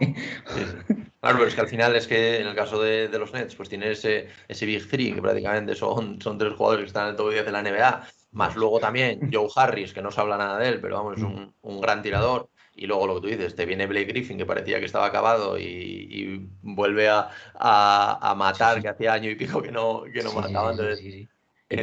Claro, 1.20 1.38
pero 1.38 1.50
es 1.50 1.56
que 1.56 1.62
al 1.62 1.68
final 1.68 1.96
es 1.98 2.08
que 2.08 2.40
en 2.40 2.48
el 2.48 2.56
caso 2.56 2.82
de, 2.82 3.10
los 3.10 3.34
Nets, 3.34 3.54
pues 3.54 3.68
tiene 3.68 3.92
ese, 3.92 4.28
ese 4.48 4.66
Big 4.66 4.88
Three, 4.88 5.14
que 5.14 5.22
prácticamente 5.22 5.76
son, 5.76 6.22
son 6.22 6.38
tres 6.38 6.54
jugadores 6.54 6.84
que 6.84 6.88
están 6.88 7.06
en 7.06 7.10
el 7.10 7.16
top 7.18 7.32
10 7.32 7.46
de 7.46 7.52
la 7.52 7.62
NBA, 7.62 8.08
más 8.32 8.56
luego 8.56 8.80
también 8.80 9.30
Joe 9.30 9.50
Harris, 9.54 9.92
que 9.92 10.02
no 10.02 10.12
se 10.12 10.22
habla 10.22 10.38
nada 10.38 10.58
de 10.60 10.70
él, 10.70 10.80
pero 10.80 10.96
vamos, 10.96 11.18
es 11.18 11.24
un, 11.24 11.54
un 11.62 11.82
gran 11.82 12.02
tirador 12.02 12.50
y 12.80 12.88
luego 12.88 13.08
lo 13.08 13.16
que 13.16 13.22
tú 13.22 13.28
dices, 13.28 13.56
te 13.56 13.66
viene 13.66 13.88
Blake 13.88 14.06
Griffin 14.06 14.38
que 14.38 14.46
parecía 14.46 14.80
que 14.80 14.86
estaba 14.86 15.06
acabado 15.06 15.60
y, 15.60 16.50
vuelve 16.62 17.10
a, 17.10 17.30
a, 17.54 18.36
matar, 18.36 18.82
que 18.82 18.88
hacía 18.88 19.14
año 19.14 19.30
y 19.30 19.36
pico 19.36 19.62
que 19.62 19.72
no, 19.72 20.04
que 20.04 20.24
no 20.24 20.32
mataba. 20.32 20.74
y 21.02 21.28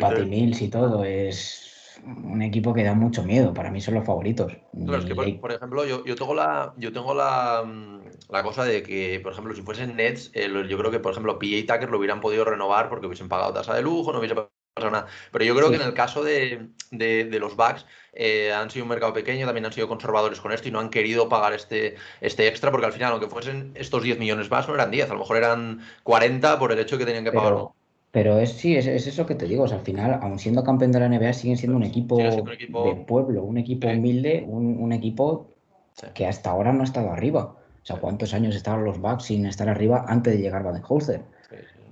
Patty 0.00 0.24
Mills 0.24 0.62
y 0.62 0.68
todo, 0.68 1.04
es 1.04 2.00
un 2.02 2.40
equipo 2.40 2.72
que 2.72 2.82
da 2.82 2.94
mucho 2.94 3.22
miedo, 3.22 3.52
para 3.52 3.70
mí 3.70 3.80
son 3.80 3.94
los 3.94 4.06
favoritos. 4.06 4.56
Claro, 4.72 4.98
es 4.98 5.04
que 5.04 5.14
por, 5.14 5.52
ejemplo, 5.52 5.84
yo, 5.84 6.02
yo, 6.06 6.14
tengo, 6.14 6.34
la, 6.34 6.72
yo 6.78 6.92
tengo 6.92 7.14
la, 7.14 7.62
la, 8.30 8.42
cosa 8.42 8.64
de 8.64 8.82
que, 8.82 9.20
por 9.22 9.32
ejemplo, 9.32 9.54
si 9.54 9.60
fuesen 9.60 9.96
Nets, 9.96 10.30
eh, 10.32 10.48
yo 10.66 10.78
creo 10.78 10.90
que, 10.90 11.00
por 11.00 11.12
ejemplo, 11.12 11.38
PA 11.38 11.74
Tucker 11.74 11.90
lo 11.90 11.98
hubieran 11.98 12.22
podido 12.22 12.46
renovar 12.46 12.88
porque 12.88 13.06
hubiesen 13.06 13.28
pagado 13.28 13.52
tasa 13.52 13.74
de 13.74 13.82
lujo, 13.82 14.12
no 14.12 14.20
pero 15.32 15.44
yo 15.44 15.56
creo 15.56 15.70
que 15.70 15.76
en 15.76 15.82
el 15.82 15.94
caso 15.94 16.22
de, 16.22 16.68
los 17.40 17.56
Bucks 17.56 17.86
eh, 18.12 18.52
han 18.52 18.70
sido 18.70 18.84
un 18.84 18.90
mercado 18.90 19.14
pequeño, 19.14 19.46
también 19.46 19.64
han 19.64 19.72
sido 19.72 19.88
conservadores 19.88 20.40
con 20.40 20.52
esto 20.52 20.68
y 20.68 20.70
no 20.70 20.80
han 20.80 20.90
querido 20.90 21.30
pagar 21.30 21.54
este, 21.54 21.94
este 22.20 22.46
extra 22.46 22.70
porque 22.70 22.86
al 22.86 22.92
final, 22.92 23.12
aunque 23.12 23.28
fuesen 23.28 23.72
estos 23.74 24.02
10 24.02 24.18
millones 24.18 24.50
más, 24.50 24.68
no 24.68 24.74
eran 24.74 24.90
10, 24.90 25.10
a 25.10 25.14
lo 25.14 25.20
mejor 25.20 25.38
eran 25.38 25.80
40 26.02 26.58
por 26.58 26.72
el 26.72 26.78
hecho 26.78 26.96
de 26.96 27.00
que 27.00 27.06
tenían 27.06 27.24
que 27.24 27.32
pagar. 27.32 27.68
Pero 28.10 28.38
es 28.38 28.52
sí, 28.52 28.76
es, 28.76 28.86
eso 28.86 29.26
que 29.26 29.34
te 29.34 29.46
digo. 29.46 29.64
al 29.64 29.80
final, 29.80 30.18
aun 30.22 30.38
siendo 30.38 30.62
campeón 30.62 30.92
de 30.92 31.00
la 31.00 31.08
NBA, 31.08 31.32
siguen 31.32 31.56
siendo 31.56 31.76
un 31.76 31.82
equipo, 31.82 32.18
de 32.18 33.04
pueblo, 33.06 33.42
un 33.42 33.58
equipo 33.58 33.88
humilde, 33.88 34.44
un, 34.46 34.92
equipo 34.92 35.48
que 36.14 36.26
hasta 36.26 36.50
ahora 36.50 36.72
no 36.72 36.82
ha 36.82 36.84
estado 36.84 37.10
arriba. 37.10 37.56
O 37.82 37.86
sea, 37.86 37.96
¿cuántos 37.96 38.34
años 38.34 38.54
estaban 38.56 38.84
los 38.84 38.98
Bucks 39.00 39.24
sin 39.24 39.46
estar 39.46 39.68
arriba 39.68 40.04
antes 40.08 40.34
de 40.34 40.40
llegar 40.40 40.64
Baden-Holzer? 40.64 41.22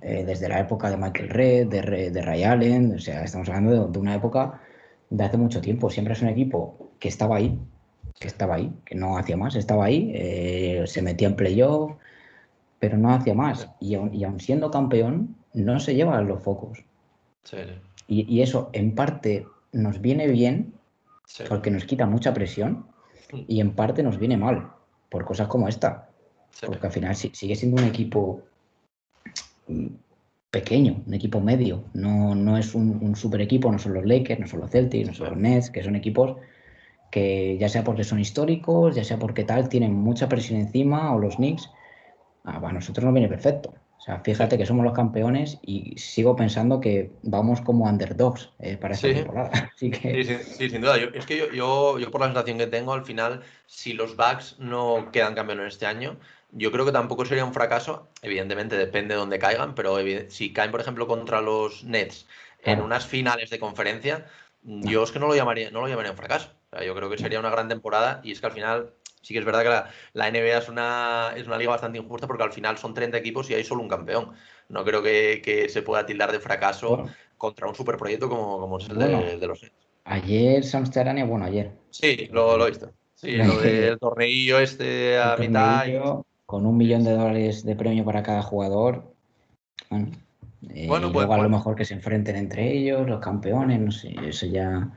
Eh, 0.06 0.22
desde 0.22 0.50
la 0.50 0.60
época 0.60 0.90
de 0.90 0.98
Michael 0.98 1.30
Red, 1.30 1.68
de, 1.68 2.10
de 2.10 2.20
Ray 2.20 2.44
Allen, 2.44 2.96
o 2.96 2.98
sea, 2.98 3.24
estamos 3.24 3.48
hablando 3.48 3.88
de, 3.88 3.98
una 3.98 4.14
época 4.14 4.60
de 5.08 5.24
hace 5.24 5.38
mucho 5.38 5.62
tiempo. 5.62 5.88
Siempre 5.88 6.12
es 6.12 6.20
un 6.20 6.28
equipo 6.28 6.90
que 6.98 7.08
estaba 7.08 7.36
ahí, 7.36 7.58
que 8.20 8.28
estaba 8.28 8.56
ahí, 8.56 8.70
que 8.84 8.96
no 8.96 9.16
hacía 9.16 9.38
más, 9.38 9.56
estaba 9.56 9.86
ahí, 9.86 10.12
eh, 10.14 10.84
se 10.86 11.00
metía 11.00 11.28
en 11.28 11.36
playoff, 11.36 11.92
pero 12.78 12.98
no 12.98 13.14
hacía 13.14 13.32
más. 13.32 13.70
Y 13.80 13.94
aun, 13.94 14.40
siendo 14.40 14.70
campeón, 14.70 15.36
no 15.54 15.80
se 15.80 15.94
lleva 15.94 16.20
los 16.20 16.42
focos. 16.42 16.84
Y, 18.06 18.42
eso 18.42 18.68
en 18.74 18.94
parte 18.94 19.46
nos 19.72 20.02
viene 20.02 20.26
bien, 20.26 20.74
porque 21.48 21.70
nos 21.70 21.86
quita 21.86 22.04
mucha 22.04 22.34
presión, 22.34 22.88
mm. 23.32 23.38
y 23.48 23.60
en 23.62 23.74
parte 23.74 24.02
nos 24.02 24.18
viene 24.18 24.36
mal, 24.36 24.68
por 25.08 25.24
cosas 25.24 25.48
como 25.48 25.66
esta. 25.66 26.10
Porque 26.66 26.88
al 26.88 26.92
final 26.92 27.16
sigue 27.16 27.56
siendo 27.56 27.80
un 27.80 27.88
equipo 27.88 28.42
pequeño, 30.50 31.02
un 31.06 31.14
equipo 31.14 31.40
medio. 31.40 31.84
No, 31.94 32.34
no 32.34 32.56
es 32.56 32.74
un, 32.74 33.16
super 33.16 33.40
equipo, 33.40 33.70
no 33.72 33.78
son 33.78 33.94
los 33.94 34.06
Lakers, 34.06 34.40
no 34.40 34.46
son 34.46 34.60
los 34.60 34.70
Celtics, 34.70 35.08
no 35.08 35.14
son 35.14 35.30
los 35.30 35.38
Nets, 35.38 35.70
que 35.70 35.82
son 35.82 35.96
equipos 35.96 36.36
que 37.10 37.56
ya 37.58 37.68
sea 37.68 37.84
porque 37.84 38.02
son 38.02 38.18
históricos, 38.18 38.96
ya 38.96 39.04
sea 39.04 39.18
porque 39.20 39.44
tal, 39.44 39.68
tienen 39.68 39.94
mucha 39.94 40.28
presión 40.28 40.58
encima, 40.60 41.14
o 41.14 41.18
los 41.20 41.36
Knicks, 41.36 41.70
a 42.42 42.72
nosotros 42.72 43.04
nos 43.04 43.14
viene 43.14 43.28
perfecto. 43.28 43.72
O 43.98 44.00
sea, 44.04 44.20
fíjate 44.20 44.58
que 44.58 44.66
somos 44.66 44.84
los 44.84 44.92
campeones 44.92 45.58
y 45.62 45.96
sigo 45.96 46.36
pensando 46.36 46.78
que 46.78 47.12
vamos 47.22 47.62
como 47.62 47.86
underdogs 47.86 48.50
eh, 48.58 48.76
para 48.76 48.94
esta 48.94 49.08
temporada. 49.08 49.72
sí, 49.76 49.90
sin 50.58 50.82
duda. 50.82 50.96
es 50.96 51.24
que 51.24 51.38
yo, 51.38 51.50
yo, 51.98 52.10
por 52.10 52.20
la 52.20 52.26
sensación 52.26 52.58
que 52.58 52.66
tengo, 52.66 52.92
al 52.92 53.04
final, 53.04 53.40
si 53.66 53.94
los 53.94 54.14
Bucks 54.16 54.56
no 54.58 55.10
quedan 55.10 55.34
campeones 55.34 55.74
este 55.74 55.86
año, 55.86 56.18
yo 56.54 56.70
creo 56.70 56.84
que 56.84 56.92
tampoco 56.92 57.24
sería 57.24 57.44
un 57.44 57.52
fracaso. 57.52 58.08
Evidentemente 58.22 58.76
depende 58.76 59.14
de 59.14 59.20
dónde 59.20 59.38
caigan, 59.38 59.74
pero 59.74 59.98
si 60.28 60.52
caen, 60.52 60.70
por 60.70 60.80
ejemplo, 60.80 61.06
contra 61.06 61.40
los 61.40 61.84
Nets 61.84 62.26
en 62.62 62.80
unas 62.80 63.06
finales 63.06 63.50
de 63.50 63.58
conferencia, 63.58 64.26
yo 64.62 65.02
es 65.02 65.12
que 65.12 65.18
no 65.18 65.26
lo 65.26 65.34
llamaría, 65.34 65.70
no 65.70 65.80
lo 65.80 65.88
llamaría 65.88 66.12
un 66.12 66.16
fracaso. 66.16 66.50
yo 66.84 66.94
creo 66.94 67.10
que 67.10 67.18
sería 67.18 67.40
una 67.40 67.50
gran 67.50 67.68
temporada 67.68 68.20
y 68.24 68.32
es 68.32 68.40
que 68.40 68.46
al 68.46 68.52
final 68.52 68.94
sí 69.20 69.34
que 69.34 69.40
es 69.40 69.44
verdad 69.44 69.62
que 69.62 69.90
la, 70.12 70.30
NBA 70.30 70.58
es 70.58 70.68
una, 70.68 71.32
es 71.36 71.46
una 71.46 71.58
liga 71.58 71.70
bastante 71.70 71.98
injusta 71.98 72.26
porque 72.26 72.44
al 72.44 72.52
final 72.52 72.78
son 72.78 72.94
30 72.94 73.18
equipos 73.18 73.50
y 73.50 73.54
hay 73.54 73.64
solo 73.64 73.82
un 73.82 73.88
campeón. 73.88 74.32
No 74.68 74.84
creo 74.84 75.02
que, 75.02 75.66
se 75.68 75.82
pueda 75.82 76.06
tildar 76.06 76.32
de 76.32 76.40
fracaso 76.40 77.06
contra 77.36 77.68
un 77.68 77.74
superproyecto 77.74 78.28
como, 78.28 78.60
como 78.60 78.78
es 78.78 78.88
el 78.88 78.98
de, 78.98 79.46
los 79.46 79.62
Nets. 79.62 79.74
Ayer 80.04 80.64
Samsterania, 80.64 81.24
bueno, 81.24 81.46
ayer. 81.46 81.72
Sí, 81.90 82.28
lo, 82.30 82.56
lo 82.56 82.66
he 82.66 82.70
visto. 82.70 82.92
Sí, 83.14 83.32
lo 83.32 83.56
del 83.60 83.98
torneillo 83.98 84.58
este 84.58 85.18
a 85.18 85.36
mitad 85.36 85.86
con 86.54 86.66
un 86.66 86.76
millón 86.76 87.02
de 87.02 87.10
dólares 87.10 87.64
de 87.64 87.74
premio 87.74 88.04
para 88.04 88.22
cada 88.22 88.40
jugador. 88.40 89.12
Bueno, 89.90 90.06
eh, 90.70 90.86
pues, 90.86 91.02
luego 91.02 91.34
a 91.34 91.36
lo 91.36 91.42
pues 91.42 91.50
mejor 91.50 91.74
que 91.74 91.84
se 91.84 91.94
enfrenten 91.94 92.36
entre 92.36 92.72
ellos, 92.72 93.08
los 93.08 93.18
campeones, 93.18 93.80
no 93.80 93.90
sé, 93.90 94.14
eso 94.22 94.46
ya. 94.46 94.88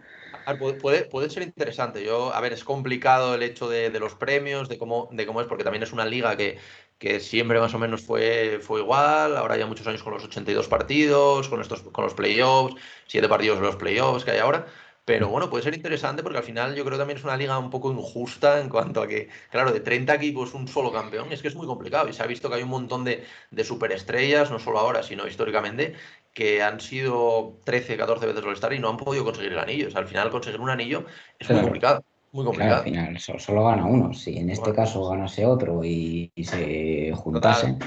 puede, 0.79 1.05
puede 1.05 1.31
ser 1.31 1.41
interesante. 1.41 2.05
Yo, 2.05 2.31
a 2.31 2.39
ver, 2.41 2.53
es 2.53 2.63
complicado 2.63 3.33
el 3.33 3.41
hecho 3.41 3.67
de, 3.67 3.89
los 3.99 4.13
premios, 4.13 4.69
de 4.69 4.77
cómo, 4.77 5.09
de 5.11 5.25
cómo 5.25 5.41
es, 5.41 5.47
porque 5.47 5.63
también 5.63 5.81
es 5.81 5.91
una 5.91 6.05
liga 6.05 6.37
que, 6.37 6.59
que 6.99 7.19
siempre 7.19 7.59
más 7.59 7.73
o 7.73 7.79
menos 7.79 8.03
fue, 8.03 8.59
fue 8.61 8.81
igual. 8.81 9.35
Ahora 9.35 9.57
ya 9.57 9.65
muchos 9.65 9.87
años 9.87 10.03
con 10.03 10.13
los 10.13 10.23
82 10.25 10.67
partidos, 10.67 11.49
con 11.49 11.59
estos, 11.59 11.81
con 11.81 12.03
los 12.03 12.13
playoffs, 12.13 12.75
siete 13.07 13.27
partidos 13.27 13.57
de 13.57 13.65
los 13.65 13.77
playoffs 13.77 14.23
que 14.23 14.29
hay 14.29 14.39
ahora. 14.41 14.67
Pero 15.07 15.29
bueno, 15.29 15.49
puede 15.49 15.63
ser 15.63 15.73
interesante 15.73 16.21
porque 16.21 16.39
al 16.39 16.43
final 16.43 16.75
yo 16.75 16.83
creo 16.83 16.97
que 16.97 16.99
también 16.99 17.17
es 17.17 17.23
una 17.23 17.37
liga 17.37 17.57
un 17.57 17.69
poco 17.69 17.89
injusta 17.93 18.59
en 18.59 18.67
cuanto 18.67 19.01
a 19.01 19.07
que, 19.07 19.29
claro, 19.49 19.71
de 19.71 19.79
30 19.79 20.13
equipos 20.15 20.53
un 20.53 20.67
solo 20.67 20.91
campeón, 20.91 21.31
es 21.31 21.41
que 21.41 21.47
es 21.47 21.55
muy 21.55 21.65
complicado. 21.65 22.09
Y 22.09 22.13
se 22.13 22.21
ha 22.21 22.27
visto 22.27 22.49
que 22.49 22.55
hay 22.55 22.63
un 22.63 22.69
montón 22.69 23.05
de, 23.05 23.23
superestrellas, 23.63 24.51
no 24.51 24.59
solo 24.59 24.79
ahora, 24.79 25.03
sino 25.03 25.25
históricamente, 25.25 25.93
que 26.33 26.61
han 26.61 26.81
sido 26.81 27.53
13, 27.63 27.95
14 27.95 28.25
veces 28.25 28.43
al 28.43 28.51
estar 28.51 28.73
y 28.73 28.79
no 28.79 28.89
han 28.89 28.97
podido 28.97 29.23
conseguir 29.23 29.53
el 29.53 29.59
anillo. 29.59 29.87
O 29.87 29.91
sea, 29.91 30.01
al 30.01 30.07
final 30.07 30.29
conseguir 30.29 30.59
un 30.59 30.71
anillo 30.71 31.05
es 31.39 31.49
muy 31.49 31.61
complicado. 31.61 32.03
Muy 32.33 32.43
complicado. 32.43 32.79
al 32.79 32.83
final 32.83 33.19
solo, 33.19 33.63
gana 33.63 33.85
uno. 33.85 34.13
Si 34.13 34.37
en 34.37 34.49
este 34.49 34.73
caso 34.73 35.07
ganase 35.07 35.45
otro 35.45 35.85
y, 35.85 36.33
se 36.35 37.13
juntasen. 37.15 37.79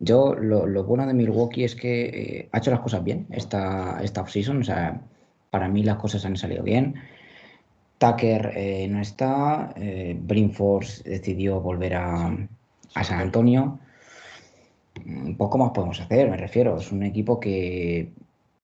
Yo, 0.00 0.34
lo, 0.34 0.82
bueno 0.82 1.06
de 1.06 1.14
Milwaukee 1.14 1.62
es 1.62 1.76
que 1.76 2.06
eh, 2.06 2.48
ha 2.50 2.58
hecho 2.58 2.72
las 2.72 2.80
cosas 2.80 3.04
bien 3.04 3.28
esta, 3.30 4.00
esta 4.02 4.22
offseason. 4.22 4.62
O 4.62 4.64
sea, 4.64 5.00
para 5.50 5.68
mí 5.68 5.82
las 5.82 5.96
cosas 5.96 6.24
han 6.24 6.36
salido 6.36 6.62
bien. 6.62 6.94
Tucker 7.98 8.52
eh, 8.54 8.88
no 8.88 9.00
está, 9.00 9.72
eh, 9.76 10.16
Brinforce 10.20 11.08
decidió 11.08 11.60
volver 11.60 11.94
a, 11.94 12.36
San 13.02 13.20
Antonio. 13.20 13.78
Un 15.04 15.36
poco 15.36 15.58
más 15.58 15.70
podemos 15.70 16.00
hacer, 16.00 16.30
me 16.30 16.36
refiero. 16.36 16.78
Es 16.78 16.90
un 16.92 17.02
equipo 17.02 17.38
que 17.40 18.12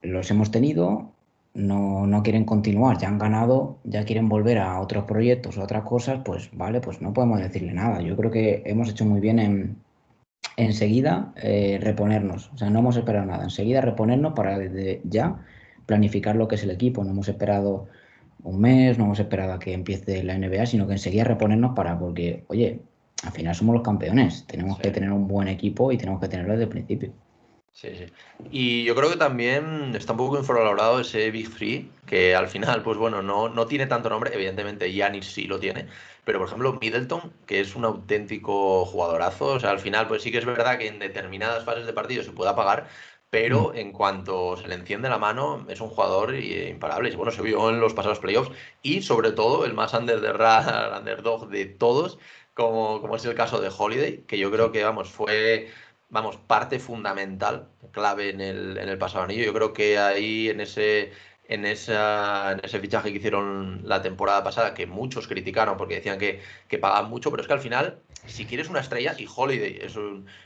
los 0.03 0.31
hemos 0.31 0.51
tenido, 0.51 1.13
no, 1.55 2.07
no, 2.07 2.23
quieren 2.23 2.45
continuar, 2.45 2.99
ya 2.99 3.09
han 3.09 3.19
ganado, 3.19 3.79
ya 3.85 4.05
quieren 4.05 4.29
volver 4.29 4.59
a 4.59 4.81
otros 4.81 5.05
proyectos, 5.05 5.59
a 5.59 5.65
otras 5.65 5.85
cosas, 5.85 6.21
pues 6.25 6.51
vale, 6.53 6.81
pues 6.81 7.01
no 7.01 7.13
podemos 7.13 7.41
decirle 7.41 7.73
nada. 7.73 8.01
Yo 8.03 8.17
creo 8.17 8.31
que 8.31 8.63
hemos 8.67 8.89
hecho 8.91 9.05
muy 9.05 9.21
bien 9.21 9.39
en 9.39 9.77
enseguida 10.57 11.33
eh, 11.37 11.79
reponernos, 11.81 12.51
o 12.53 12.59
sea, 12.59 12.71
no 12.71 12.79
hemos 12.81 12.97
esperado 12.97 13.27
nada, 13.27 13.45
enseguida 13.45 13.81
reponernos 13.81 14.35
para 14.35 14.59
desde 14.59 15.01
ya 15.05 15.41
planificar 15.87 16.37
lo 16.37 16.49
que 16.49 16.57
es 16.57 16.63
el 16.63 16.71
equipo, 16.71 17.05
no 17.05 17.11
hemos 17.11 17.29
esperado 17.29 17.87
un 18.43 18.61
mes, 18.61 18.99
no 18.99 19.05
hemos 19.05 19.19
esperado 19.19 19.53
a 19.55 19.59
que 19.59 19.73
empiece 19.73 20.23
la 20.23 20.39
NBA, 20.39 20.67
sino 20.67 20.87
que 20.87 20.93
enseguida 20.93 21.25
reponernos 21.25 21.75
para, 21.75 21.99
porque, 21.99 22.45
oye, 22.49 22.81
al 23.23 23.33
final 23.33 23.55
somos 23.55 23.75
los 23.75 23.83
campeones, 23.83 24.47
tenemos 24.47 24.79
que 24.79 24.91
tener 24.91 25.11
un 25.11 25.27
buen 25.27 25.49
equipo 25.49 25.93
y 25.93 25.97
tenemos 25.97 26.21
que 26.21 26.29
tenerlo 26.29 26.53
desde 26.53 26.65
el 26.65 26.71
principio. 26.71 27.13
Sí, 27.73 27.89
sí. 27.97 28.07
Y 28.53 28.85
yo 28.85 28.95
creo 28.95 29.11
que 29.11 29.17
también 29.17 29.97
está 29.97 30.13
un 30.13 30.19
poco 30.19 30.39
infravalorado 30.39 31.01
ese 31.01 31.33
Big 31.33 31.53
Three, 31.53 31.91
que 32.07 32.37
al 32.37 32.47
final, 32.47 32.83
pues 32.85 32.99
bueno, 32.99 33.21
no, 33.21 33.49
no 33.49 33.67
tiene 33.67 33.87
tanto 33.87 34.09
nombre, 34.09 34.33
evidentemente 34.33 34.93
Yanis 34.93 35.27
sí 35.27 35.47
lo 35.49 35.59
tiene, 35.59 35.87
pero 36.25 36.39
por 36.39 36.47
ejemplo 36.47 36.79
Middleton, 36.81 37.33
que 37.47 37.61
es 37.61 37.75
un 37.75 37.85
auténtico 37.85 38.85
jugadorazo, 38.85 39.47
o 39.47 39.61
sea, 39.61 39.71
al 39.71 39.81
final, 39.81 40.07
pues 40.07 40.23
sí 40.23 40.31
que 40.31 40.39
es 40.39 40.45
verdad 40.45 40.79
que 40.79 40.87
en 40.87 41.01
determinadas 41.01 41.65
fases 41.65 41.85
de 41.85 41.93
partido 41.93 42.23
se 42.23 42.31
puede 42.31 42.51
apagar, 42.51 42.87
pero 43.31 43.73
mm. 43.73 43.77
en 43.77 43.93
cuanto 43.93 44.57
se 44.57 44.69
le 44.69 44.75
enciende 44.75 45.09
la 45.09 45.19
mano, 45.19 45.67
es 45.69 45.81
un 45.81 45.89
jugador 45.89 46.35
imparable. 46.35 47.11
Y 47.11 47.17
bueno, 47.17 47.33
se 47.33 47.43
vio 47.43 47.71
en 47.71 47.81
los 47.81 47.95
pasados 47.95 48.21
playoffs 48.21 48.53
y 48.83 49.03
sobre 49.03 49.33
todo 49.33 49.65
el 49.65 49.75
más 49.75 49.95
under 49.95 50.21
de 50.21 50.31
underdog 50.99 51.49
de 51.49 51.67
todos, 51.67 52.19
como, 52.55 53.01
como 53.01 53.17
es 53.17 53.25
el 53.25 53.35
caso 53.35 53.61
de 53.61 53.71
Holiday, 53.77 54.25
que 54.27 54.39
yo 54.39 54.51
creo 54.51 54.73
que, 54.73 54.85
vamos, 54.85 55.11
fue 55.11 55.69
vamos, 56.15 56.37
parte 56.37 56.79
fundamental, 56.79 57.69
clave 57.93 58.31
en 58.31 58.41
el, 58.41 58.79
en 58.79 58.89
el 58.89 58.99
pasado 58.99 59.25
anillo. 59.25 59.45
Yo 59.45 59.53
creo 59.53 59.73
que 59.73 59.99
ahí 59.99 60.49
en 60.49 60.61
ese, 60.61 61.13
en, 61.49 61.65
esa, 61.67 62.53
en 62.53 62.61
ese 62.63 62.79
fichaje 62.81 63.11
que 63.11 63.19
hicieron 63.19 63.83
la 63.85 64.01
temporada 64.03 64.45
pasada, 64.45 64.75
que 64.75 64.87
muchos 64.87 65.27
criticaron 65.27 65.77
porque 65.77 65.97
decían 65.97 66.19
que, 66.19 66.41
que 66.69 66.79
pagaban 66.79 67.11
mucho, 67.11 67.31
pero 67.31 67.43
es 67.43 67.49
que 67.49 67.55
al 67.55 67.61
final, 67.61 68.04
si 68.27 68.47
quieres 68.47 68.69
una 68.69 68.81
estrella, 68.81 69.15
y 69.19 69.27
Holiday 69.35 69.79
es, 69.83 69.95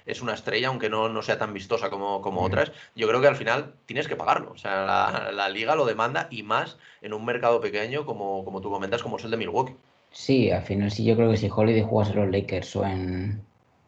es 0.07 0.23
una 0.23 0.35
estrella, 0.35 0.69
aunque 0.69 0.91
no, 0.91 1.09
no, 1.09 1.23
sea 1.23 1.39
tan 1.39 1.55
vistosa 1.55 1.91
como, 1.91 2.21
como 2.23 2.43
otras, 2.43 2.73
yo 2.95 3.09
creo 3.09 3.21
que 3.21 3.29
al 3.29 3.37
final 3.37 3.75
tienes 3.87 4.09
que 4.09 4.17
pagarlo. 4.17 4.53
O 4.53 4.59
sea, 4.59 4.85
la, 4.85 5.33
la, 5.33 5.49
liga 5.49 5.77
lo 5.77 5.87
demanda 5.87 6.29
y 6.31 6.43
más 6.43 6.79
en 7.03 7.13
un 7.13 7.25
mercado 7.25 7.61
pequeño, 7.61 8.05
como, 8.05 8.45
como 8.45 8.61
tú 8.61 8.71
comentas, 8.71 9.03
como 9.03 9.17
es 9.17 9.25
el 9.25 9.31
de 9.31 9.37
Milwaukee. 9.37 9.77
Sí, 10.11 10.51
al 10.51 10.63
final 10.63 10.91
sí, 10.91 11.05
yo 11.05 11.17
creo 11.17 11.31
que 11.31 11.37
si 11.37 11.51
Holiday 11.55 11.83
jugase 11.83 12.13
en 12.13 12.19
los 12.19 12.31
Lakers 12.31 12.77
o 12.77 12.85
en, 12.85 13.43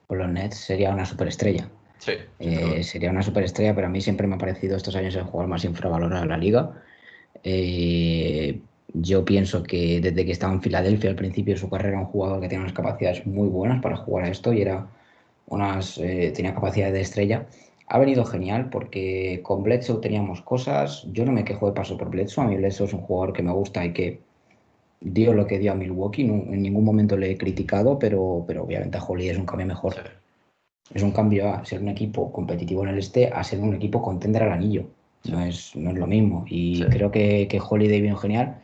los 0.08 0.28
Nets 0.28 0.56
sería 0.56 0.90
una 0.90 1.06
superestrella. 1.06 1.68
Sí, 1.98 2.12
eh, 2.38 2.82
sería 2.82 3.10
una 3.10 3.22
superestrella, 3.22 3.74
pero 3.74 3.86
a 3.86 3.90
mí 3.90 4.00
siempre 4.00 4.26
me 4.26 4.36
ha 4.36 4.38
parecido 4.38 4.76
estos 4.76 4.96
años 4.96 5.14
el 5.14 5.24
jugador 5.24 5.50
más 5.50 5.64
infravalorado 5.64 6.22
de 6.22 6.28
la 6.28 6.36
liga. 6.38 6.82
Eh, 7.42 8.60
yo 8.94 9.24
pienso 9.24 9.62
que 9.62 10.00
desde 10.00 10.24
que 10.24 10.32
estaba 10.32 10.52
en 10.52 10.62
Filadelfia 10.62 11.10
al 11.10 11.16
principio 11.16 11.54
de 11.54 11.60
su 11.60 11.70
carrera, 11.70 11.98
un 11.98 12.06
jugador 12.06 12.40
que 12.40 12.48
tenía 12.48 12.62
unas 12.62 12.74
capacidades 12.74 13.26
muy 13.26 13.48
buenas 13.48 13.82
para 13.82 13.96
jugar 13.96 14.24
a 14.24 14.28
esto 14.28 14.52
y 14.52 14.62
era 14.62 14.86
unas, 15.46 15.98
eh, 15.98 16.32
tenía 16.34 16.54
capacidades 16.54 16.94
de 16.94 17.00
estrella. 17.00 17.46
Ha 17.86 17.98
venido 17.98 18.24
genial 18.24 18.70
porque 18.70 19.40
con 19.42 19.62
Bledsoe 19.62 20.00
teníamos 20.00 20.42
cosas. 20.42 21.06
Yo 21.12 21.24
no 21.24 21.32
me 21.32 21.44
quejo 21.44 21.66
de 21.66 21.72
paso 21.72 21.96
por 21.96 22.10
Bledsoe. 22.10 22.44
A 22.44 22.48
mí 22.48 22.56
Bledsoe 22.56 22.86
es 22.86 22.92
un 22.92 23.00
jugador 23.00 23.32
que 23.32 23.42
me 23.42 23.52
gusta 23.52 23.84
y 23.84 23.92
que 23.92 24.20
dio 25.00 25.32
lo 25.32 25.46
que 25.46 25.58
dio 25.58 25.72
a 25.72 25.74
Milwaukee. 25.74 26.22
en 26.22 26.62
ningún 26.62 26.84
momento 26.84 27.16
le 27.16 27.32
he 27.32 27.38
criticado, 27.38 27.98
pero, 27.98 28.44
pero 28.46 28.64
obviamente 28.64 28.98
a 28.98 29.02
Holly 29.02 29.28
es 29.28 29.38
un 29.38 29.46
cambio 29.46 29.66
mejor. 29.66 29.94
Es 30.94 31.02
un 31.02 31.12
cambio 31.12 31.52
a 31.52 31.64
ser 31.64 31.80
un 31.80 31.88
equipo 31.88 32.32
competitivo 32.32 32.82
en 32.84 32.90
el 32.90 32.98
este 32.98 33.28
a 33.28 33.42
ser 33.44 33.60
un 33.60 33.74
equipo 33.74 34.02
contender 34.02 34.42
al 34.42 34.52
anillo. 34.52 34.86
No 35.28 35.40
es, 35.44 35.74
no 35.76 35.90
es 35.90 35.96
lo 35.96 36.06
mismo. 36.06 36.44
Y 36.48 36.82
creo 36.84 37.10
que, 37.10 37.46
que 37.48 37.60
Holiday 37.60 38.00
vino 38.00 38.16
genial. 38.16 38.60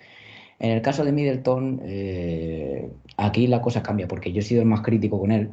En 0.59 0.71
el 0.71 0.83
caso 0.83 1.05
de 1.05 1.13
Middleton, 1.13 1.81
eh, 1.85 2.91
aquí 3.17 3.47
la 3.47 3.61
cosa 3.61 3.83
cambia 3.83 4.09
porque 4.09 4.33
yo 4.33 4.41
he 4.41 4.43
sido 4.43 4.63
el 4.63 4.69
más 4.69 4.81
crítico 4.81 5.21
con 5.21 5.33
él. 5.33 5.51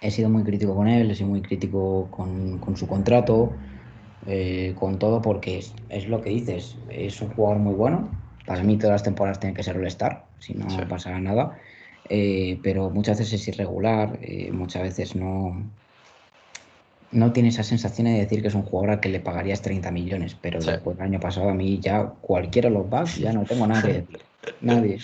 He 0.00 0.10
sido 0.10 0.28
muy 0.28 0.42
crítico 0.42 0.74
con 0.74 0.88
él, 0.88 1.10
he 1.10 1.14
sido 1.14 1.30
muy 1.30 1.40
crítico 1.40 2.08
con, 2.10 2.58
con 2.58 2.76
su 2.76 2.86
contrato, 2.86 3.52
eh, 4.26 4.74
con 4.78 4.98
todo, 4.98 5.22
porque 5.22 5.58
es, 5.58 5.74
es, 5.88 6.08
lo 6.08 6.20
que 6.20 6.30
dices. 6.30 6.76
Es 6.90 7.20
un 7.22 7.30
jugador 7.30 7.58
muy 7.58 7.74
bueno. 7.74 8.10
Para 8.44 8.62
mí 8.62 8.76
todas 8.76 8.94
las 8.94 9.02
temporadas 9.02 9.40
tienen 9.40 9.54
que 9.54 9.62
ser 9.62 9.76
el 9.76 9.86
star 9.86 10.26
si 10.38 10.54
no 10.54 10.66
pasa 10.88 11.18
nada. 11.18 11.56
Eh, 12.08 12.60
pero 12.62 12.90
muchas 12.90 13.18
veces 13.18 13.40
es 13.40 13.48
irregular, 13.48 14.18
muchas 14.52 14.82
veces 14.82 15.16
no, 15.16 15.56
no 17.12 17.32
tiene 17.32 17.50
esa 17.50 17.62
sensación 17.62 18.06
de 18.06 18.18
decir 18.18 18.42
que 18.42 18.48
es 18.48 18.54
un 18.54 18.62
jugador 18.62 18.90
al 18.90 19.00
que 19.00 19.08
le 19.08 19.20
pagarías 19.20 19.62
30 19.62 19.90
millones, 19.90 20.36
pero 20.40 20.60
después 20.60 20.96
del 20.96 21.06
año 21.06 21.20
pasado 21.20 21.48
a 21.48 21.54
mí 21.54 21.78
ya 21.80 22.04
cualquiera 22.20 22.68
de 22.68 22.74
los 22.74 22.88
bugs 22.88 23.16
ya 23.16 23.32
no 23.32 23.44
tengo 23.44 23.66
nada 23.66 23.82
que 23.82 23.92
decir. 23.92 24.20
Nadie, 24.60 24.98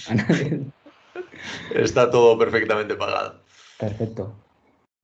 Está 1.75 2.11
todo 2.11 2.39
perfectamente 2.39 2.95
pagado. 2.95 3.41
Perfecto. 3.79 4.35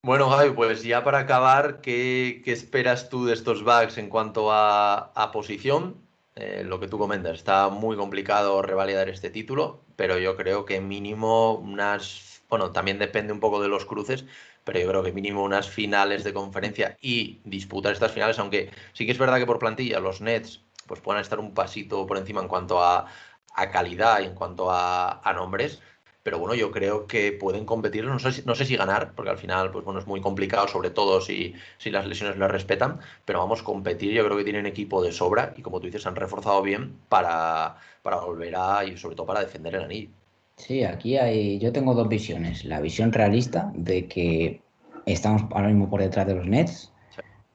Bueno, 0.03 0.31
Javi, 0.31 0.51
pues 0.51 0.85
ya 0.85 1.03
para 1.03 1.19
acabar, 1.19 1.81
¿qué, 1.81 2.43
esperas 2.47 3.09
tú 3.09 3.27
de 3.27 3.35
estos 3.35 3.65
bugs 3.65 3.99
en 3.99 4.09
cuanto 4.09 4.53
a, 4.53 5.31
posición? 5.33 5.97
Eh, 6.37 6.63
lo 6.65 6.79
que 6.79 6.87
tú 6.87 6.99
comentas, 6.99 7.35
está 7.35 7.69
muy 7.69 7.97
complicado 7.97 8.63
revalidar 8.63 9.09
este 9.09 9.29
título, 9.29 9.83
pero 9.97 10.19
yo 10.19 10.37
creo 10.37 10.65
que 10.65 10.81
mínimo 10.81 11.55
unas, 11.55 12.43
bueno, 12.49 12.71
también 12.71 13.01
depende 13.01 13.33
un 13.33 13.41
poco 13.41 13.61
de 13.61 13.67
los 13.67 13.85
cruces, 13.85 14.25
pero 14.69 14.81
yo 14.81 14.89
creo 14.91 15.03
que 15.03 15.13
mínimo 15.13 15.43
unas 15.43 15.67
finales 15.67 16.25
de 16.25 16.35
conferencia 16.35 16.99
y 17.01 17.41
disputar 17.45 17.95
estas 17.95 18.13
finales, 18.13 18.39
aunque 18.39 18.69
sí 18.93 19.07
que 19.07 19.13
es 19.13 19.17
verdad 19.17 19.39
que 19.39 19.47
por 19.47 19.59
plantilla 19.59 19.99
los 19.99 20.21
Nets 20.21 20.61
pues 20.87 21.01
puedan 21.01 21.23
estar 21.23 21.39
un 21.39 21.55
pasito 21.55 22.07
por 22.07 22.19
encima 22.19 22.43
en 22.43 22.49
cuanto 22.49 22.83
a, 22.83 23.07
calidad 23.73 24.21
y 24.21 24.25
en 24.27 24.35
cuanto 24.35 24.71
a, 24.71 25.23
nombres, 25.35 25.81
pero 26.23 26.39
bueno, 26.39 26.55
yo 26.55 26.71
creo 26.71 27.07
que 27.07 27.33
pueden 27.33 27.65
competir, 27.65 28.05
no 28.05 28.19
sé, 28.19 28.43
no 28.45 28.55
sé 28.55 28.67
si 28.67 28.77
ganar, 28.77 29.15
porque 29.15 29.31
al 29.31 29.39
final, 29.39 29.71
pues 29.71 29.87
bueno, 29.87 30.01
es 30.01 30.07
muy 30.07 30.21
complicado, 30.21 30.69
sobre 30.69 30.91
todo 30.91 31.23
si, 31.23 31.55
si 31.79 31.91
las 31.91 32.07
lesiones 32.07 32.37
las 32.37 32.51
respetan, 32.51 33.01
pero 33.25 33.39
vamos, 33.39 33.63
a 33.63 33.65
competir, 33.65 34.13
yo 34.13 34.23
creo 34.27 34.37
que 34.37 34.45
tienen 34.45 34.67
equipo 34.67 35.03
de 35.03 35.13
sobra 35.13 35.55
y 35.57 35.63
como 35.63 35.81
tú 35.81 35.87
dices, 35.87 36.07
han 36.07 36.15
reforzado 36.15 36.61
bien 36.61 37.01
para, 37.09 37.79
para 38.03 38.19
volver 38.19 38.55
a, 38.55 38.85
y 38.85 38.99
sobre 38.99 39.17
todo 39.17 39.27
para 39.27 39.41
defender 39.41 39.77
el 39.77 39.85
anillo. 39.85 40.11
Sí, 40.59 40.83
aquí 40.83 41.17
hay, 41.17 41.59
yo 41.59 41.73
tengo 41.73 41.95
dos 41.95 42.09
visiones. 42.09 42.65
La 42.65 42.81
visión 42.81 43.13
realista 43.13 43.73
de 43.75 44.07
que 44.07 44.61
estamos 45.07 45.43
ahora 45.53 45.69
mismo 45.69 45.89
por 45.89 46.01
detrás 46.01 46.27
de 46.27 46.35
los 46.35 46.47
Nets. 46.47 46.93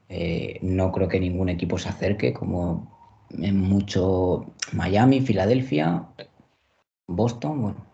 Eh, 0.09 0.57
no 0.61 0.91
creo 0.91 1.07
que 1.07 1.19
ningún 1.19 1.49
equipo 1.49 1.77
se 1.77 1.89
acerque, 1.89 2.33
como 2.33 2.91
en 3.37 3.59
mucho 3.59 4.53
Miami, 4.71 5.21
Filadelfia, 5.21 6.07
Boston, 7.07 7.61
bueno. 7.61 7.85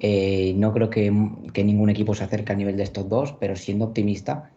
Eh, 0.00 0.54
no 0.56 0.72
creo 0.72 0.90
que, 0.90 1.10
ningún 1.10 1.90
equipo 1.90 2.14
se 2.14 2.24
acerque 2.24 2.52
a 2.52 2.56
nivel 2.56 2.76
de 2.76 2.82
estos 2.84 3.08
dos, 3.08 3.32
pero 3.38 3.56
siendo 3.56 3.86
optimista, 3.86 4.50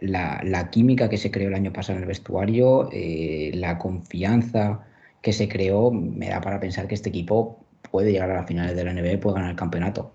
la, 0.00 0.68
química 0.70 1.08
que 1.08 1.16
se 1.16 1.30
creó 1.30 1.48
el 1.48 1.54
año 1.54 1.72
pasado 1.72 1.96
en 1.96 2.02
el 2.02 2.08
vestuario, 2.08 2.88
eh, 2.92 3.50
la 3.54 3.78
confianza 3.78 4.86
que 5.22 5.32
se 5.32 5.48
creó 5.48 5.90
me 5.90 6.28
da 6.28 6.40
para 6.40 6.60
pensar 6.60 6.86
que 6.86 6.94
este 6.94 7.08
equipo 7.08 7.58
puede 7.90 8.12
llegar 8.12 8.30
a 8.30 8.34
las 8.34 8.46
finales 8.46 8.76
de 8.76 8.84
la 8.84 8.92
NBA 8.92 9.20
puede 9.20 9.36
ganar 9.36 9.50
el 9.50 9.56
campeonato. 9.56 10.12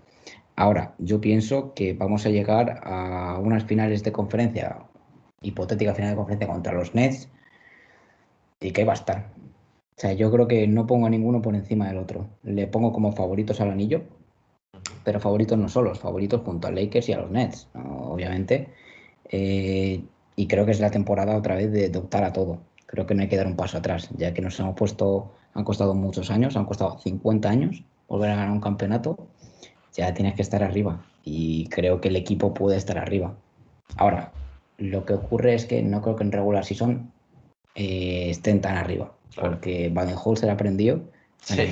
Ahora, 0.56 0.94
yo 0.98 1.20
pienso 1.20 1.74
que 1.74 1.94
vamos 1.94 2.26
a 2.26 2.30
llegar 2.30 2.80
a 2.84 3.38
unas 3.40 3.64
finales 3.64 4.04
de 4.04 4.12
conferencia, 4.12 4.78
hipotética 5.42 5.94
final 5.94 6.10
de 6.10 6.16
conferencia 6.16 6.48
contra 6.48 6.72
los 6.72 6.94
Nets, 6.94 7.28
y 8.60 8.70
que 8.70 8.84
va 8.84 8.92
a 8.92 8.96
estar. 8.96 9.32
O 9.96 10.00
sea, 10.00 10.12
yo 10.12 10.30
creo 10.30 10.48
que 10.48 10.66
no 10.66 10.86
pongo 10.86 11.06
a 11.06 11.10
ninguno 11.10 11.42
por 11.42 11.54
encima 11.54 11.88
del 11.88 11.98
otro. 11.98 12.28
Le 12.42 12.66
pongo 12.66 12.92
como 12.92 13.12
favoritos 13.12 13.60
al 13.60 13.70
anillo, 13.70 14.04
pero 15.04 15.20
favoritos 15.20 15.58
no 15.58 15.68
solos, 15.68 16.00
favoritos 16.00 16.42
junto 16.42 16.68
a 16.68 16.70
Lakers 16.70 17.08
y 17.08 17.12
a 17.12 17.18
los 17.20 17.30
Nets, 17.30 17.68
obviamente. 17.74 18.68
Eh, 19.30 20.02
y 20.36 20.46
creo 20.46 20.64
que 20.66 20.72
es 20.72 20.80
la 20.80 20.90
temporada 20.90 21.36
otra 21.36 21.56
vez 21.56 21.72
de, 21.72 21.88
de 21.88 21.98
optar 21.98 22.24
a 22.24 22.32
todo 22.32 22.60
creo 22.94 23.06
que 23.06 23.14
no 23.14 23.22
hay 23.22 23.28
que 23.28 23.36
dar 23.36 23.46
un 23.46 23.56
paso 23.56 23.78
atrás, 23.78 24.08
ya 24.16 24.32
que 24.32 24.40
nos 24.40 24.58
hemos 24.60 24.76
puesto, 24.76 25.32
han 25.54 25.64
costado 25.64 25.94
muchos 25.94 26.30
años, 26.30 26.56
han 26.56 26.64
costado 26.64 26.98
50 26.98 27.48
años 27.48 27.82
volver 28.08 28.30
a 28.30 28.36
ganar 28.36 28.50
un 28.50 28.60
campeonato, 28.60 29.28
ya 29.92 30.12
tienes 30.12 30.34
que 30.34 30.42
estar 30.42 30.62
arriba 30.62 31.04
y 31.24 31.68
creo 31.68 32.00
que 32.00 32.08
el 32.08 32.16
equipo 32.16 32.52
puede 32.52 32.76
estar 32.76 32.98
arriba. 32.98 33.34
Ahora, 33.96 34.32
lo 34.78 35.04
que 35.04 35.14
ocurre 35.14 35.54
es 35.54 35.66
que 35.66 35.82
no 35.82 36.02
creo 36.02 36.16
que 36.16 36.24
en 36.24 36.32
regular 36.32 36.64
season 36.64 37.12
eh, 37.74 38.26
estén 38.30 38.60
tan 38.60 38.76
arriba, 38.76 39.12
porque 39.34 39.90
Baden-Holzer 39.90 40.50
aprendió, 40.50 41.02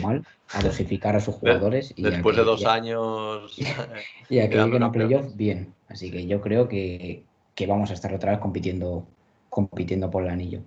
mal, 0.03 0.25
a 0.53 0.63
dosificar 0.63 1.17
a 1.17 1.21
sus 1.21 1.35
jugadores. 1.35 1.93
Y 1.97 2.03
Después 2.03 2.37
de 2.37 2.45
dos 2.45 2.65
años. 2.65 3.57
y 4.29 4.39
a 4.39 4.49
que 4.49 4.57
lleguen 4.57 4.83
a 4.83 4.93
playoff, 4.93 5.35
bien. 5.35 5.75
Así 5.89 6.11
que 6.11 6.27
yo 6.27 6.41
creo 6.41 6.69
que, 6.69 7.25
que 7.55 7.67
vamos 7.67 7.91
a 7.91 7.95
estar 7.95 8.15
otra 8.15 8.33
vez 8.33 8.41
compitiendo, 8.41 9.07
compitiendo 9.51 10.11
por 10.11 10.23
el 10.23 10.31
anillo. 10.31 10.61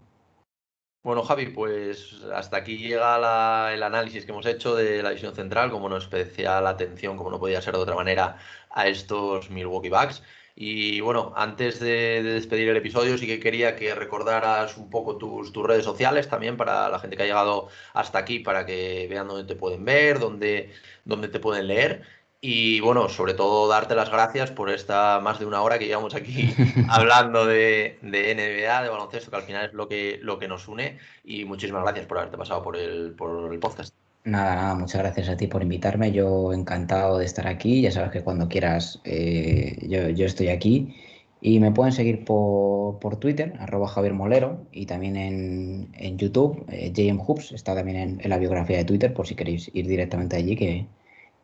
Bueno, 1.06 1.22
Javi, 1.22 1.46
pues 1.50 2.16
hasta 2.34 2.58
aquí 2.58 2.80
llega 2.80 3.72
el 3.72 3.84
análisis 3.84 4.26
que 4.26 4.32
hemos 4.32 4.48
hecho 4.48 4.76
de 4.76 5.04
la 5.04 5.12
visión 5.12 5.36
central, 5.36 5.70
como 5.70 5.88
no 5.88 5.98
especial 5.98 6.66
atención, 6.66 7.16
como 7.16 7.30
no 7.30 7.40
podía 7.40 7.62
ser 7.62 7.76
de 7.76 7.82
otra 7.82 7.94
manera, 7.94 8.38
a 8.72 8.88
estos 8.88 9.52
Milwaukee 9.52 9.90
Bucks. 9.90 10.24
Y 10.56 11.02
bueno, 11.02 11.32
antes 11.36 11.80
de, 11.80 12.24
despedir 12.24 12.70
el 12.70 12.78
episodio, 12.78 13.20
sí 13.20 13.28
que 13.28 13.40
quería 13.40 13.76
que 13.76 13.94
recordaras 13.94 14.78
un 14.78 14.90
poco 14.90 15.18
tus, 15.18 15.52
tus, 15.54 15.64
redes 15.64 15.86
sociales 15.86 16.28
también 16.28 16.58
para 16.58 16.90
la 16.90 16.98
gente 16.98 17.16
que 17.16 17.22
ha 17.24 17.28
llegado 17.28 17.68
hasta 17.94 18.18
aquí, 18.18 18.40
para 18.40 18.66
que 18.66 19.06
vean 19.08 19.28
dónde 19.28 19.44
te 19.44 19.60
pueden 19.60 19.86
ver, 19.86 20.18
dónde, 20.18 20.74
dónde 21.04 21.28
te 21.28 21.40
pueden 21.40 21.68
leer. 21.68 22.02
Y 22.42 22.80
bueno, 22.80 23.10
sobre 23.10 23.34
todo 23.34 23.68
darte 23.68 23.96
las 23.96 24.12
gracias 24.12 24.52
por 24.52 24.70
esta 24.70 25.20
más 25.20 25.40
de 25.40 25.46
una 25.46 25.62
hora 25.62 25.80
que 25.80 25.88
llevamos 25.88 26.14
aquí 26.14 26.54
hablando 26.90 27.46
de, 27.46 27.98
de, 28.02 28.36
NBA, 28.36 28.84
de 28.84 28.90
baloncesto, 28.90 29.32
que 29.32 29.38
al 29.38 29.44
final 29.44 29.66
es 29.66 29.74
lo 29.74 29.88
que, 29.88 30.20
lo 30.22 30.38
que 30.38 30.48
nos 30.48 30.68
une. 30.68 31.00
Y 31.24 31.46
muchísimas 31.46 31.84
gracias 31.84 32.06
por 32.06 32.18
haberte 32.20 32.38
pasado 32.38 32.62
por 32.62 32.78
el, 32.78 33.14
por 33.14 33.52
el 33.52 33.60
podcast. 33.60 33.94
Nada, 34.26 34.56
nada, 34.56 34.76
muchas 34.76 35.02
gracias 35.02 35.30
a 35.30 35.38
ti 35.38 35.48
por 35.48 35.62
invitarme. 35.62 36.12
Yo 36.12 36.52
encantado 36.54 37.20
de 37.20 37.26
estar 37.26 37.48
aquí. 37.48 37.82
Ya 37.82 37.92
sabes 37.92 38.12
que 38.12 38.24
cuando 38.24 38.48
quieras 38.48 39.00
eh, 39.06 39.78
yo, 39.88 40.10
yo, 40.10 40.26
estoy 40.26 40.50
aquí. 40.50 40.96
Y 41.42 41.60
me 41.60 41.72
pueden 41.72 41.94
seguir 41.94 42.26
por, 42.26 42.98
por 43.00 43.18
Twitter, 43.18 43.54
arroba 43.60 43.88
Javier 43.88 44.14
Molero, 44.14 44.66
y 44.72 44.88
también 44.88 45.16
en, 45.16 45.90
en 45.94 46.18
YouTube, 46.18 46.66
eh, 46.70 46.92
JM 46.92 47.20
Hoops, 47.20 47.52
está 47.52 47.76
también 47.76 47.98
en, 47.98 48.22
en, 48.22 48.30
la 48.32 48.40
biografía 48.40 48.78
de 48.78 48.86
Twitter, 48.86 49.14
por 49.14 49.28
si 49.28 49.36
queréis 49.36 49.70
ir 49.76 49.86
directamente 49.86 50.38
allí, 50.38 50.56
que, 50.56 50.88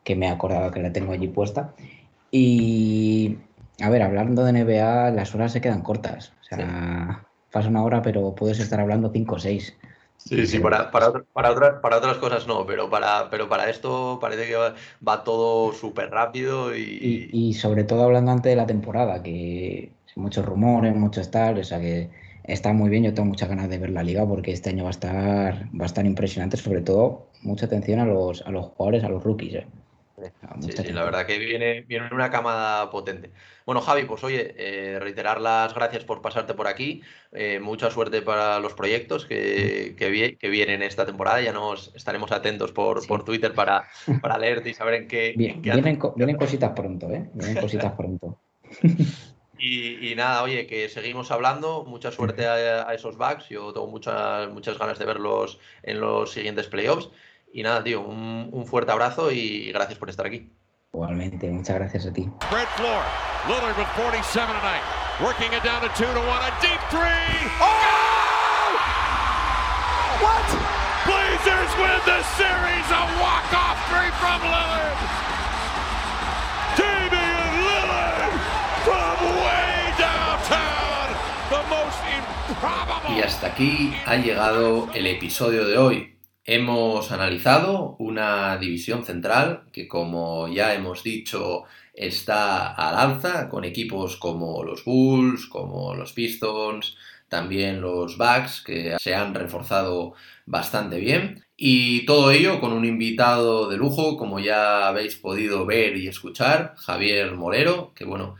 que 0.04 0.16
me 0.16 0.26
he 0.26 0.30
acordado 0.30 0.70
que 0.70 0.82
la 0.82 0.92
tengo 0.92 1.12
allí 1.12 1.28
puesta. 1.28 1.74
Y 2.30 3.38
a 3.80 3.90
ver, 3.90 4.02
hablando 4.02 4.44
de 4.44 4.52
NBA, 4.52 5.10
las 5.10 5.34
horas 5.34 5.52
se 5.52 5.60
quedan 5.60 5.82
cortas. 5.82 6.32
O 6.40 6.44
sea, 6.44 6.58
sí. 6.58 7.26
pasa 7.50 7.68
una 7.68 7.82
hora, 7.82 8.02
pero 8.02 8.34
puedes 8.34 8.58
estar 8.58 8.80
hablando 8.80 9.10
cinco 9.12 9.36
o 9.36 9.38
seis. 9.38 9.76
Sí, 10.16 10.46
sí, 10.46 10.60
para, 10.60 10.90
para, 10.92 11.12
para, 11.32 11.50
otras, 11.50 11.80
para 11.80 11.96
otras 11.96 12.16
cosas 12.18 12.46
no, 12.46 12.64
pero 12.64 12.88
para, 12.88 13.28
pero 13.28 13.48
para 13.48 13.68
esto 13.68 14.18
parece 14.20 14.46
que 14.46 14.54
va, 14.54 14.74
va 15.06 15.24
todo 15.24 15.72
súper 15.72 16.10
rápido 16.10 16.76
y... 16.76 16.80
y... 16.80 17.30
y... 17.32 17.54
sobre 17.54 17.82
todo 17.82 18.04
hablando 18.04 18.30
antes 18.30 18.50
de 18.50 18.54
la 18.54 18.66
temporada, 18.66 19.20
que 19.20 19.90
muchos 20.14 20.44
rumores, 20.44 20.94
muchos 20.94 21.28
tal, 21.32 21.58
o 21.58 21.64
sea 21.64 21.80
que 21.80 22.08
está 22.44 22.72
muy 22.72 22.88
bien, 22.88 23.02
yo 23.02 23.14
tengo 23.14 23.30
muchas 23.30 23.48
ganas 23.48 23.68
de 23.68 23.78
ver 23.78 23.90
la 23.90 24.04
liga 24.04 24.24
porque 24.24 24.52
este 24.52 24.70
año 24.70 24.84
va 24.84 24.90
a 24.90 24.92
estar, 24.92 25.68
va 25.78 25.84
a 25.84 25.86
estar 25.86 26.06
impresionante, 26.06 26.56
sobre 26.56 26.82
todo 26.82 27.26
mucha 27.42 27.66
atención 27.66 27.98
a 27.98 28.04
los, 28.04 28.42
a 28.42 28.52
los 28.52 28.66
jugadores, 28.66 29.02
a 29.02 29.08
los 29.08 29.24
rookies. 29.24 29.54
¿eh? 29.54 29.66
Sí, 30.60 30.72
sí, 30.72 30.92
la 30.92 31.04
verdad 31.04 31.26
que 31.26 31.38
viene, 31.38 31.82
viene 31.82 32.08
una 32.12 32.30
camada 32.30 32.90
potente. 32.90 33.30
Bueno, 33.64 33.80
Javi, 33.80 34.04
pues 34.04 34.22
oye, 34.24 34.54
eh, 34.56 34.98
reiterar 34.98 35.40
las 35.40 35.74
gracias 35.74 36.04
por 36.04 36.22
pasarte 36.22 36.54
por 36.54 36.66
aquí. 36.66 37.02
Eh, 37.32 37.60
mucha 37.60 37.90
suerte 37.90 38.22
para 38.22 38.58
los 38.60 38.74
proyectos 38.74 39.26
que, 39.26 39.94
que, 39.96 40.10
vi, 40.10 40.36
que, 40.36 40.48
vienen 40.48 40.82
esta 40.82 41.06
temporada. 41.06 41.40
Ya 41.40 41.52
nos 41.52 41.94
estaremos 41.94 42.32
atentos 42.32 42.72
por, 42.72 43.00
sí. 43.02 43.08
por 43.08 43.24
Twitter 43.24 43.54
para, 43.54 43.88
para 44.20 44.38
leerte 44.38 44.70
y 44.70 44.74
saber 44.74 44.94
en 44.94 45.08
qué. 45.08 45.34
Bien, 45.36 45.62
qué 45.62 45.72
vienen, 45.72 45.98
vienen, 46.16 46.36
cositas 46.36 46.72
pronto, 46.72 47.10
¿eh? 47.10 47.30
Vienen 47.34 47.56
cositas 47.60 47.92
pronto. 47.92 48.38
Y, 49.64 50.10
y, 50.10 50.16
nada, 50.16 50.42
oye, 50.42 50.66
que 50.66 50.88
seguimos 50.88 51.30
hablando. 51.30 51.84
Mucha 51.84 52.10
suerte 52.10 52.46
a, 52.46 52.88
a 52.88 52.94
esos 52.94 53.16
backs. 53.16 53.48
Yo 53.48 53.72
tengo 53.72 53.86
muchas, 53.86 54.50
muchas 54.50 54.76
ganas 54.76 54.98
de 54.98 55.04
verlos 55.04 55.60
en 55.84 56.00
los 56.00 56.32
siguientes 56.32 56.66
playoffs. 56.66 57.10
Y 57.52 57.62
nada, 57.62 57.84
tío, 57.84 58.00
un, 58.00 58.48
un, 58.50 58.66
fuerte 58.66 58.92
abrazo 58.92 59.30
y 59.30 59.70
gracias 59.72 59.98
por 59.98 60.08
estar 60.08 60.26
aquí. 60.26 60.50
Igualmente, 60.92 61.50
muchas 61.50 61.76
gracias 61.76 62.06
a 62.06 62.12
ti. 62.12 62.22
Red 62.50 62.68
floor, 62.76 63.02
Lillard 63.46 63.76
with 63.76 63.88
47 63.96 64.46
tonight, 64.48 64.82
working 65.20 65.52
it 65.52 65.62
down 65.62 65.82
to 65.82 65.88
2 65.88 66.04
to 66.04 66.20
1, 66.20 66.28
a 66.28 66.52
deep 66.60 66.80
three. 66.88 67.50
Oh! 67.60 68.02
What? 70.24 70.48
Blazers 71.04 71.72
win 71.76 72.00
the 72.06 72.22
series, 72.40 72.86
a 72.88 73.02
walk-off 73.20 73.76
three 73.92 74.12
from 74.16 74.40
Lillard. 74.48 75.00
Damian 76.76 77.52
Lillard 77.68 78.32
from 78.84 79.16
way 79.44 79.92
downtown, 79.98 81.08
the 81.50 81.62
most 81.68 82.00
improbable. 82.16 83.16
Y 83.16 83.20
hasta 83.20 83.48
aquí 83.48 83.92
ha 84.06 84.16
llegado 84.16 84.88
el 84.94 85.06
episodio 85.06 85.66
de 85.66 85.76
hoy. 85.76 86.11
Hemos 86.44 87.12
analizado 87.12 87.94
una 88.00 88.56
división 88.58 89.04
central 89.04 89.64
que, 89.72 89.86
como 89.86 90.48
ya 90.48 90.74
hemos 90.74 91.04
dicho, 91.04 91.64
está 91.94 92.72
al 92.74 92.96
alza 92.96 93.48
con 93.48 93.64
equipos 93.64 94.16
como 94.16 94.64
los 94.64 94.84
Bulls, 94.84 95.46
como 95.46 95.94
los 95.94 96.12
Pistons, 96.12 96.96
también 97.28 97.80
los 97.80 98.18
Bucks, 98.18 98.62
que 98.66 98.96
se 98.98 99.14
han 99.14 99.34
reforzado 99.34 100.14
bastante 100.44 100.98
bien. 100.98 101.44
Y 101.56 102.04
todo 102.06 102.32
ello 102.32 102.60
con 102.60 102.72
un 102.72 102.84
invitado 102.84 103.68
de 103.68 103.76
lujo, 103.76 104.16
como 104.16 104.40
ya 104.40 104.88
habéis 104.88 105.16
podido 105.16 105.64
ver 105.64 105.96
y 105.96 106.08
escuchar, 106.08 106.74
Javier 106.76 107.36
Molero, 107.36 107.92
que 107.94 108.04
bueno, 108.04 108.34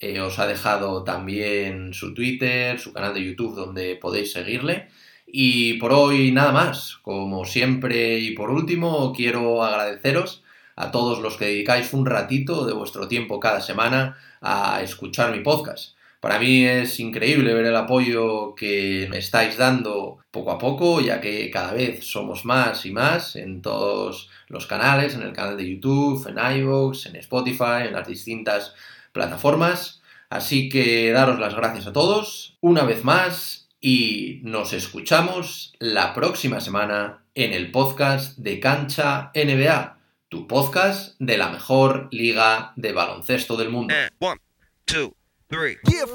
eh, 0.00 0.20
os 0.20 0.38
ha 0.38 0.46
dejado 0.46 1.04
también 1.04 1.92
su 1.92 2.14
Twitter, 2.14 2.78
su 2.80 2.92
canal 2.92 3.14
de 3.14 3.24
YouTube 3.24 3.54
donde 3.54 3.96
podéis 3.96 4.32
seguirle. 4.32 4.88
Y 5.34 5.74
por 5.74 5.94
hoy 5.94 6.30
nada 6.30 6.52
más. 6.52 6.98
Como 7.02 7.46
siempre 7.46 8.18
y 8.18 8.32
por 8.32 8.50
último, 8.50 9.14
quiero 9.14 9.64
agradeceros 9.64 10.44
a 10.76 10.90
todos 10.90 11.20
los 11.20 11.38
que 11.38 11.46
dedicáis 11.46 11.94
un 11.94 12.04
ratito 12.04 12.66
de 12.66 12.74
vuestro 12.74 13.08
tiempo 13.08 13.40
cada 13.40 13.62
semana 13.62 14.18
a 14.42 14.82
escuchar 14.82 15.32
mi 15.32 15.40
podcast. 15.40 15.96
Para 16.20 16.38
mí 16.38 16.66
es 16.66 17.00
increíble 17.00 17.54
ver 17.54 17.64
el 17.64 17.76
apoyo 17.76 18.54
que 18.54 19.08
me 19.10 19.18
estáis 19.18 19.56
dando 19.56 20.18
poco 20.30 20.50
a 20.50 20.58
poco, 20.58 21.00
ya 21.00 21.20
que 21.22 21.50
cada 21.50 21.72
vez 21.72 22.04
somos 22.04 22.44
más 22.44 22.84
y 22.84 22.90
más 22.92 23.34
en 23.34 23.62
todos 23.62 24.28
los 24.48 24.66
canales, 24.66 25.14
en 25.14 25.22
el 25.22 25.32
canal 25.32 25.56
de 25.56 25.68
YouTube, 25.68 26.28
en 26.28 26.60
iVoox, 26.60 27.06
en 27.06 27.16
Spotify, 27.16 27.86
en 27.86 27.94
las 27.94 28.06
distintas 28.06 28.74
plataformas. 29.12 30.02
Así 30.28 30.68
que 30.68 31.10
daros 31.10 31.38
las 31.40 31.54
gracias 31.54 31.86
a 31.86 31.92
todos. 31.92 32.56
Una 32.60 32.84
vez 32.84 33.02
más, 33.02 33.61
y 33.84 34.40
nos 34.44 34.72
escuchamos 34.72 35.74
la 35.80 36.14
próxima 36.14 36.60
semana 36.60 37.24
en 37.34 37.52
el 37.52 37.72
podcast 37.72 38.38
de 38.38 38.60
Cancha 38.60 39.32
NBA, 39.34 39.98
tu 40.28 40.46
podcast 40.46 41.16
de 41.18 41.36
la 41.36 41.50
mejor 41.50 42.08
liga 42.12 42.72
de 42.76 42.92
baloncesto 42.92 43.56
del 43.56 43.70
mundo. 43.70 43.92
One, 44.20 44.38
two, 44.86 45.16
three. 45.48 45.78
Yeah, 45.90 46.06